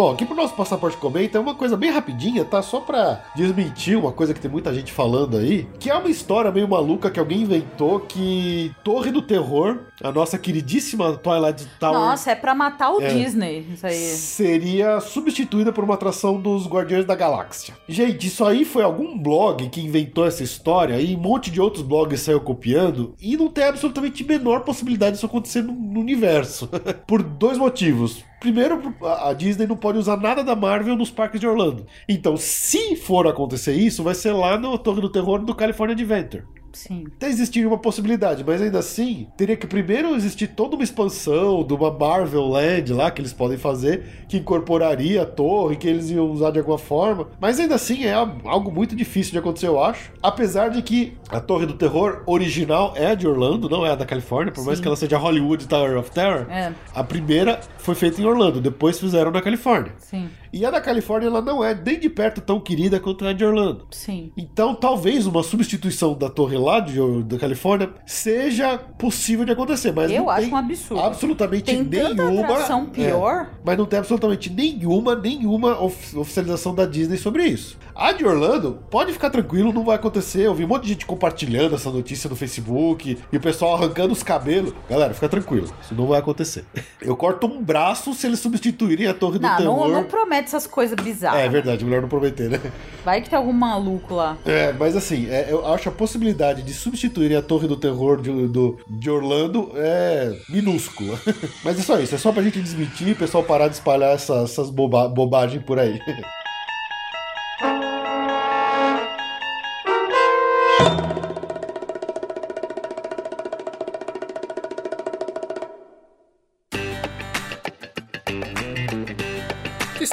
Bom, 0.00 0.12
aqui 0.12 0.24
pro 0.24 0.34
nosso 0.34 0.54
passaporte 0.54 0.96
comenta 0.96 1.36
é 1.36 1.40
uma 1.42 1.54
coisa 1.54 1.76
bem 1.76 1.90
rapidinha, 1.90 2.42
tá? 2.42 2.62
Só 2.62 2.80
pra 2.80 3.22
desmentir 3.36 3.98
uma 3.98 4.10
coisa 4.10 4.32
que 4.32 4.40
tem 4.40 4.50
muita 4.50 4.72
gente 4.72 4.90
falando 4.94 5.36
aí, 5.36 5.68
que 5.78 5.90
é 5.90 5.94
uma 5.94 6.08
história 6.08 6.50
meio 6.50 6.66
maluca 6.66 7.10
que 7.10 7.20
alguém 7.20 7.42
inventou 7.42 8.00
que 8.00 8.74
Torre 8.82 9.10
do 9.10 9.20
Terror, 9.20 9.80
a 10.02 10.10
nossa 10.10 10.38
queridíssima 10.38 11.18
Twilight 11.18 11.68
Tower, 11.78 11.98
Nossa, 11.98 12.30
é 12.30 12.34
pra 12.34 12.54
matar 12.54 12.92
o 12.92 13.02
É. 13.02 13.08
Disney. 13.12 13.66
Isso 13.74 13.86
aí. 13.86 13.94
seria 13.94 15.00
substituída 15.00 15.70
por 15.70 15.84
uma 15.84 15.92
atração 15.92 16.40
dos 16.40 16.66
Guardiões 16.66 17.04
da 17.04 17.14
Galáxia. 17.14 17.76
Gente, 17.86 18.26
isso 18.26 18.42
aí 18.42 18.64
foi 18.64 18.82
algum 18.82 19.18
blog 19.18 19.68
que 19.68 19.82
inventou 19.82 20.26
essa 20.26 20.42
história 20.42 20.98
e 20.98 21.14
um 21.14 21.20
monte 21.20 21.50
de 21.50 21.60
outros 21.60 21.82
blogs 21.82 22.22
saiu 22.22 22.40
copiando 22.40 23.14
e 23.20 23.36
não 23.36 23.48
tem 23.48 23.64
absolutamente 23.64 24.24
menor 24.24 24.60
possibilidade 24.60 25.16
disso 25.16 25.26
acontecer 25.26 25.60
no, 25.60 25.74
no 25.74 26.00
universo. 26.00 26.70
por 27.06 27.22
dois 27.22 27.58
motivos. 27.58 28.29
Primeiro, 28.40 28.94
a 29.02 29.34
Disney 29.34 29.66
não 29.66 29.76
pode 29.76 29.98
usar 29.98 30.16
nada 30.16 30.42
da 30.42 30.56
Marvel 30.56 30.96
nos 30.96 31.10
parques 31.10 31.38
de 31.38 31.46
Orlando. 31.46 31.86
Então, 32.08 32.38
se 32.38 32.96
for 32.96 33.26
acontecer 33.26 33.74
isso, 33.74 34.02
vai 34.02 34.14
ser 34.14 34.32
lá 34.32 34.58
na 34.58 34.78
Torre 34.78 35.02
do 35.02 35.10
Terror 35.10 35.44
do 35.44 35.54
California 35.54 35.94
Adventure. 35.94 36.44
Sim. 36.72 37.04
Até 37.16 37.28
existiria 37.28 37.68
uma 37.68 37.78
possibilidade, 37.78 38.44
mas 38.46 38.60
ainda 38.60 38.78
assim, 38.78 39.28
teria 39.36 39.56
que 39.56 39.66
primeiro 39.66 40.14
existir 40.14 40.48
toda 40.48 40.76
uma 40.76 40.84
expansão 40.84 41.64
de 41.64 41.74
uma 41.74 41.90
Marvel 41.90 42.46
Land 42.46 42.92
lá 42.92 43.10
que 43.10 43.20
eles 43.20 43.32
podem 43.32 43.58
fazer, 43.58 44.24
que 44.28 44.36
incorporaria 44.36 45.22
a 45.22 45.26
torre, 45.26 45.76
que 45.76 45.88
eles 45.88 46.10
iam 46.10 46.30
usar 46.30 46.50
de 46.50 46.58
alguma 46.58 46.78
forma. 46.78 47.28
Mas 47.40 47.58
ainda 47.58 47.74
assim 47.74 48.04
é 48.04 48.12
algo 48.12 48.70
muito 48.70 48.94
difícil 48.94 49.32
de 49.32 49.38
acontecer, 49.38 49.68
eu 49.68 49.82
acho. 49.82 50.12
Apesar 50.22 50.68
de 50.68 50.82
que 50.82 51.14
a 51.28 51.40
Torre 51.40 51.66
do 51.66 51.74
Terror 51.74 52.22
original 52.26 52.92
é 52.96 53.06
a 53.06 53.14
de 53.14 53.26
Orlando, 53.26 53.68
não 53.68 53.84
é 53.84 53.90
a 53.90 53.94
da 53.94 54.06
Califórnia, 54.06 54.52
por 54.52 54.64
mais 54.64 54.78
Sim. 54.78 54.82
que 54.82 54.88
ela 54.88 54.96
seja 54.96 55.16
Hollywood 55.16 55.66
Tower 55.66 55.98
of 55.98 56.10
Terror. 56.10 56.46
É. 56.50 56.72
A 56.94 57.04
primeira 57.04 57.60
foi 57.78 57.94
feita 57.94 58.20
em 58.20 58.24
Orlando, 58.24 58.60
depois 58.60 58.98
fizeram 58.98 59.30
na 59.30 59.40
Califórnia. 59.40 59.92
Sim. 59.98 60.28
E 60.52 60.64
a 60.66 60.70
da 60.70 60.80
Califórnia 60.80 61.28
ela 61.28 61.40
não 61.40 61.62
é 61.64 61.74
nem 61.74 61.98
de 61.98 62.08
perto 62.08 62.40
tão 62.40 62.58
querida 62.60 62.98
quanto 62.98 63.24
a 63.24 63.32
de 63.32 63.44
Orlando. 63.44 63.86
Sim. 63.90 64.32
Então, 64.36 64.74
talvez 64.74 65.26
uma 65.26 65.42
substituição 65.42 66.14
da 66.14 66.28
torre 66.28 66.58
lá 66.58 66.80
de, 66.80 66.98
da 67.24 67.38
Califórnia 67.38 67.90
seja 68.04 68.76
possível 68.78 69.44
de 69.44 69.52
acontecer, 69.52 69.92
mas 69.92 70.10
Eu 70.10 70.22
não 70.22 70.30
acho 70.30 70.50
um 70.50 70.56
absurdo. 70.56 71.02
absolutamente 71.02 71.64
Tem 71.64 71.84
tanta 71.84 72.24
nenhuma. 72.24 72.42
atração 72.54 72.86
pior. 72.86 73.48
É, 73.52 73.58
mas 73.64 73.78
não 73.78 73.86
tem 73.86 73.98
absolutamente 73.98 74.50
nenhuma, 74.50 75.14
nenhuma 75.14 75.80
of- 75.80 76.16
oficialização 76.18 76.74
da 76.74 76.84
Disney 76.86 77.16
sobre 77.16 77.44
isso. 77.44 77.78
A 77.94 78.12
de 78.12 78.24
Orlando, 78.24 78.78
pode 78.90 79.12
ficar 79.12 79.30
tranquilo, 79.30 79.72
não 79.72 79.84
vai 79.84 79.96
acontecer. 79.96 80.46
Eu 80.46 80.54
vi 80.54 80.64
um 80.64 80.68
monte 80.68 80.82
de 80.84 80.88
gente 80.90 81.06
compartilhando 81.06 81.74
essa 81.74 81.90
notícia 81.90 82.28
no 82.30 82.36
Facebook 82.36 83.18
e 83.32 83.36
o 83.36 83.40
pessoal 83.40 83.74
arrancando 83.74 84.12
os 84.12 84.22
cabelos. 84.22 84.72
Galera, 84.88 85.12
fica 85.12 85.28
tranquilo, 85.28 85.68
isso 85.82 85.94
não 85.94 86.06
vai 86.06 86.18
acontecer. 86.18 86.64
Eu 87.00 87.16
corto 87.16 87.46
um 87.46 87.62
braço 87.62 88.12
se 88.14 88.26
eles 88.26 88.38
substituírem 88.40 89.06
a 89.06 89.14
Torre 89.14 89.38
do 89.38 89.42
Não, 89.42 89.56
Terror. 89.56 89.88
não, 89.88 89.88
não 89.88 90.04
promete 90.04 90.39
essas 90.46 90.66
coisas 90.66 90.96
bizarras. 91.02 91.40
É 91.40 91.48
verdade, 91.48 91.84
melhor 91.84 92.02
não 92.02 92.08
prometer, 92.08 92.48
né? 92.50 92.60
Vai 93.04 93.20
que 93.20 93.30
tem 93.30 93.36
algum 93.38 93.52
maluco 93.52 94.14
lá. 94.14 94.36
É, 94.44 94.72
mas 94.72 94.96
assim, 94.96 95.28
é, 95.28 95.46
eu 95.50 95.66
acho 95.72 95.88
a 95.88 95.92
possibilidade 95.92 96.62
de 96.62 96.72
substituírem 96.74 97.36
a 97.36 97.42
Torre 97.42 97.66
do 97.68 97.76
Terror 97.76 98.20
de, 98.20 98.48
do, 98.48 98.78
de 98.88 99.10
Orlando 99.10 99.70
é 99.76 100.36
minúscula. 100.48 101.18
mas 101.64 101.78
é 101.78 101.82
só 101.82 101.98
isso, 101.98 102.14
é 102.14 102.18
só 102.18 102.32
pra 102.32 102.42
gente 102.42 102.60
desmentir, 102.60 103.12
o 103.12 103.16
pessoal 103.16 103.42
parar 103.44 103.68
de 103.68 103.74
espalhar 103.74 104.14
essa- 104.14 104.42
essas 104.42 104.70
boba 104.70 105.08
bobagens 105.08 105.62
por 105.64 105.78
aí. 105.78 105.98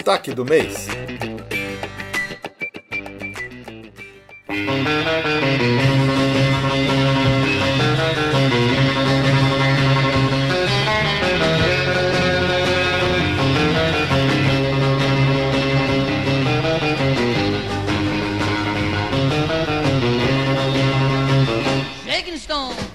Destaque 0.08 0.32
do 0.34 0.46
mês. 0.46 0.88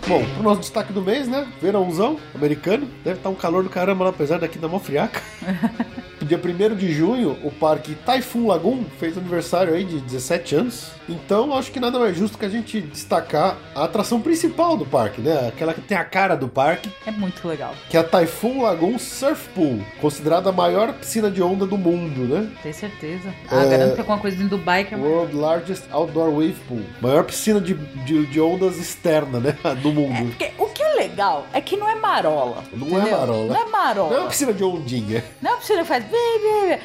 Bom, 0.09 0.25
pro 0.35 0.43
nosso 0.43 0.61
destaque 0.61 0.95
do 0.95 1.03
mês, 1.03 1.29
né? 1.29 1.47
Verãozão 1.61 2.19
americano. 2.35 2.89
Deve 3.05 3.19
estar 3.19 3.29
um 3.29 3.35
calor 3.35 3.63
do 3.63 3.69
caramba 3.69 4.05
lá, 4.05 4.11
apesar 4.11 4.39
daqui 4.39 4.59
da 4.59 4.67
mó 4.67 4.79
friaca. 4.79 5.21
Dia 6.33 6.41
1 6.43 6.75
de 6.77 6.91
junho, 6.95 7.37
o 7.45 7.51
parque 7.51 7.95
Typhoon 7.95 8.47
Lagoon 8.47 8.85
fez 8.99 9.19
aniversário 9.19 9.75
aí 9.75 9.85
de 9.85 10.01
17 10.01 10.55
anos. 10.55 10.93
Então, 11.07 11.53
acho 11.55 11.71
que 11.71 11.79
nada 11.79 11.99
mais 11.99 12.17
justo 12.17 12.39
que 12.39 12.47
a 12.47 12.49
gente 12.49 12.81
destacar 12.81 13.59
a 13.75 13.85
atração 13.85 14.19
principal 14.19 14.77
do 14.79 14.87
parque, 14.87 15.21
né? 15.21 15.49
Aquela 15.49 15.75
que 15.75 15.83
tem 15.83 15.99
a 15.99 16.05
cara 16.05 16.35
do 16.35 16.49
parque, 16.49 16.91
É 17.05 17.11
muito 17.11 17.47
legal. 17.47 17.75
que 17.91 17.99
é 17.99 18.01
a 18.01 18.05
Typhoon 18.05 18.63
Lagoon 18.63 18.99
Surf 18.99 19.47
Pool, 19.51 19.81
considerada 20.01 20.49
a 20.49 20.53
maior 20.53 20.95
piscina 20.95 21.31
de 21.31 21.43
onda 21.43 21.67
do 21.67 21.77
mundo, 21.77 22.21
né? 22.21 22.49
Tem 22.63 22.73
certeza. 22.73 23.29
Ah, 23.51 23.65
garanto 23.67 23.95
que 23.95 24.01
alguma 24.01 24.19
coisa 24.19 24.43
em 24.43 24.47
Dubai 24.47 24.85
que 24.85 24.95
é. 24.95 24.97
World 24.97 25.37
Largest 25.37 25.85
Outdoor 25.91 26.31
Wave 26.31 26.57
Pool. 26.67 26.83
Maior 27.03 27.25
piscina 27.25 27.61
de, 27.61 27.75
de, 27.75 28.25
de 28.25 28.41
ondas 28.41 28.79
externa, 28.79 29.39
né? 29.39 29.55
Do 29.83 29.93
mundo. 29.93 30.31
Porque 30.31 30.51
o 30.59 30.67
que 30.69 30.83
é 30.83 30.95
legal 30.95 31.47
é 31.53 31.61
que 31.61 31.77
não 31.77 31.91
é 31.91 31.95
marola. 31.97 32.65
Não 32.73 32.87
é 32.87 33.01
entendeu? 33.01 33.19
marola. 33.19 33.47
Não 33.49 33.57
é 33.57 33.65
marola. 33.67 34.11
Não 34.11 34.17
é 34.17 34.21
uma 34.21 34.29
piscina 34.31 34.53
de 34.55 34.65
ondinha. 34.65 35.25
Não 35.43 35.51
é 35.51 35.55
uma 35.55 35.61
piscina 35.61 35.81
que 35.83 35.89
faz. 35.89 36.05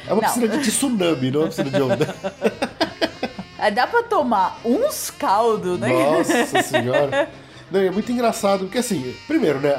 É 0.06 0.12
uma 0.12 0.22
não. 0.22 0.28
piscina 0.28 0.48
de 0.48 0.70
tsunami, 0.70 1.30
não 1.30 1.40
é 1.40 1.42
uma 1.44 1.48
piscina 1.48 1.70
de 1.70 1.82
onda. 1.82 2.14
É, 3.60 3.72
Dá 3.72 3.88
pra 3.88 4.04
tomar 4.04 4.60
uns 4.64 5.10
caldos, 5.10 5.80
né? 5.80 5.88
Nossa 5.88 6.62
senhora. 6.62 7.28
Não, 7.72 7.80
é 7.80 7.90
muito 7.90 8.12
engraçado, 8.12 8.60
porque 8.60 8.78
assim, 8.78 9.12
primeiro, 9.26 9.58
né? 9.58 9.74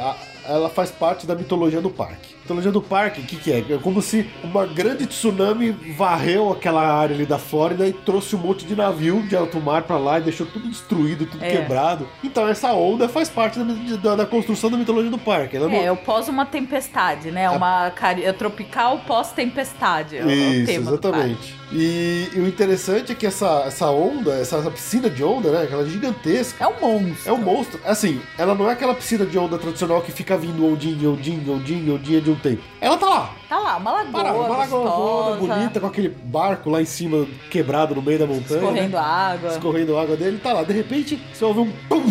ela 0.45 0.69
faz 0.69 0.91
parte 0.91 1.25
da 1.25 1.33
mitologia 1.33 1.79
do 1.79 1.89
parque. 1.89 2.35
Mitologia 2.49 2.71
do 2.71 2.81
parque, 2.81 3.21
o 3.21 3.23
que, 3.23 3.35
que 3.35 3.51
é? 3.51 3.59
É 3.59 3.77
como 3.77 4.01
se 4.01 4.27
uma 4.43 4.65
grande 4.65 5.05
tsunami 5.05 5.71
varreu 5.95 6.51
aquela 6.51 6.81
área 6.81 7.15
ali 7.15 7.23
da 7.25 7.37
Flórida 7.37 7.87
e 7.87 7.93
trouxe 7.93 8.35
um 8.35 8.39
monte 8.39 8.65
de 8.65 8.75
navio 8.75 9.21
de 9.27 9.35
alto 9.35 9.59
mar 9.61 9.83
pra 9.83 9.97
lá 9.99 10.17
e 10.17 10.23
deixou 10.23 10.47
tudo 10.47 10.67
destruído, 10.67 11.27
tudo 11.27 11.43
É. 11.45 11.49
quebrado. 11.51 12.07
Então 12.23 12.47
essa 12.47 12.73
onda 12.73 13.07
faz 13.07 13.29
parte 13.29 13.59
da, 13.59 13.95
da- 13.97 14.15
da 14.15 14.25
construção 14.25 14.71
da 14.71 14.77
mitologia 14.77 15.11
do 15.11 15.17
parque. 15.19 15.57
Ela 15.57 15.67
não- 15.67 15.75
É, 15.75 15.89
eu 15.89 15.95
pós 15.95 16.27
uma 16.27 16.43
tempestade, 16.45 17.29
né? 17.29 17.47
Uma 17.51 17.91
é 18.23 18.31
tropical 18.33 18.99
pós-tempestade. 19.05 20.17
é 20.17 20.25
o 20.25 20.29
Isso, 20.31 20.71
exatamente. 20.71 21.55
E, 21.71 22.29
e 22.33 22.39
o 22.39 22.47
interessante 22.47 23.11
é 23.11 23.15
que 23.15 23.27
essa, 23.27 23.63
essa 23.67 23.91
onda, 23.91 24.33
essa, 24.33 24.57
essa 24.57 24.71
piscina 24.71 25.07
de 25.07 25.23
onda, 25.23 25.51
né? 25.51 25.63
Aquela 25.63 25.87
gigantesca. 25.87 26.63
É 26.63 26.67
um 26.67 26.79
monstro. 26.81 27.29
É 27.29 27.31
um 27.33 27.37
monstro. 27.37 27.79
Assim, 27.85 28.19
ela 28.39 28.55
não 28.55 28.67
é 28.67 28.73
aquela 28.73 28.95
piscina 28.95 29.23
de 29.23 29.37
onda 29.37 29.55
tradicional 29.57 30.01
que 30.01 30.11
fica 30.11 30.35
vindo 30.35 30.65
ondinha, 30.65 31.07
ondinha, 31.09 31.51
ondinha, 31.53 31.93
ondinha 31.93 32.21
de 32.21 32.31
um 32.31 32.35
tempo. 32.39 32.61
Ela 32.81 32.97
tá 32.97 33.07
lá. 33.07 33.35
Tá 33.47 33.59
lá. 33.59 33.77
uma 33.77 33.91
lagoa. 33.91 34.11
Para, 34.11 34.33
uma 34.33 34.57
lagoa 34.57 35.35
bonita, 35.37 35.79
com 35.79 35.87
aquele 35.87 36.09
barco 36.09 36.69
lá 36.69 36.81
em 36.81 36.85
cima, 36.85 37.27
quebrado 37.49 37.95
no 37.95 38.01
meio 38.01 38.19
da 38.19 38.25
montanha. 38.25 38.59
Escorrendo 38.59 38.97
né? 38.97 39.03
água. 39.03 39.49
Escorrendo 39.49 39.97
água 39.97 40.15
dele, 40.15 40.39
tá 40.39 40.53
lá. 40.53 40.63
De 40.63 40.73
repente, 40.73 41.21
você 41.33 41.45
ouve 41.45 41.59
um 41.61 41.71
pum! 41.87 42.03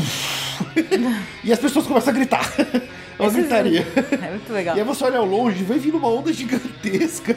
e 1.45 1.53
as 1.53 1.59
pessoas 1.59 1.87
começam 1.87 2.13
a 2.13 2.17
gritar. 2.17 2.53
É 3.19 3.23
uma 3.23 3.29
Esses- 3.29 3.41
gritaria. 3.41 3.87
É 4.23 4.31
muito 4.31 4.53
legal. 4.53 4.77
E 4.77 4.81
aí 4.81 4.87
você 4.87 5.05
olha 5.05 5.19
ao 5.19 5.25
longe, 5.27 5.63
vem 5.65 5.79
vindo 5.79 5.97
uma 5.99 6.09
onda 6.09 6.33
gigantesca. 6.33 7.37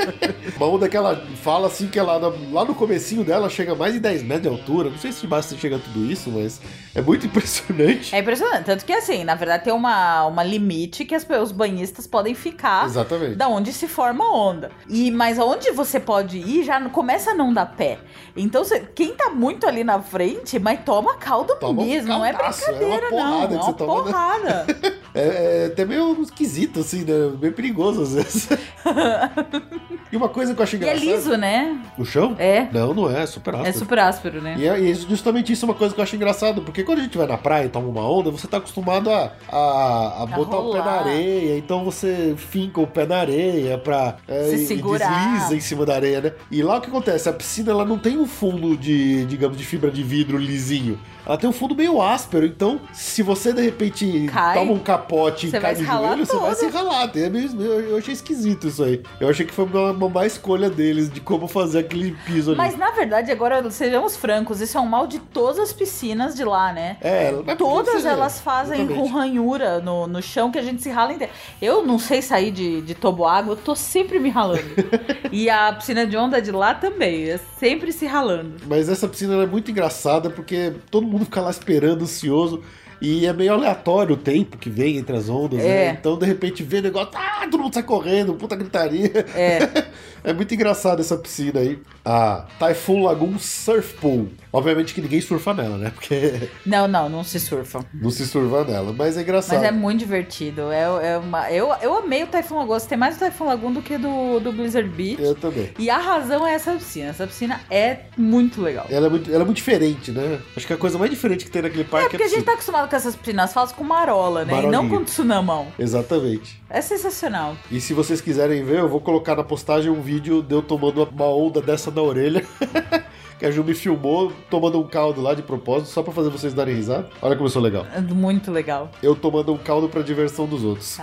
uma 0.56 0.66
onda 0.66 0.88
que 0.88 0.96
ela 0.96 1.22
fala 1.42 1.66
assim 1.66 1.88
que 1.88 1.98
ela 1.98 2.16
lá 2.50 2.64
no 2.64 2.74
comecinho 2.74 3.24
dela 3.24 3.48
chega 3.48 3.72
a 3.72 3.74
mais 3.74 3.92
de 3.94 4.00
10 4.00 4.22
metros 4.22 4.42
de 4.42 4.48
altura. 4.60 4.90
Não 4.90 4.98
sei 4.98 5.12
se 5.12 5.26
basta 5.26 5.56
chega 5.56 5.78
tudo 5.78 6.10
isso, 6.10 6.30
mas 6.30 6.60
é 6.94 7.00
muito 7.00 7.26
impressionante. 7.26 8.14
É 8.14 8.18
impressionante. 8.18 8.64
Tanto 8.64 8.84
que, 8.84 8.92
assim, 8.92 9.24
na 9.24 9.34
verdade 9.34 9.64
tem 9.64 9.72
uma, 9.72 10.26
uma 10.26 10.42
limite 10.42 11.04
que 11.04 11.14
as, 11.14 11.26
os 11.42 11.52
banhistas 11.52 12.06
podem 12.06 12.34
ficar 12.34 12.86
Exatamente. 12.86 13.34
da 13.36 13.48
onde 13.48 13.72
se 13.72 13.86
forma 13.88 14.24
a 14.24 14.32
onda. 14.32 14.70
E, 14.88 15.10
mas 15.10 15.38
aonde 15.38 15.70
você 15.70 15.98
pode 16.00 16.38
ir 16.38 16.64
já 16.64 16.78
não- 16.80 16.90
começa 16.90 17.30
a 17.32 17.34
não 17.34 17.52
dar 17.52 17.66
pé. 17.66 17.98
Então, 18.36 18.64
você- 18.64 18.80
quem 18.94 19.14
tá 19.14 19.30
muito 19.30 19.66
ali 19.66 19.84
na 19.84 20.00
frente, 20.00 20.58
mas 20.58 20.80
toma 20.84 21.16
caldo 21.16 21.54
Toma 21.56 21.82
um 21.82 21.86
mesmo. 21.86 22.08
não 22.08 22.24
é 22.24 22.32
caldaço, 22.32 22.64
é 22.64 22.68
uma 22.72 22.78
brincadeira, 22.78 23.10
porrada 23.10 23.32
não. 23.32 23.48
que 23.48 23.54
É 23.54 23.58
você 23.58 23.64
uma 23.64 23.72
toma, 24.04 24.38
né? 24.38 24.66
É, 25.14 25.64
é 25.64 25.66
até 25.66 25.84
meio 25.84 26.20
esquisito, 26.22 26.80
assim, 26.80 27.00
né? 27.04 27.30
Bem 27.38 27.50
perigoso 27.52 28.02
às 28.02 28.14
vezes. 28.14 28.48
e 30.12 30.16
uma 30.16 30.28
coisa 30.28 30.54
que 30.54 30.60
eu 30.60 30.64
achei 30.64 30.78
e 30.78 30.84
é 30.84 30.86
engraçada. 30.96 31.16
liso, 31.16 31.36
né? 31.36 31.80
O 31.98 32.04
chão? 32.04 32.34
É. 32.38 32.66
Não, 32.72 32.94
não 32.94 33.10
é, 33.10 33.22
é 33.22 33.26
super 33.26 33.54
áspero. 33.54 33.68
É 33.68 33.72
super 33.72 33.98
áspero, 33.98 34.40
né? 34.42 34.54
E 34.58 34.66
é 34.66 34.80
e 34.80 34.90
é 34.90 34.94
justamente 34.94 35.52
isso 35.52 35.64
é 35.64 35.68
uma 35.68 35.74
coisa 35.74 35.94
que 35.94 36.00
eu 36.00 36.04
acho 36.04 36.16
engraçado, 36.16 36.62
porque 36.62 36.82
quando 36.82 37.00
a 37.00 37.02
gente 37.02 37.16
vai 37.18 37.26
na 37.26 37.36
praia 37.38 37.66
e 37.66 37.68
toma 37.68 37.88
uma 37.88 38.08
onda, 38.08 38.30
você 38.30 38.46
tá 38.46 38.58
acostumado 38.58 39.10
a, 39.10 39.32
a, 39.50 40.22
a 40.22 40.26
botar 40.26 40.58
o 40.58 40.72
pé 40.72 40.78
na 40.78 40.90
areia, 40.92 41.58
então 41.58 41.84
você 41.84 42.34
finca 42.36 42.80
o 42.80 42.86
pé 42.86 43.06
na 43.06 43.18
areia 43.18 43.78
pra 43.78 44.16
é, 44.28 44.44
Se 44.44 44.56
e- 44.56 44.62
e 44.62 44.66
segurar. 44.66 45.32
desliza 45.34 45.56
em 45.56 45.60
cima 45.60 45.84
da 45.86 45.94
areia, 45.94 46.20
né? 46.20 46.32
E 46.50 46.62
lá 46.62 46.78
o 46.78 46.80
que 46.80 46.88
acontece? 46.88 47.28
A 47.28 47.32
piscina 47.32 47.70
ela 47.72 47.84
não 47.84 47.98
tem 47.98 48.16
um 48.16 48.26
fundo 48.26 48.76
de, 48.76 49.24
digamos, 49.26 49.56
de 49.56 49.64
fibra 49.64 49.90
de 49.90 50.02
vidro 50.02 50.38
lisinho. 50.38 50.98
Ela 51.26 51.36
tem 51.36 51.48
um 51.48 51.52
fundo 51.52 51.74
meio 51.76 52.00
áspero, 52.00 52.46
então 52.46 52.80
se 52.92 53.22
você 53.22 53.52
de 53.52 53.60
repente 53.62 54.26
Cai, 54.32 54.54
toma 54.58 54.72
um 54.72 54.78
capote 55.00 55.48
e 55.48 55.50
cai 55.50 55.74
ralar 55.74 56.10
joelho, 56.10 56.26
você 56.26 56.36
vai 56.38 56.54
se 56.54 56.66
ralar. 56.68 57.10
É 57.14 57.90
Eu 57.90 57.96
achei 57.98 58.14
esquisito 58.14 58.68
isso 58.68 58.82
aí. 58.82 59.02
Eu 59.18 59.28
achei 59.28 59.46
que 59.46 59.52
foi 59.52 59.64
uma, 59.64 59.90
uma 59.92 60.08
má 60.08 60.26
escolha 60.26 60.68
deles 60.68 61.10
de 61.10 61.20
como 61.20 61.48
fazer 61.48 61.80
aquele 61.80 62.12
piso 62.26 62.50
ali. 62.50 62.58
Mas 62.58 62.76
na 62.76 62.90
verdade, 62.90 63.30
agora 63.30 63.68
sejamos 63.70 64.16
francos, 64.16 64.60
isso 64.60 64.76
é 64.76 64.80
um 64.80 64.86
mal 64.86 65.06
de 65.06 65.18
todas 65.18 65.58
as 65.58 65.72
piscinas 65.72 66.34
de 66.34 66.44
lá, 66.44 66.72
né? 66.72 66.96
É, 67.00 67.32
Todas 67.56 68.04
elas 68.04 68.40
fazem 68.40 68.86
com 68.86 69.06
ranhura 69.06 69.80
no, 69.80 70.06
no 70.06 70.22
chão 70.22 70.50
que 70.50 70.58
a 70.58 70.62
gente 70.62 70.82
se 70.82 70.90
rala 70.90 71.12
inteiro. 71.12 71.32
Eu 71.60 71.86
não 71.86 71.98
sei 71.98 72.22
sair 72.22 72.50
de, 72.50 72.82
de 72.82 72.94
toboágua, 72.94 73.52
eu 73.52 73.56
tô 73.56 73.74
sempre 73.74 74.18
me 74.18 74.28
ralando. 74.28 74.60
e 75.32 75.48
a 75.48 75.72
piscina 75.72 76.06
de 76.06 76.16
onda 76.16 76.40
de 76.40 76.50
lá 76.50 76.74
também, 76.74 77.30
é 77.30 77.38
sempre 77.58 77.92
se 77.92 78.06
ralando. 78.06 78.56
Mas 78.66 78.88
essa 78.88 79.08
piscina 79.08 79.34
é 79.42 79.46
muito 79.46 79.70
engraçada 79.70 80.30
porque 80.30 80.72
todo 80.90 81.06
mundo 81.06 81.24
fica 81.24 81.40
lá 81.40 81.50
esperando, 81.50 82.02
ansioso. 82.02 82.62
E 83.00 83.26
é 83.26 83.32
meio 83.32 83.52
aleatório 83.54 84.14
o 84.14 84.18
tempo 84.18 84.56
que 84.58 84.68
vem 84.68 84.96
entre 84.98 85.16
as 85.16 85.28
ondas, 85.28 85.58
né? 85.58 85.86
É. 85.86 85.90
Então, 85.90 86.18
de 86.18 86.26
repente, 86.26 86.62
vê 86.62 86.78
o 86.78 86.82
negócio, 86.82 87.10
ah, 87.14 87.46
todo 87.50 87.62
mundo 87.62 87.72
sai 87.74 87.82
correndo, 87.82 88.34
puta 88.34 88.56
gritaria. 88.56 89.10
É. 89.34 89.90
É 90.22 90.34
muito 90.34 90.52
engraçado 90.52 91.00
essa 91.00 91.16
piscina 91.16 91.60
aí. 91.60 91.78
A 92.04 92.44
Typhoon 92.58 93.04
Lagoon 93.04 93.38
Surf 93.38 93.94
Pool. 93.94 94.28
Obviamente 94.52 94.92
que 94.92 95.00
ninguém 95.00 95.18
surfa 95.18 95.54
nela, 95.54 95.78
né? 95.78 95.90
Porque 95.94 96.50
Não, 96.66 96.86
não, 96.86 97.08
não 97.08 97.24
se 97.24 97.40
surfa. 97.40 97.80
não 97.94 98.10
se 98.10 98.26
surfa 98.26 98.64
nela. 98.64 98.92
Mas 98.92 99.16
é 99.16 99.22
engraçado. 99.22 99.56
Mas 99.56 99.68
é 99.68 99.72
muito 99.72 100.00
divertido. 100.00 100.70
É, 100.70 101.12
é 101.12 101.16
uma, 101.18 101.50
eu, 101.50 101.72
eu 101.80 101.94
amei 101.96 102.22
o 102.22 102.26
Typhoon 102.26 102.56
Lagoon. 102.58 102.68
Gostei 102.74 102.98
mais 102.98 103.16
do 103.16 103.24
Typhoon 103.24 103.46
Lagoon 103.46 103.72
do 103.72 103.80
que 103.80 103.96
do, 103.96 104.40
do 104.40 104.52
Blizzard 104.52 104.90
Beach. 104.90 105.22
Eu 105.22 105.34
também. 105.34 105.70
E 105.78 105.88
a 105.88 105.96
razão 105.96 106.46
é 106.46 106.52
essa 106.52 106.72
piscina. 106.72 107.08
Essa 107.08 107.26
piscina 107.26 107.58
é 107.70 108.00
muito 108.18 108.60
legal. 108.60 108.86
Ela 108.90 109.06
é, 109.06 109.10
muito, 109.10 109.30
ela 109.30 109.40
é 109.42 109.44
muito 109.46 109.56
diferente, 109.56 110.10
né? 110.10 110.38
Acho 110.54 110.66
que 110.66 110.72
a 110.74 110.76
coisa 110.76 110.98
mais 110.98 111.10
diferente 111.10 111.46
que 111.46 111.50
tem 111.50 111.62
naquele 111.62 111.82
É 111.82 111.86
parque 111.86 112.10
porque 112.10 112.22
é 112.22 112.26
a 112.26 112.28
gente 112.28 112.40
piscina. 112.40 112.44
tá 112.46 112.52
acostumado 112.52 112.89
essas 112.96 113.14
piscinas 113.16 113.52
falsas 113.52 113.74
com 113.76 113.84
marola, 113.84 114.44
né? 114.44 114.52
E 114.52 114.56
não 114.66 114.82
Marolinha. 114.82 114.98
com 114.98 115.04
tsunamão. 115.04 115.66
Exatamente. 115.78 116.60
É 116.68 116.80
sensacional. 116.80 117.56
E 117.70 117.80
se 117.80 117.92
vocês 117.94 118.20
quiserem 118.20 118.64
ver, 118.64 118.80
eu 118.80 118.88
vou 118.88 119.00
colocar 119.00 119.36
na 119.36 119.44
postagem 119.44 119.90
um 119.90 120.00
vídeo 120.00 120.42
de 120.42 120.54
eu 120.54 120.62
tomando 120.62 121.02
uma 121.04 121.26
onda 121.26 121.60
dessa 121.60 121.90
na 121.90 122.02
orelha. 122.02 122.44
que 123.40 123.46
a 123.46 123.50
Ju 123.50 123.64
me 123.64 123.74
filmou 123.74 124.30
tomando 124.50 124.78
um 124.78 124.86
caldo 124.86 125.22
lá 125.22 125.32
de 125.32 125.42
propósito, 125.42 125.88
só 125.88 126.02
pra 126.02 126.12
fazer 126.12 126.28
vocês 126.28 126.52
darem 126.52 126.74
risada. 126.74 127.08
Olha 127.22 127.34
como 127.34 127.46
eu 127.46 127.50
sou 127.50 127.62
legal. 127.62 127.86
É 127.96 127.98
muito 127.98 128.52
legal. 128.52 128.90
Eu 129.02 129.16
tomando 129.16 129.50
um 129.54 129.56
caldo 129.56 129.88
pra 129.88 130.02
diversão 130.02 130.46
dos 130.46 130.62
outros. 130.62 130.98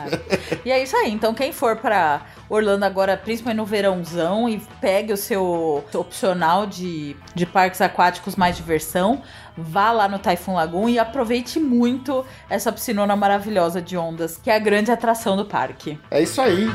E 0.64 0.72
é 0.72 0.81
isso 0.81 0.95
aí. 0.95 1.11
Então, 1.11 1.34
quem 1.34 1.51
for 1.51 1.77
pra 1.77 2.27
Orlando 2.47 2.85
agora, 2.85 3.18
principalmente 3.18 3.57
no 3.57 3.65
verãozão, 3.65 4.47
e 4.47 4.61
pegue 4.80 5.11
o 5.11 5.18
seu 5.18 5.84
opcional 5.95 6.68
de, 6.68 7.15
de 7.34 7.45
parques 7.47 7.81
aquáticos 7.81 8.35
mais 8.35 8.55
diversão, 8.55 9.23
vá 9.57 9.91
lá 9.91 10.07
no 10.07 10.19
Typhoon 10.19 10.53
Lagoon 10.53 10.89
e 10.89 10.99
aproveite 10.99 11.59
muito 11.59 12.23
essa 12.47 12.72
piscinona 12.72 13.15
maravilhosa 13.15 13.81
de 13.81 13.97
ondas, 13.97 14.38
que 14.38 14.51
é 14.51 14.55
a 14.55 14.59
grande 14.59 14.91
atração 14.91 15.35
do 15.35 15.45
parque. 15.45 15.97
É 16.11 16.22
isso 16.22 16.39
aí. 16.39 16.68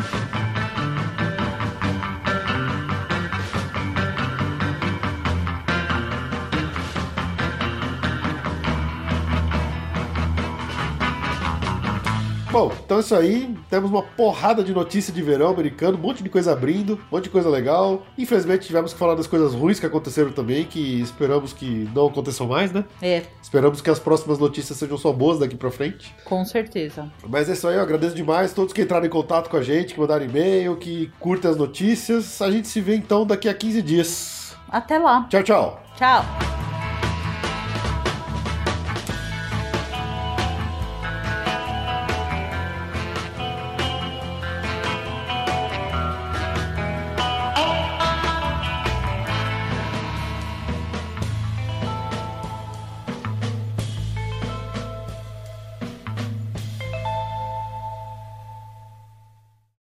Bom, 12.52 12.70
então 12.84 12.98
é 12.98 13.00
isso 13.00 13.14
aí. 13.14 13.56
Temos 13.70 13.90
uma 13.90 14.02
porrada 14.02 14.62
de 14.62 14.74
notícia 14.74 15.10
de 15.10 15.22
verão 15.22 15.48
americano, 15.48 15.96
um 15.96 16.00
monte 16.00 16.22
de 16.22 16.28
coisa 16.28 16.52
abrindo, 16.52 17.00
um 17.10 17.16
monte 17.16 17.24
de 17.24 17.30
coisa 17.30 17.48
legal. 17.48 18.02
Infelizmente 18.18 18.66
tivemos 18.66 18.92
que 18.92 18.98
falar 18.98 19.14
das 19.14 19.26
coisas 19.26 19.54
ruins 19.54 19.80
que 19.80 19.86
aconteceram 19.86 20.30
também, 20.32 20.64
que 20.64 21.00
esperamos 21.00 21.54
que 21.54 21.88
não 21.94 22.08
aconteçam 22.08 22.46
mais, 22.46 22.70
né? 22.70 22.84
É, 23.00 23.22
Esperamos 23.42 23.80
que 23.80 23.88
as 23.88 23.98
próximas 23.98 24.38
notícias 24.38 24.76
sejam 24.78 24.98
só 24.98 25.10
boas 25.12 25.38
daqui 25.38 25.56
pra 25.56 25.70
frente. 25.70 26.14
com 26.26 26.44
certeza. 26.44 27.10
Mas 27.26 27.48
é 27.48 27.54
isso 27.54 27.66
aí, 27.66 27.76
eu 27.76 27.80
agradeço 27.82 28.14
demais 28.14 28.52
todos 28.52 28.74
que 28.74 28.82
entraram 28.82 29.06
em 29.06 29.10
contato 29.10 29.48
com 29.48 29.56
a 29.56 29.62
gente, 29.62 29.94
que 29.94 30.00
mandaram 30.00 30.24
e-mail, 30.26 30.76
que 30.76 31.10
curtem 31.18 31.50
as 31.50 31.56
notícias. 31.56 32.42
A 32.42 32.50
gente 32.50 32.68
se 32.68 32.82
vê 32.82 32.94
então 32.94 33.24
daqui 33.26 33.48
a 33.48 33.54
15 33.54 33.80
dias. 33.80 34.56
Até 34.68 34.98
lá. 34.98 35.26
Tchau, 35.30 35.42
tchau. 35.42 35.82
Tchau. 35.96 36.81